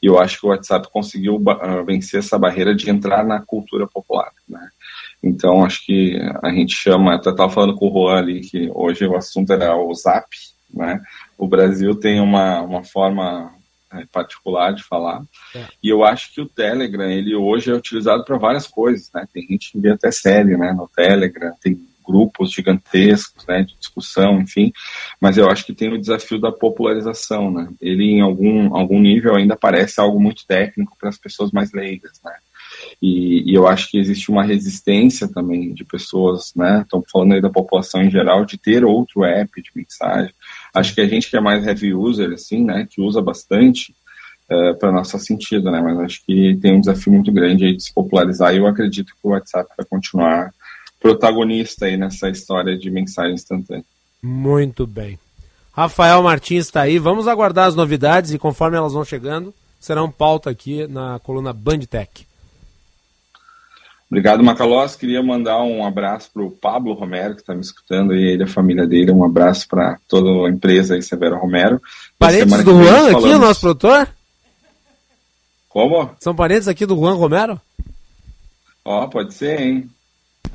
E 0.02 0.06
eu 0.06 0.18
acho 0.18 0.40
que 0.40 0.46
o 0.46 0.48
WhatsApp 0.48 0.88
conseguiu 0.90 1.36
uh, 1.36 1.84
vencer 1.84 2.20
essa 2.20 2.38
barreira 2.38 2.74
de 2.74 2.90
entrar 2.90 3.24
na 3.24 3.42
cultura 3.42 3.86
popular, 3.86 4.32
né? 4.48 4.66
Então, 5.22 5.64
acho 5.64 5.84
que 5.84 6.18
a 6.42 6.50
gente 6.50 6.74
chama, 6.74 7.16
estava 7.16 7.50
falando 7.50 7.74
com 7.74 7.88
o 7.88 7.92
Juan 7.92 8.18
ali, 8.18 8.40
que 8.40 8.70
hoje 8.74 9.06
o 9.06 9.16
assunto 9.16 9.52
era 9.52 9.76
o 9.76 9.92
Zap, 9.94 10.26
né? 10.72 11.02
O 11.36 11.46
Brasil 11.46 11.94
tem 11.94 12.20
uma, 12.20 12.62
uma 12.62 12.82
forma 12.82 13.52
particular 14.12 14.72
de 14.72 14.82
falar. 14.82 15.22
É. 15.54 15.66
E 15.82 15.88
eu 15.88 16.04
acho 16.04 16.32
que 16.32 16.40
o 16.40 16.48
Telegram, 16.48 17.10
ele 17.10 17.34
hoje 17.34 17.70
é 17.70 17.74
utilizado 17.74 18.24
para 18.24 18.38
várias 18.38 18.66
coisas, 18.66 19.10
né? 19.12 19.26
Tem 19.32 19.46
gente 19.46 19.72
que 19.72 19.78
vê 19.78 19.90
até 19.90 20.10
série, 20.10 20.56
né, 20.56 20.72
no 20.72 20.88
Telegram, 20.88 21.52
tem 21.60 21.78
grupos 22.06 22.52
gigantescos, 22.52 23.46
né, 23.46 23.62
de 23.62 23.74
discussão, 23.78 24.38
enfim, 24.38 24.70
mas 25.18 25.38
eu 25.38 25.48
acho 25.48 25.64
que 25.64 25.72
tem 25.72 25.90
o 25.90 25.98
desafio 25.98 26.38
da 26.38 26.52
popularização, 26.52 27.50
né? 27.50 27.68
Ele 27.80 28.04
em 28.04 28.20
algum 28.20 28.76
algum 28.76 29.00
nível 29.00 29.34
ainda 29.34 29.56
parece 29.56 30.00
algo 30.00 30.20
muito 30.20 30.46
técnico 30.46 30.96
para 30.98 31.08
as 31.08 31.18
pessoas 31.18 31.50
mais 31.50 31.72
leigas, 31.72 32.20
né? 32.22 32.32
E, 33.00 33.50
e, 33.50 33.54
eu 33.54 33.66
acho 33.66 33.90
que 33.90 33.98
existe 33.98 34.30
uma 34.30 34.44
resistência 34.44 35.28
também 35.28 35.72
de 35.72 35.84
pessoas, 35.84 36.52
né? 36.54 36.82
Estamos 36.82 37.06
falando 37.10 37.34
aí 37.34 37.40
da 37.40 37.50
população 37.50 38.02
em 38.02 38.10
geral, 38.10 38.44
de 38.44 38.58
ter 38.58 38.84
outro 38.84 39.24
app 39.24 39.62
de 39.62 39.70
mensagem. 39.74 40.32
Acho 40.74 40.94
que 40.94 41.00
a 41.00 41.06
gente 41.06 41.30
que 41.30 41.36
é 41.36 41.40
mais 41.40 41.64
heavy 41.64 41.94
user, 41.94 42.32
assim, 42.32 42.64
né? 42.64 42.86
Que 42.90 43.00
usa 43.00 43.22
bastante, 43.22 43.94
uh, 44.50 44.54
é, 44.54 44.74
para 44.74 44.90
nosso 44.90 45.18
sentido, 45.20 45.70
né? 45.70 45.80
Mas 45.80 45.98
acho 46.00 46.26
que 46.26 46.58
tem 46.60 46.74
um 46.74 46.80
desafio 46.80 47.12
muito 47.12 47.30
grande 47.30 47.64
aí 47.64 47.76
de 47.76 47.84
se 47.84 47.94
popularizar 47.94 48.52
e 48.52 48.58
eu 48.58 48.66
acredito 48.66 49.12
que 49.12 49.26
o 49.26 49.30
WhatsApp 49.30 49.70
vai 49.76 49.86
continuar 49.86 50.52
protagonista 51.00 51.86
aí 51.86 51.96
nessa 51.96 52.28
história 52.28 52.76
de 52.76 52.90
mensagem 52.90 53.34
instantânea. 53.34 53.84
Muito 54.22 54.86
bem. 54.86 55.18
Rafael 55.72 56.22
Martins 56.22 56.66
está 56.66 56.82
aí. 56.82 56.98
Vamos 56.98 57.28
aguardar 57.28 57.66
as 57.66 57.74
novidades 57.74 58.32
e 58.32 58.38
conforme 58.38 58.76
elas 58.76 58.92
vão 58.92 59.04
chegando, 59.04 59.52
serão 59.78 60.10
pauta 60.10 60.48
aqui 60.48 60.86
na 60.86 61.18
coluna 61.18 61.52
Bandtech. 61.52 62.26
Obrigado, 64.14 64.44
Macalós. 64.44 64.94
Queria 64.94 65.20
mandar 65.20 65.60
um 65.64 65.84
abraço 65.84 66.30
para 66.32 66.44
o 66.44 66.48
Pablo 66.48 66.94
Romero, 66.94 67.34
que 67.34 67.40
está 67.40 67.52
me 67.52 67.60
escutando, 67.60 68.14
e 68.14 68.22
ele, 68.22 68.44
a 68.44 68.46
família 68.46 68.86
dele. 68.86 69.10
Um 69.10 69.24
abraço 69.24 69.66
para 69.66 69.98
toda 70.06 70.46
a 70.46 70.48
empresa 70.48 70.94
aí, 70.94 71.02
Severo 71.02 71.36
Romero. 71.36 71.82
Parentes 72.16 72.62
do 72.62 72.80
Juan 72.80 73.10
aqui, 73.10 73.26
o 73.26 73.38
nosso 73.40 73.60
produtor? 73.60 74.08
Como? 75.68 76.10
São 76.20 76.32
parentes 76.32 76.68
aqui 76.68 76.86
do 76.86 76.94
Juan 76.94 77.14
Romero? 77.14 77.60
Ó, 78.84 79.02
oh, 79.02 79.08
pode 79.08 79.34
ser, 79.34 79.60
hein? 79.60 79.90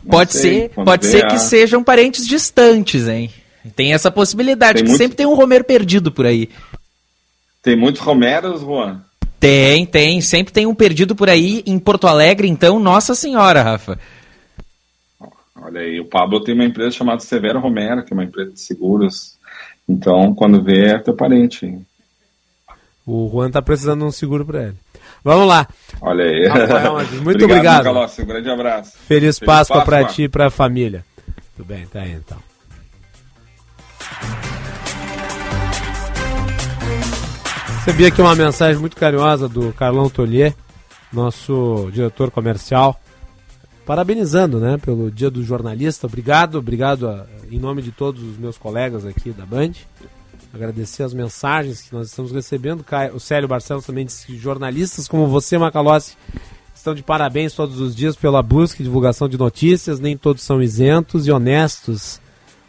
Não 0.05 0.12
pode 0.12 0.32
sei, 0.32 0.62
ser, 0.62 0.70
pode 0.70 1.05
ser 1.05 1.26
a... 1.26 1.28
que 1.28 1.39
sejam 1.39 1.84
parentes 1.84 2.26
distantes, 2.26 3.10
hein? 3.10 3.30
Tem 3.76 3.93
essa 3.93 4.10
possibilidade, 4.10 4.76
tem 4.76 4.84
que 4.84 4.89
muito... 4.91 5.01
sempre 5.01 5.18
tem 5.18 5.26
um 5.26 5.36
Romero 5.36 5.66
perdido 5.66 6.14
por 6.14 6.26
aí. 6.26 6.49
Tem 7.62 7.76
muitos 7.76 8.01
Romeros, 8.01 8.62
Juan? 8.62 9.03
Tem, 9.39 9.85
tem. 9.85 10.21
Sempre 10.21 10.51
tem 10.53 10.65
um 10.65 10.75
perdido 10.75 11.15
por 11.15 11.29
aí 11.29 11.63
em 11.65 11.79
Porto 11.79 12.07
Alegre, 12.07 12.47
então, 12.47 12.79
Nossa 12.79 13.15
Senhora, 13.15 13.61
Rafa. 13.61 13.97
Olha 15.61 15.81
aí, 15.81 15.99
o 15.99 16.05
Pablo 16.05 16.41
tem 16.43 16.55
uma 16.55 16.65
empresa 16.65 16.91
chamada 16.91 17.21
Severo 17.21 17.59
Romero, 17.59 18.03
que 18.03 18.13
é 18.13 18.15
uma 18.15 18.23
empresa 18.23 18.51
de 18.51 18.59
seguros. 18.59 19.37
Então, 19.87 20.33
quando 20.33 20.63
vê, 20.63 20.91
é 20.91 20.99
teu 20.99 21.15
parente. 21.15 21.77
O 23.05 23.29
Juan 23.31 23.49
tá 23.49 23.61
precisando 23.61 23.99
de 24.01 24.05
um 24.05 24.11
seguro 24.11 24.45
para 24.45 24.63
ele. 24.67 24.75
Vamos 25.23 25.47
lá. 25.47 25.67
Olha 26.01 26.25
aí. 26.25 26.47
Rafael, 26.47 26.93
muito 27.23 27.43
obrigado. 27.43 27.87
obrigado. 27.87 28.21
Um 28.21 28.25
grande 28.25 28.49
abraço. 28.49 28.91
Feliz, 28.91 29.07
Feliz 29.07 29.39
Páscoa, 29.39 29.77
Páscoa. 29.77 29.85
para 29.85 30.05
ti 30.05 30.23
e 30.23 30.29
para 30.29 30.47
a 30.47 30.51
família. 30.51 31.03
Tudo 31.55 31.67
bem, 31.67 31.85
tá 31.87 32.01
aí 32.01 32.11
então. 32.13 32.37
Recebi 37.89 38.05
aqui 38.05 38.21
uma 38.21 38.35
mensagem 38.35 38.79
muito 38.79 38.95
carinhosa 38.95 39.49
do 39.49 39.73
Carlão 39.73 40.11
Tolier, 40.11 40.53
nosso 41.11 41.89
diretor 41.91 42.29
comercial, 42.29 43.01
parabenizando 43.83 44.59
né, 44.59 44.77
pelo 44.77 45.09
Dia 45.09 45.31
do 45.31 45.43
Jornalista. 45.43 46.05
Obrigado, 46.05 46.59
obrigado 46.59 47.07
a, 47.07 47.25
em 47.49 47.57
nome 47.57 47.81
de 47.81 47.91
todos 47.91 48.21
os 48.21 48.37
meus 48.37 48.59
colegas 48.59 49.07
aqui 49.07 49.31
da 49.31 49.43
Band. 49.43 49.71
Agradecer 50.53 51.01
as 51.01 51.15
mensagens 51.15 51.81
que 51.81 51.91
nós 51.91 52.09
estamos 52.09 52.31
recebendo. 52.31 52.85
O 53.11 53.19
Célio 53.19 53.47
Barcelos 53.47 53.87
também 53.87 54.05
disse 54.05 54.27
que 54.27 54.37
jornalistas 54.37 55.07
como 55.07 55.25
você, 55.25 55.57
Macalossi, 55.57 56.15
estão 56.75 56.93
de 56.93 57.01
parabéns 57.01 57.53
todos 57.53 57.79
os 57.79 57.95
dias 57.95 58.15
pela 58.15 58.43
busca 58.43 58.83
e 58.83 58.85
divulgação 58.85 59.27
de 59.27 59.35
notícias. 59.35 59.99
Nem 59.99 60.15
todos 60.15 60.43
são 60.43 60.61
isentos 60.61 61.25
e 61.25 61.31
honestos, 61.31 62.21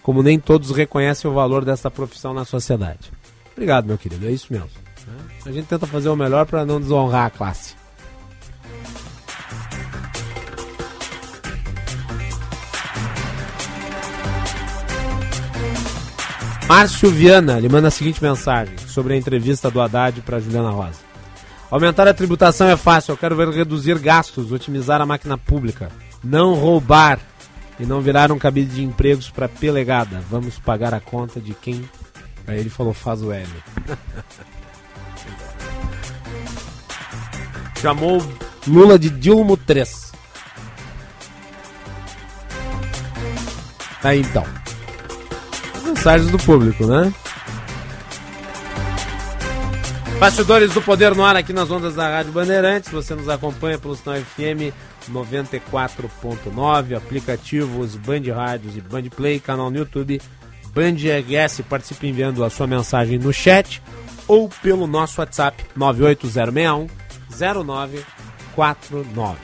como 0.03 0.23
nem 0.23 0.41
todos 0.41 0.71
reconhecem 0.71 1.31
o 1.31 1.35
valor 1.35 1.63
dessa 1.63 1.91
profissão 1.91 2.33
na 2.33 2.47
sociedade. 2.47 3.13
Obrigado, 3.53 3.85
meu 3.85 3.99
querido. 3.99 4.27
É 4.27 4.31
isso 4.31 4.51
mesmo. 4.51 4.71
A 5.45 5.51
gente 5.51 5.67
tenta 5.67 5.87
fazer 5.87 6.09
o 6.09 6.17
melhor 6.17 6.45
para 6.47 6.67
não 6.67 6.81
desonrar 6.81 7.27
a 7.27 7.31
classe. 7.31 7.75
Márcio 16.69 17.11
Viana 17.11 17.59
lhe 17.59 17.69
manda 17.69 17.89
a 17.89 17.91
seguinte 17.91 18.23
mensagem 18.23 18.79
sobre 18.87 19.15
a 19.15 19.17
entrevista 19.17 19.71
do 19.71 19.81
Haddad 19.81 20.21
para 20.21 20.39
Juliana 20.39 20.71
Rosa. 20.71 21.01
Aumentar 21.69 22.07
a 22.07 22.15
tributação 22.15 22.69
é 22.69 22.77
fácil, 22.77 23.13
eu 23.13 23.17
quero 23.17 23.35
ver 23.35 23.49
reduzir 23.49 23.99
gastos, 23.99 24.53
otimizar 24.53 25.01
a 25.01 25.07
máquina 25.07 25.37
pública, 25.37 25.91
não 26.23 26.55
roubar 26.55 27.19
e 27.79 27.87
não 27.87 28.01
virar 28.01 28.31
um 28.31 28.39
cabide 28.39 28.77
de 28.77 28.85
empregos 28.85 29.31
para 29.31 29.49
pelegada. 29.49 30.23
Vamos 30.31 30.59
pagar 30.59 30.95
a 30.95 31.01
conta 31.01 31.41
de 31.41 31.55
quem? 31.55 31.89
Aí 32.47 32.61
ele 32.61 32.71
falou, 32.71 32.93
faz 32.93 33.23
o 33.23 33.33
L. 33.33 33.49
Chamou 37.81 38.23
Lula 38.67 38.99
de 38.99 39.09
Dilmo 39.09 39.57
3. 39.57 40.13
Aí 44.03 44.21
então. 44.21 44.45
Mensagens 45.85 46.31
do 46.31 46.39
público, 46.39 46.87
né? 46.87 47.13
Bastidores 50.19 50.75
do 50.75 50.83
Poder 50.83 51.15
no 51.15 51.25
ar 51.25 51.37
aqui 51.37 51.53
nas 51.55 51.71
ondas 51.71 51.95
da 51.95 52.07
Rádio 52.07 52.33
Bandeirantes. 52.33 52.91
Você 52.91 53.15
nos 53.15 53.29
acompanha 53.31 53.79
pelo 53.79 53.97
Sinal 53.97 54.19
FM 54.19 54.75
94.9, 55.11 56.95
aplicativos 56.95 57.97
Band 57.97 58.23
Rádios 58.35 58.77
e 58.77 58.83
Band 58.83 59.05
Play, 59.17 59.41
canal 59.41 59.71
no 59.71 59.79
YouTube 59.79 60.21
Band 60.75 60.97
RS. 60.97 61.63
Participe 61.63 62.09
enviando 62.09 62.45
a 62.45 62.51
sua 62.51 62.67
mensagem 62.67 63.19
no 63.19 63.33
chat 63.33 63.83
ou 64.29 64.51
pelo 64.63 64.87
nosso 64.87 65.21
WhatsApp 65.21 65.65
98061 65.75 67.00
0949. 67.41 69.39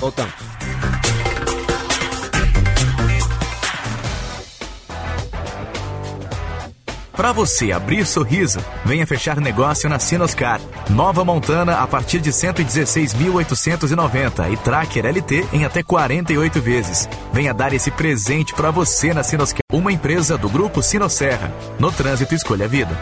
Voltamos. 0.00 0.56
Para 7.16 7.32
você 7.32 7.72
abrir 7.72 8.06
sorriso, 8.06 8.60
venha 8.84 9.06
fechar 9.06 9.40
negócio 9.40 9.88
na 9.88 9.98
Sinoscar. 9.98 10.60
Nova 10.90 11.24
Montana 11.24 11.78
a 11.78 11.86
partir 11.86 12.20
de 12.20 12.30
116.890 12.30 14.52
e 14.52 14.56
Tracker 14.58 15.06
LT 15.06 15.48
em 15.54 15.64
até 15.64 15.82
48 15.82 16.60
vezes. 16.60 17.08
Venha 17.32 17.54
dar 17.54 17.72
esse 17.72 17.90
presente 17.90 18.52
para 18.52 18.70
você 18.70 19.14
na 19.14 19.22
Sinoscar, 19.22 19.62
uma 19.72 19.90
empresa 19.90 20.36
do 20.36 20.50
grupo 20.50 20.82
Sinosserra. 20.82 21.50
No 21.78 21.90
trânsito 21.90 22.34
escolha 22.34 22.66
a 22.66 22.68
vida. 22.68 22.94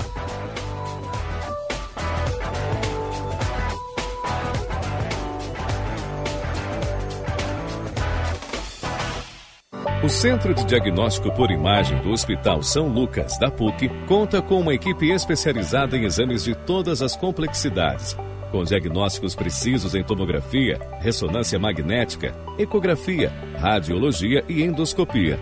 O 10.04 10.08
Centro 10.10 10.52
de 10.52 10.66
Diagnóstico 10.66 11.32
por 11.32 11.50
Imagem 11.50 11.96
do 12.02 12.10
Hospital 12.10 12.62
São 12.62 12.88
Lucas, 12.88 13.38
da 13.38 13.50
PUC, 13.50 13.88
conta 14.06 14.42
com 14.42 14.60
uma 14.60 14.74
equipe 14.74 15.10
especializada 15.10 15.96
em 15.96 16.04
exames 16.04 16.44
de 16.44 16.54
todas 16.54 17.00
as 17.00 17.16
complexidades, 17.16 18.14
com 18.50 18.62
diagnósticos 18.64 19.34
precisos 19.34 19.94
em 19.94 20.04
tomografia, 20.04 20.78
ressonância 21.00 21.58
magnética, 21.58 22.34
ecografia, 22.58 23.32
radiologia 23.58 24.44
e 24.46 24.62
endoscopia. 24.62 25.40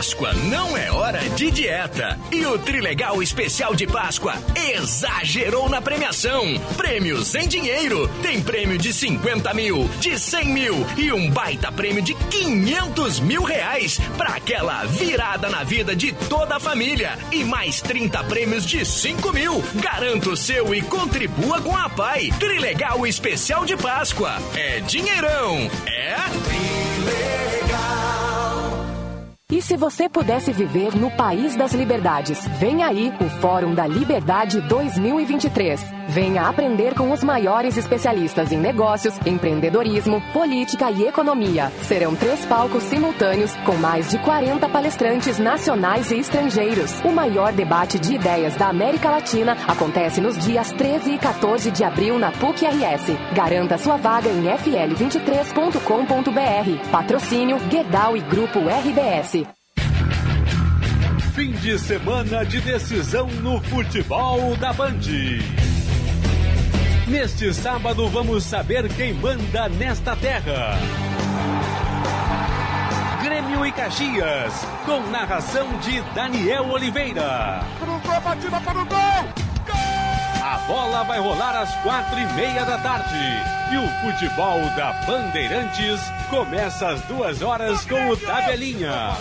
Páscoa 0.00 0.32
não 0.32 0.78
é 0.78 0.90
hora 0.90 1.28
de 1.28 1.50
dieta. 1.50 2.18
E 2.32 2.46
o 2.46 2.58
Trilegal 2.58 3.22
Especial 3.22 3.74
de 3.74 3.86
Páscoa 3.86 4.32
exagerou 4.56 5.68
na 5.68 5.82
premiação. 5.82 6.58
Prêmios 6.74 7.34
em 7.34 7.46
dinheiro. 7.46 8.08
Tem 8.22 8.40
prêmio 8.40 8.78
de 8.78 8.94
50 8.94 9.52
mil, 9.52 9.86
de 10.00 10.18
100 10.18 10.44
mil 10.46 10.86
e 10.96 11.12
um 11.12 11.28
baita 11.30 11.70
prêmio 11.70 12.00
de 12.00 12.14
500 12.14 13.20
mil 13.20 13.42
reais 13.42 14.00
para 14.16 14.36
aquela 14.36 14.86
virada 14.86 15.50
na 15.50 15.64
vida 15.64 15.94
de 15.94 16.12
toda 16.12 16.56
a 16.56 16.60
família. 16.60 17.18
E 17.30 17.44
mais 17.44 17.82
30 17.82 18.24
prêmios 18.24 18.64
de 18.64 18.82
5 18.86 19.30
mil. 19.34 19.62
Garanta 19.74 20.30
o 20.30 20.36
seu 20.36 20.74
e 20.74 20.80
contribua 20.80 21.60
com 21.60 21.76
a 21.76 21.90
Pai. 21.90 22.30
Trilegal 22.38 23.06
Especial 23.06 23.66
de 23.66 23.76
Páscoa. 23.76 24.38
É 24.54 24.80
dinheirão. 24.80 25.70
É? 25.86 26.16
Trilegal. 26.46 27.49
E 29.50 29.60
se 29.60 29.76
você 29.76 30.08
pudesse 30.08 30.52
viver 30.52 30.94
no 30.94 31.10
país 31.10 31.56
das 31.56 31.72
liberdades? 31.72 32.46
Vem 32.60 32.84
aí 32.84 33.12
o 33.20 33.28
Fórum 33.40 33.74
da 33.74 33.84
Liberdade 33.84 34.60
2023. 34.60 36.00
Venha 36.10 36.48
aprender 36.48 36.94
com 36.94 37.10
os 37.12 37.22
maiores 37.22 37.76
especialistas 37.76 38.50
em 38.52 38.58
negócios, 38.58 39.14
empreendedorismo, 39.26 40.22
política 40.32 40.90
e 40.90 41.04
economia. 41.04 41.70
Serão 41.82 42.16
três 42.16 42.44
palcos 42.46 42.84
simultâneos 42.84 43.54
com 43.64 43.74
mais 43.76 44.08
de 44.10 44.18
40 44.18 44.66
palestrantes 44.68 45.38
nacionais 45.38 46.10
e 46.10 46.18
estrangeiros. 46.18 47.00
O 47.04 47.12
maior 47.12 47.52
debate 47.52 47.98
de 47.98 48.14
ideias 48.14 48.56
da 48.56 48.68
América 48.68 49.10
Latina 49.10 49.56
acontece 49.66 50.20
nos 50.20 50.38
dias 50.38 50.70
13 50.72 51.14
e 51.14 51.18
14 51.18 51.70
de 51.70 51.84
abril 51.84 52.18
na 52.18 52.32
PUC-RS. 52.32 53.16
Garanta 53.32 53.78
sua 53.78 53.96
vaga 53.96 54.28
em 54.28 54.42
fl23.com.br. 54.42 56.90
Patrocínio 56.90 57.58
Guedal 57.68 58.16
e 58.16 58.20
Grupo 58.20 58.58
RBS. 58.60 59.39
Fim 61.40 61.52
de 61.52 61.78
semana 61.78 62.44
de 62.44 62.60
decisão 62.60 63.26
no 63.26 63.62
futebol 63.62 64.54
da 64.56 64.74
Band. 64.74 65.00
Neste 67.08 67.54
sábado 67.54 68.06
vamos 68.10 68.44
saber 68.44 68.86
quem 68.92 69.14
manda 69.14 69.66
nesta 69.70 70.14
terra. 70.16 70.76
Grêmio 73.22 73.64
e 73.64 73.72
Caxias, 73.72 74.52
com 74.84 75.00
narração 75.10 75.66
de 75.78 76.02
Daniel 76.14 76.68
Oliveira. 76.68 77.64
Cruzou 77.78 78.14
a 78.14 78.20
batida 78.20 78.60
para 78.60 78.78
o 78.78 78.84
gol! 78.84 79.50
A 80.44 80.58
bola 80.66 81.04
vai 81.04 81.20
rolar 81.20 81.58
às 81.58 81.74
quatro 81.76 82.18
e 82.18 82.32
meia 82.34 82.66
da 82.66 82.76
tarde. 82.76 83.16
E 83.72 83.78
o 83.78 83.88
futebol 84.02 84.60
da 84.76 84.92
Bandeirantes 85.06 86.02
começa 86.28 86.88
às 86.88 87.00
duas 87.04 87.40
horas 87.40 87.82
com 87.86 88.10
o 88.10 88.16
Tabelinha. 88.18 89.16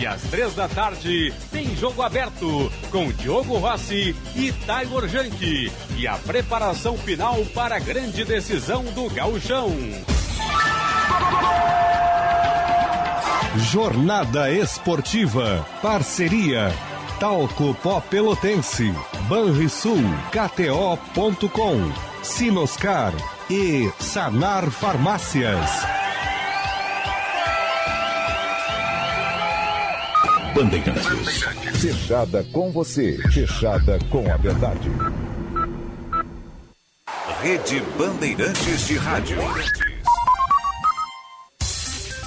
E 0.00 0.06
às 0.06 0.22
três 0.22 0.54
da 0.54 0.66
tarde 0.66 1.30
tem 1.52 1.76
jogo 1.76 2.00
aberto 2.00 2.72
com 2.90 3.12
Diogo 3.12 3.58
Rossi 3.58 4.16
e 4.34 4.50
Taylor 4.66 5.06
Janke. 5.06 5.70
E 5.98 6.08
a 6.08 6.14
preparação 6.16 6.96
final 6.96 7.44
para 7.54 7.76
a 7.76 7.78
grande 7.78 8.24
decisão 8.24 8.82
do 8.84 9.10
gauchão. 9.10 9.76
Jornada 13.70 14.50
Esportiva. 14.50 15.66
Parceria 15.82 16.72
Talco 17.20 17.74
Pó 17.82 18.00
Pelotense, 18.00 18.94
Banrisul, 19.28 20.02
KTO.com, 20.32 21.92
Sinoscar, 22.22 23.12
e 23.50 23.92
Sanar 23.98 24.70
Farmácias. 24.70 25.89
Bandeirantes. 30.54 31.42
Fechada 31.80 32.44
com 32.52 32.70
você, 32.70 33.18
fechada 33.30 33.98
com 34.10 34.30
a 34.30 34.36
verdade. 34.36 34.90
Rede 37.42 37.82
Bandeirantes 37.96 38.86
de 38.86 38.96
Rádio. 38.96 39.38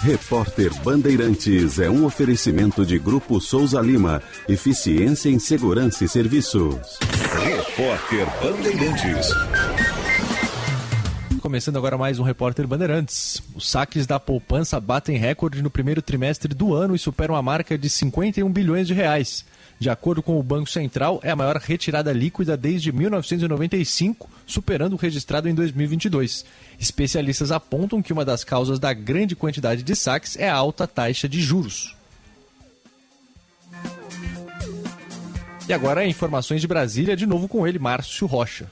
Repórter 0.02 0.74
Bandeirantes 0.84 1.80
é 1.80 1.90
um 1.90 2.06
oferecimento 2.06 2.86
de 2.86 2.98
Grupo 2.98 3.40
Souza 3.40 3.80
Lima. 3.80 4.22
Eficiência 4.50 5.30
em 5.30 5.40
Segurança 5.40 6.04
e 6.04 6.10
Serviços. 6.10 7.00
Repórter 7.42 8.28
Bandeirantes. 8.42 9.30
Começando 11.54 11.78
agora 11.78 11.99
mais 11.99 12.18
um 12.18 12.24
Repórter 12.24 12.68
Bandeirantes. 12.68 13.39
Os 13.54 13.70
saques 13.70 14.08
da 14.08 14.20
poupança 14.20 14.80
batem 14.80 15.18
recorde 15.18 15.62
no 15.62 15.70
primeiro 15.70 16.01
trimestre 16.01 16.51
do 16.51 16.74
ano 16.74 16.95
e 16.95 16.97
superam 16.97 17.36
a 17.36 17.43
marca 17.43 17.78
de 17.78 17.91
51 17.91 18.51
bilhões 18.51 18.88
de 18.88 18.95
reais. 18.95 19.45
De 19.78 19.88
acordo 19.88 20.24
com 20.24 20.39
o 20.39 20.41
Banco 20.41 20.68
Central, 20.68 21.20
é 21.22 21.30
a 21.30 21.36
maior 21.36 21.58
retirada 21.58 22.12
líquida 22.12 22.58
desde 22.58 22.91
1995, 22.91 24.28
superando 24.47 24.93
o 24.93 24.95
registrado 24.95 25.47
em 25.47 25.54
2022. 25.54 26.43
Especialistas 26.80 27.51
apontam 27.51 28.01
que 28.01 28.12
uma 28.12 28.26
das 28.26 28.43
causas 28.43 28.80
da 28.80 28.91
grande 28.91 29.36
quantidade 29.36 29.84
de 29.84 29.95
saques 29.95 30.36
é 30.36 30.49
a 30.49 30.56
alta 30.56 30.88
taxa 30.88 31.30
de 31.30 31.39
juros. 31.39 31.95
E 35.70 35.72
agora 35.72 36.04
informações 36.04 36.62
de 36.62 36.68
Brasília, 36.68 37.16
de 37.16 37.28
novo 37.28 37.47
com 37.47 37.68
ele, 37.68 37.78
Márcio 37.78 38.26
Rocha. 38.26 38.68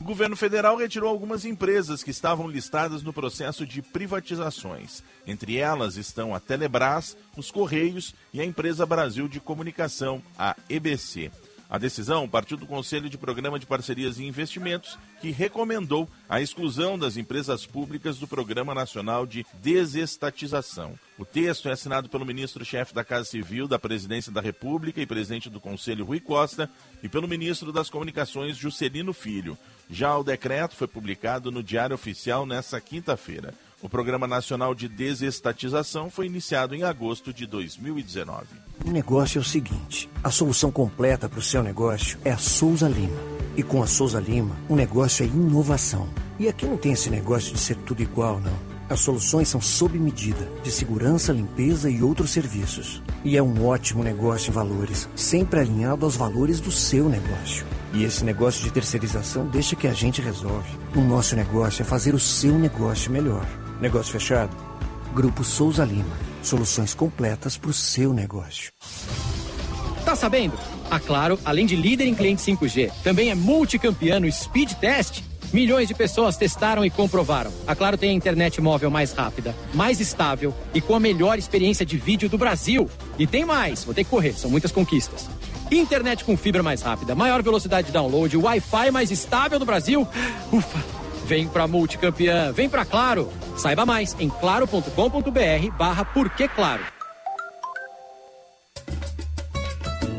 O 0.00 0.02
governo 0.02 0.34
federal 0.34 0.76
retirou 0.76 1.10
algumas 1.10 1.44
empresas 1.44 2.02
que 2.02 2.10
estavam 2.10 2.48
listadas 2.48 3.02
no 3.02 3.12
processo 3.12 3.66
de 3.66 3.82
privatizações. 3.82 5.04
Entre 5.26 5.58
elas 5.58 5.98
estão 5.98 6.34
a 6.34 6.40
Telebrás, 6.40 7.14
os 7.36 7.50
Correios 7.50 8.14
e 8.32 8.40
a 8.40 8.44
Empresa 8.44 8.86
Brasil 8.86 9.28
de 9.28 9.40
Comunicação, 9.40 10.22
a 10.38 10.56
EBC. 10.70 11.30
A 11.68 11.78
decisão 11.78 12.28
partiu 12.28 12.56
do 12.56 12.66
Conselho 12.66 13.08
de 13.10 13.18
Programa 13.18 13.58
de 13.58 13.66
Parcerias 13.66 14.18
e 14.18 14.24
Investimentos, 14.24 14.98
que 15.20 15.30
recomendou 15.30 16.08
a 16.28 16.40
exclusão 16.40 16.98
das 16.98 17.16
empresas 17.16 17.64
públicas 17.64 18.18
do 18.18 18.26
Programa 18.26 18.74
Nacional 18.74 19.24
de 19.24 19.46
Desestatização. 19.62 20.98
O 21.16 21.24
texto 21.24 21.68
é 21.68 21.72
assinado 21.72 22.08
pelo 22.08 22.26
ministro-chefe 22.26 22.92
da 22.92 23.04
Casa 23.04 23.26
Civil 23.26 23.68
da 23.68 23.78
Presidência 23.78 24.32
da 24.32 24.40
República 24.40 25.00
e 25.00 25.06
presidente 25.06 25.48
do 25.48 25.60
Conselho, 25.60 26.06
Rui 26.06 26.18
Costa, 26.18 26.68
e 27.02 27.08
pelo 27.08 27.28
ministro 27.28 27.70
das 27.70 27.88
Comunicações, 27.88 28.56
Juscelino 28.56 29.12
Filho. 29.12 29.56
Já 29.90 30.16
o 30.16 30.22
decreto 30.22 30.76
foi 30.76 30.86
publicado 30.86 31.50
no 31.50 31.64
Diário 31.64 31.94
Oficial 31.94 32.46
nesta 32.46 32.80
quinta-feira. 32.80 33.52
O 33.82 33.88
Programa 33.88 34.24
Nacional 34.24 34.72
de 34.72 34.86
Desestatização 34.86 36.08
foi 36.08 36.26
iniciado 36.26 36.76
em 36.76 36.84
agosto 36.84 37.32
de 37.32 37.44
2019. 37.44 38.46
O 38.86 38.90
negócio 38.92 39.38
é 39.38 39.40
o 39.40 39.44
seguinte: 39.44 40.08
a 40.22 40.30
solução 40.30 40.70
completa 40.70 41.28
para 41.28 41.40
o 41.40 41.42
seu 41.42 41.60
negócio 41.60 42.18
é 42.24 42.30
a 42.30 42.38
Souza 42.38 42.88
Lima. 42.88 43.18
E 43.56 43.64
com 43.64 43.82
a 43.82 43.86
Souza 43.86 44.20
Lima, 44.20 44.56
o 44.68 44.76
negócio 44.76 45.24
é 45.24 45.26
inovação. 45.26 46.08
E 46.38 46.46
aqui 46.48 46.66
não 46.66 46.76
tem 46.76 46.92
esse 46.92 47.10
negócio 47.10 47.52
de 47.52 47.58
ser 47.58 47.74
tudo 47.78 48.00
igual, 48.00 48.38
não. 48.38 48.70
As 48.88 49.00
soluções 49.00 49.48
são 49.48 49.60
sob 49.60 49.98
medida, 49.98 50.48
de 50.62 50.70
segurança, 50.70 51.32
limpeza 51.32 51.90
e 51.90 52.00
outros 52.02 52.30
serviços. 52.30 53.02
E 53.24 53.36
é 53.36 53.42
um 53.42 53.66
ótimo 53.66 54.04
negócio 54.04 54.50
em 54.50 54.54
valores, 54.54 55.08
sempre 55.16 55.58
alinhado 55.58 56.04
aos 56.04 56.16
valores 56.16 56.60
do 56.60 56.70
seu 56.70 57.08
negócio. 57.08 57.66
E 57.92 58.04
esse 58.04 58.24
negócio 58.24 58.62
de 58.62 58.70
terceirização 58.70 59.46
deixa 59.46 59.74
que 59.74 59.88
a 59.88 59.92
gente 59.92 60.20
resolve. 60.20 60.68
O 60.94 61.00
nosso 61.00 61.34
negócio 61.34 61.82
é 61.82 61.84
fazer 61.84 62.14
o 62.14 62.20
seu 62.20 62.58
negócio 62.58 63.10
melhor. 63.10 63.46
Negócio 63.80 64.12
fechado? 64.12 64.56
Grupo 65.12 65.42
Souza 65.42 65.84
Lima. 65.84 66.16
Soluções 66.42 66.94
completas 66.94 67.56
para 67.56 67.70
o 67.70 67.74
seu 67.74 68.12
negócio. 68.12 68.70
Tá 70.04 70.14
sabendo? 70.14 70.54
A 70.90 70.98
Claro, 70.98 71.38
além 71.44 71.66
de 71.66 71.76
líder 71.76 72.06
em 72.06 72.14
cliente 72.14 72.42
5G, 72.42 72.90
também 73.02 73.30
é 73.30 73.34
multicampeão 73.34 74.20
no 74.20 74.30
Speed 74.30 74.72
Test. 74.74 75.22
Milhões 75.52 75.88
de 75.88 75.94
pessoas 75.94 76.36
testaram 76.36 76.84
e 76.84 76.90
comprovaram. 76.90 77.52
A 77.66 77.74
Claro 77.74 77.98
tem 77.98 78.10
a 78.10 78.14
internet 78.14 78.60
móvel 78.60 78.88
mais 78.88 79.12
rápida, 79.12 79.54
mais 79.74 80.00
estável 80.00 80.54
e 80.72 80.80
com 80.80 80.94
a 80.94 81.00
melhor 81.00 81.38
experiência 81.38 81.84
de 81.84 81.96
vídeo 81.96 82.28
do 82.28 82.38
Brasil. 82.38 82.88
E 83.18 83.26
tem 83.26 83.44
mais, 83.44 83.84
vou 83.84 83.92
ter 83.92 84.04
que 84.04 84.10
correr, 84.10 84.32
são 84.34 84.48
muitas 84.48 84.70
conquistas. 84.70 85.28
Internet 85.70 86.24
com 86.24 86.36
fibra 86.36 86.62
mais 86.62 86.82
rápida, 86.82 87.14
maior 87.14 87.42
velocidade 87.42 87.88
de 87.88 87.92
download, 87.92 88.36
Wi-Fi 88.36 88.90
mais 88.90 89.10
estável 89.10 89.58
do 89.58 89.66
Brasil. 89.66 90.06
Ufa! 90.52 91.00
Vem 91.30 91.46
pra 91.46 91.68
Multicampeã, 91.68 92.50
vem 92.50 92.68
pra 92.68 92.84
Claro. 92.84 93.28
Saiba 93.56 93.86
mais 93.86 94.16
em 94.18 94.28
claro.com.br 94.28 95.76
barra 95.78 96.04
Claro. 96.54 96.82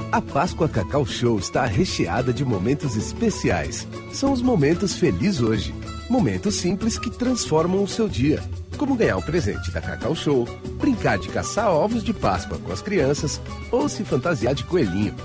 A 0.09 0.21
Páscoa 0.21 0.69
Cacau 0.69 1.05
Show 1.05 1.39
está 1.39 1.65
recheada 1.65 2.31
de 2.33 2.45
momentos 2.45 2.95
especiais. 2.95 3.87
São 4.13 4.31
os 4.31 4.41
momentos 4.41 4.95
Feliz 4.95 5.41
Hoje. 5.41 5.73
Momentos 6.09 6.55
simples 6.55 6.99
que 6.99 7.09
transformam 7.09 7.83
o 7.83 7.87
seu 7.87 8.07
dia. 8.09 8.41
Como 8.77 8.95
ganhar 8.95 9.17
um 9.17 9.21
presente 9.21 9.71
da 9.71 9.79
Cacau 9.79 10.13
Show, 10.15 10.45
brincar 10.79 11.17
de 11.17 11.29
caçar 11.29 11.73
ovos 11.73 12.03
de 12.03 12.13
Páscoa 12.13 12.57
com 12.57 12.71
as 12.71 12.81
crianças 12.81 13.41
ou 13.71 13.87
se 13.87 14.03
fantasiar 14.03 14.53
de 14.53 14.63
coelhinho. 14.63 15.15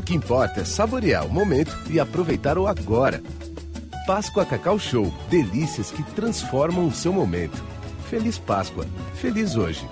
O 0.00 0.02
que 0.02 0.14
importa 0.14 0.62
é 0.62 0.64
saborear 0.64 1.26
o 1.26 1.30
momento 1.30 1.76
e 1.90 2.00
aproveitar 2.00 2.56
o 2.56 2.66
agora. 2.66 3.22
Páscoa 4.06 4.46
Cacau 4.46 4.78
Show. 4.78 5.12
Delícias 5.28 5.90
que 5.90 6.02
transformam 6.14 6.88
o 6.88 6.92
seu 6.92 7.12
momento. 7.12 7.62
Feliz 8.08 8.38
Páscoa. 8.38 8.86
Feliz 9.16 9.56
hoje. 9.56 9.86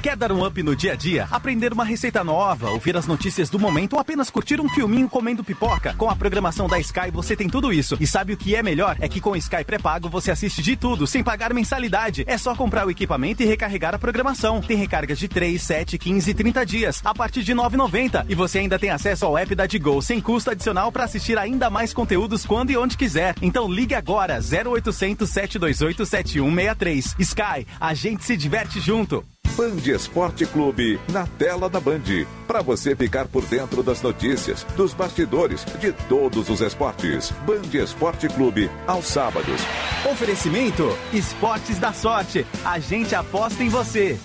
Quer 0.00 0.16
dar 0.16 0.30
um 0.30 0.46
up 0.46 0.62
no 0.62 0.76
dia 0.76 0.92
a 0.92 0.96
dia? 0.96 1.26
Aprender 1.28 1.72
uma 1.72 1.84
receita 1.84 2.22
nova, 2.22 2.70
ouvir 2.70 2.96
as 2.96 3.04
notícias 3.04 3.50
do 3.50 3.58
momento 3.58 3.94
ou 3.94 3.98
apenas 3.98 4.30
curtir 4.30 4.60
um 4.60 4.68
filminho 4.68 5.08
comendo 5.08 5.42
pipoca? 5.42 5.92
Com 5.98 6.08
a 6.08 6.14
programação 6.14 6.68
da 6.68 6.78
Sky 6.78 7.10
você 7.12 7.34
tem 7.34 7.48
tudo 7.48 7.72
isso. 7.72 7.96
E 7.98 8.06
sabe 8.06 8.32
o 8.32 8.36
que 8.36 8.54
é 8.54 8.62
melhor? 8.62 8.96
É 9.00 9.08
que 9.08 9.20
com 9.20 9.34
Sky 9.34 9.64
pré-pago 9.64 10.08
você 10.08 10.30
assiste 10.30 10.62
de 10.62 10.76
tudo, 10.76 11.04
sem 11.04 11.24
pagar 11.24 11.52
mensalidade. 11.52 12.22
É 12.28 12.38
só 12.38 12.54
comprar 12.54 12.86
o 12.86 12.92
equipamento 12.92 13.42
e 13.42 13.46
recarregar 13.46 13.92
a 13.92 13.98
programação. 13.98 14.60
Tem 14.60 14.76
recargas 14.76 15.18
de 15.18 15.26
3, 15.26 15.60
7, 15.60 15.98
15 15.98 16.30
e 16.30 16.34
30 16.34 16.64
dias, 16.64 17.00
a 17.04 17.12
partir 17.12 17.42
de 17.42 17.52
R$ 17.52 17.58
9,90. 17.58 18.24
E 18.28 18.36
você 18.36 18.60
ainda 18.60 18.78
tem 18.78 18.90
acesso 18.90 19.26
ao 19.26 19.36
app 19.36 19.52
da 19.52 19.66
Digo, 19.66 20.00
sem 20.00 20.20
custo 20.20 20.52
adicional 20.52 20.92
para 20.92 21.04
assistir 21.04 21.36
ainda 21.36 21.68
mais 21.68 21.92
conteúdos 21.92 22.46
quando 22.46 22.70
e 22.70 22.76
onde 22.76 22.96
quiser. 22.96 23.34
Então 23.42 23.68
ligue 23.68 23.96
agora, 23.96 24.38
0800 24.38 25.28
728 25.28 26.06
7163. 26.06 27.16
Sky, 27.18 27.66
a 27.80 27.94
gente 27.94 28.22
se 28.22 28.36
diverte 28.36 28.78
junto. 28.78 29.24
Band 29.58 29.92
Esporte 29.92 30.46
Clube 30.46 31.00
na 31.10 31.26
tela 31.26 31.68
da 31.68 31.80
Band. 31.80 32.24
Para 32.46 32.62
você 32.62 32.94
ficar 32.94 33.26
por 33.26 33.44
dentro 33.44 33.82
das 33.82 34.00
notícias, 34.00 34.62
dos 34.76 34.94
bastidores, 34.94 35.64
de 35.80 35.90
todos 36.08 36.48
os 36.48 36.60
esportes. 36.60 37.32
Band 37.44 37.76
Esporte 37.76 38.28
Clube, 38.28 38.70
aos 38.86 39.06
sábados. 39.06 39.60
Oferecimento: 40.08 40.96
Esportes 41.12 41.76
da 41.80 41.92
Sorte. 41.92 42.46
A 42.64 42.78
gente 42.78 43.16
aposta 43.16 43.64
em 43.64 43.68
você. 43.68 44.16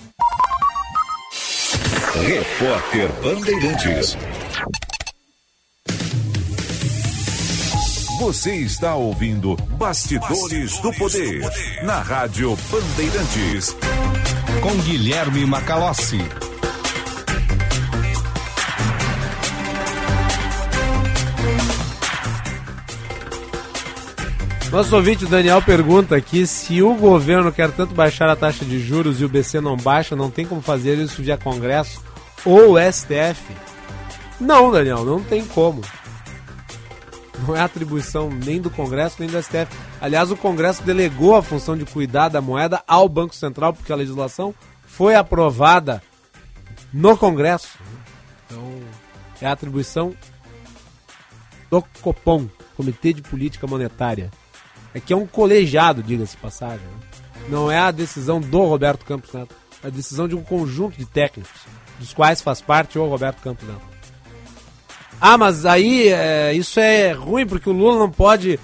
Repórter 2.13 3.11
Bandeirantes. 3.23 4.15
Você 8.19 8.55
está 8.57 8.93
ouvindo 8.93 9.55
Bastidores, 9.55 10.29
Bastidores 10.29 10.77
do, 10.77 10.93
poder, 10.93 11.39
do 11.39 11.49
Poder 11.49 11.83
na 11.83 11.99
Rádio 12.01 12.55
Bandeirantes 12.69 13.75
com 14.63 14.73
Guilherme 14.77 15.45
Macalossi. 15.45 16.19
Nosso 24.71 24.95
ouvinte 24.95 25.25
Daniel 25.25 25.61
pergunta 25.61 26.15
aqui 26.15 26.47
se 26.47 26.81
o 26.81 26.95
governo 26.95 27.51
quer 27.51 27.71
tanto 27.71 27.93
baixar 27.93 28.29
a 28.29 28.37
taxa 28.37 28.63
de 28.63 28.79
juros 28.79 29.19
e 29.19 29.25
o 29.25 29.29
BC 29.29 29.59
não 29.59 29.75
baixa, 29.75 30.15
não 30.15 30.31
tem 30.31 30.45
como 30.45 30.61
fazer 30.61 30.97
isso 30.97 31.21
via 31.21 31.37
Congresso 31.37 32.01
ou 32.45 32.77
STF? 32.79 33.43
Não, 34.39 34.71
Daniel, 34.71 35.03
não 35.03 35.21
tem 35.21 35.43
como. 35.45 35.81
Não 37.39 37.55
é 37.55 37.61
atribuição 37.61 38.29
nem 38.29 38.61
do 38.61 38.69
Congresso 38.69 39.17
nem 39.19 39.29
do 39.29 39.41
STF. 39.41 39.67
Aliás, 39.99 40.31
o 40.31 40.37
Congresso 40.37 40.83
delegou 40.83 41.35
a 41.35 41.43
função 41.43 41.75
de 41.75 41.85
cuidar 41.85 42.29
da 42.29 42.41
moeda 42.41 42.83
ao 42.87 43.09
Banco 43.09 43.35
Central, 43.35 43.73
porque 43.73 43.91
a 43.91 43.95
legislação 43.95 44.53
foi 44.85 45.15
aprovada 45.15 46.01
no 46.93 47.17
Congresso. 47.17 47.79
Então, 48.45 48.81
é 49.41 49.47
atribuição 49.47 50.13
do 51.69 51.83
Copom, 52.01 52.47
Comitê 52.77 53.13
de 53.13 53.21
Política 53.21 53.65
Monetária. 53.65 54.29
É 54.93 54.99
que 54.99 55.11
é 55.11 55.15
um 55.17 55.25
colegiado, 55.25 56.03
diga-se 56.03 56.37
passagem. 56.37 56.85
Né? 56.85 57.47
Não 57.49 57.69
é 57.69 57.79
a 57.79 57.91
decisão 57.91 58.39
do 58.39 58.63
Roberto 58.63 59.03
Campos 59.05 59.33
Neto, 59.33 59.55
é 59.83 59.87
a 59.87 59.89
decisão 59.89 60.27
de 60.27 60.35
um 60.35 60.43
conjunto 60.43 60.97
de 60.97 61.05
técnicos, 61.05 61.51
dos 61.99 62.13
quais 62.13 62.41
faz 62.41 62.61
parte 62.61 62.99
o 62.99 63.09
Roberto 63.09 63.41
Campos 63.41 63.67
Neto. 63.67 63.92
Ah, 65.25 65.37
mas 65.37 65.65
aí 65.65 66.09
é, 66.09 66.53
isso 66.53 66.81
é 66.81 67.13
ruim 67.13 67.47
porque 67.47 67.69
o 67.69 67.71
Lula 67.71 67.97
não 67.97 68.11
pode 68.11 68.59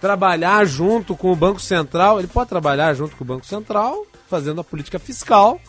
trabalhar 0.00 0.64
junto 0.64 1.16
com 1.16 1.32
o 1.32 1.34
Banco 1.34 1.58
Central. 1.58 2.20
Ele 2.20 2.28
pode 2.28 2.48
trabalhar 2.48 2.94
junto 2.94 3.16
com 3.16 3.24
o 3.24 3.26
Banco 3.26 3.44
Central, 3.44 4.06
fazendo 4.28 4.60
a 4.60 4.64
política 4.64 5.00
fiscal. 5.00 5.60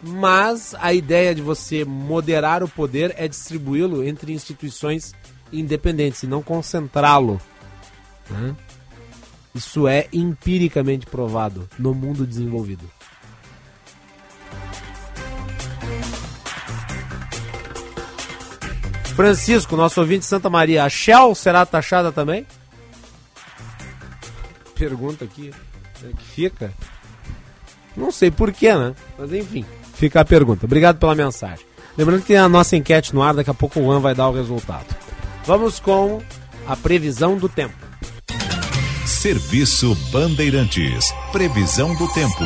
Mas 0.00 0.72
a 0.78 0.92
ideia 0.92 1.34
de 1.34 1.42
você 1.42 1.84
moderar 1.84 2.62
o 2.62 2.68
poder 2.68 3.12
é 3.18 3.26
distribuí-lo 3.26 4.04
entre 4.04 4.32
instituições 4.32 5.12
independentes 5.52 6.22
e 6.22 6.28
não 6.28 6.40
concentrá-lo. 6.40 7.40
Né? 8.30 8.54
Isso 9.52 9.88
é 9.88 10.06
empiricamente 10.12 11.06
provado 11.06 11.68
no 11.76 11.92
mundo 11.92 12.24
desenvolvido. 12.24 12.88
Francisco, 19.18 19.74
nosso 19.74 20.00
ouvinte 20.00 20.20
de 20.20 20.26
Santa 20.26 20.48
Maria, 20.48 20.84
a 20.84 20.88
Shell 20.88 21.34
será 21.34 21.66
taxada 21.66 22.12
também? 22.12 22.46
Pergunta 24.76 25.24
aqui 25.24 25.50
né, 26.00 26.12
que 26.16 26.24
fica. 26.24 26.72
Não 27.96 28.12
sei 28.12 28.30
porquê, 28.30 28.72
né? 28.72 28.94
Mas 29.18 29.32
enfim, 29.32 29.64
fica 29.94 30.20
a 30.20 30.24
pergunta. 30.24 30.66
Obrigado 30.66 31.00
pela 31.00 31.16
mensagem. 31.16 31.66
Lembrando 31.96 32.20
que 32.20 32.28
tem 32.28 32.36
a 32.36 32.48
nossa 32.48 32.76
enquete 32.76 33.12
no 33.12 33.20
ar, 33.20 33.34
daqui 33.34 33.50
a 33.50 33.54
pouco 33.54 33.80
o 33.80 33.82
Juan 33.82 33.98
vai 33.98 34.14
dar 34.14 34.28
o 34.28 34.32
resultado. 34.32 34.86
Vamos 35.44 35.80
com 35.80 36.22
a 36.64 36.76
previsão 36.76 37.36
do 37.36 37.48
tempo. 37.48 37.74
Serviço 39.04 39.96
Bandeirantes. 40.12 41.12
Previsão 41.32 41.92
do 41.96 42.06
tempo. 42.12 42.44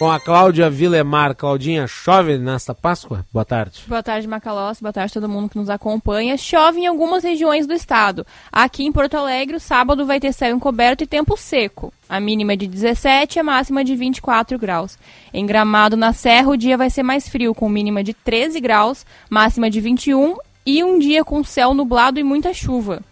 Com 0.00 0.10
a 0.10 0.18
Cláudia 0.18 0.70
Vilemar. 0.70 1.34
Claudinha, 1.34 1.86
chove 1.86 2.38
nesta 2.38 2.74
Páscoa? 2.74 3.26
Boa 3.30 3.44
tarde. 3.44 3.82
Boa 3.86 4.02
tarde, 4.02 4.26
Macalós. 4.26 4.80
Boa 4.80 4.94
tarde 4.94 5.10
a 5.10 5.20
todo 5.20 5.28
mundo 5.28 5.50
que 5.50 5.58
nos 5.58 5.68
acompanha. 5.68 6.38
Chove 6.38 6.80
em 6.80 6.86
algumas 6.86 7.22
regiões 7.22 7.66
do 7.66 7.74
estado. 7.74 8.26
Aqui 8.50 8.82
em 8.82 8.90
Porto 8.90 9.18
Alegre, 9.18 9.56
o 9.56 9.60
sábado 9.60 10.06
vai 10.06 10.18
ter 10.18 10.32
céu 10.32 10.56
encoberto 10.56 11.04
e 11.04 11.06
tempo 11.06 11.36
seco. 11.36 11.92
A 12.08 12.18
mínima 12.18 12.56
de 12.56 12.66
17 12.66 13.36
e 13.36 13.40
a 13.40 13.44
máxima 13.44 13.84
de 13.84 13.94
24 13.94 14.58
graus. 14.58 14.98
Em 15.34 15.44
Gramado, 15.44 15.98
na 15.98 16.14
Serra, 16.14 16.48
o 16.48 16.56
dia 16.56 16.78
vai 16.78 16.88
ser 16.88 17.02
mais 17.02 17.28
frio, 17.28 17.54
com 17.54 17.68
mínima 17.68 18.02
de 18.02 18.14
13 18.14 18.58
graus, 18.58 19.04
máxima 19.28 19.68
de 19.68 19.82
21 19.82 20.34
e 20.64 20.82
um 20.82 20.98
dia 20.98 21.22
com 21.22 21.44
céu 21.44 21.74
nublado 21.74 22.18
e 22.18 22.24
muita 22.24 22.54
chuva. 22.54 23.02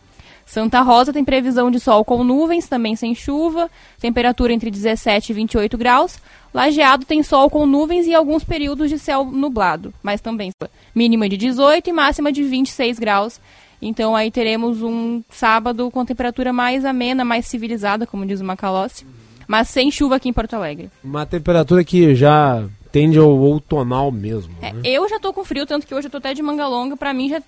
Santa 0.49 0.81
Rosa 0.81 1.13
tem 1.13 1.23
previsão 1.23 1.71
de 1.71 1.79
sol 1.79 2.03
com 2.07 2.25
nuvens, 2.25 2.67
também 2.67 2.97
sem 2.97 3.15
chuva, 3.15 3.71
temperatura 4.01 4.51
entre 4.51 4.71
17 4.71 5.31
e 5.31 5.35
28 5.35 5.77
graus. 5.77 6.19
Lajeado 6.55 7.05
tem 7.05 7.23
sol 7.23 7.51
com 7.51 7.67
nuvens 7.67 8.07
e 8.07 8.15
alguns 8.15 8.43
períodos 8.45 8.89
de 8.89 8.99
céu 8.99 9.27
nublado, 9.27 9.93
mas 10.03 10.23
também 10.23 10.51
mínima 10.95 11.29
de 11.29 11.37
18 11.37 11.91
e 11.91 11.93
máxima 11.93 12.33
de 12.33 12.43
26 12.43 12.99
graus. 12.99 13.39
Então 13.81 14.17
aí 14.17 14.31
teremos 14.31 14.81
um 14.81 15.23
sábado 15.29 15.91
com 15.91 16.03
temperatura 16.03 16.51
mais 16.51 16.83
amena, 16.87 17.27
mais 17.27 17.47
civilizada, 17.47 18.07
como 18.07 18.25
diz 18.25 18.41
o 18.41 18.45
Macalossi, 18.45 19.07
mas 19.47 19.69
sem 19.69 19.91
chuva 19.91 20.17
aqui 20.17 20.31
em 20.31 20.33
Porto 20.33 20.55
Alegre. 20.55 20.91
Uma 21.05 21.27
temperatura 21.27 21.85
que 21.85 22.15
já 22.15 22.67
tende 22.91 23.19
ao 23.19 23.29
outonal 23.29 24.11
mesmo. 24.11 24.55
É, 24.63 24.73
né? 24.73 24.81
eu 24.83 25.07
já 25.11 25.21
tô 25.21 25.31
com 25.31 25.45
frio, 25.45 25.67
tanto 25.67 25.87
que 25.87 25.95
hoje 25.95 26.07
eu 26.07 26.11
tô 26.11 26.17
até 26.17 26.33
de 26.33 26.43
manga 26.43 26.67
longa. 26.67 26.97
Pra 26.97 27.13
mim, 27.13 27.29
já 27.29 27.43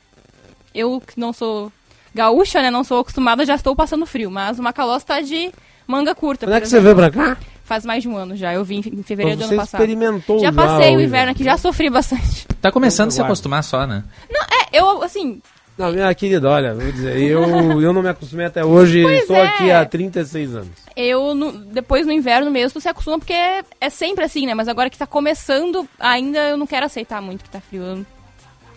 eu 0.75 1.01
que 1.01 1.19
não 1.19 1.33
sou 1.33 1.73
gaúcha, 2.15 2.61
né, 2.63 2.71
não 2.71 2.85
sou 2.85 3.01
acostumada, 3.01 3.45
já 3.45 3.55
estou 3.55 3.75
passando 3.77 4.05
frio. 4.07 4.31
Mas 4.31 4.59
o 4.59 4.63
Macalossi 4.63 5.07
tá 5.07 5.21
de 5.21 5.51
manga 5.87 6.15
curta. 6.15 6.47
Quando 6.47 6.57
é 6.57 6.61
que 6.61 6.67
você 6.69 6.79
exemplo. 6.79 6.97
veio 7.01 7.11
pra 7.13 7.25
cá? 7.35 7.37
Faz 7.65 7.85
mais 7.87 8.03
de 8.03 8.09
um 8.09 8.17
ano 8.17 8.35
já. 8.37 8.53
Eu 8.53 8.65
vim 8.65 8.79
em 8.79 9.03
fevereiro 9.03 9.39
do 9.39 9.43
ano 9.45 9.51
você 9.53 9.57
passado. 9.57 9.81
experimentou 9.81 10.39
já 10.41 10.47
já 10.47 10.53
passei 10.53 10.95
o 10.97 10.99
o 10.99 11.01
inverno 11.01 11.31
aqui, 11.33 11.45
já 11.45 11.57
sofri 11.57 11.89
bastante. 11.89 12.47
Tá 12.61 12.71
começando 12.73 13.09
a 13.09 13.11
se 13.13 13.23
acostumar 13.23 13.63
só, 13.63 13.87
né? 13.87 14.03
Não, 14.31 14.41
é, 14.43 14.69
eu, 14.73 15.03
assim, 15.05 15.41
Não, 15.79 15.93
minha 15.93 16.13
querida, 16.15 16.49
olha, 16.51 16.75
vou 16.75 16.91
dizer, 16.91 17.17
eu, 17.17 17.81
eu 17.81 17.93
não 17.93 18.03
me 18.03 18.09
acostumei 18.09 18.47
até 18.47 18.65
hoje, 18.65 19.01
Pois 19.07 19.21
estou 19.21 19.37
é. 19.37 19.47
aqui 19.47 19.71
há 19.71 19.85
36 19.87 20.55
anos. 20.57 20.69
eu 20.97 21.33
no- 21.35 21.53
depois 21.53 22.07
no 22.07 22.13
inverno 22.13 22.51
mesmo 22.51 22.73
tu 22.75 22.81
se 22.83 22.89
acostuma 22.89 23.19
porque 23.21 23.33
é, 23.33 23.63
é 23.81 23.89
sempre 23.89 24.25
assim, 24.25 24.47
né? 24.47 24.53
Mas 24.55 24.67
agora 24.69 24.91
que 24.91 24.99
tá 24.99 25.07
começando, 25.07 25.89
ainda 25.99 26.39
eu 26.51 26.57
não 26.57 26.67
quero 26.67 26.87
aceitar 26.87 27.23
muito 27.23 27.45
que 27.45 27.51
tá 27.51 27.61
frio. 27.61 28.05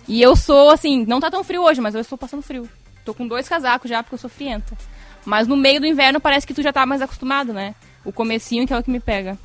E 0.08 0.22
eu 0.22 0.36
sou 0.36 0.70
assim, 0.70 1.04
não 1.08 1.20
tá 1.20 1.32
tão 1.32 1.44
frio 1.44 1.64
hoje, 1.64 1.82
mas 1.82 1.96
eu 1.96 2.02
estou 2.02 2.18
passando 2.18 2.44
frio. 2.44 2.70
Tô 3.04 3.14
com 3.14 3.28
dois 3.28 3.48
casacos 3.48 3.90
já 3.90 4.02
porque 4.02 4.16
eu 4.16 4.20
sou 4.20 4.30
frienta. 4.30 4.78
Mas 5.26 5.48
no 5.48 5.56
meio 5.56 5.80
do 5.80 5.88
inverno 5.88 6.20
parece 6.20 6.46
que 6.46 6.54
tu 6.54 6.62
já 6.62 6.74
tá 6.74 6.86
mais 6.86 7.02
acostumado, 7.02 7.54
né? 7.54 7.76
O 8.04 8.12
comecinho 8.12 8.68
que 8.68 8.74
é 8.74 8.78
o 8.78 8.84
que 8.84 8.92
me 8.92 9.00
pega. 9.00 9.38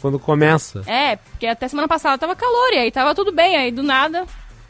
Quando 0.00 0.18
começa. 0.18 0.82
É, 0.86 1.16
porque 1.16 1.46
até 1.46 1.68
semana 1.68 1.86
passada 1.86 2.18
tava 2.18 2.34
calor 2.34 2.72
e 2.72 2.78
aí 2.78 2.90
tava 2.90 3.14
tudo 3.14 3.30
bem, 3.30 3.56
aí 3.56 3.70
do 3.70 3.82
nada. 3.82 4.26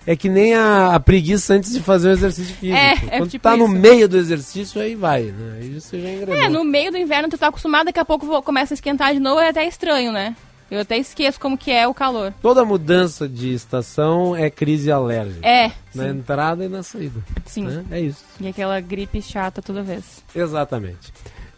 É 0.07 0.17
que 0.17 0.29
nem 0.29 0.55
a, 0.55 0.95
a 0.95 1.01
preguiça 1.01 1.55
antes 1.55 1.73
de 1.73 1.81
fazer 1.81 2.09
o 2.09 2.13
exercício 2.13 2.55
físico. 2.57 2.77
É, 2.77 2.93
é 2.93 3.19
Quando 3.19 3.31
tipo 3.31 3.43
tá 3.43 3.57
no 3.57 3.67
isso. 3.67 3.75
meio 3.75 4.09
do 4.09 4.19
exercício, 4.19 4.81
aí 4.81 4.95
vai, 4.95 5.23
né? 5.23 5.59
Aí 5.61 5.81
você 5.81 6.01
já 6.01 6.09
engrenou. 6.11 6.35
É, 6.35 6.49
no 6.49 6.65
meio 6.65 6.91
do 6.91 6.99
inverno 6.99 7.29
tu 7.29 7.39
tá 7.39 7.47
acostumado, 7.47 7.87
daqui 7.87 8.01
a 8.01 8.05
pouco 8.05 8.43
começa 8.43 8.75
a 8.75 8.77
esquentar 8.77 9.15
de 9.15 9.21
novo, 9.21 9.41
é 9.41 9.49
até 9.49 9.67
estranho, 9.67 10.11
né? 10.13 10.35
Eu 10.73 10.81
até 10.81 10.97
esqueço 10.97 11.39
como 11.39 11.59
que 11.59 11.71
é 11.71 11.87
o 11.87 11.93
calor. 11.93 12.33
Toda 12.41 12.65
mudança 12.65 13.29
de 13.29 13.53
estação 13.53 14.35
é 14.35 14.49
crise 14.49 14.91
alérgica. 14.91 15.47
É, 15.47 15.71
Na 15.95 16.05
sim. 16.05 16.09
entrada 16.09 16.65
e 16.65 16.69
na 16.71 16.83
saída. 16.83 17.21
Sim. 17.45 17.67
né? 17.67 17.85
É 17.91 18.01
isso. 18.01 18.25
E 18.41 18.49
aquela 18.49 18.81
gripe 18.81 19.21
chata 19.21 19.61
toda 19.61 19.83
vez. 19.83 20.25
Exatamente. 20.35 21.13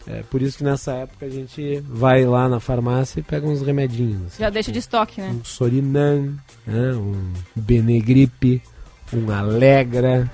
É 0.05 0.21
por 0.29 0.41
isso 0.41 0.57
que 0.57 0.65
nessa 0.65 0.91
época 0.91 1.25
a 1.25 1.29
gente 1.29 1.81
vai 1.87 2.25
lá 2.25 2.49
na 2.49 2.59
farmácia 2.59 3.21
e 3.21 3.23
pega 3.23 3.47
uns 3.47 3.61
remedinhos. 3.61 4.21
assim. 4.27 4.43
Já 4.43 4.49
deixa 4.49 4.69
de 4.69 4.79
estoque, 4.79 5.21
né? 5.21 5.29
Um 5.29 5.45
Sorinan, 5.45 6.33
né? 6.67 6.91
um 6.93 7.31
Benegripe, 7.55 8.61
um 9.13 9.31
Alegra 9.31 10.29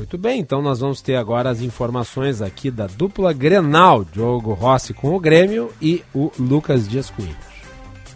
Muito 0.00 0.16
bem, 0.16 0.40
então 0.40 0.62
nós 0.62 0.80
vamos 0.80 1.02
ter 1.02 1.16
agora 1.16 1.50
as 1.50 1.60
informações 1.60 2.40
aqui 2.40 2.70
da 2.70 2.86
dupla 2.86 3.34
Grenal, 3.34 4.02
Diogo 4.02 4.54
Rossi 4.54 4.94
com 4.94 5.14
o 5.14 5.20
Grêmio 5.20 5.70
e 5.78 6.02
o 6.14 6.32
Lucas 6.38 6.88
Dias 6.88 7.10
com 7.10 7.22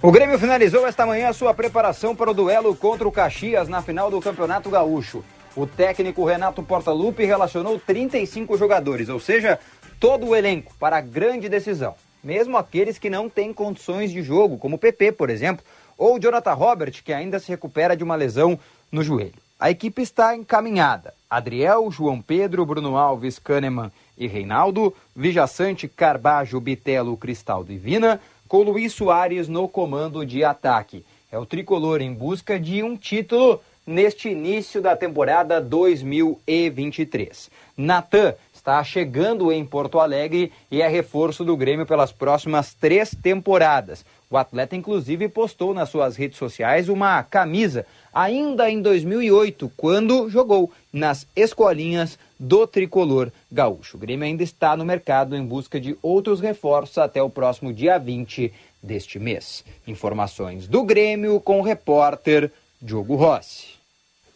o 0.01 0.11
Grêmio 0.11 0.39
finalizou 0.39 0.87
esta 0.87 1.05
manhã 1.05 1.31
sua 1.35 1.53
preparação 1.53 2.17
para 2.17 2.31
o 2.31 2.35
duelo 2.35 2.75
contra 2.75 3.07
o 3.07 3.13
Caxias 3.13 3.69
na 3.69 3.83
final 3.83 4.11
do 4.11 4.19
Campeonato 4.19 4.71
Gaúcho. 4.71 5.23
O 5.55 5.67
técnico 5.67 6.25
Renato 6.25 6.63
Portaluppi 6.63 7.27
relacionou 7.27 7.79
35 7.79 8.57
jogadores, 8.57 9.11
ou 9.11 9.21
seja, 9.21 9.59
todo 10.01 10.29
o 10.29 10.35
elenco 10.35 10.73
para 10.81 10.97
a 10.97 11.03
grande 11.03 11.51
decisão. 11.51 11.95
Mesmo 12.23 12.57
aqueles 12.57 12.97
que 12.97 13.11
não 13.11 13.29
têm 13.29 13.53
condições 13.53 14.11
de 14.11 14.23
jogo, 14.23 14.57
como 14.57 14.77
o 14.77 14.79
PP, 14.79 15.13
por 15.13 15.29
exemplo, 15.29 15.63
ou 15.99 16.17
o 16.17 16.19
Jonathan 16.19 16.55
Robert, 16.55 17.03
que 17.05 17.13
ainda 17.13 17.39
se 17.39 17.51
recupera 17.51 17.95
de 17.95 18.03
uma 18.03 18.17
lesão 18.17 18.59
no 18.91 19.03
joelho. 19.03 19.45
A 19.61 19.71
equipe 19.71 20.03
está 20.03 20.35
encaminhada. 20.35 21.13
Adriel, 21.37 21.91
João 21.91 22.21
Pedro, 22.21 22.65
Bruno 22.65 22.97
Alves, 22.97 23.39
Kahneman 23.39 23.91
e 24.17 24.27
Reinaldo, 24.27 24.95
Vijaçante, 25.15 25.89
Carbajo, 25.89 26.61
Bitelo, 26.61 27.17
Cristaldo 27.17 27.73
e 27.73 27.77
Vina, 27.77 28.21
com 28.47 28.63
Luiz 28.63 28.93
Soares 28.93 29.49
no 29.49 29.69
comando 29.69 30.25
de 30.25 30.45
ataque. 30.45 31.05
É 31.33 31.39
o 31.39 31.45
tricolor 31.45 32.01
em 32.01 32.13
busca 32.13 32.61
de 32.61 32.83
um 32.83 32.97
título 32.97 33.61
neste 33.87 34.29
início 34.29 34.81
da 34.81 34.97
temporada 34.97 35.61
2023. 35.61 37.51
Natan 37.77 38.35
está 38.53 38.83
chegando 38.83 39.53
em 39.53 39.65
Porto 39.65 39.99
Alegre 39.99 40.53
e 40.71 40.81
é 40.81 40.89
reforço 40.89 41.45
do 41.45 41.57
Grêmio 41.57 41.85
pelas 41.85 42.13
próximas 42.13 42.73
três 42.73 43.15
temporadas. 43.15 44.05
O 44.31 44.37
atleta, 44.37 44.75
inclusive, 44.75 45.29
postou 45.29 45.75
nas 45.75 45.89
suas 45.89 46.17
redes 46.17 46.39
sociais 46.39 46.89
uma 46.89 47.23
camisa, 47.23 47.87
ainda 48.13 48.71
em 48.71 48.81
2008, 48.81 49.71
quando 49.77 50.29
jogou 50.29 50.73
nas 50.93 51.27
escolinhas 51.37 52.19
do 52.39 52.67
tricolor 52.67 53.31
gaúcho. 53.51 53.97
O 53.97 54.01
Grêmio 54.01 54.25
ainda 54.25 54.43
está 54.43 54.77
no 54.77 54.85
mercado 54.85 55.37
em 55.37 55.45
busca 55.45 55.81
de 55.81 55.97
outros 56.03 56.41
reforços 56.41 56.99
até 56.99 57.23
o 57.23 57.31
próximo 57.31 57.73
dia 57.73 57.99
20 57.99 58.53
deste 58.83 59.19
mês. 59.19 59.65
Informações 59.87 60.67
do 60.67 60.83
Grêmio 60.83 61.41
com 61.41 61.61
o 61.61 61.63
repórter 61.63 62.51
Diogo 62.81 63.15
Rossi. 63.17 63.84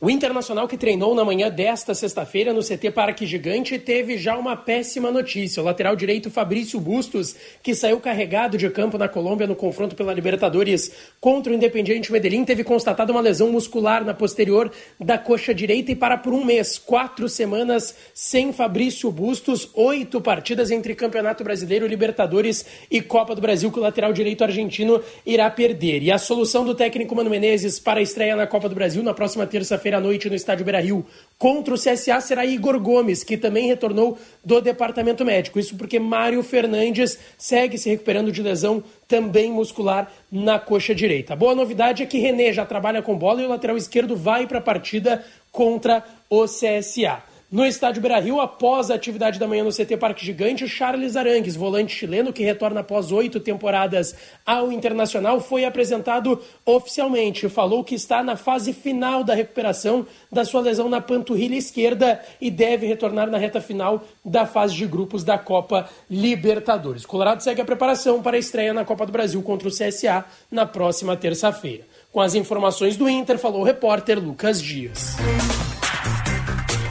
O 0.01 0.09
Internacional 0.09 0.69
que 0.69 0.77
treinou 0.77 1.13
na 1.13 1.25
manhã 1.25 1.51
desta 1.51 1.93
sexta-feira 1.93 2.53
no 2.53 2.63
CT 2.63 2.93
Parque 2.93 3.27
Gigante 3.27 3.77
teve 3.81 4.17
já 4.17 4.39
uma 4.39 4.55
péssima 4.55 5.11
notícia. 5.11 5.61
O 5.61 5.67
lateral 5.67 5.97
direito 5.97 6.31
Fabrício 6.31 6.79
Bustos, 6.79 7.35
que 7.65 7.75
saiu 7.75 7.99
carregado 7.99 8.57
de 8.57 8.71
campo 8.71 8.97
na 8.97 9.09
Colômbia 9.09 9.49
no 9.49 9.57
confronto 9.57 9.97
pela 9.97 10.15
Libertadores 10.15 10.93
contra 11.21 11.53
o 11.53 11.57
Independiente 11.57 12.13
Medellín, 12.13 12.45
teve 12.45 12.63
constatado 12.63 13.11
uma 13.11 13.21
lesão 13.21 13.51
muscular 13.51 14.05
na 14.05 14.15
posterior 14.15 14.71
da 15.01 15.19
coxa 15.19 15.53
direita 15.53 15.91
e 15.91 15.97
para 15.97 16.17
por 16.17 16.33
um 16.33 16.45
mês, 16.45 16.79
quatro 16.79 17.29
semanas 17.29 17.93
sem 18.15 18.53
Fabrício 18.53 19.11
Bustos, 19.11 19.69
oito 19.75 20.21
partidas 20.21 20.71
entre 20.71 20.95
Campeonato 20.95 21.43
Brasileiro, 21.43 21.89
Libertadores 21.89 22.65
e 22.89 23.01
Copa 23.01 23.35
do 23.35 23.41
Brasil 23.41 23.73
que 23.73 23.81
o 23.81 23.83
lateral 23.83 24.13
direito 24.13 24.45
argentino 24.45 25.03
irá 25.27 25.51
perder. 25.51 26.05
E 26.05 26.13
a 26.13 26.19
solução 26.19 26.65
do 26.65 26.73
técnico 26.73 27.17
Mano 27.17 27.29
Menezes 27.31 27.81
para 27.81 27.99
a 27.99 28.03
estreia 28.03 28.37
na 28.37 28.47
Copa 28.47 28.69
do 28.69 28.77
Brasil 28.77 29.03
na 29.03 29.13
próxima 29.13 29.45
terça-feira 29.45 29.88
à 29.95 30.01
noite 30.01 30.29
no 30.29 30.35
estádio 30.35 30.65
Beira-Rio 30.65 31.05
contra 31.39 31.75
o 31.75 31.79
CSA 31.79 32.21
será 32.21 32.45
Igor 32.45 32.79
Gomes, 32.81 33.23
que 33.23 33.37
também 33.37 33.67
retornou 33.67 34.19
do 34.45 34.61
departamento 34.61 35.25
médico. 35.25 35.59
Isso 35.59 35.77
porque 35.77 35.99
Mário 35.99 36.43
Fernandes 36.43 37.19
segue 37.37 37.79
se 37.79 37.89
recuperando 37.89 38.33
de 38.33 38.43
lesão 38.43 38.83
também 39.07 39.53
muscular 39.53 40.11
na 40.31 40.59
coxa 40.59 40.95
direita. 40.95 41.33
A 41.33 41.37
boa 41.37 41.55
novidade 41.55 42.03
é 42.03 42.07
que 42.07 42.19
René 42.19 42.53
já 42.53 42.67
trabalha 42.67 43.03
com 43.03 43.17
bola 43.17 43.41
e 43.41 43.45
o 43.47 43.49
lateral 43.49 43.77
esquerdo 43.77 44.17
vai 44.17 44.47
para 44.47 44.59
a 44.59 44.63
partida 44.63 45.25
contra 45.53 46.05
o 46.29 46.45
CSA. 46.45 47.23
No 47.51 47.65
estádio 47.65 48.03
Beira-Rio, 48.03 48.43
após 48.43 48.91
a 48.91 48.95
atividade 48.95 49.39
da 49.39 49.49
manhã 49.49 49.65
no 49.65 49.73
CT 49.73 49.97
Parque 49.97 50.23
Gigante, 50.23 50.69
Charles 50.69 51.17
Arangues, 51.17 51.57
volante 51.57 51.95
chileno 51.95 52.31
que 52.31 52.45
retorna 52.45 52.81
após 52.81 53.11
oito 53.11 53.41
temporadas 53.41 54.15
ao 54.45 54.71
Internacional, 54.71 55.41
foi 55.41 55.65
apresentado 55.65 56.43
oficialmente. 56.67 57.49
Falou 57.49 57.83
que 57.83 57.95
está 57.95 58.23
na 58.23 58.37
fase 58.37 58.75
final 58.75 59.25
da 59.25 59.35
recuperação 59.35 60.07
da 60.31 60.45
sua 60.45 60.61
lesão 60.61 60.91
na 60.91 61.01
panturrilha 61.01 61.57
esquerda 61.57 62.23
e 62.39 62.51
deve 62.51 62.87
retornar 62.87 63.31
na 63.31 63.39
reta 63.39 63.63
final 63.63 64.05
da 64.23 64.45
fase 64.45 64.75
de 64.75 64.87
grupos 64.87 65.25
da 65.25 65.39
Copa 65.39 65.89
Libertadores. 66.11 67.07
Colorado 67.07 67.43
segue 67.43 67.63
a 67.63 67.65
preparação 67.65 68.21
para 68.21 68.37
a 68.37 68.41
estreia 68.41 68.75
na 68.75 68.85
Copa 68.85 69.07
do 69.07 69.13
Brasil 69.13 69.41
contra 69.41 69.69
o 69.69 69.73
CSA 69.73 70.23
na 70.51 70.67
próxima 70.67 71.17
terça-feira. 71.17 71.85
Com 72.13 72.21
as 72.21 72.35
informações 72.35 72.99
do 72.99 73.09
Inter, 73.09 73.39
falou 73.39 73.63
o 73.63 73.65
repórter 73.65 74.23
Lucas 74.23 74.61
Dias. 74.61 75.17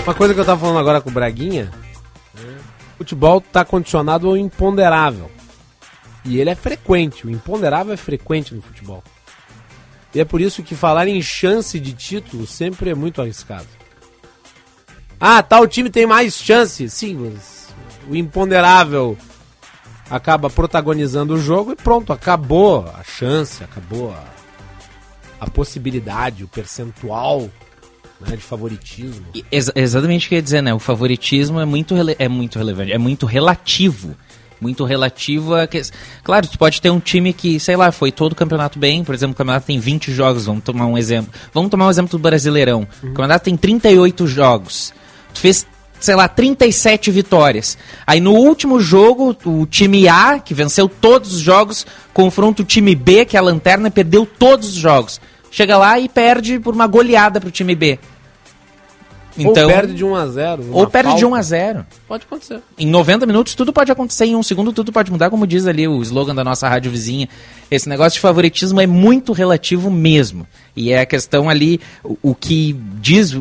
Uma 0.08 0.14
coisa 0.14 0.34
que 0.34 0.40
eu 0.40 0.46
tava 0.46 0.62
falando 0.62 0.80
agora 0.80 1.02
com 1.02 1.10
o 1.10 1.14
Braguinha, 1.14 1.70
futebol 2.98 3.42
tá 3.42 3.66
condicionado 3.66 4.30
ao 4.30 4.38
imponderável. 4.38 5.30
E 6.24 6.40
ele 6.40 6.50
é 6.50 6.56
frequente, 6.56 7.28
o 7.28 7.30
imponderável 7.30 7.94
é 7.94 7.98
frequente 7.98 8.56
no 8.56 8.62
futebol. 8.62 9.04
E 10.16 10.22
é 10.22 10.24
por 10.24 10.40
isso 10.40 10.64
que 10.64 10.76
falar 10.76 11.10
em 11.10 11.22
chance 11.22 11.78
de 11.78 11.92
título 11.92 12.48
sempre 12.48 12.90
é 12.90 12.96
muito 12.96 13.22
arriscado. 13.22 13.68
Ah, 15.20 15.44
tal 15.44 15.68
time 15.68 15.90
tem 15.90 16.08
mais 16.08 16.38
chance. 16.38 16.90
Sim, 16.90 17.30
mas 17.30 17.68
o 18.10 18.16
imponderável 18.16 19.18
acaba 20.10 20.50
protagonizando 20.50 21.34
o 21.34 21.38
jogo 21.38 21.74
e 21.74 21.76
pronto, 21.76 22.14
acabou 22.14 22.90
a 22.98 23.04
chance, 23.04 23.62
acabou 23.62 24.14
a, 24.14 24.24
a 25.42 25.50
possibilidade, 25.50 26.46
o 26.46 26.48
percentual 26.48 27.50
né, 28.20 28.36
de 28.36 28.44
favoritismo. 28.44 29.26
Ex 29.52 29.72
exatamente 29.76 30.26
o 30.26 30.30
que 30.30 30.36
eu 30.36 30.38
ia 30.38 30.42
dizer, 30.42 30.62
né? 30.62 30.74
O 30.74 30.80
favoritismo 30.80 31.60
é 31.60 31.66
muito, 31.66 31.96
é 32.18 32.28
muito 32.28 32.58
relevante, 32.58 32.92
é 32.92 32.98
muito 32.98 33.26
relativo. 33.26 34.16
Muito 34.60 34.84
relativo 34.84 35.54
a. 35.54 35.68
Que... 35.68 35.84
Claro, 36.24 36.48
tu 36.48 36.58
pode 36.58 36.82
ter 36.82 36.90
um 36.90 37.00
time 37.00 37.32
que, 37.32 37.60
sei 37.60 37.76
lá, 37.76 37.92
foi 37.92 38.12
todo 38.12 38.32
o 38.32 38.36
campeonato 38.36 38.80
bem. 38.80 39.04
Por 39.04 39.14
exemplo, 39.14 39.34
o 39.34 39.38
campeonato 39.38 39.68
tem 39.68 39.80
20 39.80 40.12
jogos, 40.12 40.46
vamos 40.48 40.64
tomar 40.64 40.88
um 40.88 40.98
exemplo. 40.98 41.32
Vamos 41.54 41.70
tomar 41.70 41.86
um 41.86 41.90
exemplo 41.92 42.10
do 42.10 42.20
Brasileirão. 42.20 42.80
Uhum. 42.80 43.10
O 43.10 43.14
campeonato 43.14 43.46
tem 43.46 43.56
38 43.56 44.26
jogos. 44.26 44.94
Tu 45.32 45.40
fez 45.40 45.68
sei 46.00 46.16
lá, 46.16 46.28
37 46.28 47.10
vitórias. 47.10 47.78
Aí 48.06 48.20
no 48.20 48.34
último 48.34 48.80
jogo, 48.80 49.36
o 49.46 49.66
time 49.66 50.08
A, 50.08 50.40
que 50.40 50.54
venceu 50.54 50.88
todos 50.88 51.34
os 51.34 51.40
jogos, 51.40 51.88
confronta 52.14 52.62
o 52.62 52.66
time 52.66 52.94
B, 52.94 53.26
que 53.26 53.36
é 53.36 53.40
a 53.40 53.44
lanterna, 53.44 53.90
perdeu 53.90 54.24
todos 54.24 54.70
os 54.70 54.76
jogos 54.76 55.20
chega 55.58 55.76
lá 55.76 56.00
e 56.00 56.08
perde 56.08 56.60
por 56.60 56.76
uma 56.76 56.86
goleada 56.86 57.42
pro 57.42 57.50
time 57.50 57.74
B. 57.74 57.98
Então, 59.36 59.64
ou 59.64 59.70
perde 59.70 59.94
de 59.94 60.04
1 60.04 60.16
a 60.16 60.28
0 60.28 60.66
Ou 60.72 60.88
perde 60.88 61.10
falta. 61.10 61.20
de 61.20 61.26
1 61.26 61.36
a 61.36 61.42
0 61.42 61.86
Pode 62.08 62.24
acontecer. 62.26 62.60
Em 62.78 62.88
90 62.88 63.26
minutos 63.26 63.56
tudo 63.56 63.74
pode 63.74 63.92
acontecer, 63.92 64.26
em 64.26 64.36
um 64.36 64.44
segundo 64.44 64.72
tudo 64.72 64.92
pode 64.92 65.12
mudar, 65.12 65.30
como 65.32 65.46
diz 65.48 65.66
ali 65.66 65.88
o 65.88 66.02
slogan 66.02 66.36
da 66.36 66.44
nossa 66.44 66.68
rádio 66.68 66.92
vizinha. 66.92 67.28
Esse 67.72 67.90
negócio 67.90 68.18
de 68.18 68.20
favoritismo 68.20 68.80
é 68.80 68.86
muito 68.86 69.34
relativo 69.34 69.90
mesmo. 69.90 70.46
E 70.76 70.92
é 70.92 71.02
a 71.02 71.06
questão 71.06 71.50
ali, 71.50 71.80
o, 72.04 72.18
o 72.22 72.36
que 72.36 72.74
diz, 73.00 73.36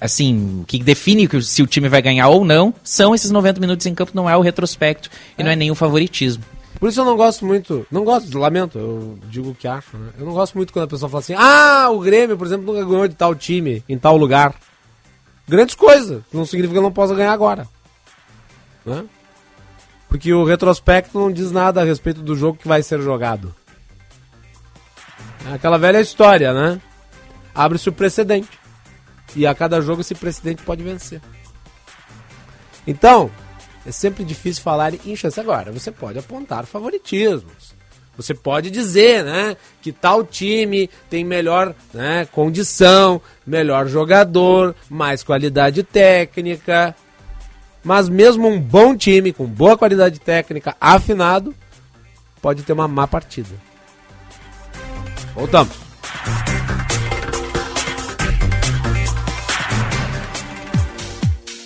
assim, 0.00 0.60
o 0.62 0.64
que 0.64 0.78
define 0.78 1.28
se 1.42 1.62
o 1.62 1.66
time 1.66 1.88
vai 1.88 2.00
ganhar 2.00 2.28
ou 2.28 2.44
não, 2.44 2.74
são 2.82 3.14
esses 3.14 3.30
90 3.30 3.60
minutos 3.60 3.86
em 3.86 3.94
campo, 3.94 4.12
não 4.14 4.28
é 4.28 4.36
o 4.36 4.40
retrospecto 4.40 5.10
e 5.38 5.42
é. 5.42 5.44
não 5.44 5.50
é 5.50 5.56
nem 5.56 5.70
o 5.70 5.74
favoritismo. 5.74 6.44
Por 6.82 6.88
isso 6.88 7.00
eu 7.00 7.04
não 7.04 7.16
gosto 7.16 7.46
muito. 7.46 7.86
Não 7.92 8.02
gosto, 8.02 8.36
lamento, 8.36 8.76
eu 8.76 9.16
digo 9.28 9.50
o 9.50 9.54
que 9.54 9.68
acho, 9.68 9.96
né? 9.96 10.10
Eu 10.18 10.26
não 10.26 10.32
gosto 10.32 10.56
muito 10.56 10.72
quando 10.72 10.86
a 10.86 10.88
pessoa 10.88 11.08
fala 11.08 11.20
assim: 11.20 11.34
ah, 11.38 11.88
o 11.92 12.00
Grêmio, 12.00 12.36
por 12.36 12.44
exemplo, 12.44 12.66
nunca 12.66 12.84
ganhou 12.84 13.06
de 13.06 13.14
tal 13.14 13.36
time, 13.36 13.84
em 13.88 13.96
tal 13.96 14.16
lugar. 14.16 14.52
Grandes 15.46 15.76
coisas. 15.76 16.24
Não 16.32 16.44
significa 16.44 16.72
que 16.72 16.78
eu 16.78 16.82
não 16.82 16.90
possa 16.90 17.14
ganhar 17.14 17.32
agora. 17.32 17.68
Né? 18.84 19.04
Porque 20.08 20.34
o 20.34 20.42
retrospecto 20.42 21.16
não 21.16 21.30
diz 21.30 21.52
nada 21.52 21.80
a 21.80 21.84
respeito 21.84 22.20
do 22.20 22.34
jogo 22.34 22.58
que 22.58 22.66
vai 22.66 22.82
ser 22.82 23.00
jogado. 23.00 23.54
É 25.48 25.54
aquela 25.54 25.78
velha 25.78 26.00
história, 26.00 26.52
né? 26.52 26.80
Abre-se 27.54 27.88
o 27.90 27.92
precedente. 27.92 28.58
E 29.36 29.46
a 29.46 29.54
cada 29.54 29.80
jogo 29.80 30.00
esse 30.00 30.16
precedente 30.16 30.64
pode 30.64 30.82
vencer. 30.82 31.22
Então, 32.84 33.30
é 33.86 33.92
sempre 33.92 34.24
difícil 34.24 34.62
falar 34.62 34.94
em 34.94 35.16
chance. 35.16 35.38
Agora, 35.38 35.72
você 35.72 35.90
pode 35.90 36.18
apontar 36.18 36.66
favoritismos. 36.66 37.74
Você 38.16 38.34
pode 38.34 38.70
dizer, 38.70 39.24
né, 39.24 39.56
que 39.80 39.90
tal 39.90 40.22
time 40.22 40.88
tem 41.08 41.24
melhor 41.24 41.74
né, 41.94 42.26
condição, 42.26 43.20
melhor 43.46 43.88
jogador, 43.88 44.76
mais 44.88 45.22
qualidade 45.22 45.82
técnica. 45.82 46.94
Mas 47.82 48.08
mesmo 48.08 48.46
um 48.46 48.60
bom 48.60 48.96
time 48.96 49.32
com 49.32 49.46
boa 49.46 49.76
qualidade 49.76 50.20
técnica, 50.20 50.76
afinado, 50.80 51.54
pode 52.40 52.62
ter 52.62 52.72
uma 52.74 52.86
má 52.86 53.08
partida. 53.08 53.50
Voltamos. 55.34 55.91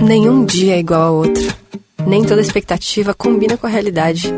Nenhum 0.00 0.44
dia 0.44 0.76
é 0.76 0.78
igual 0.78 1.02
ao 1.02 1.14
outro. 1.16 1.54
Nem 2.06 2.24
toda 2.24 2.40
expectativa 2.40 3.14
combina 3.14 3.56
com 3.56 3.66
a 3.66 3.70
realidade. 3.70 4.32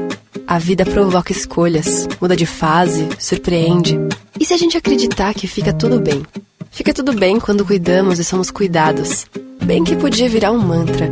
A 0.46 0.58
vida 0.58 0.84
provoca 0.84 1.32
escolhas, 1.32 2.08
muda 2.20 2.36
de 2.36 2.44
fase, 2.44 3.08
surpreende. 3.18 3.98
E 4.38 4.44
se 4.44 4.52
a 4.52 4.56
gente 4.56 4.76
acreditar 4.76 5.32
que 5.34 5.46
fica 5.46 5.72
tudo 5.72 6.00
bem? 6.00 6.22
Fica 6.70 6.92
tudo 6.92 7.12
bem 7.12 7.38
quando 7.38 7.64
cuidamos 7.64 8.18
e 8.18 8.24
somos 8.24 8.50
cuidados. 8.50 9.26
Bem 9.62 9.84
que 9.84 9.94
podia 9.94 10.28
virar 10.28 10.50
um 10.52 10.58
mantra. 10.58 11.08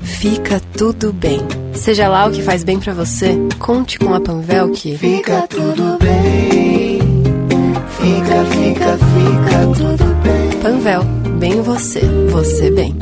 Fica 0.00 0.60
tudo 0.76 1.12
bem. 1.12 1.40
Seja 1.74 2.08
lá 2.08 2.26
o 2.26 2.32
que 2.32 2.42
faz 2.42 2.64
bem 2.64 2.80
para 2.80 2.94
você, 2.94 3.36
conte 3.58 3.98
com 3.98 4.14
a 4.14 4.20
Panvel 4.20 4.70
que 4.70 4.96
fica 4.96 5.46
tudo 5.46 5.98
bem. 5.98 7.00
Fica, 7.98 8.44
fica, 8.46 8.98
fica 8.98 9.66
tudo 9.76 10.04
bem. 10.22 10.60
Panvel, 10.62 11.04
bem 11.38 11.62
você, 11.62 12.00
você 12.30 12.70
bem. 12.70 12.96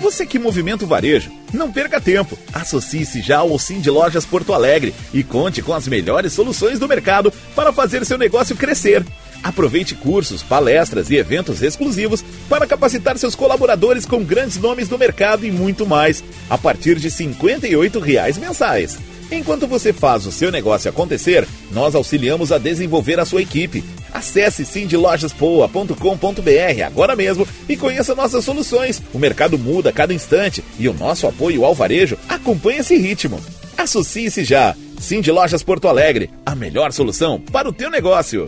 Você 0.00 0.24
que 0.24 0.38
movimenta 0.38 0.84
o 0.84 0.88
varejo, 0.88 1.30
não 1.52 1.70
perca 1.70 2.00
tempo. 2.00 2.38
Associe-se 2.52 3.20
já 3.20 3.38
ao 3.38 3.58
Cindy 3.58 3.90
Lojas 3.90 4.24
Porto 4.24 4.52
Alegre 4.52 4.94
e 5.12 5.22
conte 5.22 5.60
com 5.60 5.74
as 5.74 5.86
melhores 5.86 6.32
soluções 6.32 6.78
do 6.78 6.88
mercado 6.88 7.32
para 7.54 7.72
fazer 7.72 8.04
seu 8.06 8.16
negócio 8.16 8.56
crescer. 8.56 9.04
Aproveite 9.42 9.94
cursos, 9.94 10.42
palestras 10.42 11.10
e 11.10 11.16
eventos 11.16 11.62
exclusivos 11.62 12.24
para 12.48 12.66
capacitar 12.66 13.18
seus 13.18 13.34
colaboradores 13.34 14.04
com 14.04 14.24
grandes 14.24 14.56
nomes 14.56 14.88
do 14.88 14.98
mercado 14.98 15.44
e 15.44 15.50
muito 15.50 15.86
mais, 15.86 16.24
a 16.48 16.58
partir 16.58 16.98
de 16.98 17.10
58 17.10 18.00
reais 18.00 18.38
mensais. 18.38 18.98
Enquanto 19.30 19.66
você 19.66 19.92
faz 19.92 20.26
o 20.26 20.32
seu 20.32 20.50
negócio 20.50 20.88
acontecer, 20.88 21.46
nós 21.70 21.94
auxiliamos 21.94 22.50
a 22.50 22.58
desenvolver 22.58 23.20
a 23.20 23.24
sua 23.24 23.42
equipe. 23.42 23.84
Acesse 24.12 24.64
cindylojaspoa.com.br 24.64 26.82
agora 26.86 27.16
mesmo 27.16 27.46
e 27.68 27.76
conheça 27.76 28.14
nossas 28.14 28.44
soluções. 28.44 29.02
O 29.12 29.18
mercado 29.18 29.58
muda 29.58 29.90
a 29.90 29.92
cada 29.92 30.14
instante 30.14 30.62
e 30.78 30.88
o 30.88 30.94
nosso 30.94 31.26
apoio 31.26 31.64
ao 31.64 31.74
varejo 31.74 32.16
acompanha 32.28 32.80
esse 32.80 32.96
ritmo. 32.96 33.40
Associe-se 33.76 34.44
já. 34.44 34.74
Cindy 34.98 35.30
Lojas 35.30 35.62
Porto 35.62 35.86
Alegre, 35.86 36.30
a 36.44 36.54
melhor 36.54 36.92
solução 36.92 37.40
para 37.40 37.68
o 37.68 37.72
teu 37.72 37.90
negócio. 37.90 38.46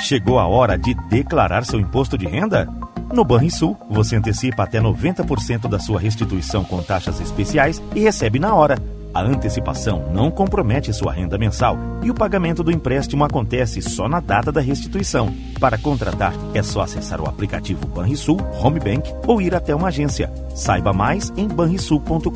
Chegou 0.00 0.38
a 0.38 0.46
hora 0.46 0.78
de 0.78 0.94
declarar 1.10 1.64
seu 1.64 1.80
imposto 1.80 2.16
de 2.16 2.26
renda? 2.26 2.68
No 3.12 3.24
Banrisul, 3.24 3.76
você 3.90 4.16
antecipa 4.16 4.62
até 4.62 4.80
90% 4.80 5.68
da 5.68 5.78
sua 5.78 5.98
restituição 5.98 6.62
com 6.62 6.82
taxas 6.82 7.20
especiais 7.20 7.82
e 7.94 8.00
recebe 8.00 8.38
na 8.38 8.54
hora. 8.54 8.78
A 9.12 9.22
antecipação 9.22 10.04
não 10.12 10.30
compromete 10.30 10.92
sua 10.92 11.12
renda 11.12 11.38
mensal 11.38 11.76
e 12.02 12.10
o 12.10 12.14
pagamento 12.14 12.62
do 12.62 12.70
empréstimo 12.70 13.24
acontece 13.24 13.80
só 13.82 14.08
na 14.08 14.20
data 14.20 14.52
da 14.52 14.60
restituição. 14.60 15.34
Para 15.58 15.78
contratar, 15.78 16.34
é 16.54 16.62
só 16.62 16.82
acessar 16.82 17.20
o 17.20 17.28
aplicativo 17.28 17.86
Banrisul 17.86 18.38
Home 18.62 18.80
Bank 18.80 19.12
ou 19.26 19.40
ir 19.40 19.54
até 19.54 19.74
uma 19.74 19.88
agência. 19.88 20.32
Saiba 20.54 20.92
mais 20.92 21.32
em 21.36 21.48
banrisul.com.br 21.48 22.30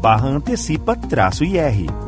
barra 0.00 0.28
antecipa-IR. 0.28 2.07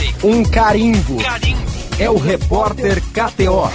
Um 0.23 0.43
carimbo. 0.43 1.17
É 1.97 2.07
o 2.07 2.15
Repórter 2.15 3.01
KTO. 3.01 3.71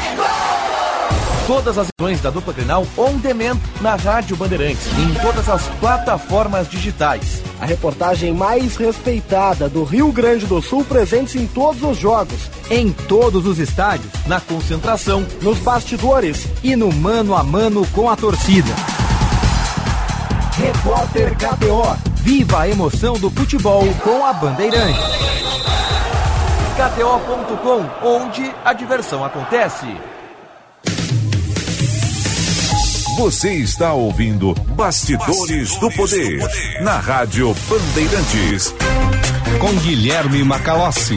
Todas 1.44 1.76
as 1.76 1.88
edições 1.88 2.20
da 2.20 2.30
dupla 2.30 2.52
Grenal 2.52 2.86
on 2.96 3.16
demand 3.18 3.58
na 3.80 3.96
Rádio 3.96 4.36
Bandeirantes 4.36 4.86
e 4.96 5.02
em 5.02 5.14
todas 5.14 5.48
as 5.48 5.62
plataformas 5.80 6.68
digitais. 6.68 7.42
A 7.60 7.66
reportagem 7.66 8.32
mais 8.32 8.76
respeitada 8.76 9.68
do 9.68 9.82
Rio 9.82 10.12
Grande 10.12 10.46
do 10.46 10.62
Sul 10.62 10.84
presente 10.84 11.36
em 11.36 11.48
todos 11.48 11.82
os 11.82 11.98
jogos, 11.98 12.48
em 12.70 12.92
todos 12.92 13.44
os 13.44 13.58
estádios, 13.58 14.12
na 14.26 14.40
concentração, 14.40 15.26
nos 15.42 15.58
bastidores 15.58 16.46
e 16.62 16.76
no 16.76 16.92
mano 16.92 17.34
a 17.34 17.42
mano 17.42 17.84
com 17.88 18.08
a 18.08 18.14
torcida. 18.14 18.72
Repórter 20.56 21.34
KTO. 21.36 22.14
Viva 22.22 22.60
a 22.60 22.68
emoção 22.68 23.14
do 23.14 23.30
futebol 23.30 23.84
com 24.04 24.24
a 24.24 24.32
Bandeirante. 24.32 25.16
KTO.com, 26.76 28.06
onde 28.06 28.54
a 28.62 28.74
diversão 28.74 29.24
acontece. 29.24 29.86
Você 33.16 33.54
está 33.54 33.94
ouvindo 33.94 34.52
Bastidores, 34.74 35.74
do, 35.76 35.90
Poder, 35.92 36.38
na 36.82 36.98
Rádio 36.98 37.54
Bandeirantes. 37.66 38.74
Com 39.58 39.72
Guilherme 39.80 40.44
Macalossi. 40.44 41.16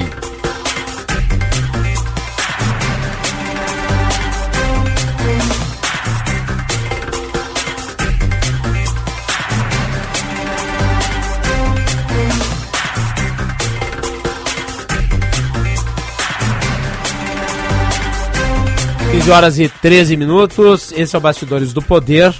15 19.19 19.31
horas 19.31 19.59
e 19.59 19.67
13 19.67 20.15
minutos. 20.15 20.93
Esse 20.93 21.13
é 21.13 21.19
o 21.19 21.21
Bastidores 21.21 21.73
do 21.73 21.81
Poder. 21.81 22.33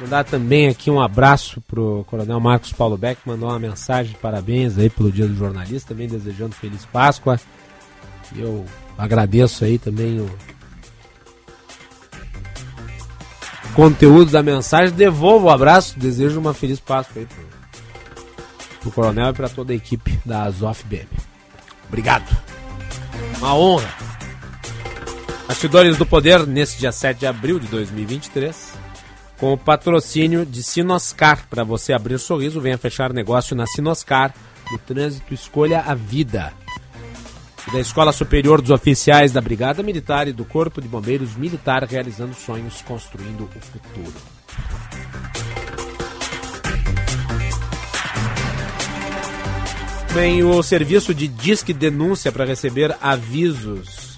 Mandar 0.00 0.24
também 0.24 0.66
aqui 0.66 0.90
um 0.90 1.00
abraço 1.00 1.60
pro 1.60 2.04
Coronel 2.08 2.40
Marcos 2.40 2.72
Paulo 2.72 2.96
Beck, 2.96 3.20
mandou 3.24 3.48
uma 3.48 3.60
mensagem 3.60 4.12
de 4.12 4.18
parabéns 4.18 4.76
aí 4.76 4.90
pelo 4.90 5.12
Dia 5.12 5.28
do 5.28 5.36
Jornalista, 5.36 5.94
também 5.94 6.08
desejando 6.08 6.52
feliz 6.56 6.84
Páscoa. 6.84 7.38
E 8.34 8.40
eu 8.40 8.64
agradeço 8.98 9.64
aí 9.64 9.78
também 9.78 10.18
o 10.18 10.28
conteúdo 13.76 14.32
da 14.32 14.42
mensagem. 14.42 14.92
Devolvo 14.92 15.46
o 15.46 15.50
abraço, 15.50 15.96
desejo 15.96 16.40
uma 16.40 16.52
feliz 16.52 16.80
Páscoa 16.80 17.22
aí 17.22 17.26
pro, 17.26 17.44
pro 18.80 18.90
Coronel 18.90 19.30
e 19.30 19.32
para 19.32 19.48
toda 19.48 19.72
a 19.72 19.76
equipe 19.76 20.18
da 20.24 20.42
Azof 20.42 20.82
BM. 20.86 21.06
Obrigado. 21.86 22.36
Uma 23.38 23.54
honra. 23.54 24.23
Bastidores 25.46 25.98
do 25.98 26.06
Poder, 26.06 26.46
nesse 26.46 26.78
dia 26.78 26.90
7 26.90 27.18
de 27.18 27.26
abril 27.26 27.58
de 27.58 27.66
2023, 27.66 28.72
com 29.36 29.52
o 29.52 29.58
patrocínio 29.58 30.46
de 30.46 30.62
Sinoscar. 30.62 31.46
Para 31.50 31.62
você 31.62 31.92
abrir 31.92 32.18
sorriso, 32.18 32.62
venha 32.62 32.78
fechar 32.78 33.12
negócio 33.12 33.54
na 33.54 33.66
Sinoscar. 33.66 34.34
No 34.72 34.78
trânsito, 34.78 35.34
escolha 35.34 35.80
a 35.80 35.94
vida. 35.94 36.50
Da 37.70 37.78
Escola 37.78 38.10
Superior 38.10 38.62
dos 38.62 38.70
Oficiais 38.70 39.32
da 39.32 39.40
Brigada 39.40 39.82
Militar 39.82 40.28
e 40.28 40.32
do 40.32 40.46
Corpo 40.46 40.80
de 40.80 40.88
Bombeiros 40.88 41.36
Militar, 41.36 41.84
realizando 41.84 42.34
sonhos, 42.34 42.80
construindo 42.80 43.44
o 43.44 43.60
futuro. 43.60 44.14
Bem, 50.14 50.42
o 50.42 50.62
serviço 50.62 51.12
de 51.12 51.28
Disque 51.28 51.74
Denúncia 51.74 52.32
para 52.32 52.46
receber 52.46 52.96
avisos 53.00 54.13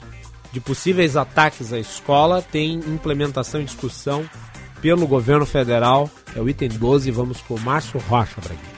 de 0.56 0.60
possíveis 0.62 1.18
ataques 1.18 1.70
à 1.70 1.78
escola 1.78 2.40
tem 2.40 2.76
implementação 2.76 3.60
e 3.60 3.64
discussão 3.64 4.24
pelo 4.80 5.06
governo 5.06 5.44
federal. 5.44 6.10
É 6.34 6.40
o 6.40 6.48
item 6.48 6.70
12, 6.70 7.10
vamos 7.10 7.42
com 7.42 7.56
o 7.56 7.60
Márcio 7.60 8.00
Rocha 8.08 8.40
aqui. 8.40 8.75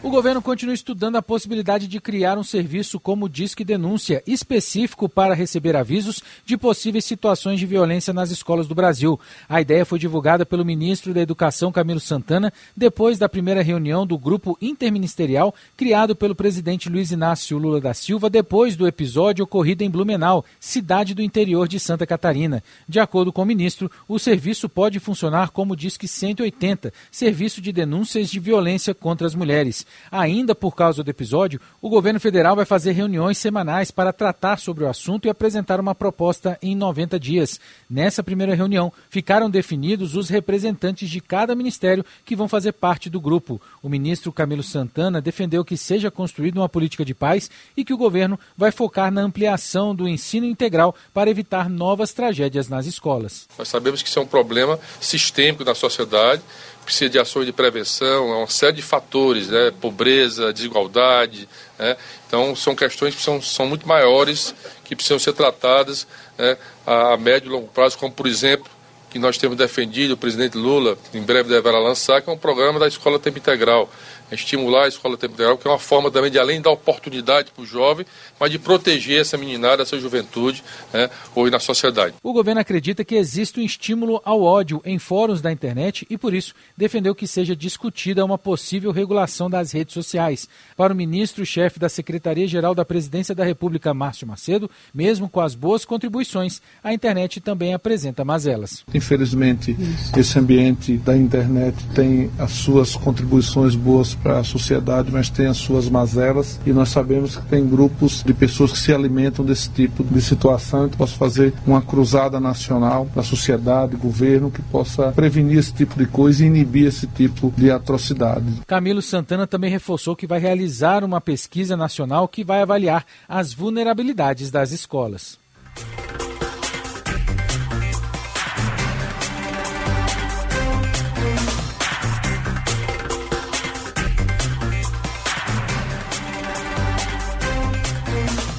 O 0.00 0.10
governo 0.10 0.40
continua 0.40 0.76
estudando 0.76 1.16
a 1.16 1.22
possibilidade 1.22 1.88
de 1.88 2.00
criar 2.00 2.38
um 2.38 2.44
serviço 2.44 3.00
como 3.00 3.28
Disque 3.28 3.64
Denúncia, 3.64 4.22
específico 4.28 5.08
para 5.08 5.34
receber 5.34 5.74
avisos 5.74 6.22
de 6.46 6.56
possíveis 6.56 7.04
situações 7.04 7.58
de 7.58 7.66
violência 7.66 8.14
nas 8.14 8.30
escolas 8.30 8.68
do 8.68 8.76
Brasil. 8.76 9.18
A 9.48 9.60
ideia 9.60 9.84
foi 9.84 9.98
divulgada 9.98 10.46
pelo 10.46 10.64
ministro 10.64 11.12
da 11.12 11.20
Educação, 11.20 11.72
Camilo 11.72 11.98
Santana, 11.98 12.52
depois 12.76 13.18
da 13.18 13.28
primeira 13.28 13.60
reunião 13.60 14.06
do 14.06 14.16
grupo 14.16 14.56
interministerial 14.62 15.52
criado 15.76 16.14
pelo 16.14 16.34
presidente 16.34 16.88
Luiz 16.88 17.10
Inácio 17.10 17.58
Lula 17.58 17.80
da 17.80 17.92
Silva, 17.92 18.30
depois 18.30 18.76
do 18.76 18.86
episódio 18.86 19.44
ocorrido 19.44 19.82
em 19.82 19.90
Blumenau, 19.90 20.44
cidade 20.60 21.12
do 21.12 21.22
interior 21.22 21.66
de 21.66 21.80
Santa 21.80 22.06
Catarina. 22.06 22.62
De 22.88 23.00
acordo 23.00 23.32
com 23.32 23.42
o 23.42 23.46
ministro, 23.46 23.90
o 24.06 24.16
serviço 24.16 24.68
pode 24.68 25.00
funcionar 25.00 25.50
como 25.50 25.74
Disque 25.74 26.06
180, 26.06 26.92
serviço 27.10 27.60
de 27.60 27.72
denúncias 27.72 28.30
de 28.30 28.38
violência 28.38 28.94
contra 28.94 29.26
as 29.26 29.34
mulheres. 29.34 29.87
Ainda 30.10 30.54
por 30.54 30.74
causa 30.74 31.02
do 31.02 31.10
episódio, 31.10 31.60
o 31.80 31.88
governo 31.88 32.20
federal 32.20 32.56
vai 32.56 32.64
fazer 32.64 32.92
reuniões 32.92 33.38
semanais 33.38 33.90
para 33.90 34.12
tratar 34.12 34.58
sobre 34.58 34.84
o 34.84 34.88
assunto 34.88 35.26
e 35.26 35.30
apresentar 35.30 35.80
uma 35.80 35.94
proposta 35.94 36.58
em 36.62 36.74
90 36.74 37.18
dias. 37.18 37.60
Nessa 37.88 38.22
primeira 38.22 38.54
reunião, 38.54 38.92
ficaram 39.10 39.50
definidos 39.50 40.14
os 40.14 40.28
representantes 40.28 41.08
de 41.08 41.20
cada 41.20 41.54
ministério 41.54 42.04
que 42.24 42.36
vão 42.36 42.48
fazer 42.48 42.72
parte 42.72 43.10
do 43.10 43.20
grupo. 43.20 43.60
O 43.82 43.88
ministro 43.88 44.32
Camilo 44.32 44.62
Santana 44.62 45.20
defendeu 45.20 45.64
que 45.64 45.76
seja 45.76 46.10
construída 46.10 46.60
uma 46.60 46.68
política 46.68 47.04
de 47.04 47.14
paz 47.14 47.50
e 47.76 47.84
que 47.84 47.94
o 47.94 47.98
governo 47.98 48.38
vai 48.56 48.70
focar 48.70 49.10
na 49.10 49.22
ampliação 49.22 49.94
do 49.94 50.08
ensino 50.08 50.46
integral 50.46 50.94
para 51.12 51.30
evitar 51.30 51.68
novas 51.68 52.12
tragédias 52.12 52.68
nas 52.68 52.86
escolas. 52.86 53.48
Nós 53.58 53.68
sabemos 53.68 54.02
que 54.02 54.08
isso 54.08 54.18
é 54.18 54.22
um 54.22 54.26
problema 54.26 54.78
sistêmico 55.00 55.64
na 55.64 55.74
sociedade 55.74 56.42
precisa 56.88 57.10
de 57.10 57.18
ações 57.18 57.44
de 57.44 57.52
prevenção, 57.52 58.32
é 58.32 58.36
uma 58.36 58.46
série 58.46 58.76
de 58.76 58.82
fatores, 58.82 59.48
né? 59.48 59.70
pobreza, 59.78 60.54
desigualdade. 60.54 61.46
Né? 61.78 61.94
Então, 62.26 62.56
são 62.56 62.74
questões 62.74 63.14
que 63.14 63.20
são, 63.20 63.42
são 63.42 63.66
muito 63.66 63.86
maiores, 63.86 64.54
que 64.84 64.96
precisam 64.96 65.18
ser 65.18 65.34
tratadas 65.34 66.06
né, 66.38 66.56
a, 66.86 67.12
a 67.12 67.16
médio 67.18 67.48
e 67.48 67.52
longo 67.52 67.68
prazo, 67.68 67.98
como 67.98 68.10
por 68.10 68.26
exemplo 68.26 68.70
que 69.10 69.18
nós 69.18 69.36
temos 69.36 69.56
defendido, 69.56 70.14
o 70.14 70.16
presidente 70.16 70.56
Lula 70.56 70.96
em 71.12 71.22
breve 71.22 71.48
deverá 71.50 71.78
lançar, 71.78 72.22
que 72.22 72.30
é 72.30 72.32
um 72.32 72.38
programa 72.38 72.78
da 72.78 72.88
Escola 72.88 73.18
Tempo 73.18 73.38
Integral 73.38 73.90
estimular 74.32 74.84
a 74.84 74.88
escola 74.88 75.16
tempo 75.16 75.34
integral, 75.34 75.58
que 75.58 75.66
é 75.66 75.70
uma 75.70 75.78
forma 75.78 76.10
também 76.10 76.30
de, 76.30 76.38
além 76.38 76.60
dar 76.60 76.70
oportunidade 76.70 77.50
para 77.52 77.62
o 77.62 77.66
jovem, 77.66 78.04
mas 78.38 78.50
de 78.50 78.58
proteger 78.58 79.20
essa 79.20 79.36
meninada, 79.36 79.82
essa 79.82 79.98
juventude, 79.98 80.62
né, 80.92 81.10
hoje 81.34 81.50
na 81.50 81.58
sociedade. 81.58 82.14
O 82.22 82.32
governo 82.32 82.60
acredita 82.60 83.04
que 83.04 83.14
existe 83.14 83.60
um 83.60 83.62
estímulo 83.62 84.20
ao 84.24 84.42
ódio 84.42 84.80
em 84.84 84.98
fóruns 84.98 85.40
da 85.40 85.52
internet 85.52 86.06
e, 86.10 86.18
por 86.18 86.34
isso, 86.34 86.54
defendeu 86.76 87.14
que 87.14 87.26
seja 87.26 87.54
discutida 87.54 88.24
uma 88.24 88.38
possível 88.38 88.90
regulação 88.90 89.48
das 89.48 89.72
redes 89.72 89.94
sociais. 89.94 90.48
Para 90.76 90.92
o 90.92 90.96
ministro-chefe 90.96 91.78
da 91.78 91.88
Secretaria-Geral 91.88 92.74
da 92.74 92.84
Presidência 92.84 93.34
da 93.34 93.44
República, 93.44 93.94
Márcio 93.94 94.26
Macedo, 94.26 94.70
mesmo 94.92 95.28
com 95.28 95.40
as 95.40 95.54
boas 95.54 95.84
contribuições, 95.84 96.60
a 96.82 96.92
internet 96.92 97.40
também 97.40 97.74
apresenta 97.74 98.24
mazelas. 98.24 98.84
Infelizmente, 98.92 99.76
esse 100.16 100.38
ambiente 100.38 100.96
da 100.98 101.16
internet 101.16 101.76
tem 101.94 102.30
as 102.38 102.52
suas 102.52 102.94
contribuições 102.96 103.74
boas 103.74 104.17
para 104.22 104.38
a 104.38 104.44
sociedade, 104.44 105.10
mas 105.12 105.28
tem 105.30 105.46
as 105.46 105.56
suas 105.56 105.88
mazelas 105.88 106.60
e 106.66 106.72
nós 106.72 106.88
sabemos 106.88 107.36
que 107.36 107.46
tem 107.46 107.66
grupos 107.66 108.22
de 108.22 108.34
pessoas 108.34 108.72
que 108.72 108.78
se 108.78 108.92
alimentam 108.92 109.44
desse 109.44 109.70
tipo 109.70 110.02
de 110.04 110.20
situação. 110.20 110.86
Então, 110.86 110.98
posso 110.98 111.16
fazer 111.16 111.54
uma 111.66 111.80
cruzada 111.80 112.40
nacional 112.40 113.06
da 113.14 113.22
sociedade, 113.22 113.96
governo, 113.96 114.50
que 114.50 114.62
possa 114.62 115.12
prevenir 115.12 115.58
esse 115.58 115.72
tipo 115.72 115.98
de 115.98 116.06
coisa 116.06 116.44
e 116.44 116.46
inibir 116.46 116.86
esse 116.86 117.06
tipo 117.06 117.52
de 117.56 117.70
atrocidade. 117.70 118.44
Camilo 118.66 119.02
Santana 119.02 119.46
também 119.46 119.70
reforçou 119.70 120.16
que 120.16 120.26
vai 120.26 120.38
realizar 120.38 121.04
uma 121.04 121.20
pesquisa 121.20 121.76
nacional 121.76 122.28
que 122.28 122.44
vai 122.44 122.62
avaliar 122.62 123.04
as 123.28 123.52
vulnerabilidades 123.52 124.50
das 124.50 124.72
escolas. 124.72 125.38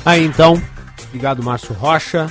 Aí 0.10 0.26
então, 0.26 0.56
obrigado 1.10 1.44
Márcio 1.44 1.72
Rocha. 1.76 2.26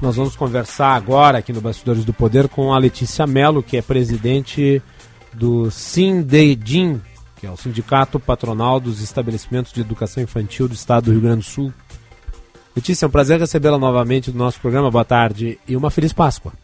Nós 0.00 0.16
vamos 0.16 0.34
conversar 0.34 0.94
agora 0.94 1.36
aqui 1.36 1.52
no 1.52 1.60
Bastidores 1.60 2.02
do 2.02 2.14
Poder 2.14 2.48
com 2.48 2.72
a 2.72 2.78
Letícia 2.78 3.26
Mello, 3.26 3.62
que 3.62 3.76
é 3.76 3.82
presidente 3.82 4.82
do 5.30 5.70
Sindedim, 5.70 6.98
que 7.36 7.46
é 7.46 7.50
o 7.50 7.58
Sindicato 7.58 8.18
Patronal 8.18 8.80
dos 8.80 9.02
Estabelecimentos 9.02 9.70
de 9.70 9.82
Educação 9.82 10.22
Infantil 10.22 10.66
do 10.66 10.72
Estado 10.72 11.04
do 11.04 11.10
Rio 11.10 11.20
Grande 11.20 11.40
do 11.40 11.44
Sul. 11.44 11.74
Letícia, 12.74 13.04
é 13.04 13.08
um 13.08 13.12
prazer 13.12 13.38
recebê-la 13.38 13.76
novamente 13.76 14.30
no 14.30 14.38
nosso 14.38 14.58
programa. 14.58 14.90
Boa 14.90 15.04
tarde 15.04 15.60
e 15.68 15.76
uma 15.76 15.90
feliz 15.90 16.14
Páscoa. 16.14 16.54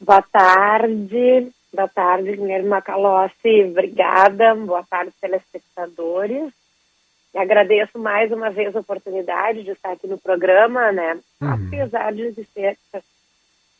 Boa 0.00 0.22
tarde, 0.22 1.52
boa 1.74 1.88
tarde, 1.88 2.34
Guilherme 2.38 2.70
Macalossi. 2.70 3.64
Obrigada, 3.68 4.54
boa 4.54 4.82
tarde, 4.88 5.12
telespectadores. 5.20 6.54
Agradeço 7.34 7.98
mais 7.98 8.30
uma 8.30 8.50
vez 8.50 8.74
a 8.74 8.80
oportunidade 8.80 9.64
de 9.64 9.70
estar 9.70 9.92
aqui 9.92 10.06
no 10.06 10.18
programa, 10.18 10.92
né? 10.92 11.18
Uhum. 11.40 11.52
Apesar 11.52 12.12
de 12.12 12.32
ser 12.54 12.78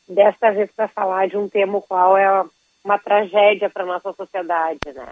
desta 0.09 0.51
vez 0.51 0.70
para 0.74 0.89
falar 0.89 1.28
de 1.28 1.36
um 1.36 1.48
tema 1.48 1.81
qual 1.81 2.16
é 2.16 2.44
uma 2.85 2.98
tragédia 2.98 3.70
para 3.70 3.86
nossa 3.86 4.12
sociedade, 4.12 4.81
né? 4.94 5.06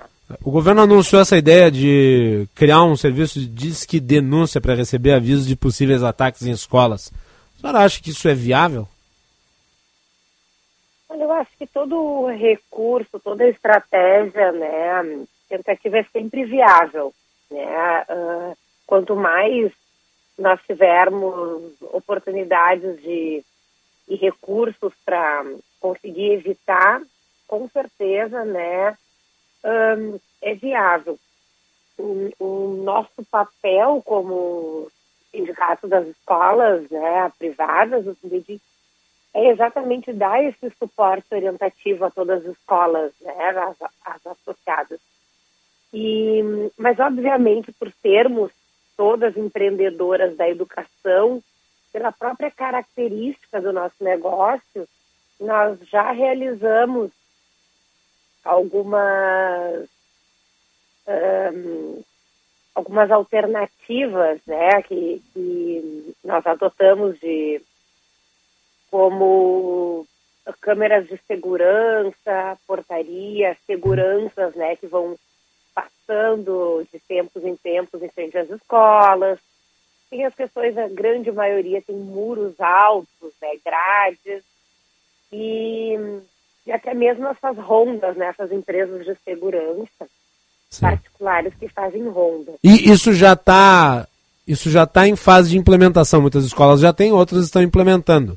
O 0.45 0.51
governo 0.51 0.83
anunciou 0.83 1.23
essa 1.23 1.39
ideia 1.39 1.71
de 1.71 2.47
criar 2.55 2.83
um 2.85 2.97
serviço 2.97 3.41
de 3.41 3.49
disque 3.49 3.99
denúncia 3.99 4.61
para 4.61 4.75
receber 4.75 5.13
avisos 5.13 5.47
de 5.47 5.57
possíveis 5.57 6.03
ataques 6.03 6.43
em 6.43 6.51
escolas. 6.51 7.11
A 7.57 7.61
senhora 7.61 7.79
acha 7.85 8.03
que 8.03 8.11
isso 8.11 8.29
é 8.29 8.35
viável? 8.35 8.87
Olha, 11.09 11.23
eu 11.23 11.33
acho 11.33 11.51
que 11.59 11.67
todo 11.67 12.27
recurso, 12.27 13.19
toda 13.21 13.49
estratégia, 13.49 14.53
né, 14.53 15.25
tentativa 15.49 15.99
é 15.99 16.05
sempre 16.05 16.45
viável. 16.45 17.15
Né? 17.53 18.03
Uh, 18.09 18.57
quanto 18.87 19.15
mais 19.15 19.73
nós 20.39 20.61
tivermos 20.63 21.75
oportunidades 21.83 23.01
de, 23.03 23.45
e 24.09 24.17
recursos 24.17 24.93
para 25.05 25.45
conseguir 25.81 26.33
evitar, 26.33 27.03
com 27.47 27.69
certeza, 27.69 28.45
né, 28.45 28.97
um, 29.65 30.19
é 30.41 30.55
viável. 30.55 31.19
O, 31.99 32.31
o, 32.39 32.83
nosso 32.83 33.25
papel 33.31 34.03
como 34.05 34.91
sindicato 35.31 35.87
das 35.87 36.07
escolas 36.09 36.89
né, 36.91 37.31
privadas, 37.39 38.05
é 39.35 39.49
exatamente 39.49 40.13
dar 40.13 40.43
esse 40.43 40.71
suporte 40.79 41.27
orientativo 41.35 42.05
a 42.05 42.11
todas 42.11 42.45
as 42.45 42.53
escolas, 42.53 43.13
né, 43.21 43.49
as, 43.51 43.77
as 44.05 44.27
associadas. 44.27 45.01
E, 45.93 46.43
mas, 46.77 46.99
obviamente, 46.99 47.71
por 47.73 47.93
sermos 48.01 48.51
todas 48.97 49.37
empreendedoras 49.37 50.37
da 50.37 50.49
educação, 50.49 51.43
pela 51.93 52.11
própria 52.11 52.51
característica 52.51 53.61
do 53.61 53.73
nosso 53.73 54.03
negócio, 54.03 54.89
nós 55.39 55.79
já 55.89 56.11
realizamos 56.13 57.11
algumas 58.45 59.89
um, 61.07 62.03
algumas 62.75 63.11
alternativas, 63.11 64.41
né, 64.47 64.83
que, 64.83 65.23
que 65.33 66.15
nós 66.25 66.47
adotamos 66.47 67.19
de 67.21 67.61
como 68.91 70.07
câmeras 70.61 71.07
de 71.07 71.19
segurança, 71.27 72.59
portaria, 72.67 73.57
seguranças, 73.67 74.55
né, 74.55 74.77
que 74.77 74.87
vão 74.87 75.17
passando 75.75 76.87
de 76.93 76.99
tempos 77.01 77.45
em 77.45 77.57
tempos 77.57 78.03
em 78.03 78.09
frente 78.09 78.37
às 78.37 78.51
escolas. 78.51 79.39
Tem 80.11 80.25
as 80.25 80.35
questões, 80.35 80.77
a 80.77 80.89
grande 80.89 81.33
maioria 81.33 81.83
tem 81.83 81.97
muros 81.97 82.61
altos, 82.61 83.33
né, 83.41 83.49
grades, 83.65 84.43
e, 85.33 85.99
e 86.67 86.73
até 86.73 86.93
mesmo 86.93 87.27
essas 87.29 87.57
rondas, 87.57 88.17
né, 88.17 88.27
essas 88.27 88.53
empresas 88.53 89.07
de 89.07 89.17
segurança 89.25 90.07
Sim. 90.69 90.83
particulares 90.83 91.55
que 91.55 91.69
fazem 91.69 92.07
ronda. 92.09 92.55
E 92.63 92.91
isso 92.91 93.13
já 93.13 93.33
está 93.33 94.07
isso 94.47 94.71
já 94.71 94.85
está 94.85 95.07
em 95.07 95.17
fase 95.17 95.51
de 95.51 95.59
implementação. 95.59 96.21
Muitas 96.21 96.45
escolas 96.45 96.81
já 96.81 96.93
têm, 96.93 97.13
outras 97.13 97.45
estão 97.45 97.63
implementando. 97.63 98.37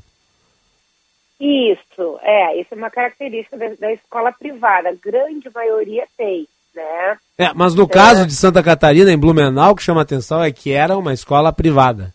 Isso, 1.38 2.18
é, 2.22 2.58
isso 2.60 2.72
é 2.72 2.76
uma 2.76 2.90
característica 2.90 3.58
da, 3.58 3.68
da 3.74 3.92
escola 3.92 4.32
privada. 4.32 4.88
A 4.88 4.94
grande 4.94 5.50
maioria 5.54 6.06
tem 6.16 6.48
né? 6.76 7.18
É, 7.38 7.52
mas 7.54 7.74
no 7.74 7.84
é. 7.84 7.88
caso 7.88 8.26
de 8.26 8.34
Santa 8.34 8.62
Catarina, 8.62 9.10
em 9.10 9.18
Blumenau, 9.18 9.72
o 9.72 9.76
que 9.76 9.82
chama 9.82 10.02
atenção 10.02 10.42
é 10.42 10.52
que 10.52 10.72
era 10.72 10.96
uma 10.96 11.12
escola 11.12 11.52
privada. 11.52 12.14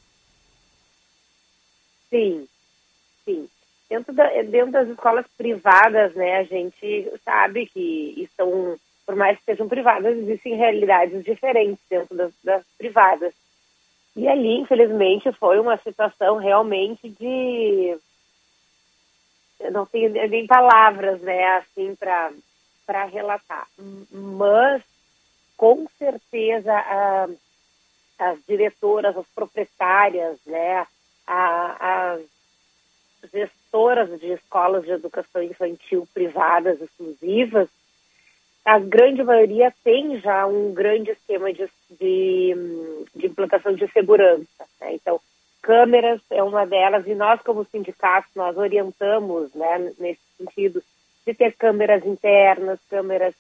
Sim, 2.10 2.48
sim. 3.26 3.50
Dentro, 3.90 4.14
da, 4.14 4.28
dentro 4.44 4.72
das 4.72 4.88
escolas 4.88 5.26
privadas, 5.38 6.14
né, 6.14 6.38
a 6.38 6.44
gente 6.44 7.12
sabe 7.26 7.66
que 7.66 8.14
estão, 8.18 8.78
por 9.06 9.16
mais 9.16 9.38
que 9.40 9.46
sejam 9.46 9.68
privadas, 9.68 10.16
existem 10.16 10.56
realidades 10.56 11.24
diferentes 11.24 11.80
dentro 11.90 12.16
das, 12.16 12.32
das 12.44 12.64
privadas. 12.78 13.34
E 14.16 14.28
ali, 14.28 14.60
infelizmente, 14.60 15.32
foi 15.34 15.60
uma 15.60 15.78
situação 15.78 16.38
realmente 16.38 17.10
de. 17.10 17.98
Eu 19.60 19.72
não 19.72 19.86
tenho 19.86 20.10
nem 20.10 20.46
palavras, 20.48 21.22
né, 21.22 21.58
assim, 21.58 21.96
para 21.96 22.32
para 22.86 23.06
relatar. 23.06 23.68
Mas, 24.12 24.84
com 25.58 25.88
certeza, 25.98 26.74
a, 26.74 27.28
as 28.20 28.40
diretoras, 28.48 29.16
as 29.18 29.28
proprietárias, 29.28 30.38
né, 30.46 30.86
a, 31.26 32.14
as 32.14 32.22
gestoras 33.32 34.20
de 34.20 34.34
escolas 34.34 34.84
de 34.84 34.92
educação 34.92 35.44
infantil 35.44 36.08
privadas 36.14 36.82
exclusivas, 36.82 37.70
a 38.64 38.78
grande 38.78 39.24
maioria 39.24 39.74
tem 39.84 40.20
já 40.20 40.46
um 40.46 40.74
grande 40.74 41.12
esquema 41.12 41.52
de, 41.52 41.68
de, 42.00 42.56
de 43.16 43.26
implantação 43.26 43.74
de 43.74 43.88
segurança. 43.92 44.66
Né? 44.80 44.94
Então, 44.94 45.20
câmeras 45.62 46.22
é 46.30 46.44
uma 46.44 46.66
delas 46.66 47.06
e 47.08 47.16
nós, 47.16 47.42
como 47.42 47.66
sindicatos, 47.66 48.32
nós 48.36 48.56
orientamos 48.58 49.54
né, 49.54 49.94
nesse 50.00 50.22
sentido 50.38 50.84
de 51.26 51.34
ter 51.34 51.54
câmeras 51.54 52.06
internas, 52.06 52.80
câmeras 52.90 53.34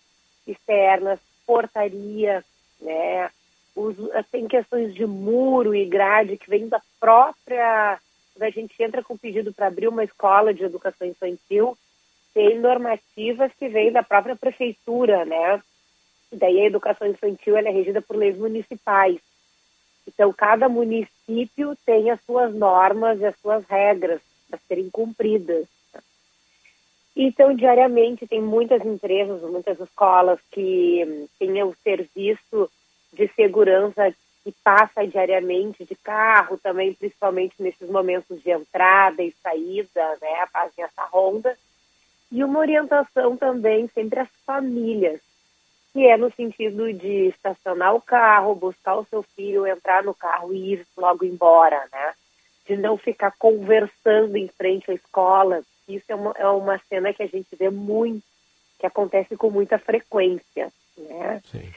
externas, 0.47 1.19
portaria, 1.45 2.43
né? 2.79 3.29
Os, 3.75 3.95
tem 4.31 4.47
questões 4.47 4.93
de 4.93 5.05
muro 5.05 5.73
e 5.73 5.85
grade 5.85 6.37
que 6.37 6.49
vem 6.49 6.67
da 6.67 6.81
própria. 6.99 7.99
Quando 8.33 8.43
a 8.43 8.49
gente 8.49 8.81
entra 8.81 9.03
com 9.03 9.17
pedido 9.17 9.53
para 9.53 9.67
abrir 9.67 9.87
uma 9.87 10.03
escola 10.03 10.53
de 10.53 10.63
educação 10.63 11.07
infantil, 11.07 11.77
tem 12.33 12.59
normativas 12.59 13.51
que 13.57 13.67
vêm 13.67 13.91
da 13.91 14.03
própria 14.03 14.35
prefeitura, 14.35 15.25
né? 15.25 15.61
Daí 16.31 16.61
a 16.61 16.65
educação 16.65 17.07
infantil 17.07 17.57
é 17.57 17.61
regida 17.61 18.01
por 18.01 18.15
leis 18.15 18.37
municipais. 18.37 19.19
Então, 20.07 20.33
cada 20.33 20.67
município 20.67 21.75
tem 21.85 22.09
as 22.09 22.21
suas 22.23 22.53
normas 22.53 23.19
e 23.19 23.25
as 23.25 23.35
suas 23.39 23.65
regras 23.65 24.21
para 24.49 24.59
serem 24.67 24.89
cumpridas. 24.89 25.67
Então, 27.15 27.53
diariamente, 27.53 28.25
tem 28.25 28.41
muitas 28.41 28.85
empresas, 28.85 29.41
muitas 29.41 29.79
escolas 29.79 30.39
que 30.51 31.27
têm 31.38 31.61
o 31.63 31.75
serviço 31.83 32.69
de 33.11 33.27
segurança 33.35 34.13
que 34.43 34.51
passa 34.63 35.05
diariamente 35.05 35.85
de 35.85 35.95
carro 35.95 36.57
também, 36.57 36.93
principalmente 36.93 37.53
nesses 37.59 37.89
momentos 37.89 38.41
de 38.41 38.49
entrada 38.49 39.21
e 39.21 39.33
saída, 39.43 40.17
né, 40.21 40.47
fazem 40.51 40.83
essa 40.83 41.03
ronda. 41.05 41.55
E 42.31 42.43
uma 42.43 42.59
orientação 42.59 43.35
também 43.35 43.88
sempre 43.89 44.21
às 44.21 44.29
famílias, 44.45 45.19
que 45.91 46.07
é 46.07 46.15
no 46.15 46.31
sentido 46.31 46.91
de 46.93 47.27
estacionar 47.27 47.93
o 47.93 48.01
carro, 48.01 48.55
buscar 48.55 48.95
o 48.95 49.05
seu 49.05 49.21
filho, 49.21 49.67
entrar 49.67 50.01
no 50.03 50.13
carro 50.13 50.53
e 50.53 50.73
ir 50.73 50.88
logo 50.97 51.25
embora, 51.25 51.85
né? 51.91 52.13
De 52.65 52.77
não 52.77 52.97
ficar 52.97 53.33
conversando 53.38 54.38
em 54.38 54.47
frente 54.47 54.89
à 54.89 54.93
escola. 54.93 55.61
Isso 55.87 56.05
é 56.09 56.15
uma, 56.15 56.31
é 56.37 56.47
uma 56.47 56.79
cena 56.89 57.13
que 57.13 57.23
a 57.23 57.27
gente 57.27 57.55
vê 57.55 57.69
muito, 57.69 58.23
que 58.79 58.85
acontece 58.85 59.35
com 59.35 59.49
muita 59.49 59.77
frequência, 59.77 60.71
né? 60.97 61.41
Sim. 61.51 61.71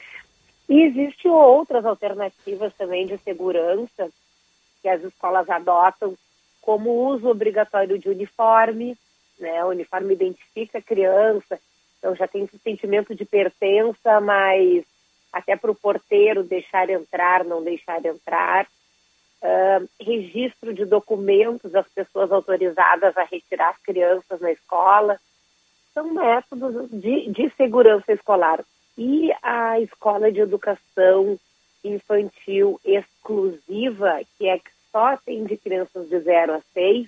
E 0.67 0.81
existem 0.81 1.29
outras 1.29 1.85
alternativas 1.85 2.73
também 2.75 3.05
de 3.05 3.17
segurança 3.19 4.09
que 4.81 4.89
as 4.89 5.03
escolas 5.03 5.49
adotam, 5.49 6.15
como 6.61 6.89
o 6.89 7.07
uso 7.07 7.27
obrigatório 7.27 7.99
de 7.99 8.09
uniforme, 8.09 8.97
né? 9.39 9.63
O 9.63 9.69
uniforme 9.69 10.13
identifica 10.13 10.79
a 10.79 10.81
criança, 10.81 11.59
então 11.97 12.15
já 12.15 12.27
tem 12.27 12.43
esse 12.43 12.57
sentimento 12.59 13.13
de 13.15 13.25
pertença, 13.25 14.19
mas 14.21 14.83
até 15.31 15.55
para 15.55 15.71
o 15.71 15.75
porteiro 15.75 16.43
deixar 16.43 16.89
entrar, 16.89 17.43
não 17.43 17.63
deixar 17.63 18.03
entrar. 18.05 18.67
Registro 19.99 20.73
de 20.73 20.85
documentos 20.85 21.71
das 21.71 21.87
pessoas 21.89 22.31
autorizadas 22.31 23.15
a 23.17 23.23
retirar 23.23 23.69
as 23.69 23.77
crianças 23.81 24.39
na 24.41 24.51
escola. 24.51 25.19
São 25.93 26.13
métodos 26.13 26.89
de, 26.91 27.29
de 27.31 27.49
segurança 27.55 28.11
escolar. 28.11 28.63
E 28.97 29.31
a 29.41 29.79
escola 29.79 30.31
de 30.31 30.39
educação 30.39 31.37
infantil 31.83 32.79
exclusiva, 32.83 34.21
que 34.37 34.47
é 34.47 34.57
que 34.57 34.71
só 34.91 35.07
atende 35.07 35.57
crianças 35.57 36.07
de 36.07 36.19
0 36.19 36.53
a 36.53 36.61
6, 36.73 37.07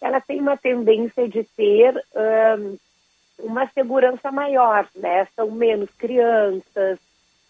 ela 0.00 0.20
tem 0.20 0.40
uma 0.40 0.56
tendência 0.56 1.28
de 1.28 1.44
ter 1.44 1.94
um, 2.58 2.76
uma 3.38 3.66
segurança 3.68 4.30
maior, 4.30 4.88
né? 4.94 5.26
São 5.34 5.50
menos 5.50 5.90
crianças, 5.90 6.98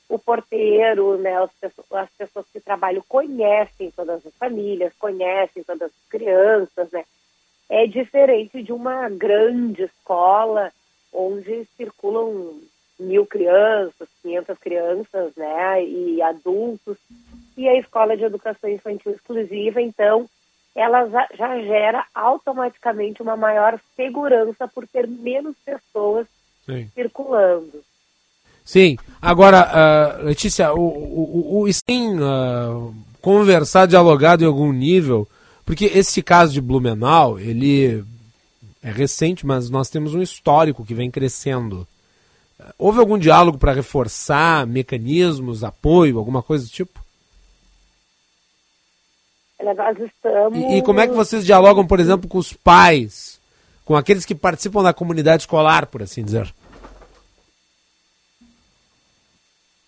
o 0.09 0.19
porteiro, 0.19 1.19
né? 1.19 1.43
As 1.43 1.51
pessoas, 1.53 1.87
as 1.93 2.11
pessoas 2.11 2.47
que 2.53 2.61
trabalham 2.61 3.03
conhecem 3.09 3.91
todas 3.91 4.25
as 4.27 4.35
famílias, 4.35 4.93
conhecem 4.99 5.63
todas 5.63 5.91
as 5.91 6.09
crianças, 6.09 6.91
né? 6.93 7.05
É 7.69 7.87
diferente 7.87 8.63
de 8.63 8.73
uma 8.73 9.09
grande 9.09 9.83
escola 9.83 10.73
onde 11.13 11.67
circulam 11.77 12.61
mil 12.99 13.27
crianças, 13.27 14.09
500 14.23 14.59
crianças, 14.59 15.35
né, 15.37 15.85
e 15.85 16.23
adultos, 16.23 16.97
e 17.57 17.69
a 17.69 17.79
escola 17.79 18.17
de 18.17 18.25
educação 18.25 18.71
infantil 18.71 19.13
exclusiva, 19.13 19.81
então, 19.81 20.29
ela 20.75 21.07
já, 21.35 21.59
gera 21.63 22.07
automaticamente 22.15 23.23
uma 23.23 23.37
maior 23.37 23.81
segurança 23.95 24.69
por 24.69 24.87
ter 24.87 25.07
menos 25.07 25.57
pessoas 25.65 26.27
Sim. 26.67 26.91
circulando. 26.95 27.83
Sim. 28.67 28.99
Agora, 29.23 30.19
uh, 30.21 30.25
Letícia, 30.27 30.75
o, 30.75 30.81
o, 30.81 31.63
o, 31.63 31.73
sem 31.73 32.21
uh, 32.21 32.93
conversar, 33.23 33.87
dialogado 33.87 34.43
em 34.43 34.47
algum 34.47 34.73
nível, 34.73 35.27
porque 35.65 35.85
esse 35.85 36.21
caso 36.21 36.53
de 36.53 36.61
Blumenau, 36.61 37.39
ele 37.39 38.05
é 38.83 38.91
recente, 38.91 39.47
mas 39.47 39.71
nós 39.71 39.89
temos 39.89 40.15
um 40.15 40.21
histórico 40.21 40.85
que 40.85 40.95
vem 40.95 41.11
crescendo. 41.11 41.87
Houve 42.77 42.99
algum 42.99 43.17
diálogo 43.17 43.57
para 43.57 43.73
reforçar 43.73 44.67
mecanismos, 44.67 45.63
apoio, 45.63 46.19
alguma 46.19 46.43
coisa 46.43 46.65
do 46.65 46.71
tipo? 46.71 47.01
Nós 49.63 49.97
estamos... 49.99 50.59
E, 50.59 50.79
e, 50.79 50.83
como 50.83 51.01
é 51.01 51.07
que 51.07 51.15
vocês 51.15 51.47
dialogam, 51.47 51.87
por 51.87 52.01
exemplo, 52.01 52.29
com 52.29 52.39
os 52.39 52.53
pais, 52.53 53.41
com 53.85 53.97
aqueles 53.97 54.25
que 54.25 54.35
participam 54.35 54.83
da 54.83 54.93
comunidade 54.93 55.43
escolar, 55.43 55.87
por 55.87 56.03
assim 56.03 56.25
dizer? 56.25 56.53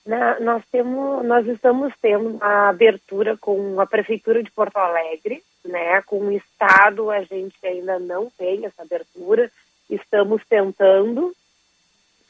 Na, 0.08 0.40
nós, 0.40 0.64
temos, 0.72 1.22
nós 1.26 1.46
estamos 1.46 1.92
tendo 2.00 2.30
uma 2.30 2.70
abertura 2.70 3.36
com 3.36 3.78
a 3.78 3.86
Prefeitura 3.86 4.42
de 4.42 4.50
Porto 4.50 4.78
Alegre, 4.78 5.44
né? 5.62 6.00
com 6.00 6.20
o 6.20 6.32
Estado 6.32 7.10
a 7.10 7.20
gente 7.24 7.54
ainda 7.62 7.98
não 7.98 8.30
tem 8.30 8.64
essa 8.64 8.80
abertura, 8.80 9.52
estamos 9.90 10.42
tentando, 10.48 11.36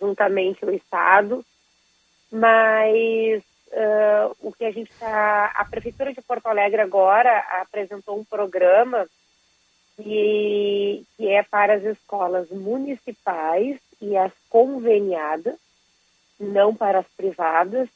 juntamente 0.01 0.65
o 0.65 0.75
Estado, 0.75 1.47
mas 2.33 3.45
uh, 3.69 4.37
o 4.41 4.53
que 4.53 4.65
a 4.65 4.73
gente 4.73 4.91
está. 4.91 5.53
A 5.55 5.65
Prefeitura 5.65 6.13
de 6.13 6.21
Porto 6.21 6.47
Alegre 6.47 6.81
agora 6.81 7.39
apresentou 7.61 8.19
um 8.19 8.25
programa 8.25 9.07
que, 9.95 11.07
que 11.17 11.29
é 11.29 11.45
para 11.45 11.75
as 11.75 11.85
escolas 11.85 12.51
municipais 12.51 13.79
e 14.03 14.17
as 14.17 14.33
conveniadas, 14.51 15.55
não 16.39 16.75
para 16.75 17.01
as 17.01 17.09
privadas, 17.09 17.89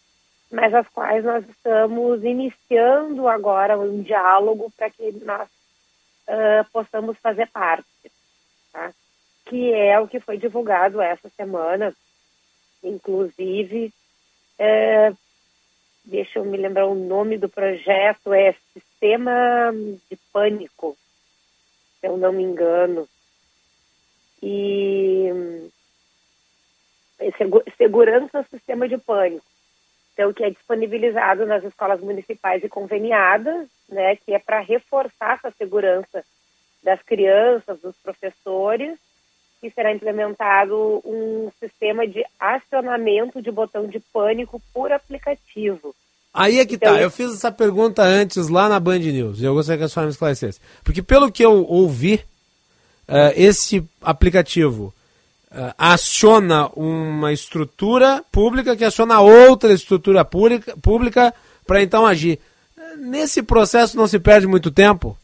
mas 0.50 0.74
as 0.74 0.88
quais 0.88 1.24
nós 1.24 1.48
estamos 1.48 2.22
iniciando 2.24 3.28
agora 3.28 3.78
um 3.78 4.02
diálogo 4.02 4.70
para 4.76 4.90
que 4.90 5.12
nós 5.24 5.48
uh, 5.48 6.70
possamos 6.72 7.16
fazer 7.18 7.48
parte. 7.48 7.86
Tá? 8.72 8.92
que 9.52 9.72
é 9.72 9.98
o 10.00 10.08
que 10.08 10.20
foi 10.20 10.38
divulgado 10.38 11.00
essa 11.00 11.28
semana, 11.30 11.94
inclusive, 12.82 13.92
é, 14.58 15.12
deixa 16.04 16.38
eu 16.38 16.44
me 16.44 16.56
lembrar 16.56 16.86
o 16.86 16.94
nome 16.94 17.36
do 17.36 17.48
projeto, 17.48 18.32
é 18.32 18.54
Sistema 18.72 19.72
de 20.10 20.16
Pânico, 20.32 20.96
se 22.00 22.06
eu 22.06 22.16
não 22.16 22.32
me 22.32 22.42
engano. 22.42 23.08
E 24.42 25.70
é 27.28 27.32
segurança 27.76 28.46
sistema 28.50 28.88
de 28.88 28.98
pânico. 28.98 29.44
Então, 30.12 30.32
que 30.32 30.44
é 30.44 30.50
disponibilizado 30.50 31.46
nas 31.46 31.64
escolas 31.64 32.00
municipais 32.00 32.62
e 32.62 32.68
conveniadas, 32.68 33.66
né, 33.88 34.16
que 34.16 34.34
é 34.34 34.38
para 34.38 34.60
reforçar 34.60 35.38
essa 35.38 35.50
segurança 35.56 36.24
das 36.82 37.00
crianças, 37.02 37.80
dos 37.80 37.96
professores 37.96 38.98
que 39.62 39.70
será 39.70 39.92
implementado 39.92 41.00
um 41.04 41.50
sistema 41.60 42.04
de 42.04 42.24
acionamento 42.38 43.40
de 43.40 43.50
botão 43.50 43.86
de 43.86 44.00
pânico 44.00 44.60
por 44.74 44.90
aplicativo. 44.90 45.94
Aí 46.34 46.58
é 46.58 46.66
que 46.66 46.74
então, 46.74 46.94
tá. 46.94 47.00
Eu 47.00 47.10
fiz 47.10 47.32
essa 47.32 47.52
pergunta 47.52 48.02
antes 48.02 48.48
lá 48.48 48.68
na 48.68 48.80
Band 48.80 48.98
News 48.98 49.40
e 49.40 49.44
eu 49.44 49.54
gostaria 49.54 49.78
que 49.78 49.84
a 49.84 49.88
senhora 49.88 50.08
me 50.08 50.12
esclarecesse. 50.12 50.60
Porque 50.82 51.00
pelo 51.00 51.30
que 51.30 51.44
eu 51.44 51.64
ouvi, 51.64 52.16
uh, 53.08 53.32
esse 53.36 53.86
aplicativo 54.00 54.92
aciona 55.76 56.68
uma 56.68 57.32
estrutura 57.32 58.24
pública 58.32 58.76
que 58.76 58.84
aciona 58.84 59.20
outra 59.20 59.72
estrutura 59.72 60.24
pública, 60.24 60.76
pública 60.80 61.34
para 61.66 61.82
então 61.82 62.06
agir. 62.06 62.38
Nesse 62.98 63.42
processo 63.42 63.96
não 63.96 64.06
se 64.06 64.18
perde 64.18 64.46
muito 64.46 64.70
tempo? 64.70 65.16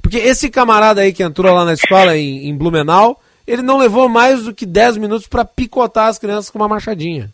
Porque 0.00 0.18
esse 0.18 0.50
camarada 0.50 1.02
aí 1.02 1.12
que 1.12 1.22
entrou 1.22 1.54
lá 1.54 1.64
na 1.64 1.74
escola 1.74 2.16
em, 2.16 2.48
em 2.48 2.56
Blumenau, 2.56 3.20
ele 3.46 3.62
não 3.62 3.78
levou 3.78 4.08
mais 4.08 4.44
do 4.44 4.54
que 4.54 4.66
10 4.66 4.96
minutos 4.96 5.26
para 5.26 5.44
picotar 5.44 6.08
as 6.08 6.18
crianças 6.18 6.50
com 6.50 6.58
uma 6.58 6.68
machadinha. 6.68 7.30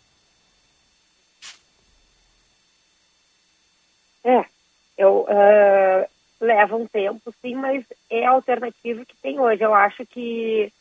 É, 4.23 4.43
eu, 4.97 5.25
uh, 5.29 6.09
leva 6.39 6.75
um 6.75 6.85
tempo, 6.85 7.33
sim, 7.41 7.55
mas 7.55 7.83
é 8.09 8.25
a 8.25 8.31
alternativa 8.31 9.05
que 9.05 9.15
tem 9.21 9.39
hoje. 9.39 9.63
Eu 9.63 9.73
acho 9.73 10.05
que 10.05 10.71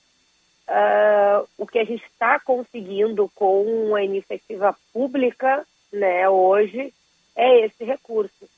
uh, 0.69 1.49
o 1.57 1.67
que 1.67 1.79
a 1.79 1.85
gente 1.85 2.05
está 2.05 2.39
conseguindo 2.39 3.31
com 3.35 3.95
a 3.95 4.03
iniciativa 4.03 4.77
pública, 4.93 5.67
né, 5.93 6.29
hoje, 6.29 6.93
é 7.35 7.65
esse 7.65 7.85
recurso. 7.85 8.49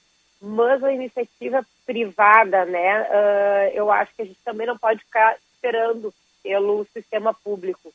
Mas 0.42 0.82
a 0.82 0.92
iniciativa 0.92 1.64
privada, 1.86 2.64
né, 2.64 3.02
uh, 3.02 3.74
eu 3.74 3.90
acho 3.90 4.14
que 4.14 4.22
a 4.22 4.24
gente 4.24 4.40
também 4.44 4.66
não 4.66 4.76
pode 4.76 5.00
ficar 5.00 5.36
esperando 5.54 6.12
pelo 6.42 6.84
sistema 6.92 7.32
público. 7.32 7.92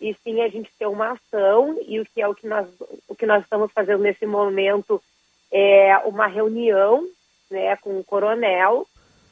E 0.00 0.14
sim 0.24 0.40
a 0.40 0.48
gente 0.48 0.70
ter 0.78 0.86
uma 0.86 1.12
ação, 1.12 1.78
e 1.86 2.00
o 2.00 2.04
que 2.04 2.20
é 2.20 2.26
o 2.26 2.34
que 2.34 2.46
nós, 2.46 2.66
o 3.06 3.14
que 3.14 3.26
nós 3.26 3.42
estamos 3.44 3.70
fazendo 3.70 4.02
nesse 4.02 4.26
momento 4.26 5.00
é 5.52 5.96
uma 5.98 6.26
reunião 6.26 7.06
né, 7.50 7.76
com 7.76 8.00
o 8.00 8.04
coronel 8.04 8.86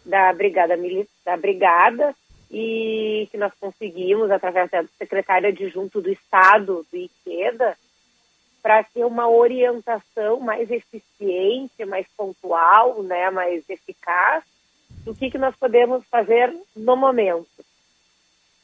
da 0.04 0.32
Brigada, 0.32 0.76
da 1.24 1.36
brigada 1.36 2.14
e 2.50 3.28
que 3.30 3.38
nós 3.38 3.52
conseguimos, 3.60 4.30
através 4.30 4.70
da 4.70 4.84
secretária 4.98 5.50
adjunto 5.50 6.00
do 6.00 6.10
Estado, 6.10 6.84
do 6.90 6.96
IQEDA, 6.96 7.76
para 8.62 8.82
ter 8.84 9.04
uma 9.04 9.28
orientação 9.28 10.40
mais 10.40 10.70
eficiente, 10.70 11.84
mais 11.84 12.06
pontual, 12.16 13.02
né, 13.02 13.30
mais 13.30 13.68
eficaz 13.68 14.44
do 15.04 15.14
que, 15.14 15.30
que 15.30 15.38
nós 15.38 15.54
podemos 15.56 16.04
fazer 16.06 16.54
no 16.76 16.96
momento. 16.96 17.46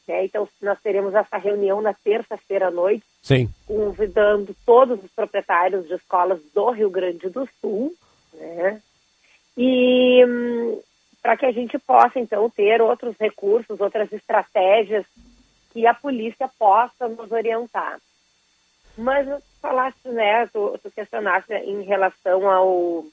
É, 0.07 0.23
então, 0.23 0.47
nós 0.61 0.79
teremos 0.81 1.13
essa 1.13 1.37
reunião 1.37 1.81
na 1.81 1.93
terça-feira 1.93 2.67
à 2.67 2.71
noite, 2.71 3.03
Sim. 3.21 3.49
convidando 3.65 4.55
todos 4.65 5.03
os 5.03 5.11
proprietários 5.11 5.85
de 5.87 5.95
escolas 5.95 6.39
do 6.53 6.69
Rio 6.71 6.89
Grande 6.89 7.29
do 7.29 7.47
Sul, 7.59 7.93
né? 8.33 8.81
E 9.57 10.23
hum, 10.25 10.79
para 11.27 11.35
que 11.35 11.45
a 11.45 11.51
gente 11.51 11.77
possa, 11.77 12.17
então, 12.21 12.49
ter 12.49 12.81
outros 12.81 13.13
recursos, 13.19 13.81
outras 13.81 14.09
estratégias 14.13 15.05
que 15.73 15.85
a 15.85 15.93
polícia 15.93 16.49
possa 16.57 17.09
nos 17.09 17.29
orientar. 17.29 17.99
Mas 18.97 19.27
falaste, 19.61 20.07
né, 20.07 20.47
tu, 20.47 20.79
tu 20.81 20.89
questionaste 20.89 21.51
em 21.51 21.81
relação 21.81 22.49
ao... 22.49 23.05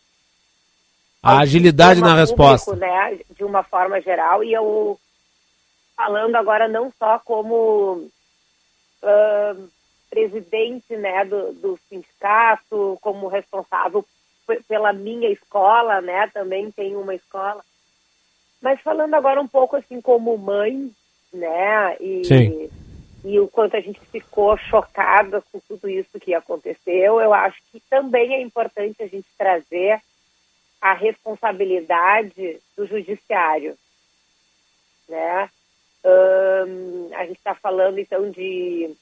A 1.20 1.41
agilidade 1.41 2.01
na 2.01 2.11
público, 2.11 2.20
resposta. 2.20 2.77
Né, 2.77 3.19
de 3.31 3.43
uma 3.43 3.65
forma 3.65 4.01
geral, 4.01 4.45
e 4.45 4.53
eu 4.53 4.97
falando 5.97 6.36
agora 6.36 6.69
não 6.69 6.93
só 6.97 7.19
como 7.19 8.09
ah, 9.03 9.57
presidente 10.09 10.97
né, 10.97 11.24
do, 11.24 11.53
do 11.55 11.81
sindicato, 11.89 12.97
como 13.01 13.27
responsável 13.27 14.05
pela 14.69 14.93
minha 14.93 15.31
escola, 15.31 16.01
né, 16.01 16.31
também 16.32 16.70
tenho 16.70 17.01
uma 17.01 17.16
escola, 17.16 17.61
mas 18.65 18.81
falando 18.81 19.12
agora 19.12 19.39
um 19.43 19.47
pouco 19.47 19.77
assim 19.77 20.01
como 20.01 20.39
mãe, 20.39 20.91
né, 21.31 21.97
e, 22.01 22.24
Sim. 22.24 22.70
e 23.23 23.39
o 23.39 23.47
quanto 23.47 23.77
a 23.77 23.81
gente 23.81 24.01
ficou 24.07 24.57
chocada 24.57 25.43
com 25.53 25.61
tudo 25.69 25.86
isso 25.86 26.19
que 26.19 26.32
aconteceu, 26.32 27.20
eu 27.20 27.35
acho 27.35 27.59
que 27.70 27.78
também 27.91 28.35
é 28.35 28.41
importante 28.41 29.03
a 29.03 29.07
gente 29.07 29.27
trazer 29.36 30.01
a 30.81 30.95
responsabilidade 30.95 32.59
do 32.74 32.86
judiciário, 32.86 33.77
né? 35.07 35.51
Ahn, 36.03 37.12
a 37.15 37.27
gente 37.27 37.36
está 37.36 37.55
falando 37.55 37.99
então 37.99 38.31
de 38.31 38.95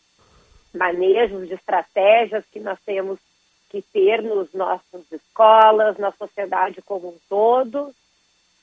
manejos, 0.75 1.47
de 1.47 1.55
estratégias 1.55 2.45
que 2.53 2.59
nós 2.59 2.81
temos 2.85 3.21
que 3.69 3.81
ter 3.81 4.23
nos 4.23 4.53
nossas 4.53 5.03
escolas, 5.13 5.99
na 5.99 6.11
sociedade 6.11 6.83
como 6.83 7.11
um 7.11 7.19
todo, 7.29 7.95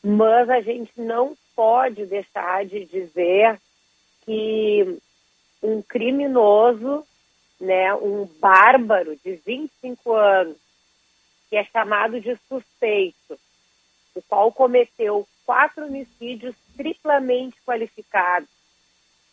mas 0.03 0.49
a 0.49 0.61
gente 0.61 0.91
não 0.95 1.35
pode 1.55 2.05
deixar 2.05 2.65
de 2.65 2.85
dizer 2.85 3.59
que 4.25 4.97
um 5.61 5.81
criminoso, 5.81 7.05
né, 7.59 7.93
um 7.95 8.25
bárbaro 8.39 9.15
de 9.17 9.35
25 9.45 10.13
anos, 10.13 10.57
que 11.49 11.57
é 11.57 11.63
chamado 11.65 12.21
de 12.21 12.37
suspeito, 12.47 13.37
o 14.15 14.21
qual 14.21 14.51
cometeu 14.51 15.27
quatro 15.45 15.85
homicídios 15.85 16.55
triplamente 16.77 17.57
qualificados, 17.65 18.49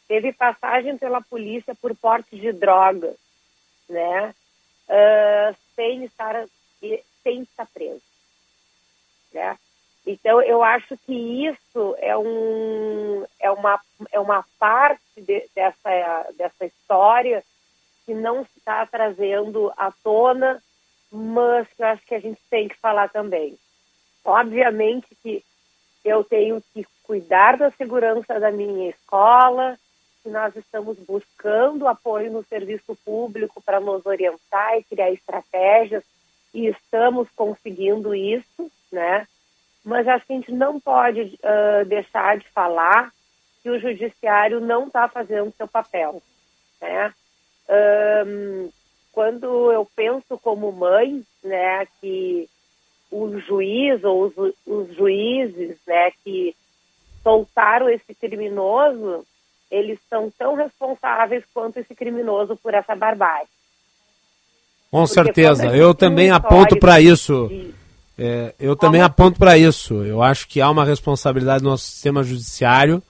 teve 0.09 0.33
passagem 0.33 0.97
pela 0.97 1.21
polícia 1.21 1.75
por 1.75 1.95
porte 1.95 2.37
de 2.37 2.53
drogas, 2.53 3.17
né, 3.89 4.35
ah, 4.89 5.55
sem 5.75 6.05
estar 6.05 6.47
sem 7.23 7.43
estar 7.43 7.67
preso, 7.67 8.03
né? 9.33 9.59
Então 10.07 10.41
eu 10.41 10.63
acho 10.63 10.97
que 10.99 11.47
isso 11.49 11.97
é 11.99 12.17
um 12.17 13.25
é 13.41 13.51
uma 13.51 13.81
é 14.13 14.21
uma 14.21 14.45
parte 14.59 15.03
de- 15.17 15.49
dessa 15.55 16.27
dessa 16.37 16.65
história 16.65 17.43
que 18.05 18.15
não 18.15 18.43
está 18.43 18.87
trazendo 18.87 19.73
à 19.77 19.91
tona, 20.05 20.63
mas 21.11 21.67
que 21.75 21.83
eu 21.83 21.87
acho 21.89 22.07
que 22.07 22.15
a 22.15 22.21
gente 22.21 22.41
tem 22.49 22.69
que 22.69 22.77
falar 22.77 23.09
também. 23.09 23.59
Obviamente 24.25 25.09
que 25.23 25.43
eu 26.05 26.23
tenho 26.23 26.63
que 26.73 26.87
cuidar 27.03 27.57
da 27.57 27.71
segurança 27.73 28.39
da 28.39 28.53
minha 28.53 28.91
escola, 28.91 29.77
que 30.23 30.29
nós 30.29 30.55
estamos 30.55 30.97
buscando 30.99 31.89
apoio 31.89 32.31
no 32.31 32.45
serviço 32.45 32.97
público 33.05 33.61
para 33.61 33.81
nos 33.81 34.07
orientar 34.07 34.79
e 34.79 34.85
criar 34.85 35.11
estratégias, 35.11 36.05
e 36.55 36.67
estamos 36.67 37.29
conseguindo 37.37 38.15
isso, 38.15 38.71
né? 38.93 39.27
Mas 39.87 40.09
acho 40.09 40.27
que 40.27 40.33
a 40.33 40.37
gente 40.37 40.51
não 40.51 40.81
pode 40.81 41.39
ah, 41.45 41.85
deixar 41.87 42.37
de 42.39 42.49
falar 42.49 43.13
que 43.63 43.71
o 43.71 43.79
judiciário 43.79 44.59
não 44.59 44.89
está 44.89 45.09
fazendo 45.09 45.55
seu 45.57 45.69
papel, 45.69 46.21
né? 46.81 47.15
Ahn, 47.69 48.69
quando 49.13 49.73
eu 49.73 49.89
penso 49.95 50.37
como 50.43 50.73
mãe, 50.73 51.23
né, 51.43 51.87
que 52.01 52.49
o 53.11 53.39
juiz 53.41 54.03
ou 54.03 54.27
os, 54.27 54.55
os 54.67 54.95
juízes, 54.95 55.77
né, 55.87 56.11
que 56.23 56.55
soltaram 57.23 57.89
esse 57.89 58.13
criminoso, 58.15 59.25
eles 59.71 59.99
são 60.11 60.31
tão 60.37 60.55
responsáveis 60.55 61.45
quanto 61.55 61.79
esse 61.79 61.95
criminoso 61.95 62.57
por 62.57 62.75
essa 62.75 62.95
barbárie. 62.95 63.49
Com 64.91 65.05
Porque 65.05 65.15
certeza. 65.15 65.77
Eu 65.77 65.95
também 65.95 66.31
um 66.31 66.35
aponto 66.35 66.77
para 66.77 67.01
isso. 67.01 67.49
de- 67.49 67.86
É, 68.19 68.55
eu 68.59 68.75
também 68.75 69.03
aponto 69.03 69.39
para 69.39 69.59
isso. 69.59 70.03
Eu 70.05 70.23
acho 70.23 70.49
que 70.49 70.61
há 70.61 70.71
uma 70.71 70.85
responsabilidade 70.85 71.63
do 71.63 71.69
nosso 71.69 71.85
sistema 71.85 72.23
judiciário 72.23 73.03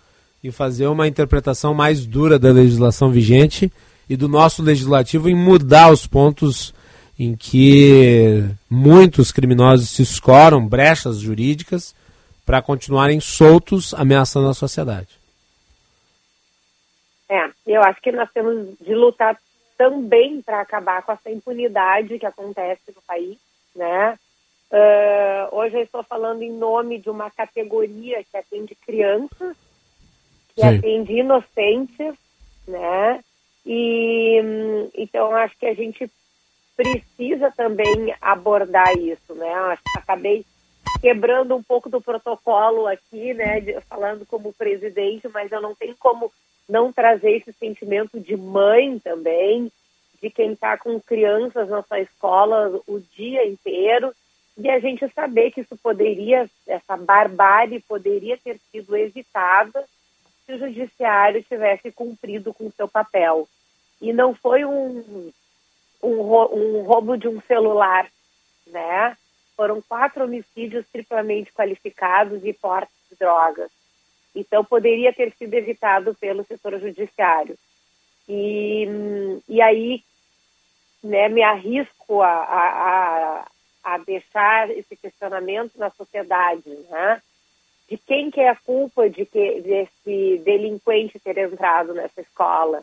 em 0.43 0.51
fazer 0.51 0.87
uma 0.87 1.07
interpretação 1.07 1.74
mais 1.74 2.05
dura 2.07 2.39
da 2.39 2.51
legislação 2.51 3.11
vigente 3.11 3.73
e 4.09 4.16
do 4.16 4.28
nosso 4.28 4.62
legislativo 4.62 5.28
em 5.28 5.35
mudar 5.35 5.91
os 5.91 6.07
pontos 6.07 6.74
em 7.19 7.35
que 7.35 8.45
muitos 8.69 9.33
criminosos 9.33 9.91
se 9.91 10.03
escoram, 10.03 10.66
brechas 10.66 11.19
jurídicas, 11.19 11.95
para 12.45 12.62
continuarem 12.62 13.19
soltos 13.20 13.95
ameaçando 13.95 14.49
a 14.49 14.55
sociedade. 14.55 15.09
É, 17.28 17.51
eu 17.66 17.83
acho 17.83 18.01
que 18.01 18.12
nós 18.12 18.31
temos 18.33 18.77
de 18.81 18.95
lutar 18.95 19.37
também 19.77 20.41
para 20.43 20.61
acabar 20.61 21.03
com 21.03 21.12
essa 21.12 21.31
impunidade 21.31 22.19
que 22.19 22.27
acontece 22.27 22.83
no 22.95 23.03
país, 23.03 23.37
né? 23.74 24.16
Ah, 24.70 25.48
hoje 25.52 25.76
eu 25.76 25.82
estou 25.82 26.02
falando 26.02 26.43
em 26.43 26.52
nome 26.52 26.98
de 26.98 27.09
uma 27.09 27.30
categoria 27.30 28.24
que 28.24 28.36
atende 28.36 28.74
crianças, 28.74 29.56
que 30.55 30.60
Sim. 30.62 30.78
atende 30.78 31.12
inocentes, 31.12 32.14
né? 32.66 33.22
E 33.64 34.40
hum, 34.43 34.90
então 34.94 35.34
acho 35.34 35.56
que 35.59 35.66
a 35.66 35.74
gente 35.74 36.10
precisa 36.76 37.51
também 37.56 38.14
abordar 38.20 38.97
isso, 38.97 39.34
né? 39.34 39.52
Acho 39.52 39.82
que 39.82 39.98
acabei 39.98 40.44
quebrando 41.01 41.55
um 41.55 41.62
pouco 41.62 41.88
do 41.88 42.01
protocolo 42.01 42.86
aqui, 42.86 43.32
né? 43.34 43.60
de- 43.60 43.80
falando 43.82 44.26
como 44.26 44.52
presidente, 44.52 45.28
mas 45.28 45.51
eu 45.52 45.60
não 45.60 45.74
tenho 45.74 45.97
como 45.98 46.32
não 46.68 46.93
trazer 46.93 47.32
esse 47.36 47.52
sentimento 47.52 48.18
de 48.18 48.36
mãe 48.36 48.98
também, 48.98 49.70
de 50.20 50.30
quem 50.30 50.52
está 50.52 50.76
com 50.76 51.01
crianças 51.01 51.68
na 51.68 51.82
sua 51.82 52.01
escola 52.01 52.80
o 52.86 52.98
dia 52.98 53.47
inteiro, 53.47 54.12
e 54.57 54.70
a 54.70 54.78
gente 54.78 55.07
saber 55.12 55.51
que 55.51 55.61
isso 55.61 55.77
poderia, 55.77 56.49
essa 56.66 56.97
barbárie 56.97 57.81
poderia 57.81 58.39
ter 58.39 58.59
sido 58.70 58.97
evitada 58.97 59.87
se 60.45 60.53
o 60.55 60.59
judiciário 60.59 61.43
tivesse 61.43 61.93
cumprido 61.93 62.55
com 62.55 62.66
o 62.66 62.73
seu 62.73 62.89
papel. 62.89 63.47
E 64.01 64.12
não 64.12 64.35
foi 64.35 64.65
um, 64.65 65.31
um, 66.03 66.20
um 66.20 66.83
roubo 66.83 67.16
de 67.16 67.28
um 67.28 67.41
celular, 67.43 68.11
né? 68.66 69.16
Foram 69.57 69.83
quatro 69.83 70.24
homicídios 70.24 70.87
triplamente 70.91 71.53
qualificados 71.53 72.45
e 72.45 72.53
porte 72.53 72.93
de 73.11 73.16
drogas. 73.16 73.70
Então, 74.35 74.65
poderia 74.65 75.12
ter 75.12 75.33
sido 75.33 75.53
evitado 75.55 76.15
pelo 76.15 76.45
setor 76.45 76.78
judiciário. 76.78 77.59
E, 78.28 78.87
e 79.49 79.61
aí, 79.61 80.03
né, 81.03 81.28
me 81.28 81.43
arrisco 81.43 82.23
a, 82.23 82.28
a, 82.28 83.47
a 83.86 83.98
deixar 83.98 84.68
esse 84.70 84.96
questionamento 84.96 85.78
na 85.78 85.90
sociedade, 85.90 86.68
né? 86.90 87.22
De 87.88 87.96
quem 87.96 88.32
que 88.32 88.40
é 88.40 88.48
a 88.48 88.56
culpa 88.56 89.08
de 89.08 89.24
que 89.24 89.60
desse 89.60 90.42
delinquente 90.44 91.20
ter 91.20 91.38
entrado 91.38 91.94
nessa 91.94 92.20
escola? 92.20 92.82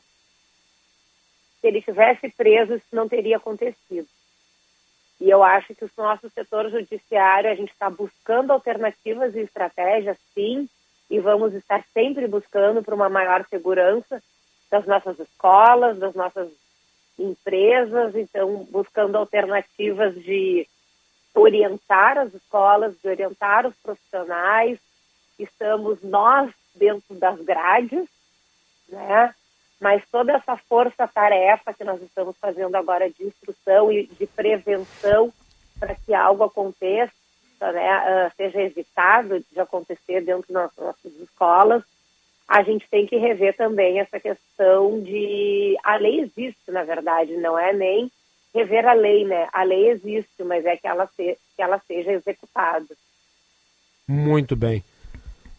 Se 1.59 1.67
ele 1.67 1.81
tivesse 1.81 2.29
preso, 2.29 2.75
isso 2.75 2.87
não 2.93 3.09
teria 3.09 3.35
acontecido. 3.35 4.07
E 5.19 5.29
eu 5.29 5.43
acho 5.43 5.75
que 5.75 5.83
o 5.83 5.91
nosso 5.97 6.29
setor 6.29 6.69
judiciário, 6.69 7.51
a 7.51 7.55
gente 7.55 7.73
está 7.73 7.89
buscando 7.89 8.53
alternativas 8.53 9.35
e 9.35 9.41
estratégias, 9.41 10.17
sim, 10.33 10.69
e 11.09 11.19
vamos 11.19 11.53
estar 11.53 11.83
sempre 11.93 12.29
buscando 12.29 12.81
para 12.81 12.95
uma 12.95 13.09
maior 13.09 13.45
segurança 13.49 14.23
das 14.71 14.85
nossas 14.85 15.19
escolas, 15.19 15.99
das 15.99 16.15
nossas 16.15 16.49
empresas, 17.19 18.15
então 18.15 18.65
buscando 18.71 19.17
alternativas 19.17 20.15
de 20.15 20.65
orientar 21.33 22.17
as 22.17 22.33
escolas, 22.33 22.95
de 23.01 23.07
orientar 23.07 23.65
os 23.65 23.75
profissionais. 23.77 24.79
Estamos 25.37 26.01
nós 26.01 26.51
dentro 26.75 27.15
das 27.15 27.39
grades, 27.41 28.07
né? 28.87 29.33
mas 29.83 30.01
toda 30.09 30.31
essa 30.31 30.55
força-tarefa 30.55 31.73
que 31.73 31.83
nós 31.83 32.01
estamos 32.01 32.37
fazendo 32.37 32.73
agora 32.75 33.09
de 33.09 33.25
instrução 33.25 33.91
e 33.91 34.07
de 34.07 34.25
prevenção 34.25 35.33
para 35.77 35.93
que 35.93 36.13
algo 36.13 36.45
aconteça, 36.45 37.11
né, 37.59 38.27
uh, 38.27 38.31
seja 38.37 38.61
evitado 38.61 39.43
de 39.51 39.59
acontecer 39.59 40.21
dentro 40.21 40.53
das 40.53 40.71
nossas 40.77 41.13
escolas, 41.19 41.83
a 42.47 42.63
gente 42.63 42.87
tem 42.89 43.05
que 43.05 43.17
rever 43.17 43.57
também 43.57 43.99
essa 43.99 44.19
questão 44.19 45.01
de 45.01 45.77
a 45.83 45.97
lei 45.97 46.21
existe, 46.21 46.71
na 46.71 46.83
verdade, 46.83 47.35
não 47.37 47.59
é 47.59 47.73
nem 47.73 48.09
rever 48.53 48.85
a 48.87 48.93
lei, 48.93 49.25
né? 49.25 49.47
A 49.51 49.63
lei 49.63 49.89
existe, 49.89 50.43
mas 50.43 50.65
é 50.65 50.77
que 50.77 50.87
ela, 50.87 51.07
se, 51.15 51.37
que 51.55 51.61
ela 51.61 51.81
seja 51.87 52.11
executada. 52.11 52.85
Muito 54.07 54.55
bem. 54.55 54.83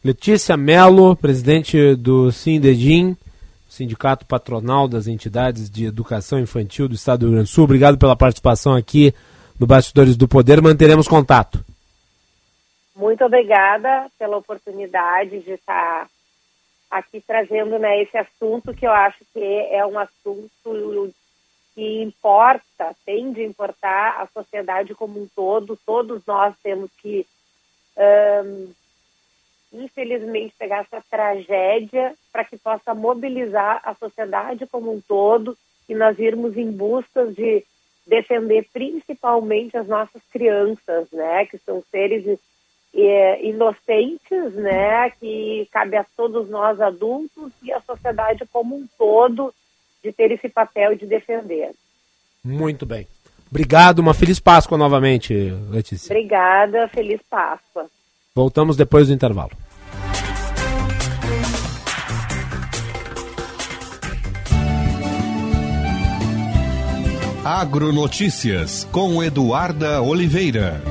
Letícia 0.05 0.57
Mello, 0.57 1.17
presidente 1.17 1.95
do 1.95 2.31
Sindedim, 2.31 3.17
Sindicato 3.69 4.27
Patronal 4.27 4.87
das 4.87 5.07
Entidades 5.07 5.69
de 5.69 5.87
Educação 5.87 6.39
Infantil 6.39 6.89
do 6.89 6.95
Estado 6.95 7.21
do 7.21 7.27
Rio 7.27 7.35
Grande 7.37 7.51
do 7.51 7.53
Sul. 7.53 7.65
Obrigado 7.65 7.99
pela 7.99 8.15
participação 8.15 8.75
aqui 8.75 9.15
no 9.59 9.67
Bastidores 9.67 10.17
do 10.17 10.29
Poder. 10.29 10.61
Manteremos 10.61 11.09
contato. 11.09 11.65
Muito 12.95 13.25
obrigada 13.25 14.09
pela 14.19 14.37
oportunidade 14.37 15.41
de 15.41 15.53
estar 15.53 16.07
aqui 16.91 17.21
trazendo 17.27 17.79
né, 17.79 18.03
esse 18.03 18.17
assunto 18.17 18.73
que 18.73 18.87
eu 18.87 18.93
acho 18.93 19.19
que 19.33 19.41
é 19.41 19.85
um 19.85 19.99
assunto 19.99 21.13
que 21.75 22.03
importa, 22.03 22.95
tem 23.05 23.33
de 23.33 23.43
importar 23.43 24.21
a 24.21 24.27
sociedade 24.27 24.95
como 24.95 25.21
um 25.21 25.29
todo. 25.35 25.79
Todos 25.85 26.23
nós 26.27 26.55
temos 26.63 26.91
que 27.01 27.27
infelizmente, 29.75 30.55
pegar 30.59 30.81
essa 30.81 31.03
tragédia 31.11 32.15
para 32.33 32.45
que 32.45 32.57
possa 32.57 32.95
mobilizar 32.95 33.81
a 33.85 33.95
sociedade 33.95 34.67
como 34.67 34.93
um 34.93 35.01
todo 35.01 35.57
e 35.89 35.95
nós 35.95 36.19
irmos 36.19 36.57
em 36.57 36.71
busca 36.71 37.27
de 37.27 37.65
defender 38.07 38.69
principalmente 38.73 39.77
as 39.77 39.87
nossas 39.87 40.23
crianças, 40.31 41.11
né, 41.11 41.47
que 41.47 41.59
são 41.59 41.83
seres 41.91 42.39
é, 42.95 43.45
inocentes, 43.45 44.55
né, 44.55 45.11
que 45.11 45.67
cabe 45.73 45.97
a 45.97 46.07
todos 46.17 46.49
nós 46.49 46.81
adultos 46.81 47.51
e 47.63 47.73
a 47.73 47.81
sociedade 47.81 48.47
como 48.53 48.77
um 48.77 48.87
todo 48.97 49.53
de 50.05 50.13
ter 50.13 50.31
esse 50.31 50.49
papel 50.49 50.95
de 50.95 51.07
defender. 51.07 51.71
Muito 52.45 52.85
bem. 52.85 53.09
Obrigado, 53.51 54.01
uma 54.01 54.13
feliz 54.13 54.39
Páscoa 54.39 54.77
novamente, 54.77 55.33
Letícia. 55.71 56.15
Obrigada, 56.15 56.87
feliz 56.89 57.21
Páscoa. 57.29 57.87
Voltamos 58.35 58.77
depois 58.77 59.09
do 59.09 59.15
intervalo. 59.15 59.53
Agronotícias 67.45 68.85
com 68.91 69.23
Eduarda 69.23 70.03
Oliveira. 70.03 70.83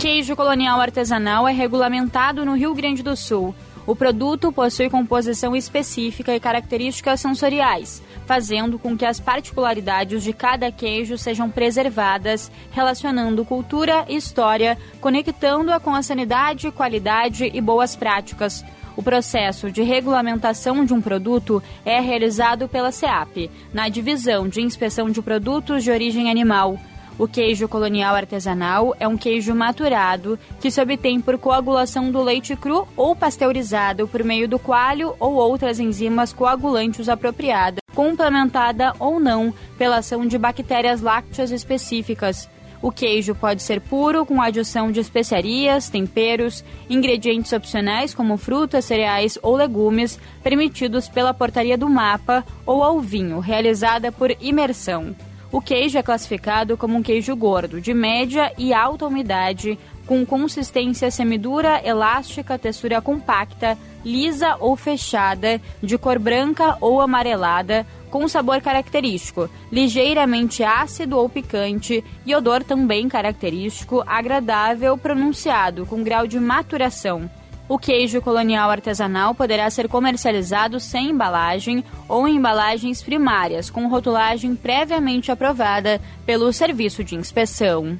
Queijo 0.00 0.36
colonial 0.36 0.80
artesanal 0.80 1.48
é 1.48 1.52
regulamentado 1.52 2.44
no 2.44 2.54
Rio 2.54 2.74
Grande 2.74 3.02
do 3.02 3.16
Sul. 3.16 3.54
O 3.86 3.94
produto 3.94 4.52
possui 4.52 4.90
composição 4.90 5.54
específica 5.54 6.34
e 6.34 6.40
características 6.40 7.20
sensoriais, 7.20 8.02
fazendo 8.26 8.78
com 8.78 8.96
que 8.96 9.04
as 9.04 9.20
particularidades 9.20 10.22
de 10.22 10.32
cada 10.32 10.70
queijo 10.70 11.16
sejam 11.16 11.48
preservadas, 11.48 12.50
relacionando 12.72 13.44
cultura 13.44 14.04
e 14.08 14.16
história, 14.16 14.76
conectando-a 15.00 15.78
com 15.78 15.94
a 15.94 16.02
sanidade, 16.02 16.70
qualidade 16.70 17.50
e 17.54 17.60
boas 17.60 17.94
práticas. 17.94 18.64
O 18.96 19.02
processo 19.02 19.70
de 19.70 19.82
regulamentação 19.82 20.84
de 20.84 20.92
um 20.92 21.00
produto 21.00 21.62
é 21.84 22.00
realizado 22.00 22.66
pela 22.66 22.90
SEAP, 22.90 23.50
na 23.72 23.88
Divisão 23.88 24.48
de 24.48 24.62
Inspeção 24.62 25.10
de 25.10 25.22
Produtos 25.22 25.84
de 25.84 25.90
Origem 25.90 26.30
Animal. 26.30 26.78
O 27.18 27.26
queijo 27.26 27.66
colonial 27.66 28.14
artesanal 28.14 28.94
é 29.00 29.08
um 29.08 29.16
queijo 29.16 29.54
maturado 29.54 30.38
que 30.60 30.70
se 30.70 30.80
obtém 30.80 31.20
por 31.20 31.38
coagulação 31.38 32.10
do 32.10 32.22
leite 32.22 32.54
cru 32.56 32.86
ou 32.94 33.16
pasteurizado 33.16 34.06
por 34.06 34.22
meio 34.22 34.46
do 34.46 34.58
coalho 34.58 35.14
ou 35.18 35.34
outras 35.34 35.80
enzimas 35.80 36.32
coagulantes 36.32 37.08
apropriadas, 37.08 37.80
complementada 37.96 38.92
ou 38.98 39.18
não 39.18 39.54
pela 39.78 39.96
ação 39.96 40.26
de 40.26 40.36
bactérias 40.36 41.00
lácteas 41.00 41.50
específicas. 41.50 42.46
O 42.82 42.92
queijo 42.92 43.34
pode 43.34 43.62
ser 43.62 43.80
puro, 43.80 44.26
com 44.26 44.40
adição 44.40 44.92
de 44.92 45.00
especiarias, 45.00 45.88
temperos, 45.88 46.62
ingredientes 46.90 47.54
opcionais 47.54 48.12
como 48.12 48.36
frutas, 48.36 48.84
cereais 48.84 49.38
ou 49.42 49.56
legumes, 49.56 50.20
permitidos 50.42 51.08
pela 51.08 51.32
portaria 51.32 51.78
do 51.78 51.88
mapa, 51.88 52.44
ou 52.66 52.84
ao 52.84 53.00
vinho, 53.00 53.40
realizada 53.40 54.12
por 54.12 54.30
imersão. 54.42 55.16
O 55.50 55.60
queijo 55.60 55.96
é 55.96 56.02
classificado 56.02 56.76
como 56.76 56.98
um 56.98 57.02
queijo 57.02 57.34
gordo, 57.34 57.80
de 57.80 57.94
média 57.94 58.52
e 58.58 58.74
alta 58.74 59.06
umidade, 59.06 59.78
com 60.06 60.24
consistência 60.26 61.10
semidura, 61.10 61.80
elástica, 61.82 62.58
textura 62.58 63.00
compacta, 63.00 63.76
lisa 64.06 64.56
ou 64.60 64.76
fechada, 64.76 65.60
de 65.82 65.98
cor 65.98 66.16
branca 66.16 66.78
ou 66.80 67.00
amarelada, 67.00 67.84
com 68.08 68.28
sabor 68.28 68.60
característico, 68.60 69.50
ligeiramente 69.70 70.62
ácido 70.62 71.18
ou 71.18 71.28
picante 71.28 72.04
e 72.24 72.32
odor 72.32 72.62
também 72.62 73.08
característico, 73.08 74.04
agradável, 74.06 74.96
pronunciado, 74.96 75.84
com 75.84 76.04
grau 76.04 76.24
de 76.24 76.38
maturação. 76.38 77.28
O 77.68 77.78
queijo 77.78 78.20
colonial 78.22 78.70
artesanal 78.70 79.34
poderá 79.34 79.68
ser 79.70 79.88
comercializado 79.88 80.78
sem 80.78 81.10
embalagem 81.10 81.82
ou 82.08 82.28
em 82.28 82.36
embalagens 82.36 83.02
primárias, 83.02 83.68
com 83.68 83.88
rotulagem 83.88 84.54
previamente 84.54 85.32
aprovada 85.32 86.00
pelo 86.24 86.52
Serviço 86.52 87.02
de 87.02 87.16
Inspeção. 87.16 87.98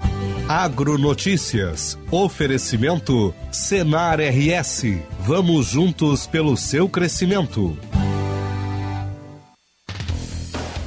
Agronotícias. 0.48 1.98
Oferecimento 2.12 3.34
Senar 3.50 4.20
RS. 4.20 4.84
Vamos 5.18 5.66
juntos 5.66 6.28
pelo 6.28 6.56
seu 6.56 6.88
crescimento. 6.88 7.76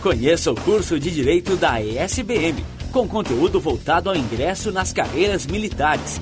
Conheça 0.02 0.50
o 0.50 0.56
curso 0.56 0.98
de 0.98 1.12
Direito 1.12 1.58
da 1.58 1.82
ESBM, 1.82 2.64
com 2.94 3.06
conteúdo 3.06 3.60
voltado 3.60 4.10
ao 4.10 4.16
ingresso 4.16 4.72
nas 4.72 4.94
carreiras 4.94 5.46
militares. 5.46 6.22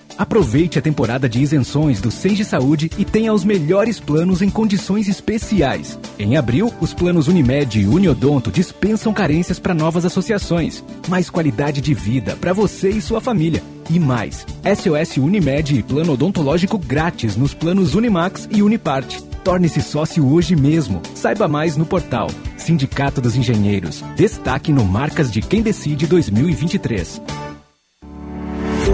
Aproveite 0.21 0.77
a 0.77 0.81
temporada 0.83 1.27
de 1.27 1.41
isenções 1.41 1.99
do 1.99 2.11
Senge 2.11 2.45
Saúde 2.45 2.91
e 2.95 3.03
tenha 3.03 3.33
os 3.33 3.43
melhores 3.43 3.99
planos 3.99 4.43
em 4.43 4.51
condições 4.51 5.07
especiais. 5.07 5.97
Em 6.19 6.37
abril, 6.37 6.71
os 6.79 6.93
planos 6.93 7.27
Unimed 7.27 7.79
e 7.79 7.87
Uniodonto 7.87 8.51
dispensam 8.51 9.11
carências 9.15 9.57
para 9.57 9.73
novas 9.73 10.05
associações. 10.05 10.83
Mais 11.07 11.27
qualidade 11.27 11.81
de 11.81 11.95
vida 11.95 12.35
para 12.35 12.53
você 12.53 12.89
e 12.89 13.01
sua 13.01 13.19
família. 13.19 13.63
E 13.89 13.99
mais, 13.99 14.45
SOS 14.63 15.17
Unimed 15.17 15.79
e 15.79 15.81
plano 15.81 16.13
odontológico 16.13 16.77
grátis 16.77 17.35
nos 17.35 17.55
planos 17.55 17.95
Unimax 17.95 18.47
e 18.51 18.61
Uniparte. 18.61 19.23
Torne-se 19.43 19.81
sócio 19.81 20.31
hoje 20.31 20.55
mesmo. 20.55 21.01
Saiba 21.15 21.47
mais 21.47 21.75
no 21.75 21.85
portal 21.85 22.27
Sindicato 22.57 23.19
dos 23.19 23.35
Engenheiros. 23.35 24.03
Destaque 24.15 24.71
no 24.71 24.85
Marcas 24.85 25.31
de 25.31 25.41
Quem 25.41 25.63
Decide 25.63 26.05
2023. 26.05 27.40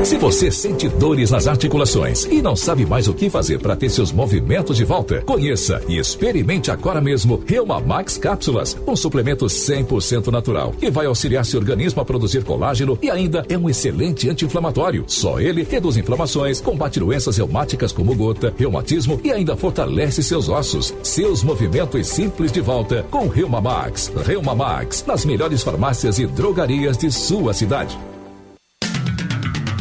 Se 0.08 0.18
você 0.18 0.50
sente 0.50 0.88
dores 0.88 1.32
nas 1.32 1.48
articulações 1.48 2.24
e 2.32 2.42
não 2.42 2.56
sabe 2.56 2.86
mais 2.86 3.10
o 3.10 3.14
que 3.14 3.30
fazer 3.30 3.60
para 3.60 3.76
ter 3.76 3.90
seus 3.90 4.10
movimentos 4.10 4.78
de 4.78 4.86
volta, 4.86 5.22
conheça 5.24 5.82
e 5.86 6.00
experimente 6.00 6.72
agora 6.72 7.02
mesmo 7.02 7.44
Reuma 7.46 7.82
Max 7.82 8.18
Cápsulas, 8.18 8.78
um 8.88 8.96
suplemento 8.96 9.48
100% 9.48 10.28
natural 10.28 10.72
que 10.72 10.90
vai 10.90 11.08
auxiliar 11.08 11.44
seu 11.44 11.60
organismo 11.60 12.02
a 12.02 12.06
produzir 12.06 12.46
colágeno 12.46 12.98
e 13.02 13.12
ainda 13.12 13.46
é 13.50 13.58
um 13.58 13.70
excelente 13.70 14.30
anti-inflamatório. 14.30 15.04
Só 15.08 15.42
ele 15.42 15.68
reduz 15.70 15.98
inflamações, 15.98 16.62
combate 16.62 17.02
doenças 17.02 17.36
reumáticas 17.36 17.92
como 17.92 18.16
gota, 18.16 18.54
reumatismo 18.58 19.20
e 19.26 19.34
ainda 19.34 19.58
fortalece 19.58 20.24
seus 20.24 20.48
ossos. 20.48 20.96
Seus 21.04 21.44
movimentos 21.44 22.08
simples 22.08 22.54
de 22.54 22.62
volta 22.62 23.06
com 23.12 23.28
Reuma 23.28 23.60
Max. 23.60 24.10
Reuma 24.26 24.56
Max, 24.56 25.04
nas 25.06 25.26
melhores 25.26 25.64
farmácias 25.64 26.18
e 26.18 26.26
drogarias 26.26 26.98
de 26.98 27.12
sua 27.12 27.54
cidade. 27.54 28.00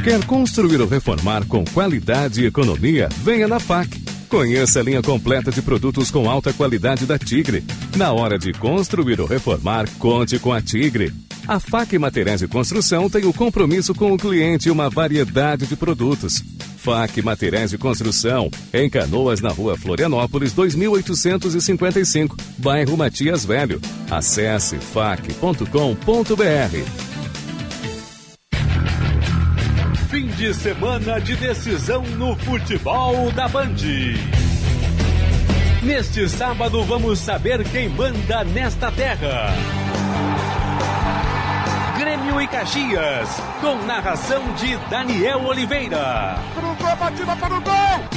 Quer 0.07 0.25
construir 0.25 0.81
ou 0.81 0.87
reformar 0.87 1.45
com 1.47 1.65
qualidade 1.65 2.41
e 2.41 2.47
economia? 2.47 3.09
Venha 3.25 3.49
na 3.49 3.59
FAC. 3.59 4.01
Conheça 4.29 4.79
a 4.79 4.83
linha 4.85 5.03
completa 5.03 5.51
de 5.51 5.61
produtos 5.61 6.13
com 6.13 6.31
alta 6.31 6.53
qualidade 6.53 7.05
da 7.07 7.19
Tigre. 7.19 7.65
Na 7.97 8.13
hora 8.13 8.39
de 8.39 8.53
construir 8.53 9.21
ou 9.21 9.27
reformar, 9.27 9.91
conte 9.99 10.39
com 10.39 10.53
a 10.53 10.63
Tigre. 10.63 11.13
A 11.49 11.59
FAC 11.59 11.99
Materiais 11.99 12.39
de 12.39 12.47
Construção 12.47 13.11
tem 13.11 13.25
o 13.25 13.33
compromisso 13.33 13.93
com 13.97 14.13
o 14.13 14.17
cliente 14.17 14.69
e 14.69 14.71
uma 14.71 14.89
variedade 14.89 15.67
de 15.67 15.75
produtos. 15.75 16.41
FAC 16.77 17.21
Materiais 17.21 17.71
de 17.73 17.79
Construção, 17.79 18.49
em 18.73 18.89
Canoas, 18.89 19.41
na 19.41 19.51
rua 19.51 19.77
Florianópolis, 19.77 20.53
2855, 20.53 22.37
bairro 22.59 22.97
Matias 22.97 23.45
Velho. 23.45 23.81
Acesse 24.09 24.77
fac.com.br. 24.77 25.67
de 30.37 30.53
semana 30.53 31.19
de 31.19 31.35
decisão 31.35 32.03
no 32.03 32.37
futebol 32.37 33.33
da 33.33 33.49
Band. 33.49 33.75
Neste 35.83 36.29
sábado 36.29 36.85
vamos 36.85 37.21
saber 37.21 37.65
quem 37.65 37.89
manda 37.89 38.45
nesta 38.45 38.93
terra. 38.93 39.55
Grêmio 41.99 42.39
e 42.39 42.47
Caxias, 42.49 43.41
com 43.63 43.77
narração 43.87 44.43
de 44.55 44.77
Daniel 44.91 45.43
Oliveira. 45.43 46.37
Cruzou, 46.55 46.97
batida 46.97 47.35
para 47.37 47.55
o 47.55 47.61
gol! 47.63 48.16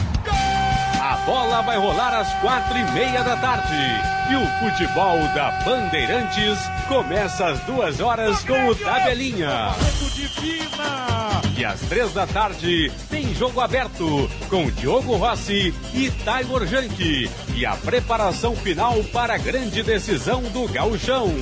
A 1.09 1.15
bola 1.25 1.63
vai 1.63 1.75
rolar 1.75 2.13
às 2.13 2.31
quatro 2.35 2.77
e 2.77 2.83
meia 2.91 3.23
da 3.23 3.35
tarde. 3.35 3.73
E 4.29 4.35
o 4.35 4.45
futebol 4.59 5.17
da 5.33 5.49
Bandeirantes 5.65 6.59
começa 6.87 7.47
às 7.47 7.59
duas 7.61 7.99
horas 7.99 8.43
com 8.43 8.67
o 8.67 8.75
Tabelinha. 8.75 9.71
E 11.57 11.65
às 11.65 11.79
três 11.79 12.13
da 12.13 12.27
tarde 12.27 12.91
tem 13.09 13.33
jogo 13.33 13.59
aberto 13.59 14.29
com 14.51 14.69
Diogo 14.69 15.15
Rossi 15.15 15.73
e 15.95 16.11
Taylor 16.11 16.67
Janke. 16.67 17.27
E 17.55 17.65
a 17.65 17.75
preparação 17.75 18.55
final 18.55 19.03
para 19.05 19.33
a 19.33 19.39
grande 19.39 19.81
decisão 19.81 20.43
do 20.43 20.67
Gauchão. 20.67 21.33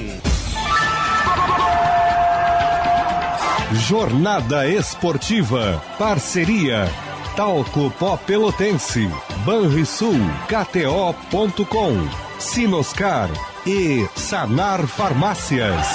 Jornada 3.74 4.66
Esportiva. 4.66 5.84
Parceria. 6.00 6.90
Talco 7.36 7.92
Pó 8.00 8.16
Pelotense. 8.16 9.10
Banrisul. 9.48 10.20
KTO.com. 10.50 11.94
Sinoscar. 12.38 13.30
E 13.66 14.06
Sanar 14.14 14.86
Farmácias. 14.86 15.88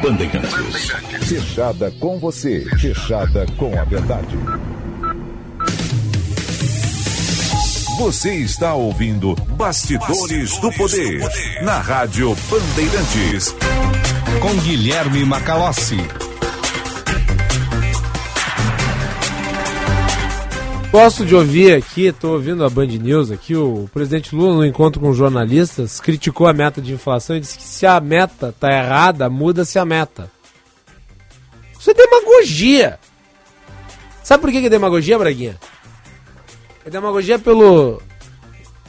Bandeirantes. 0.00 0.92
Fechada 1.26 1.92
com 1.98 2.20
você, 2.20 2.64
fechada 2.78 3.46
com 3.56 3.76
a 3.76 3.82
verdade. 3.82 4.38
Você 7.98 8.36
está 8.36 8.74
ouvindo 8.74 9.34
Bastidores, 9.56 10.56
do, 10.58 10.72
Poder, 10.74 11.20
na 11.64 11.80
Rádio 11.80 12.36
Bandeirantes. 12.48 13.56
Com 14.40 14.54
Guilherme 14.62 15.24
Macalossi. 15.24 16.27
Gosto 21.00 21.24
de 21.24 21.32
ouvir 21.32 21.74
aqui, 21.74 22.06
estou 22.06 22.32
ouvindo 22.32 22.64
a 22.64 22.68
Band 22.68 22.86
News 22.86 23.30
aqui, 23.30 23.54
o 23.54 23.88
presidente 23.94 24.34
Lula, 24.34 24.56
no 24.56 24.66
encontro 24.66 25.00
com 25.00 25.12
jornalistas, 25.12 26.00
criticou 26.00 26.48
a 26.48 26.52
meta 26.52 26.82
de 26.82 26.92
inflação 26.92 27.36
e 27.36 27.40
disse 27.40 27.56
que 27.56 27.62
se 27.62 27.86
a 27.86 28.00
meta 28.00 28.48
está 28.48 28.68
errada, 28.68 29.30
muda-se 29.30 29.78
a 29.78 29.84
meta. 29.84 30.28
Isso 31.78 31.92
é 31.92 31.94
demagogia. 31.94 32.98
Sabe 34.24 34.40
por 34.40 34.50
que 34.50 34.66
é 34.66 34.68
demagogia, 34.68 35.16
Braguinha? 35.16 35.56
É 36.84 36.90
demagogia 36.90 37.38
pelo 37.38 38.02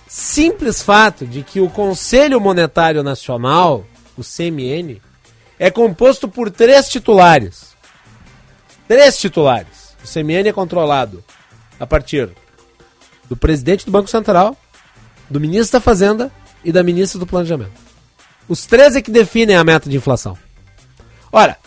simples 0.07 0.81
fato 0.81 1.27
de 1.27 1.43
que 1.43 1.61
o 1.61 1.69
Conselho 1.69 2.41
Monetário 2.41 3.03
Nacional, 3.03 3.85
o 4.17 4.23
CMN, 4.23 4.99
é 5.59 5.69
composto 5.69 6.27
por 6.27 6.49
três 6.49 6.89
titulares. 6.89 7.75
Três 8.87 9.15
titulares. 9.15 9.95
O 10.03 10.11
CMN 10.11 10.49
é 10.49 10.51
controlado 10.51 11.23
a 11.79 11.87
partir 11.87 12.29
do 13.29 13.37
presidente 13.37 13.85
do 13.85 13.91
Banco 13.91 14.09
Central, 14.09 14.57
do 15.29 15.39
ministro 15.39 15.79
da 15.79 15.83
Fazenda 15.83 16.31
e 16.63 16.71
da 16.71 16.83
ministra 16.83 17.19
do 17.19 17.27
Planejamento. 17.27 17.71
Os 18.47 18.65
três 18.65 18.95
é 18.95 19.01
que 19.01 19.11
definem 19.11 19.55
a 19.55 19.63
meta 19.63 19.89
de 19.89 19.95
inflação. 19.95 20.37
Ora, 21.31 21.57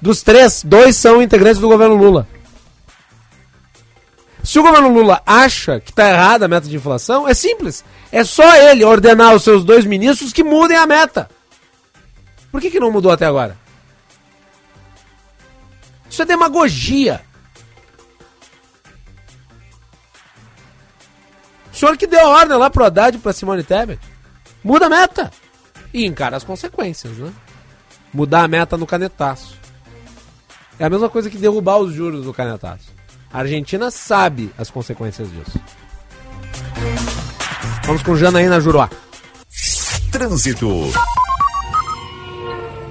dos 0.00 0.22
três, 0.22 0.62
dois 0.62 0.96
são 0.96 1.22
integrantes 1.22 1.60
do 1.60 1.68
governo 1.68 1.96
Lula. 1.96 2.28
Se 4.44 4.58
o 4.58 4.62
governo 4.62 4.92
Lula 4.92 5.22
acha 5.26 5.80
que 5.80 5.90
está 5.90 6.08
errada 6.08 6.44
a 6.44 6.48
meta 6.48 6.68
de 6.68 6.76
inflação, 6.76 7.26
é 7.26 7.34
simples. 7.34 7.84
É 8.12 8.24
só 8.24 8.56
ele 8.56 8.84
ordenar 8.84 9.34
os 9.34 9.42
seus 9.42 9.64
dois 9.64 9.84
ministros 9.84 10.32
que 10.32 10.44
mudem 10.44 10.76
a 10.76 10.86
meta. 10.86 11.28
Por 12.50 12.60
que, 12.60 12.70
que 12.70 12.80
não 12.80 12.90
mudou 12.90 13.10
até 13.10 13.26
agora? 13.26 13.58
Isso 16.08 16.22
é 16.22 16.24
demagogia. 16.24 17.20
Senhor 21.78 21.96
que 21.96 22.06
deu 22.06 22.20
a 22.20 22.28
ordem 22.28 22.56
lá 22.56 22.68
pro 22.68 22.84
Haddad 22.84 23.16
e 23.16 23.20
pra 23.20 23.32
Simone 23.32 23.62
Tebet. 23.62 24.00
Muda 24.62 24.86
a 24.86 24.90
meta. 24.90 25.30
E 25.94 26.04
encara 26.04 26.36
as 26.36 26.44
consequências, 26.44 27.16
né? 27.16 27.32
Mudar 28.12 28.42
a 28.42 28.48
meta 28.48 28.76
no 28.76 28.86
canetaço. 28.86 29.56
É 30.78 30.84
a 30.84 30.90
mesma 30.90 31.08
coisa 31.08 31.30
que 31.30 31.38
derrubar 31.38 31.78
os 31.78 31.92
juros 31.92 32.24
do 32.24 32.34
canetaço. 32.34 32.92
A 33.32 33.38
Argentina 33.38 33.90
sabe 33.90 34.52
as 34.58 34.70
consequências 34.70 35.30
disso. 35.30 35.60
Vamos 37.84 38.02
com 38.02 38.16
Janaína 38.16 38.60
Juruá. 38.60 38.88
Trânsito. 40.10 40.68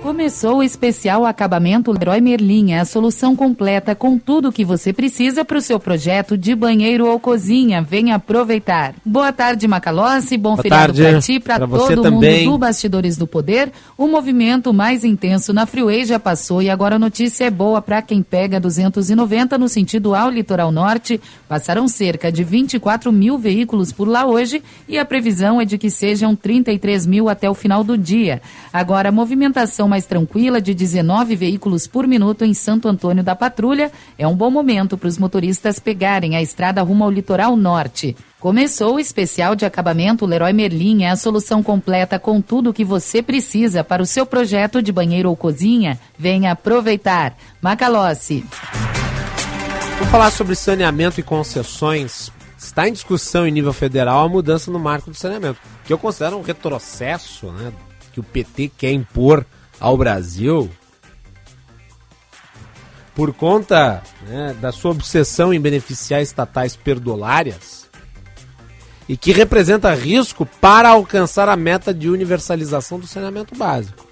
Começou 0.07 0.59
o 0.59 0.63
especial 0.63 1.25
acabamento 1.25 1.91
Leroy 1.91 2.21
Merlin, 2.21 2.71
é 2.71 2.79
a 2.79 2.85
solução 2.85 3.35
completa 3.35 3.93
com 3.93 4.17
tudo 4.17 4.47
o 4.47 4.51
que 4.53 4.63
você 4.63 4.93
precisa 4.93 5.43
para 5.43 5.57
o 5.57 5.61
seu 5.61 5.81
projeto 5.81 6.37
de 6.37 6.55
banheiro 6.55 7.05
ou 7.05 7.19
cozinha. 7.19 7.81
Venha 7.81 8.15
aproveitar. 8.15 8.95
Boa 9.05 9.33
tarde, 9.33 9.67
Macalossi. 9.67 10.37
Bom 10.37 10.51
Boa 10.51 10.61
feriado 10.61 10.93
para 10.93 11.19
ti, 11.19 11.41
para 11.41 11.67
todo 11.67 12.03
também. 12.03 12.45
mundo 12.45 12.53
do 12.53 12.57
Bastidores 12.57 13.17
do 13.17 13.27
Poder. 13.27 13.69
O 13.97 14.07
movimento 14.07 14.73
mais 14.73 15.03
intenso 15.03 15.51
na 15.51 15.65
Freeway 15.65 16.05
já 16.05 16.17
passou 16.17 16.61
e 16.61 16.69
agora 16.69 16.95
a 16.95 16.99
notícia 16.99 17.43
é 17.43 17.49
boa 17.49 17.81
para 17.81 18.01
quem 18.01 18.23
pega 18.23 18.61
290 18.61 19.57
no 19.57 19.67
sentido 19.67 20.15
ao 20.15 20.29
litoral 20.29 20.71
norte. 20.71 21.19
Passaram 21.49 21.85
cerca 21.85 22.31
de 22.31 22.45
24 22.45 23.11
mil 23.11 23.37
veículos 23.37 23.91
por 23.91 24.07
lá 24.07 24.25
hoje 24.25 24.63
e 24.87 24.97
a 24.97 25.03
previsão 25.03 25.59
é 25.59 25.65
de 25.65 25.77
que 25.77 25.89
sejam 25.89 26.33
33 26.33 27.05
mil 27.05 27.27
até 27.27 27.49
o 27.49 27.53
final 27.53 27.83
do 27.83 27.97
dia. 27.97 28.41
Agora, 28.71 29.09
a 29.09 29.11
movimentação 29.11 29.89
mais 29.96 29.96
tranquila 30.05 30.61
de 30.61 30.73
19 30.73 31.35
veículos 31.35 31.87
por 31.87 32.07
minuto 32.07 32.43
em 32.43 32.53
Santo 32.53 32.87
Antônio 32.87 33.23
da 33.23 33.35
Patrulha 33.35 33.91
é 34.17 34.27
um 34.27 34.35
bom 34.35 34.49
momento 34.49 34.97
para 34.97 35.07
os 35.07 35.17
motoristas 35.17 35.79
pegarem 35.79 36.35
a 36.35 36.41
estrada 36.41 36.81
rumo 36.81 37.03
ao 37.03 37.11
litoral 37.11 37.55
norte. 37.55 38.15
Começou 38.39 38.95
o 38.95 38.99
especial 38.99 39.55
de 39.55 39.65
acabamento 39.65 40.25
Leroy 40.25 40.53
Merlin, 40.53 41.03
é 41.03 41.09
a 41.09 41.15
solução 41.15 41.63
completa 41.63 42.19
com 42.19 42.39
tudo 42.39 42.69
o 42.69 42.73
que 42.73 42.85
você 42.85 43.21
precisa 43.21 43.83
para 43.83 44.01
o 44.01 44.05
seu 44.05 44.25
projeto 44.25 44.81
de 44.81 44.91
banheiro 44.91 45.29
ou 45.29 45.35
cozinha. 45.35 45.99
Venha 46.17 46.51
aproveitar. 46.51 47.35
Macalossi. 47.61 48.45
Vamos 49.97 50.11
falar 50.11 50.29
sobre 50.29 50.55
saneamento 50.55 51.19
e 51.19 51.23
concessões. 51.23 52.31
Está 52.57 52.87
em 52.87 52.93
discussão 52.93 53.47
em 53.47 53.51
nível 53.51 53.73
federal 53.73 54.25
a 54.25 54.29
mudança 54.29 54.69
no 54.69 54.79
marco 54.79 55.09
do 55.09 55.17
saneamento, 55.17 55.59
que 55.83 55.91
eu 55.91 55.97
considero 55.97 56.37
um 56.37 56.41
retrocesso, 56.41 57.47
né, 57.51 57.71
que 58.13 58.19
o 58.19 58.23
PT 58.23 58.71
quer 58.77 58.91
impor 58.91 59.45
ao 59.79 59.97
Brasil 59.97 60.69
por 63.15 63.33
conta 63.33 64.03
né, 64.27 64.55
da 64.61 64.71
sua 64.71 64.91
obsessão 64.91 65.51
em 65.51 65.59
beneficiar 65.59 66.21
estatais 66.21 66.75
perdulárias 66.75 67.87
e 69.09 69.17
que 69.17 69.31
representa 69.31 69.93
risco 69.95 70.45
para 70.45 70.89
alcançar 70.89 71.49
a 71.49 71.55
meta 71.55 71.91
de 71.91 72.09
universalização 72.09 72.99
do 72.99 73.07
saneamento 73.07 73.55
básico, 73.55 74.05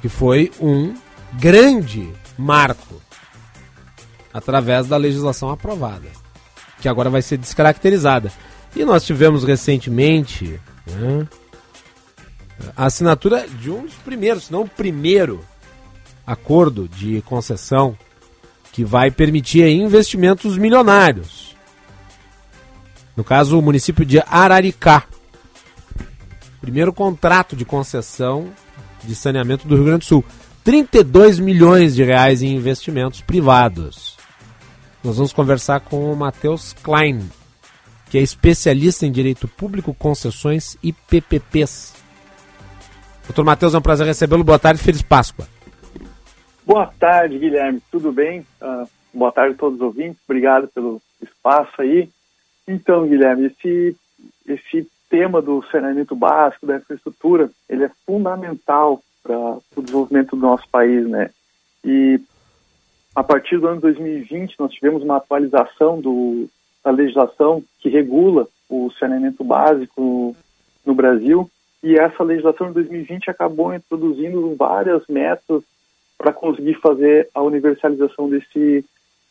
que 0.00 0.08
foi 0.08 0.52
um 0.60 0.94
grande 1.32 2.08
marco 2.38 3.02
através 4.32 4.86
da 4.86 4.96
legislação 4.96 5.50
aprovada, 5.50 6.06
que 6.80 6.88
agora 6.88 7.10
vai 7.10 7.22
ser 7.22 7.36
descaracterizada. 7.36 8.30
E 8.76 8.84
nós 8.84 9.04
tivemos 9.04 9.42
recentemente 9.42 10.60
né, 10.86 11.26
a 12.76 12.86
assinatura 12.86 13.46
de 13.48 13.70
um 13.70 13.84
dos 13.84 13.94
primeiros, 13.94 14.44
se 14.44 14.52
não 14.52 14.62
o 14.62 14.68
primeiro 14.68 15.44
acordo 16.26 16.88
de 16.88 17.22
concessão 17.22 17.96
que 18.72 18.84
vai 18.84 19.10
permitir 19.10 19.66
investimentos 19.66 20.56
milionários. 20.56 21.56
No 23.16 23.24
caso, 23.24 23.58
o 23.58 23.62
município 23.62 24.04
de 24.04 24.20
Araricá. 24.20 25.04
Primeiro 26.60 26.92
contrato 26.92 27.56
de 27.56 27.64
concessão 27.64 28.48
de 29.02 29.14
saneamento 29.14 29.66
do 29.66 29.74
Rio 29.74 29.84
Grande 29.84 30.00
do 30.00 30.04
Sul. 30.04 30.24
32 30.62 31.38
milhões 31.38 31.94
de 31.94 32.04
reais 32.04 32.42
em 32.42 32.54
investimentos 32.54 33.20
privados. 33.20 34.16
Nós 35.02 35.16
vamos 35.16 35.32
conversar 35.32 35.80
com 35.80 36.12
o 36.12 36.16
Matheus 36.16 36.74
Klein, 36.82 37.28
que 38.10 38.18
é 38.18 38.20
especialista 38.20 39.06
em 39.06 39.12
direito 39.12 39.48
público, 39.48 39.94
concessões 39.94 40.76
e 40.82 40.92
PPPs. 40.92 41.94
Doutor 43.30 43.44
Matheus, 43.44 43.74
é 43.74 43.78
um 43.78 43.82
prazer 43.82 44.08
recebê-lo. 44.08 44.42
Boa 44.42 44.58
tarde, 44.58 44.82
feliz 44.82 45.02
Páscoa. 45.02 45.46
Boa 46.66 46.86
tarde, 46.98 47.38
Guilherme. 47.38 47.80
Tudo 47.88 48.10
bem? 48.10 48.40
Uh, 48.60 48.88
boa 49.14 49.30
tarde 49.30 49.54
a 49.54 49.56
todos 49.56 49.76
os 49.76 49.86
ouvintes. 49.86 50.20
Obrigado 50.28 50.66
pelo 50.66 51.00
espaço 51.22 51.80
aí. 51.80 52.08
Então, 52.66 53.06
Guilherme, 53.06 53.46
esse, 53.46 53.96
esse 54.44 54.90
tema 55.08 55.40
do 55.40 55.64
saneamento 55.70 56.16
básico, 56.16 56.66
da 56.66 56.78
infraestrutura, 56.78 57.48
ele 57.68 57.84
é 57.84 57.90
fundamental 58.04 59.00
para 59.22 59.58
o 59.76 59.80
desenvolvimento 59.80 60.34
do 60.34 60.42
nosso 60.42 60.68
país, 60.68 61.08
né? 61.08 61.30
E 61.84 62.20
a 63.14 63.22
partir 63.22 63.58
do 63.58 63.68
ano 63.68 63.80
2020 63.80 64.56
nós 64.58 64.72
tivemos 64.72 65.04
uma 65.04 65.18
atualização 65.18 66.00
do, 66.00 66.48
da 66.84 66.90
legislação 66.90 67.62
que 67.78 67.88
regula 67.88 68.48
o 68.68 68.90
saneamento 68.98 69.44
básico 69.44 70.34
no 70.84 70.94
Brasil 70.94 71.48
e 71.82 71.96
essa 71.96 72.22
legislação 72.22 72.68
de 72.68 72.74
2020 72.74 73.30
acabou 73.30 73.74
introduzindo 73.74 74.54
várias 74.54 75.02
metas 75.08 75.62
para 76.18 76.32
conseguir 76.32 76.74
fazer 76.74 77.28
a 77.34 77.42
universalização 77.42 78.28
desse 78.28 78.84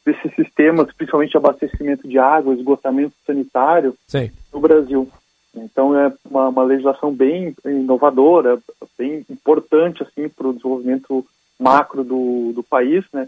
desses 0.05 0.34
sistemas, 0.34 0.91
principalmente 0.93 1.38
abastecimento 1.38 2.07
de 2.07 2.17
água, 2.17 2.53
esgotamento 2.53 3.13
sanitário 3.27 3.93
Sim. 4.07 4.31
no 4.51 4.59
Brasil. 4.59 5.07
Então 5.55 5.97
é 5.97 6.11
uma, 6.26 6.47
uma 6.47 6.63
legislação 6.63 7.13
bem 7.13 7.55
inovadora, 7.65 8.59
bem 8.97 9.26
importante 9.30 10.01
assim 10.01 10.30
para 10.30 10.47
o 10.47 10.53
desenvolvimento 10.53 11.26
macro 11.59 12.03
do, 12.03 12.53
do 12.53 12.63
país, 12.63 13.03
né? 13.11 13.27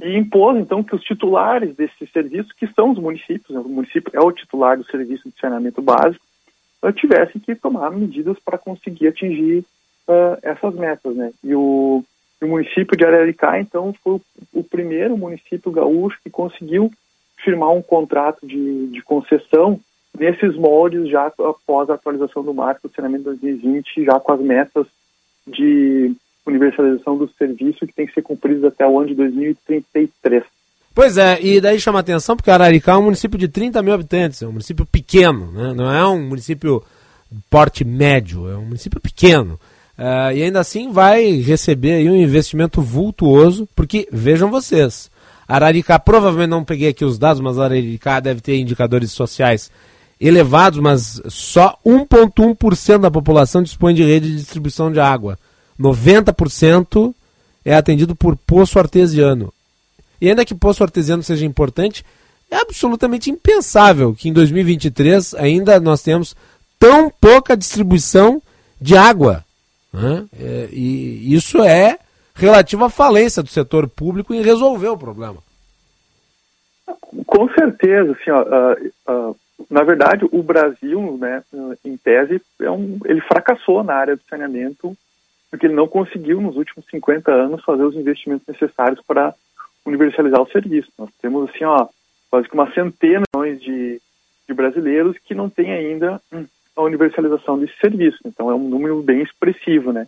E 0.00 0.16
impôs 0.16 0.58
então 0.58 0.82
que 0.82 0.94
os 0.94 1.02
titulares 1.02 1.74
desse 1.76 2.06
serviço, 2.12 2.54
que 2.56 2.66
são 2.68 2.90
os 2.90 2.98
municípios, 2.98 3.50
né? 3.50 3.60
o 3.60 3.68
município 3.68 4.10
é 4.14 4.20
o 4.20 4.32
titular 4.32 4.76
do 4.76 4.84
serviço 4.84 5.28
de 5.28 5.40
saneamento 5.40 5.80
básico, 5.80 6.24
tivessem 6.90 7.40
que 7.40 7.54
tomar 7.54 7.90
medidas 7.90 8.38
para 8.44 8.58
conseguir 8.58 9.08
atingir 9.08 9.64
uh, 10.08 10.38
essas 10.42 10.74
metas, 10.74 11.14
né? 11.14 11.32
E 11.44 11.54
o, 11.54 12.02
o 12.40 12.46
município 12.46 12.96
de 12.96 13.04
Araricá, 13.04 13.60
então, 13.60 13.94
foi 14.02 14.14
o, 14.14 14.20
o 14.52 14.64
primeiro 14.64 15.16
município 15.16 15.70
gaúcho 15.70 16.18
que 16.24 16.30
conseguiu 16.30 16.90
firmar 17.44 17.70
um 17.70 17.82
contrato 17.82 18.46
de, 18.46 18.88
de 18.88 19.02
concessão 19.02 19.78
nesses 20.18 20.54
moldes 20.56 21.08
já 21.08 21.26
após 21.26 21.88
a 21.88 21.94
atualização 21.94 22.42
do 22.42 22.54
marco 22.54 22.88
do 22.88 22.94
saneamento 22.94 23.24
2020, 23.24 24.04
já 24.04 24.20
com 24.20 24.32
as 24.32 24.40
metas 24.40 24.86
de 25.46 26.14
universalização 26.46 27.16
do 27.16 27.28
serviço 27.28 27.86
que 27.86 27.92
tem 27.92 28.06
que 28.06 28.14
ser 28.14 28.22
cumpridas 28.22 28.64
até 28.64 28.86
o 28.86 28.98
ano 28.98 29.08
de 29.08 29.14
2033. 29.14 30.44
Pois 30.94 31.16
é, 31.16 31.40
e 31.40 31.60
daí 31.60 31.80
chama 31.80 32.00
atenção 32.00 32.36
porque 32.36 32.50
Araricá 32.50 32.92
é 32.92 32.96
um 32.96 33.04
município 33.04 33.38
de 33.38 33.48
30 33.48 33.82
mil 33.82 33.94
habitantes, 33.94 34.42
é 34.42 34.46
um 34.46 34.52
município 34.52 34.84
pequeno, 34.84 35.50
né? 35.52 35.72
não 35.74 35.90
é 35.90 36.06
um 36.06 36.28
município 36.28 36.82
porte 37.48 37.84
médio, 37.84 38.50
é 38.50 38.56
um 38.56 38.66
município 38.66 39.00
pequeno. 39.00 39.58
Uh, 39.98 40.32
e 40.34 40.42
ainda 40.42 40.60
assim 40.60 40.90
vai 40.90 41.40
receber 41.40 41.94
aí 41.94 42.10
um 42.10 42.16
investimento 42.16 42.82
vultuoso, 42.82 43.68
porque 43.74 44.06
vejam 44.12 44.50
vocês, 44.50 45.10
Araricá, 45.48 45.98
provavelmente 45.98 46.50
não 46.50 46.64
peguei 46.64 46.88
aqui 46.88 47.04
os 47.04 47.18
dados, 47.18 47.40
mas 47.40 47.58
Araricá 47.58 48.20
deve 48.20 48.40
ter 48.40 48.58
indicadores 48.58 49.12
sociais 49.12 49.70
elevados, 50.20 50.78
mas 50.78 51.20
só 51.28 51.78
1,1% 51.84 52.98
da 52.98 53.10
população 53.10 53.62
dispõe 53.62 53.94
de 53.94 54.04
rede 54.04 54.30
de 54.30 54.36
distribuição 54.36 54.92
de 54.92 55.00
água. 55.00 55.38
90% 55.78 57.14
é 57.64 57.74
atendido 57.74 58.14
por 58.14 58.36
poço 58.36 58.78
artesiano. 58.78 59.52
E 60.22 60.28
ainda 60.28 60.44
que 60.44 60.54
poço 60.54 60.84
artesiano 60.84 61.20
seja 61.20 61.44
importante, 61.44 62.04
é 62.48 62.54
absolutamente 62.54 63.28
impensável 63.28 64.14
que 64.14 64.28
em 64.28 64.32
2023 64.32 65.34
ainda 65.34 65.80
nós 65.80 66.00
temos 66.00 66.36
tão 66.78 67.10
pouca 67.10 67.56
distribuição 67.56 68.40
de 68.80 68.96
água. 68.96 69.44
Né? 69.92 70.24
É, 70.38 70.68
e 70.70 71.34
isso 71.34 71.60
é 71.64 71.98
relativo 72.36 72.84
à 72.84 72.88
falência 72.88 73.42
do 73.42 73.48
setor 73.48 73.88
público 73.88 74.32
em 74.32 74.42
resolver 74.42 74.90
o 74.90 74.96
problema. 74.96 75.38
Com 77.26 77.48
certeza, 77.48 78.12
assim, 78.12 78.30
ó, 78.30 78.42
uh, 78.42 79.30
uh, 79.30 79.36
na 79.68 79.82
verdade, 79.82 80.24
o 80.30 80.40
Brasil, 80.40 81.18
né, 81.20 81.42
em 81.84 81.96
tese, 81.96 82.40
é 82.60 82.70
um, 82.70 82.96
ele 83.06 83.20
fracassou 83.22 83.82
na 83.82 83.94
área 83.94 84.14
do 84.14 84.22
saneamento 84.30 84.96
porque 85.50 85.66
ele 85.66 85.74
não 85.74 85.86
conseguiu, 85.86 86.40
nos 86.40 86.56
últimos 86.56 86.86
50 86.90 87.30
anos, 87.30 87.62
fazer 87.62 87.82
os 87.82 87.94
investimentos 87.94 88.46
necessários 88.46 89.00
para 89.06 89.34
universalizar 89.84 90.40
o 90.40 90.50
serviço. 90.50 90.90
Nós 90.98 91.10
temos, 91.20 91.48
assim, 91.48 91.64
ó, 91.64 91.86
quase 92.30 92.48
que 92.48 92.54
uma 92.54 92.72
centena 92.72 93.24
de, 93.60 94.00
de 94.48 94.54
brasileiros 94.54 95.16
que 95.24 95.34
não 95.34 95.48
têm 95.50 95.72
ainda 95.72 96.20
hum, 96.32 96.44
a 96.76 96.82
universalização 96.82 97.58
desse 97.58 97.76
serviço. 97.80 98.18
Então, 98.24 98.50
é 98.50 98.54
um 98.54 98.68
número 98.68 99.02
bem 99.02 99.22
expressivo, 99.22 99.92
né? 99.92 100.06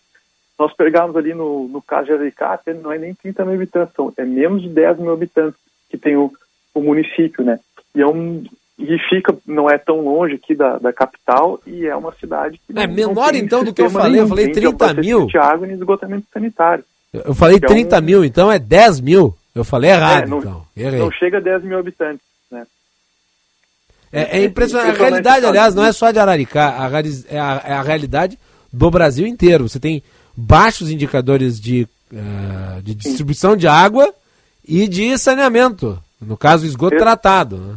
Nós 0.58 0.72
pegamos 0.74 1.16
ali 1.16 1.34
no, 1.34 1.66
no 1.66 1.82
caso 1.82 2.06
de 2.06 2.12
Aricá, 2.12 2.60
não 2.80 2.92
é 2.92 2.98
nem 2.98 3.14
30 3.14 3.44
mil 3.44 3.54
habitantes, 3.54 3.94
são, 3.94 4.12
é 4.16 4.24
menos 4.24 4.62
de 4.62 4.68
10 4.68 4.98
mil 4.98 5.12
habitantes 5.12 5.58
que 5.90 5.98
tem 5.98 6.16
o, 6.16 6.32
o 6.72 6.80
município, 6.80 7.44
né? 7.44 7.58
E 7.94 8.00
é 8.00 8.06
um, 8.06 8.44
e 8.78 8.98
fica, 9.08 9.36
não 9.46 9.70
é 9.70 9.78
tão 9.78 10.00
longe 10.00 10.34
aqui 10.34 10.54
da, 10.54 10.78
da 10.78 10.92
capital 10.92 11.60
e 11.66 11.86
é 11.86 11.94
uma 11.94 12.12
cidade 12.14 12.60
que. 12.66 12.76
É 12.78 12.86
menor 12.86 13.34
então 13.34 13.62
do 13.62 13.72
que 13.72 13.82
eu 13.82 13.90
falei, 13.90 14.20
eu 14.20 14.28
falei 14.28 14.50
30 14.50 14.94
mil. 14.94 15.26
De 15.26 15.38
água 15.38 15.66
e 15.66 15.72
esgotamento 15.72 16.26
sanitário. 16.32 16.84
Eu 17.12 17.34
falei 17.34 17.60
30 17.60 17.96
é 17.96 18.00
um... 18.00 18.02
mil, 18.02 18.24
então 18.24 18.50
é 18.50 18.58
10 18.58 19.00
mil. 19.00 19.34
Eu 19.54 19.64
falei 19.64 19.90
errado, 19.90 20.24
é, 20.24 20.26
não, 20.26 20.38
então. 20.38 20.66
Errei. 20.76 20.98
Não 20.98 21.12
chega 21.12 21.38
a 21.38 21.40
10 21.40 21.62
mil 21.62 21.78
habitantes, 21.78 22.26
né? 22.50 22.66
É, 24.12 24.38
é 24.38 24.44
impressionante. 24.44 25.00
A 25.00 25.08
realidade, 25.08 25.46
aliás, 25.46 25.74
não 25.74 25.84
é 25.84 25.92
só 25.92 26.10
de 26.10 26.18
Araricá, 26.18 26.70
a, 26.70 26.90
é, 27.28 27.38
a, 27.38 27.62
é 27.64 27.72
a 27.72 27.82
realidade 27.82 28.38
do 28.72 28.90
Brasil 28.90 29.26
inteiro. 29.26 29.68
Você 29.68 29.78
tem 29.78 30.02
baixos 30.36 30.90
indicadores 30.90 31.60
de, 31.60 31.86
uh, 32.12 32.82
de 32.82 32.94
distribuição 32.94 33.52
Sim. 33.52 33.58
de 33.58 33.68
água 33.68 34.12
e 34.66 34.88
de 34.88 35.16
saneamento. 35.18 36.00
No 36.20 36.36
caso, 36.36 36.66
esgoto 36.66 36.96
tratado. 36.96 37.58
Né? 37.58 37.76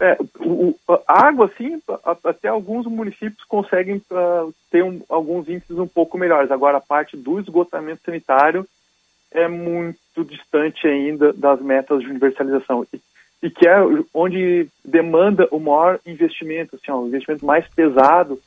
É, 0.00 0.18
o, 0.40 0.74
a 1.06 1.28
água, 1.28 1.50
sim, 1.56 1.80
até 2.24 2.48
alguns 2.48 2.86
municípios 2.86 3.44
conseguem 3.46 4.02
uh, 4.10 4.52
ter 4.70 4.82
um, 4.82 5.00
alguns 5.08 5.48
índices 5.48 5.78
um 5.78 5.86
pouco 5.86 6.18
melhores. 6.18 6.50
Agora, 6.50 6.78
a 6.78 6.80
parte 6.80 7.16
do 7.16 7.38
esgotamento 7.38 8.00
sanitário 8.04 8.66
é 9.34 9.48
muito 9.48 10.24
distante 10.24 10.86
ainda 10.86 11.32
das 11.32 11.60
metas 11.60 12.00
de 12.00 12.08
universalização. 12.08 12.86
E, 12.92 13.00
e 13.42 13.50
que 13.50 13.66
é 13.66 13.76
onde 14.14 14.68
demanda 14.84 15.48
o 15.50 15.58
maior 15.58 15.98
investimento, 16.06 16.76
assim, 16.76 16.90
ó, 16.90 17.00
o 17.00 17.08
investimento 17.08 17.44
mais 17.44 17.66
pesado 17.74 18.38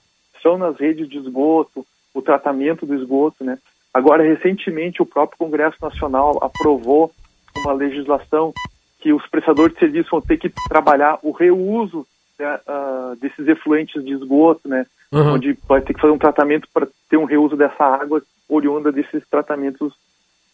são 0.41 0.57
nas 0.57 0.78
redes 0.78 1.10
de 1.10 1.18
esgoto, 1.18 1.86
o 2.14 2.22
tratamento 2.22 2.86
do 2.86 2.95
esgoto, 2.95 3.44
né? 3.44 3.57
Agora, 3.94 4.24
recentemente, 4.24 5.02
o 5.02 5.06
próprio 5.06 5.38
Congresso 5.38 5.78
Nacional 5.82 6.38
aprovou 6.44 7.12
uma 7.57 7.72
legislação 7.72 8.53
que 8.99 9.14
os 9.14 9.26
prestadores 9.28 9.74
de 9.74 9.80
serviço 9.80 10.10
vão 10.12 10.22
ter 10.22 10.38
que 10.38 10.49
trabalhar 10.68 11.18
o 11.24 11.32
reuso 11.32 12.06
né, 12.38 12.60
uh, 12.68 13.16
desses 13.16 13.48
efluentes 13.48 14.03
de 14.03 14.14
esgoto, 14.14 14.68
né? 14.68 14.86
Uhum. 15.12 15.36
Onde 15.36 15.57
vai 15.68 15.82
ter 15.82 15.94
que 15.94 16.02
fazer 16.02 16.14
um 16.14 16.18
tratamento 16.18 16.68
para 16.74 16.88
ter 17.10 17.18
um 17.18 17.26
reuso 17.26 17.56
dessa 17.56 17.84
água 17.86 18.22
oriunda 18.49 18.91
desses 18.91 19.24
tratamentos 19.30 19.94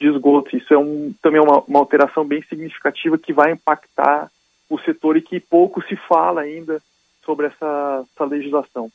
de 0.02 0.08
esgoto. 0.08 0.58
Isso 0.58 0.74
é 0.74 0.78
um, 0.78 1.14
também 1.22 1.40
é 1.40 1.44
uma, 1.44 1.64
uma 1.68 1.80
alteração 1.80 2.26
bem 2.26 2.42
significativa 2.44 3.18
que 3.18 3.32
vai 3.32 3.52
impactar 3.52 4.30
o 4.70 4.80
setor 4.80 5.16
e 5.16 5.22
que 5.22 5.40
pouco 5.40 5.82
se 5.84 5.96
fala 5.96 6.42
ainda 6.42 6.82
sobre 7.24 7.48
essa, 7.48 8.04
essa 8.14 8.26
legislação. 8.26 8.92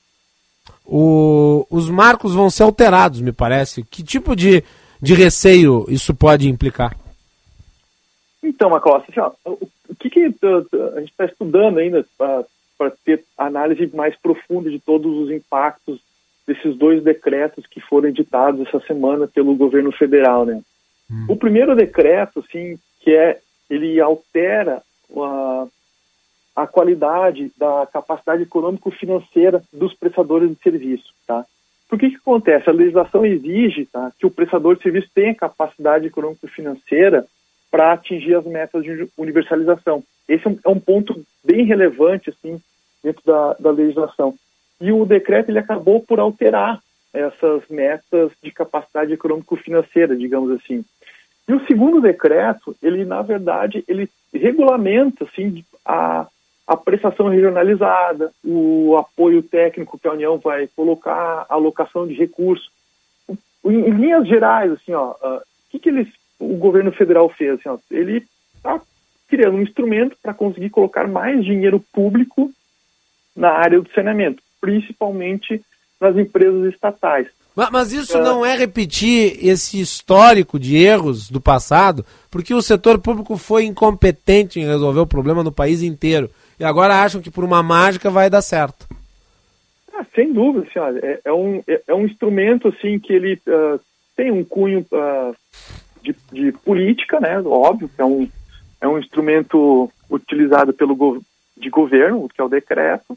O, 0.85 1.65
os 1.71 1.89
marcos 1.89 2.35
vão 2.35 2.51
ser 2.51 2.65
alterados, 2.65 3.21
me 3.21 3.33
parece. 3.33 3.85
Que 3.85 4.03
tipo 4.03 4.35
de, 4.35 4.65
de 5.01 5.15
receio 5.15 5.87
isso 5.89 6.15
pode 6.15 6.49
implicar? 6.49 6.97
Então, 8.43 8.71
Macalossi, 8.71 9.07
assim, 9.11 9.35
o, 9.45 9.53
o 9.89 9.95
que, 9.99 10.11
que 10.11 10.21
a 10.25 11.01
gente 11.01 11.11
está 11.11 11.25
estudando 11.25 11.79
ainda 11.79 12.05
para 12.19 12.91
ter 13.05 13.25
análise 13.39 13.89
mais 13.95 14.17
profunda 14.17 14.69
de 14.71 14.81
todos 14.81 15.15
os 15.17 15.31
impactos 15.31 16.01
desses 16.47 16.77
dois 16.77 17.03
decretos 17.03 17.67
que 17.67 17.81
foram 17.81 18.09
editados 18.09 18.67
essa 18.67 18.81
semana 18.87 19.27
pelo 19.27 19.55
governo 19.55 19.93
federal, 19.93 20.45
né? 20.45 20.61
Hum. 21.11 21.27
O 21.29 21.37
primeiro 21.37 21.75
decreto, 21.75 22.41
assim, 22.41 22.79
que 23.01 23.15
é 23.15 23.41
ele 23.69 24.01
altera 24.01 24.83
a, 25.17 25.67
a 26.57 26.67
qualidade 26.67 27.51
da 27.57 27.87
capacidade 27.93 28.43
econômico-financeira 28.43 29.63
dos 29.73 29.95
prestadores 29.95 30.51
de 30.51 30.57
serviço, 30.63 31.13
tá? 31.27 31.45
Por 31.89 31.99
que 31.99 32.11
que 32.11 32.17
acontece? 32.17 32.69
A 32.69 32.73
legislação 32.73 33.25
exige 33.25 33.87
tá, 33.87 34.13
que 34.19 34.27
o 34.27 34.31
prestador 34.31 34.77
de 34.77 34.83
serviço 34.83 35.09
tenha 35.15 35.35
capacidade 35.35 36.07
econômico-financeira 36.07 37.25
para 37.71 37.93
atingir 37.93 38.35
as 38.35 38.45
metas 38.45 38.83
de 38.83 39.09
universalização. 39.17 40.03
Esse 40.29 40.45
é 40.49 40.69
um 40.69 40.81
ponto 40.81 41.25
bem 41.45 41.65
relevante 41.65 42.31
assim 42.31 42.61
dentro 43.03 43.23
da, 43.25 43.55
da 43.55 43.71
legislação. 43.71 44.35
E 44.81 44.91
o 44.91 45.05
decreto 45.05 45.51
ele 45.51 45.59
acabou 45.59 46.01
por 46.01 46.19
alterar 46.19 46.81
essas 47.13 47.63
metas 47.69 48.33
de 48.43 48.51
capacidade 48.51 49.13
econômico-financeira, 49.13 50.17
digamos 50.17 50.51
assim. 50.51 50.85
E 51.49 51.53
o 51.53 51.65
segundo 51.67 52.01
decreto, 52.01 52.77
ele 52.83 53.05
na 53.05 53.23
verdade 53.23 53.85
ele 53.87 54.09
regulamenta 54.35 55.25
assim 55.25 55.65
a, 55.85 56.27
a 56.67 56.77
prestação 56.77 57.29
regionalizada, 57.29 58.33
o 58.45 58.97
apoio 58.97 59.43
técnico 59.43 59.99
que 59.99 60.09
a 60.09 60.13
União 60.13 60.39
vai 60.39 60.69
colocar, 60.75 61.47
a 61.49 61.55
alocação 61.55 62.07
de 62.07 62.15
recursos. 62.15 62.69
Em, 63.65 63.91
linhas 63.91 64.27
gerais, 64.27 64.73
assim, 64.73 64.93
ó, 64.93 65.13
uh, 65.13 65.37
o 65.37 65.71
que, 65.71 65.79
que 65.79 65.89
eles, 65.89 66.09
o 66.39 66.57
governo 66.57 66.91
federal 66.93 67.29
fez? 67.29 67.59
Assim, 67.59 67.69
ó, 67.69 67.79
ele 67.91 68.27
está 68.57 68.81
criando 69.29 69.57
um 69.57 69.63
instrumento 69.63 70.17
para 70.21 70.35
conseguir 70.35 70.71
colocar 70.71 71.07
mais 71.07 71.45
dinheiro 71.45 71.83
público 71.93 72.51
na 73.35 73.51
área 73.51 73.81
do 73.81 73.91
saneamento, 73.93 74.43
principalmente 74.61 75.63
nas 76.01 76.17
empresas 76.17 76.73
estatais. 76.73 77.29
Mas, 77.57 77.71
mas 77.71 77.93
isso 77.93 78.19
uh, 78.19 78.23
não 78.23 78.45
é 78.45 78.55
repetir 78.55 79.39
esse 79.43 79.81
histórico 79.81 80.59
de 80.61 80.77
erros 80.77 81.31
do 81.31 81.41
passado, 81.41 82.05
porque 82.31 82.53
o 82.53 82.61
setor 82.61 82.99
público 83.01 83.39
foi 83.39 83.65
incompetente 83.65 84.61
em 84.61 84.67
resolver 84.67 85.01
o 85.01 85.07
problema 85.07 85.43
no 85.43 85.51
país 85.51 85.83
inteiro. 85.83 86.31
E 86.61 86.65
agora 86.65 87.03
acham 87.03 87.23
que 87.23 87.31
por 87.31 87.43
uma 87.43 87.63
mágica 87.63 88.11
vai 88.11 88.29
dar 88.29 88.43
certo. 88.43 88.87
Ah, 89.95 90.05
sem 90.15 90.31
dúvida, 90.31 90.69
olha, 90.77 91.01
é, 91.03 91.21
é, 91.25 91.33
um, 91.33 91.63
é, 91.67 91.83
é, 91.89 91.95
um 91.95 92.05
instrumento 92.05 92.69
assim 92.69 92.99
que 92.99 93.15
ele 93.15 93.41
uh, 93.47 93.81
tem 94.15 94.31
um 94.31 94.45
cunho 94.45 94.85
uh, 94.93 95.35
de, 96.03 96.15
de, 96.31 96.53
política, 96.53 97.19
né? 97.19 97.41
Óbvio 97.41 97.91
é 97.97 98.05
um, 98.05 98.29
é 98.83 98.87
um 98.87 98.99
instrumento 98.99 99.91
utilizado 100.11 100.75
pelo 100.75 100.95
go 100.95 101.23
de 101.57 101.71
governo, 101.71 102.29
que 102.29 102.39
é 102.39 102.45
o 102.45 102.51
decreto, 102.51 103.17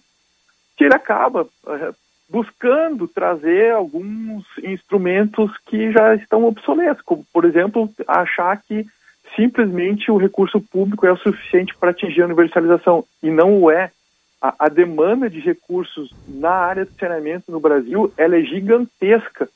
que 0.78 0.86
ele 0.86 0.96
acaba 0.96 1.44
uh, 1.44 1.96
buscando 2.30 3.08
trazer 3.08 3.72
alguns 3.72 4.46
instrumentos 4.64 5.52
que 5.66 5.92
já 5.92 6.14
estão 6.16 6.46
obsoletos, 6.46 7.04
como, 7.04 7.26
por 7.34 7.44
exemplo, 7.44 7.90
achar 8.08 8.62
que 8.62 8.86
simplesmente 9.36 10.12
o 10.12 10.18
recurso 10.18 10.62
público 10.62 11.06
é 11.06 11.12
o 11.12 11.18
suficiente 11.18 11.76
para 11.76 11.92
atingir 11.92 12.22
a 12.22 12.26
universalização, 12.26 13.04
e 13.22 13.30
não 13.30 13.62
o 13.62 13.72
é. 13.72 13.92
A, 14.42 14.68
a 14.68 14.70
demanda 14.70 15.30
de 15.30 15.40
recursos 15.40 16.14
na 16.26 16.52
área 16.52 16.86
de 16.86 16.94
saneamento 16.98 17.52
no 17.52 17.60
Brasil, 17.60 18.14
ela 18.16 18.38
é 18.38 18.42
gigantesca. 18.42 19.50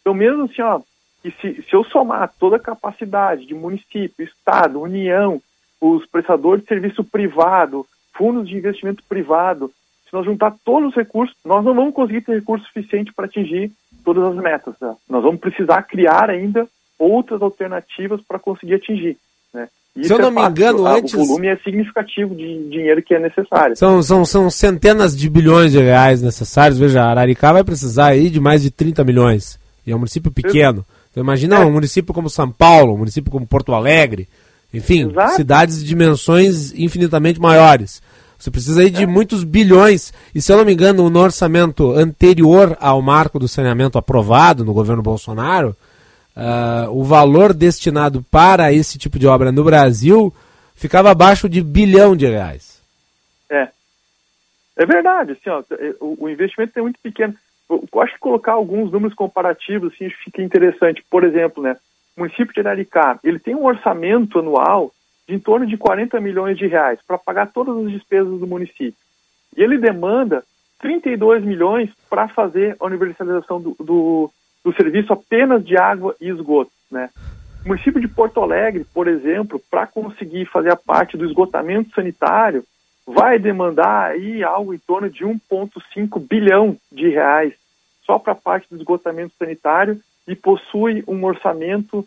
Então, 0.00 0.14
mesmo 0.14 0.44
assim, 0.44 0.62
ó, 0.62 0.80
que 1.22 1.30
se, 1.32 1.62
se 1.62 1.74
eu 1.74 1.84
somar 1.84 2.32
toda 2.38 2.56
a 2.56 2.60
capacidade 2.60 3.44
de 3.44 3.54
município, 3.54 4.24
estado, 4.24 4.80
união, 4.80 5.42
os 5.80 6.06
prestadores 6.06 6.62
de 6.62 6.68
serviço 6.68 7.04
privado, 7.04 7.86
fundos 8.14 8.48
de 8.48 8.56
investimento 8.56 9.02
privado, 9.06 9.70
se 10.10 10.16
nós 10.16 10.26
juntar 10.26 10.54
todos 10.64 10.90
os 10.90 10.96
recursos, 10.96 11.36
nós 11.44 11.64
não 11.64 11.72
vamos 11.72 11.94
conseguir 11.94 12.22
ter 12.22 12.34
recurso 12.34 12.66
suficiente 12.66 13.12
para 13.14 13.26
atingir 13.26 13.70
todas 14.04 14.24
as 14.24 14.34
metas. 14.34 14.74
Né? 14.80 14.92
Nós 15.08 15.22
vamos 15.22 15.40
precisar 15.40 15.82
criar 15.84 16.28
ainda 16.28 16.66
outras 16.98 17.40
alternativas 17.40 18.20
para 18.26 18.40
conseguir 18.40 18.74
atingir. 18.74 19.16
Né? 19.54 19.68
Se 20.02 20.12
eu 20.12 20.18
não 20.18 20.28
é 20.28 20.30
me 20.32 20.42
engano, 20.42 20.84
antes. 20.84 21.14
O 21.14 21.18
volume 21.18 21.46
é 21.46 21.56
significativo 21.58 22.34
de 22.34 22.68
dinheiro 22.68 23.00
que 23.02 23.14
é 23.14 23.20
necessário. 23.20 23.76
São, 23.76 24.02
são, 24.02 24.24
são 24.24 24.50
centenas 24.50 25.16
de 25.16 25.30
bilhões 25.30 25.70
de 25.70 25.78
reais 25.78 26.20
necessários. 26.20 26.78
Veja, 26.78 27.04
Araricá 27.04 27.52
vai 27.52 27.62
precisar 27.62 28.08
aí 28.08 28.28
de 28.28 28.40
mais 28.40 28.62
de 28.62 28.70
30 28.72 29.04
milhões. 29.04 29.60
E 29.86 29.92
é 29.92 29.94
um 29.94 29.98
município 29.98 30.32
pequeno. 30.32 30.84
Então, 31.10 31.22
imagina 31.22 31.56
é. 31.56 31.64
um 31.64 31.72
município 31.72 32.12
como 32.12 32.28
São 32.28 32.50
Paulo, 32.50 32.94
um 32.94 32.98
município 32.98 33.30
como 33.30 33.46
Porto 33.46 33.72
Alegre. 33.72 34.28
Enfim, 34.74 35.08
Exato. 35.08 35.36
cidades 35.36 35.80
de 35.80 35.88
dimensões 35.88 36.72
infinitamente 36.74 37.40
maiores. 37.40 38.02
Você 38.40 38.50
precisa 38.50 38.80
aí 38.80 38.88
de 38.88 39.06
muitos 39.06 39.44
bilhões. 39.44 40.14
E 40.34 40.40
se 40.40 40.50
eu 40.50 40.56
não 40.56 40.64
me 40.64 40.72
engano, 40.72 41.10
no 41.10 41.20
orçamento 41.20 41.92
anterior 41.92 42.74
ao 42.80 43.02
marco 43.02 43.38
do 43.38 43.46
saneamento 43.46 43.98
aprovado 43.98 44.64
no 44.64 44.72
governo 44.72 45.02
Bolsonaro, 45.02 45.76
uh, 46.34 46.90
o 46.90 47.04
valor 47.04 47.52
destinado 47.52 48.24
para 48.30 48.72
esse 48.72 48.96
tipo 48.96 49.18
de 49.18 49.26
obra 49.26 49.52
no 49.52 49.62
Brasil 49.62 50.34
ficava 50.74 51.10
abaixo 51.10 51.50
de 51.50 51.62
bilhão 51.62 52.16
de 52.16 52.26
reais. 52.26 52.80
É. 53.50 53.68
É 54.74 54.86
verdade, 54.86 55.32
assim, 55.32 55.50
ó, 55.50 55.62
o, 56.00 56.26
investimento 56.26 56.78
é 56.78 56.80
muito 56.80 56.98
pequeno. 57.02 57.34
Eu 57.68 58.00
acho 58.00 58.14
que 58.14 58.20
colocar 58.20 58.52
alguns 58.52 58.90
números 58.90 59.14
comparativos 59.14 59.92
assim, 59.92 60.08
fica 60.24 60.40
interessante. 60.40 61.04
Por 61.10 61.24
exemplo, 61.24 61.62
né, 61.62 61.76
o 62.16 62.20
município 62.20 62.54
de 62.54 62.60
Araricá, 62.60 63.20
ele 63.22 63.38
tem 63.38 63.54
um 63.54 63.66
orçamento 63.66 64.38
anual 64.38 64.90
de 65.30 65.36
em 65.36 65.38
torno 65.38 65.64
de 65.64 65.76
40 65.76 66.20
milhões 66.20 66.58
de 66.58 66.66
reais 66.66 66.98
para 67.06 67.16
pagar 67.16 67.52
todas 67.52 67.76
as 67.76 67.92
despesas 67.92 68.40
do 68.40 68.46
município. 68.46 68.96
E 69.56 69.62
ele 69.62 69.78
demanda 69.78 70.42
32 70.80 71.44
milhões 71.44 71.88
para 72.08 72.26
fazer 72.26 72.76
a 72.80 72.86
universalização 72.86 73.60
do, 73.60 73.76
do, 73.78 74.30
do, 74.64 74.72
serviço 74.74 75.12
apenas 75.12 75.64
de 75.64 75.76
água 75.76 76.16
e 76.20 76.28
esgoto. 76.28 76.72
Né? 76.90 77.10
O 77.64 77.68
município 77.68 78.00
de 78.00 78.08
Porto 78.08 78.40
Alegre, 78.40 78.84
por 78.92 79.06
exemplo, 79.06 79.62
para 79.70 79.86
conseguir 79.86 80.46
fazer 80.46 80.72
a 80.72 80.76
parte 80.76 81.16
do 81.16 81.24
esgotamento 81.24 81.94
sanitário, 81.94 82.64
vai 83.06 83.38
demandar 83.38 84.10
aí 84.10 84.42
algo 84.42 84.74
em 84.74 84.78
torno 84.78 85.08
de 85.08 85.24
1,5 85.24 86.18
bilhão 86.28 86.76
de 86.90 87.08
reais 87.08 87.54
só 88.04 88.18
para 88.18 88.32
a 88.32 88.36
parte 88.36 88.66
do 88.68 88.76
esgotamento 88.76 89.34
sanitário 89.38 90.00
e 90.26 90.34
possui 90.34 91.04
um 91.06 91.24
orçamento 91.24 92.04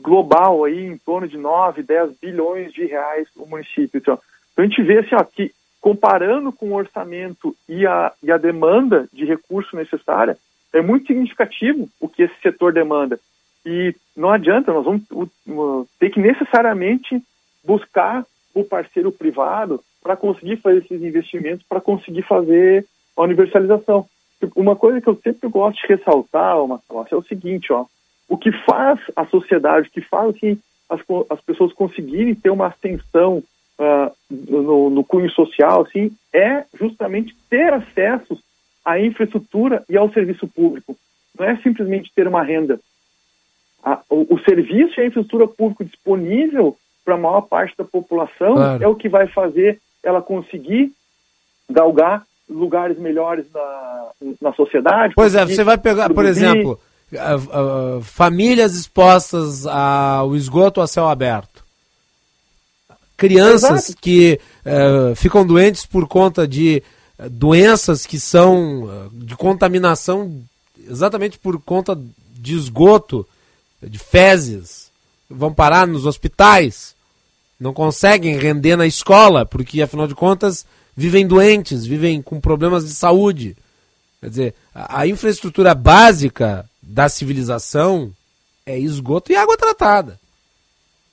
global 0.00 0.64
aí 0.64 0.86
em 0.86 0.96
torno 0.96 1.28
de 1.28 1.36
9, 1.36 1.82
10 1.82 2.12
bilhões 2.20 2.72
de 2.72 2.84
reais 2.86 3.28
o 3.36 3.46
município. 3.46 3.98
Então, 3.98 4.18
então 4.52 4.64
a 4.64 4.68
gente 4.68 4.82
vê 4.82 4.98
assim, 4.98 5.14
ó, 5.14 5.24
que 5.24 5.52
comparando 5.80 6.52
com 6.52 6.70
o 6.70 6.74
orçamento 6.74 7.56
e 7.68 7.86
a, 7.86 8.12
e 8.22 8.30
a 8.30 8.38
demanda 8.38 9.08
de 9.12 9.24
recurso 9.24 9.74
necessária, 9.74 10.38
é 10.72 10.80
muito 10.80 11.08
significativo 11.08 11.88
o 12.00 12.08
que 12.08 12.22
esse 12.22 12.40
setor 12.40 12.72
demanda. 12.72 13.18
E 13.66 13.94
não 14.16 14.30
adianta, 14.30 14.72
nós 14.72 14.84
vamos 14.84 15.88
ter 15.98 16.10
que 16.10 16.20
necessariamente 16.20 17.22
buscar 17.64 18.24
o 18.54 18.64
parceiro 18.64 19.10
privado 19.10 19.82
para 20.02 20.16
conseguir 20.16 20.56
fazer 20.58 20.78
esses 20.78 21.02
investimentos, 21.02 21.64
para 21.68 21.80
conseguir 21.80 22.22
fazer 22.22 22.86
a 23.16 23.22
universalização. 23.22 24.06
Uma 24.56 24.74
coisa 24.74 25.00
que 25.00 25.08
eu 25.08 25.18
sempre 25.22 25.48
gosto 25.48 25.80
de 25.80 25.94
ressaltar, 25.94 26.56
Marcelo, 26.66 27.06
é 27.10 27.16
o 27.16 27.22
seguinte, 27.22 27.72
ó, 27.72 27.86
o 28.28 28.36
que 28.36 28.52
faz 28.64 28.98
a 29.14 29.26
sociedade, 29.26 29.88
o 29.88 29.90
que 29.90 30.00
faz 30.00 30.34
as, 30.88 31.00
as 31.30 31.40
pessoas 31.40 31.72
conseguirem 31.72 32.34
ter 32.34 32.50
uma 32.50 32.68
ascensão 32.68 33.42
uh, 33.78 34.12
no, 34.30 34.90
no 34.90 35.04
cunho 35.04 35.30
social, 35.30 35.82
assim, 35.82 36.10
é 36.32 36.64
justamente 36.78 37.34
ter 37.48 37.72
acesso 37.72 38.38
à 38.84 38.98
infraestrutura 39.00 39.84
e 39.88 39.96
ao 39.96 40.12
serviço 40.12 40.46
público. 40.46 40.96
Não 41.38 41.46
é 41.46 41.56
simplesmente 41.58 42.12
ter 42.14 42.28
uma 42.28 42.42
renda. 42.42 42.78
A, 43.82 44.00
o, 44.08 44.34
o, 44.34 44.40
serviço 44.40 44.98
e 44.98 45.02
a 45.02 45.06
infraestrutura 45.06 45.48
pública 45.48 45.84
disponível 45.84 46.76
para 47.04 47.14
a 47.14 47.18
maior 47.18 47.42
parte 47.42 47.76
da 47.76 47.84
população 47.84 48.54
claro. 48.54 48.84
é 48.84 48.86
o 48.86 48.94
que 48.94 49.08
vai 49.08 49.26
fazer 49.26 49.80
ela 50.04 50.22
conseguir 50.22 50.92
galgar 51.68 52.24
lugares 52.48 52.98
melhores 52.98 53.46
na, 53.52 54.10
na 54.40 54.52
sociedade. 54.52 55.14
Pois 55.14 55.34
é, 55.34 55.44
você 55.44 55.64
vai 55.64 55.78
pegar, 55.78 56.12
por 56.12 56.24
exemplo, 56.24 56.78
uh, 57.12 57.98
uh, 57.98 58.02
famílias 58.02 58.74
expostas 58.74 59.66
ao 59.66 60.34
esgoto 60.34 60.80
a 60.80 60.86
céu 60.86 61.08
aberto. 61.08 61.62
Crianças 63.16 63.88
Exato. 63.88 64.00
que 64.00 64.40
uh, 64.64 65.14
ficam 65.14 65.46
doentes 65.46 65.86
por 65.86 66.08
conta 66.08 66.46
de 66.46 66.82
doenças 67.30 68.04
que 68.04 68.18
são 68.18 69.08
de 69.12 69.36
contaminação 69.36 70.42
exatamente 70.88 71.38
por 71.38 71.60
conta 71.60 71.96
de 72.34 72.56
esgoto, 72.56 73.26
de 73.80 73.98
fezes, 73.98 74.90
vão 75.30 75.52
parar 75.52 75.86
nos 75.86 76.06
hospitais, 76.06 76.94
não 77.60 77.72
conseguem 77.72 78.36
render 78.36 78.76
na 78.76 78.86
escola, 78.86 79.46
porque 79.46 79.82
afinal 79.82 80.08
de 80.08 80.14
contas 80.14 80.66
vivem 80.96 81.26
doentes, 81.26 81.86
vivem 81.86 82.20
com 82.20 82.40
problemas 82.40 82.84
de 82.84 82.92
saúde. 82.92 83.56
Quer 84.20 84.30
dizer, 84.30 84.54
a, 84.74 85.00
a 85.00 85.06
infraestrutura 85.06 85.74
básica 85.74 86.68
da 86.82 87.08
civilização 87.08 88.12
é 88.66 88.78
esgoto 88.78 89.32
e 89.32 89.36
água 89.36 89.56
tratada. 89.56 90.18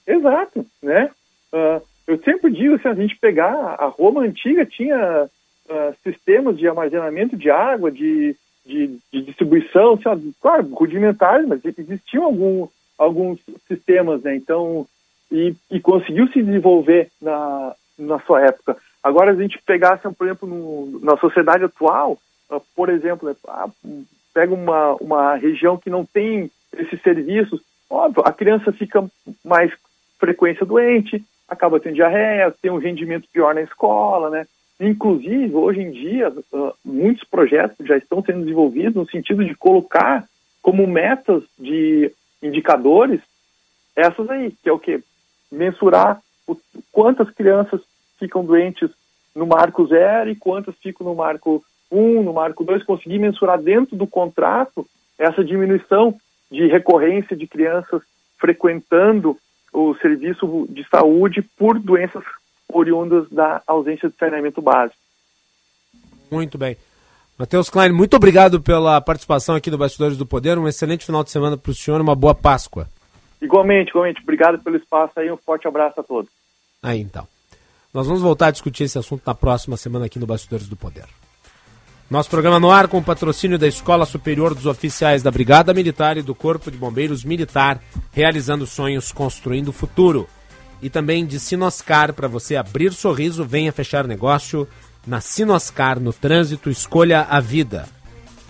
Exato, 0.06 0.66
né? 0.82 1.12
Uh, 1.54 1.82
eu 2.08 2.18
sempre 2.24 2.52
digo, 2.52 2.80
se 2.80 2.88
assim, 2.88 3.00
a 3.00 3.02
gente 3.04 3.20
pegar 3.20 3.54
a 3.54 3.86
Roma 3.86 4.22
antiga 4.22 4.66
tinha 4.66 5.26
uh, 5.26 5.96
sistemas 6.04 6.58
de 6.58 6.68
armazenamento 6.68 7.38
de 7.38 7.52
água, 7.52 7.92
de, 7.92 8.36
de, 8.66 9.00
de 9.14 9.22
distribuição, 9.22 9.94
assim, 9.94 10.34
claro, 10.42 10.68
rudimentares, 10.74 11.48
mas 11.48 11.64
existiam 11.64 12.24
algum, 12.24 12.68
alguns 12.98 13.40
sistemas, 13.68 14.24
né? 14.24 14.36
Então, 14.36 14.88
e, 15.32 15.56
e 15.70 15.80
conseguiu 15.80 16.28
se 16.30 16.42
desenvolver 16.42 17.12
na, 17.22 17.76
na 17.98 18.20
sua 18.22 18.44
época. 18.44 18.76
Agora, 19.04 19.34
se 19.34 19.40
a 19.40 19.44
gente 19.44 19.62
pegasse, 19.62 20.10
por 20.12 20.26
exemplo, 20.26 20.50
no, 20.50 21.00
na 21.02 21.16
sociedade 21.18 21.64
atual, 21.64 22.18
uh, 22.50 22.62
por 22.76 22.90
exemplo, 22.90 23.30
uh, 23.30 24.06
pega 24.34 24.54
uma, 24.54 24.96
uma 24.96 25.36
região 25.36 25.78
que 25.78 25.90
não 25.90 26.06
tem 26.06 26.52
esses 26.78 27.02
serviços, 27.02 27.62
óbvio, 27.90 28.24
a 28.26 28.32
criança 28.32 28.72
fica 28.72 29.04
mais 29.44 29.72
frequência 30.20 30.66
doente, 30.66 31.24
acaba 31.48 31.80
tendo 31.80 31.96
diarreia, 31.96 32.54
tem 32.62 32.72
um 32.72 32.78
rendimento 32.78 33.28
pior 33.32 33.56
na 33.56 33.62
escola, 33.62 34.30
né? 34.30 34.46
Inclusive, 34.80 35.54
hoje 35.56 35.82
em 35.82 35.92
dia, 35.92 36.30
uh, 36.30 36.74
muitos 36.86 37.28
projetos 37.28 37.86
já 37.86 37.98
estão 37.98 38.24
sendo 38.24 38.42
desenvolvidos 38.42 38.96
no 38.96 39.10
sentido 39.10 39.44
de 39.44 39.56
colocar 39.56 40.26
como 40.62 40.88
metas 40.88 41.44
de 41.58 42.12
indicadores 42.42 43.20
essas 43.96 44.30
aí, 44.30 44.54
que 44.64 44.70
é 44.70 44.72
o 44.72 44.80
quê? 44.80 45.02
Mensurar 45.52 46.22
o, 46.48 46.56
quantas 46.92 47.30
crianças 47.32 47.82
ficam 48.18 48.46
doentes 48.46 48.90
no 49.36 49.46
marco 49.46 49.86
zero 49.88 50.30
e 50.30 50.36
quantas 50.36 50.76
ficam 50.78 51.06
no 51.06 51.16
marco 51.16 51.64
um, 51.92 52.24
no 52.24 52.34
marco 52.34 52.64
dois, 52.64 52.84
conseguir 52.84 53.20
mensurar 53.20 53.62
dentro 53.62 53.96
do 53.96 54.08
contrato 54.08 54.86
essa 55.18 55.44
diminuição 55.44 56.16
de 56.52 56.68
recorrência 56.68 57.36
de 57.36 57.48
crianças 57.48 58.02
frequentando 58.38 59.38
o 59.74 59.96
serviço 59.96 60.68
de 60.70 60.88
saúde 60.90 61.42
por 61.42 61.78
doenças 61.80 62.24
oriundas 62.72 63.30
da 63.30 63.62
ausência 63.68 64.10
de 64.10 64.16
saneamento 64.16 64.62
básico. 64.62 65.00
Muito 66.32 66.58
bem. 66.58 66.78
Matheus 67.38 67.70
Klein, 67.70 67.92
muito 67.92 68.16
obrigado 68.16 68.62
pela 68.62 69.00
participação 69.00 69.56
aqui 69.56 69.72
do 69.72 69.78
Bastidores 69.78 70.18
do 70.18 70.26
Poder. 70.26 70.58
Um 70.58 70.68
excelente 70.68 71.06
final 71.06 71.24
de 71.24 71.32
semana 71.32 71.58
para 71.58 71.72
o 71.72 71.76
senhor, 71.76 72.02
uma 72.02 72.16
boa 72.16 72.36
Páscoa. 72.36 72.88
Igualmente, 73.42 73.90
igualmente. 73.90 74.22
Obrigado 74.22 74.60
pelo 74.60 74.76
espaço 74.76 75.14
aí, 75.20 75.32
um 75.32 75.38
forte 75.38 75.68
abraço 75.68 76.00
a 76.00 76.04
todos. 76.04 76.30
Aí 76.84 77.00
então. 77.00 77.28
Nós 77.94 78.06
vamos 78.06 78.22
voltar 78.22 78.48
a 78.48 78.52
discutir 78.52 78.84
esse 78.84 79.00
assunto 79.00 79.24
na 79.26 79.34
próxima 79.34 79.76
semana 79.76 80.06
aqui 80.06 80.20
no 80.20 80.28
Bastidores 80.28 80.68
do 80.68 80.76
Poder. 80.76 81.06
Nosso 82.10 82.28
programa 82.28 82.60
no 82.60 82.72
ar 82.72 82.88
com 82.88 82.98
o 82.98 83.04
patrocínio 83.04 83.60
da 83.60 83.68
Escola 83.68 84.04
Superior 84.04 84.56
dos 84.56 84.66
Oficiais 84.66 85.22
da 85.22 85.30
Brigada 85.30 85.76
Militar 85.76 86.18
e 86.18 86.24
do 86.24 86.34
Corpo 86.34 86.72
de 86.72 86.78
Bombeiros 86.78 87.24
Militar, 87.24 87.80
realizando 88.12 88.66
sonhos, 88.66 89.12
construindo 89.12 89.68
o 89.68 89.74
futuro. 89.74 90.28
E 90.82 90.90
também 90.90 91.24
de 91.24 91.40
Sinoscar, 91.40 92.14
para 92.14 92.28
você 92.28 92.56
abrir 92.56 92.94
sorriso, 92.94 93.46
venha 93.46 93.72
fechar 93.72 94.08
negócio. 94.08 94.68
Na 95.06 95.22
Sinoscar, 95.22 96.00
no 96.00 96.12
trânsito, 96.12 96.72
escolha 96.72 97.28
a 97.30 97.40
vida. 97.40 97.88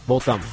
Voltamos. 0.07 0.47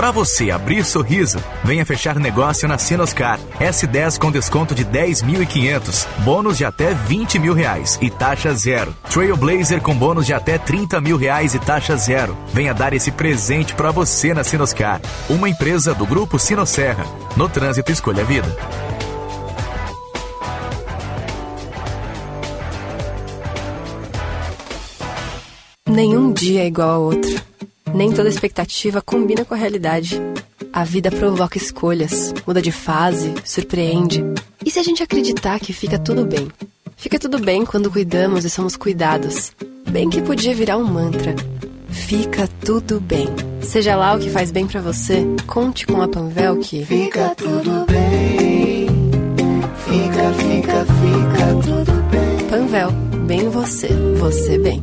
Para 0.00 0.12
você 0.12 0.50
abrir 0.50 0.82
sorriso, 0.82 1.38
venha 1.62 1.84
fechar 1.84 2.18
negócio 2.18 2.66
na 2.66 2.78
Sinoscar. 2.78 3.38
S10 3.60 4.18
com 4.18 4.32
desconto 4.32 4.74
de 4.74 4.82
10.500, 4.82 6.06
bônus 6.24 6.56
de 6.56 6.64
até 6.64 6.94
20 6.94 7.38
mil 7.38 7.52
reais 7.52 7.98
e 8.00 8.08
taxa 8.08 8.54
zero. 8.54 8.96
Trailblazer 9.10 9.82
com 9.82 9.94
bônus 9.94 10.24
de 10.24 10.32
até 10.32 10.56
30 10.56 11.02
mil 11.02 11.18
reais 11.18 11.54
e 11.54 11.58
taxa 11.58 11.98
zero. 11.98 12.34
Venha 12.50 12.72
dar 12.72 12.94
esse 12.94 13.12
presente 13.12 13.74
para 13.74 13.90
você 13.90 14.32
na 14.32 14.42
Sinoscar, 14.42 15.02
uma 15.28 15.50
empresa 15.50 15.92
do 15.92 16.06
grupo 16.06 16.38
Sinosserra. 16.38 17.04
No 17.36 17.46
trânsito, 17.46 17.92
escolha 17.92 18.22
a 18.22 18.24
vida. 18.24 18.48
Nenhum 25.86 26.32
dia 26.32 26.62
é 26.62 26.68
igual 26.68 26.88
ao 26.88 27.02
outro. 27.02 27.50
Nem 27.94 28.12
toda 28.12 28.28
expectativa 28.28 29.02
combina 29.02 29.44
com 29.44 29.54
a 29.54 29.56
realidade. 29.56 30.20
A 30.72 30.84
vida 30.84 31.10
provoca 31.10 31.58
escolhas, 31.58 32.32
muda 32.46 32.62
de 32.62 32.70
fase, 32.70 33.34
surpreende. 33.44 34.24
E 34.64 34.70
se 34.70 34.78
a 34.78 34.82
gente 34.82 35.02
acreditar 35.02 35.58
que 35.58 35.72
fica 35.72 35.98
tudo 35.98 36.24
bem? 36.24 36.48
Fica 36.96 37.18
tudo 37.18 37.38
bem 37.38 37.64
quando 37.64 37.90
cuidamos 37.90 38.44
e 38.44 38.50
somos 38.50 38.76
cuidados. 38.76 39.52
Bem 39.90 40.08
que 40.08 40.22
podia 40.22 40.54
virar 40.54 40.76
um 40.76 40.84
mantra. 40.84 41.34
Fica 41.88 42.48
tudo 42.64 43.00
bem. 43.00 43.26
Seja 43.62 43.96
lá 43.96 44.14
o 44.14 44.18
que 44.18 44.30
faz 44.30 44.50
bem 44.50 44.66
para 44.66 44.80
você, 44.80 45.24
conte 45.46 45.86
com 45.86 46.00
a 46.00 46.08
Panvel 46.08 46.58
que 46.58 46.84
Fica 46.84 47.34
tudo 47.34 47.86
bem. 47.86 48.86
Fica, 49.86 50.32
fica, 50.34 50.84
fica 50.84 51.46
tudo 51.64 51.92
bem. 52.10 52.48
Panvel, 52.48 52.90
bem 53.26 53.48
você, 53.48 53.88
você 54.18 54.58
bem. 54.58 54.82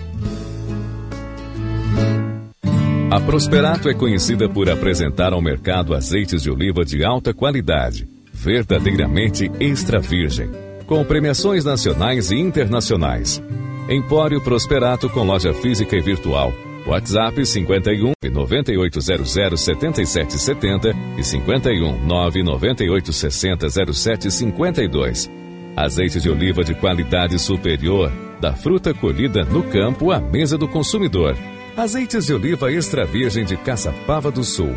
A 3.11 3.19
Prosperato 3.19 3.89
é 3.89 3.93
conhecida 3.93 4.47
por 4.47 4.69
apresentar 4.69 5.33
ao 5.33 5.41
mercado 5.41 5.93
azeites 5.93 6.41
de 6.41 6.49
oliva 6.49 6.85
de 6.85 7.03
alta 7.03 7.33
qualidade, 7.33 8.07
verdadeiramente 8.31 9.51
extra 9.59 9.99
virgem, 9.99 10.49
com 10.87 11.03
premiações 11.03 11.65
nacionais 11.65 12.31
e 12.31 12.37
internacionais. 12.37 13.43
Empório 13.89 14.39
Prosperato 14.39 15.09
com 15.09 15.25
loja 15.25 15.53
física 15.53 15.97
e 15.97 15.99
virtual. 15.99 16.53
WhatsApp 16.87 17.45
51 17.45 18.13
9800 18.31 19.29
7770 19.29 20.95
e 21.17 21.23
51 21.25 22.05
998 22.05 23.11
60 23.11 23.67
0752. 23.93 25.29
Azeite 25.75 26.21
de 26.21 26.29
oliva 26.29 26.63
de 26.63 26.73
qualidade 26.75 27.37
superior, 27.37 28.09
da 28.39 28.53
fruta 28.53 28.93
colhida 28.93 29.43
no 29.43 29.63
campo 29.63 30.11
à 30.11 30.19
mesa 30.21 30.57
do 30.57 30.65
consumidor. 30.65 31.35
Azeites 31.75 32.25
de 32.25 32.33
oliva 32.33 32.69
extra 32.69 33.05
virgem 33.05 33.45
de 33.45 33.55
Caçapava 33.55 34.29
do 34.29 34.43
Sul. 34.43 34.75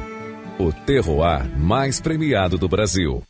O 0.58 0.72
terroir 0.72 1.44
mais 1.58 2.00
premiado 2.00 2.56
do 2.56 2.68
Brasil. 2.68 3.22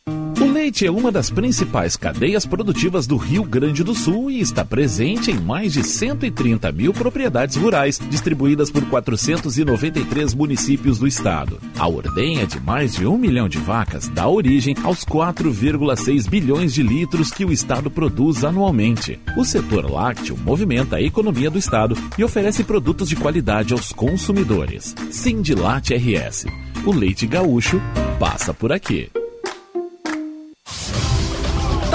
Leite 0.65 0.87
é 0.87 0.89
uma 0.89 1.11
das 1.11 1.29
principais 1.29 1.95
cadeias 1.95 2.43
produtivas 2.43 3.05
do 3.05 3.17
Rio 3.17 3.43
Grande 3.43 3.83
do 3.83 3.93
Sul 3.93 4.31
e 4.31 4.39
está 4.39 4.65
presente 4.65 5.29
em 5.29 5.39
mais 5.39 5.73
de 5.73 5.83
130 5.83 6.71
mil 6.71 6.91
propriedades 6.91 7.55
rurais, 7.55 8.01
distribuídas 8.09 8.71
por 8.71 8.83
493 8.89 10.33
municípios 10.33 10.97
do 10.97 11.05
estado. 11.05 11.59
A 11.77 11.87
ordenha 11.87 12.47
de 12.47 12.59
mais 12.59 12.95
de 12.95 13.05
um 13.05 13.15
milhão 13.15 13.47
de 13.47 13.59
vacas 13.59 14.07
dá 14.07 14.27
origem 14.27 14.75
aos 14.83 15.05
4,6 15.05 16.27
bilhões 16.27 16.73
de 16.73 16.81
litros 16.81 17.29
que 17.29 17.45
o 17.45 17.51
estado 17.51 17.91
produz 17.91 18.43
anualmente. 18.43 19.19
O 19.37 19.45
setor 19.45 19.87
lácteo 19.87 20.35
movimenta 20.35 20.95
a 20.95 21.01
economia 21.01 21.51
do 21.51 21.59
estado 21.59 21.95
e 22.17 22.23
oferece 22.23 22.63
produtos 22.63 23.07
de 23.07 23.15
qualidade 23.15 23.71
aos 23.71 23.91
consumidores. 23.93 24.95
Sindilate 25.11 25.93
RS. 25.93 26.47
O 26.83 26.91
leite 26.91 27.27
gaúcho 27.27 27.79
passa 28.17 28.51
por 28.51 28.71
aqui. 28.71 29.11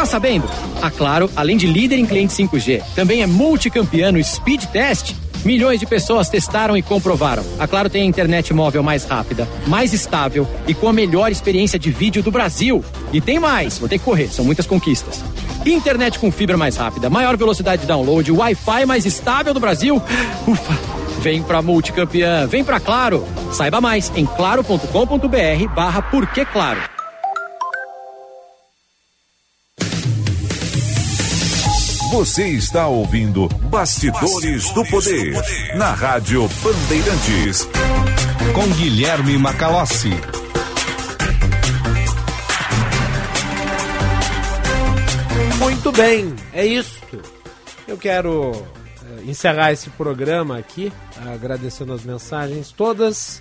Tá 0.00 0.06
sabendo? 0.06 0.48
A 0.80 0.90
Claro, 0.90 1.30
além 1.36 1.58
de 1.58 1.66
líder 1.66 1.98
em 1.98 2.06
cliente 2.06 2.32
5G, 2.32 2.82
também 2.94 3.20
é 3.20 3.26
multicampeão 3.26 4.12
no 4.12 4.24
Speed 4.24 4.64
Test. 4.64 5.14
Milhões 5.44 5.78
de 5.78 5.84
pessoas 5.84 6.30
testaram 6.30 6.74
e 6.74 6.80
comprovaram. 6.80 7.44
A 7.58 7.66
Claro 7.66 7.90
tem 7.90 8.00
a 8.00 8.06
internet 8.06 8.54
móvel 8.54 8.82
mais 8.82 9.04
rápida, 9.04 9.46
mais 9.66 9.92
estável 9.92 10.48
e 10.66 10.72
com 10.72 10.88
a 10.88 10.92
melhor 10.94 11.30
experiência 11.30 11.78
de 11.78 11.90
vídeo 11.90 12.22
do 12.22 12.30
Brasil. 12.30 12.82
E 13.12 13.20
tem 13.20 13.38
mais, 13.38 13.78
vou 13.78 13.90
ter 13.90 13.98
que 13.98 14.04
correr, 14.06 14.28
são 14.28 14.42
muitas 14.42 14.64
conquistas. 14.64 15.22
Internet 15.66 16.18
com 16.18 16.32
fibra 16.32 16.56
mais 16.56 16.78
rápida, 16.78 17.10
maior 17.10 17.36
velocidade 17.36 17.82
de 17.82 17.88
download, 17.88 18.32
Wi-Fi 18.32 18.86
mais 18.86 19.04
estável 19.04 19.52
do 19.52 19.60
Brasil. 19.60 20.02
Ufa! 20.48 20.78
Vem 21.20 21.42
pra 21.42 21.60
multicampeã, 21.60 22.46
vem 22.46 22.64
pra 22.64 22.80
Claro. 22.80 23.22
Saiba 23.52 23.82
mais 23.82 24.10
em 24.16 24.24
claro.com.br 24.24 25.74
barra 25.74 26.02
Claro. 26.50 26.99
Você 32.10 32.48
está 32.48 32.88
ouvindo 32.88 33.48
Bastidores, 33.70 34.68
do, 34.72 34.84
Poder, 34.86 35.32
na 35.76 35.92
Rádio 35.92 36.48
Bandeirantes. 36.60 37.68
Com 38.52 38.66
Guilherme 38.74 39.38
Macalossi. 39.38 40.10
Muito 45.60 45.92
bem, 45.92 46.34
é 46.52 46.66
isto. 46.66 47.22
Eu 47.86 47.96
quero 47.96 48.54
eh, 48.56 49.30
encerrar 49.30 49.70
esse 49.70 49.88
programa 49.90 50.58
aqui, 50.58 50.92
agradecendo 51.32 51.92
as 51.92 52.02
mensagens 52.02 52.72
todas 52.72 53.40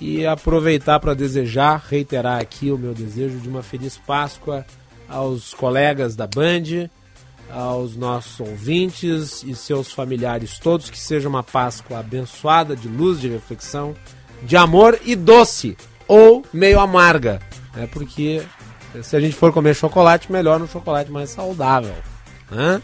e 0.00 0.24
aproveitar 0.24 1.00
para 1.00 1.12
desejar, 1.12 1.84
reiterar 1.88 2.40
aqui 2.40 2.70
o 2.70 2.78
meu 2.78 2.94
desejo 2.94 3.38
de 3.38 3.48
uma 3.48 3.64
feliz 3.64 3.98
Páscoa 3.98 4.64
aos 5.08 5.52
colegas 5.52 6.14
da 6.14 6.28
Band, 6.28 6.88
aos 7.52 7.96
nossos 7.96 8.40
ouvintes 8.40 9.42
e 9.42 9.54
seus 9.54 9.92
familiares 9.92 10.58
todos, 10.58 10.90
que 10.90 10.98
seja 10.98 11.28
uma 11.28 11.42
Páscoa 11.42 11.98
abençoada, 11.98 12.76
de 12.76 12.88
luz, 12.88 13.20
de 13.20 13.28
reflexão, 13.28 13.94
de 14.42 14.56
amor 14.56 14.98
e 15.04 15.14
doce, 15.14 15.76
ou 16.06 16.44
meio 16.52 16.80
amarga, 16.80 17.40
né? 17.74 17.88
porque 17.92 18.42
se 19.02 19.16
a 19.16 19.20
gente 19.20 19.36
for 19.36 19.52
comer 19.52 19.74
chocolate, 19.74 20.30
melhor 20.30 20.58
no 20.58 20.68
chocolate 20.68 21.10
mais 21.10 21.30
saudável. 21.30 21.94
Né? 22.50 22.82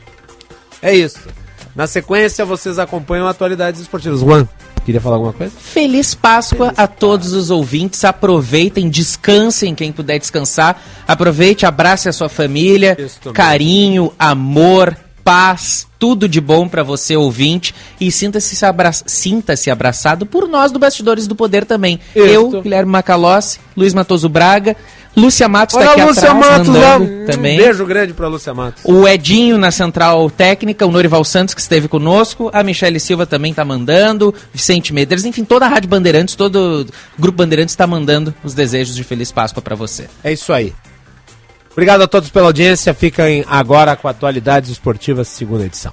É 0.81 0.95
isso. 0.95 1.29
Na 1.75 1.87
sequência, 1.87 2.45
vocês 2.45 2.79
acompanham 2.79 3.27
atualidades 3.27 3.81
esportivas. 3.81 4.21
Juan. 4.21 4.49
Queria 4.87 5.01
falar 5.01 5.17
alguma 5.17 5.33
coisa? 5.33 5.53
Feliz 5.59 6.15
Páscoa 6.15 6.73
a 6.77 6.87
todos 6.87 7.33
os 7.33 7.51
ouvintes. 7.51 8.05
Aproveitem, 8.05 8.89
descansem 8.89 9.75
quem 9.75 9.91
puder 9.91 10.17
descansar. 10.21 10.81
Aproveite, 11.09 11.67
abrace 11.67 12.09
a 12.09 12.13
sua 12.13 12.29
família. 12.29 12.97
Carinho, 13.35 14.13
amor, 14.17 14.97
paz, 15.25 15.89
tudo 15.99 16.29
de 16.29 16.41
bom 16.41 16.69
para 16.69 16.85
você 16.85 17.17
ouvinte 17.17 17.75
e 18.01 18.13
sinta-se 18.13 18.65
abra 18.65 18.93
sinta-se 18.93 19.73
abraçado 19.73 20.25
por 20.25 20.47
nós 20.47 20.71
do 20.71 20.79
Bastidores 20.79 21.27
do 21.27 21.35
Poder 21.35 21.65
também. 21.65 21.99
Eu, 22.15 22.63
Guilherme 22.63 22.93
Macalossi, 22.93 23.59
Luiz 23.77 23.93
Matoso 23.93 24.29
Braga, 24.29 24.77
Lúcia 25.17 25.49
Matos 25.49 25.75
Olha 25.77 25.87
tá 25.87 25.93
aqui 25.93 26.03
Lúcia 26.03 26.31
atrás 26.31 26.47
Matos 26.51 26.69
lá. 26.69 26.99
mandando 26.99 27.23
Um 27.23 27.27
também. 27.27 27.57
beijo 27.57 27.87
grande 27.87 28.13
pra 28.13 28.29
Lúcia 28.29 28.53
Matos. 28.53 28.83
O 28.85 29.09
Edinho 29.09 29.57
na 29.57 29.71
central 29.71 30.29
técnica, 30.31 30.85
o 30.85 30.91
Norival 30.91 31.25
Santos 31.25 31.55
que 31.55 31.61
esteve 31.61 31.89
conosco, 31.89 32.51
a 32.53 32.63
Michele 32.63 33.01
Silva 33.01 33.25
também 33.25 33.55
tá 33.55 33.65
mandando, 33.65 34.35
Vicente 34.53 34.93
Medeiros, 34.93 35.25
enfim, 35.25 35.43
toda 35.45 35.65
a 35.65 35.69
Rádio 35.69 35.89
Bandeirantes, 35.89 36.35
todo 36.35 36.87
o 36.87 37.21
Grupo 37.21 37.39
Bandeirantes 37.39 37.73
está 37.73 37.87
mandando 37.87 38.35
os 38.45 38.53
desejos 38.53 38.95
de 38.95 39.03
Feliz 39.05 39.33
Páscoa 39.33 39.63
para 39.63 39.75
você. 39.75 40.07
É 40.23 40.33
isso 40.33 40.53
aí. 40.53 40.75
Obrigado 41.73 42.03
a 42.03 42.07
todos 42.07 42.31
pela 42.31 42.47
audiência. 42.47 42.93
Fiquem 42.95 43.45
agora 43.49 43.95
com 43.97 44.09
Atualidades 44.09 44.71
Esportivas, 44.71 45.29
segunda 45.29 45.65
edição. 45.65 45.93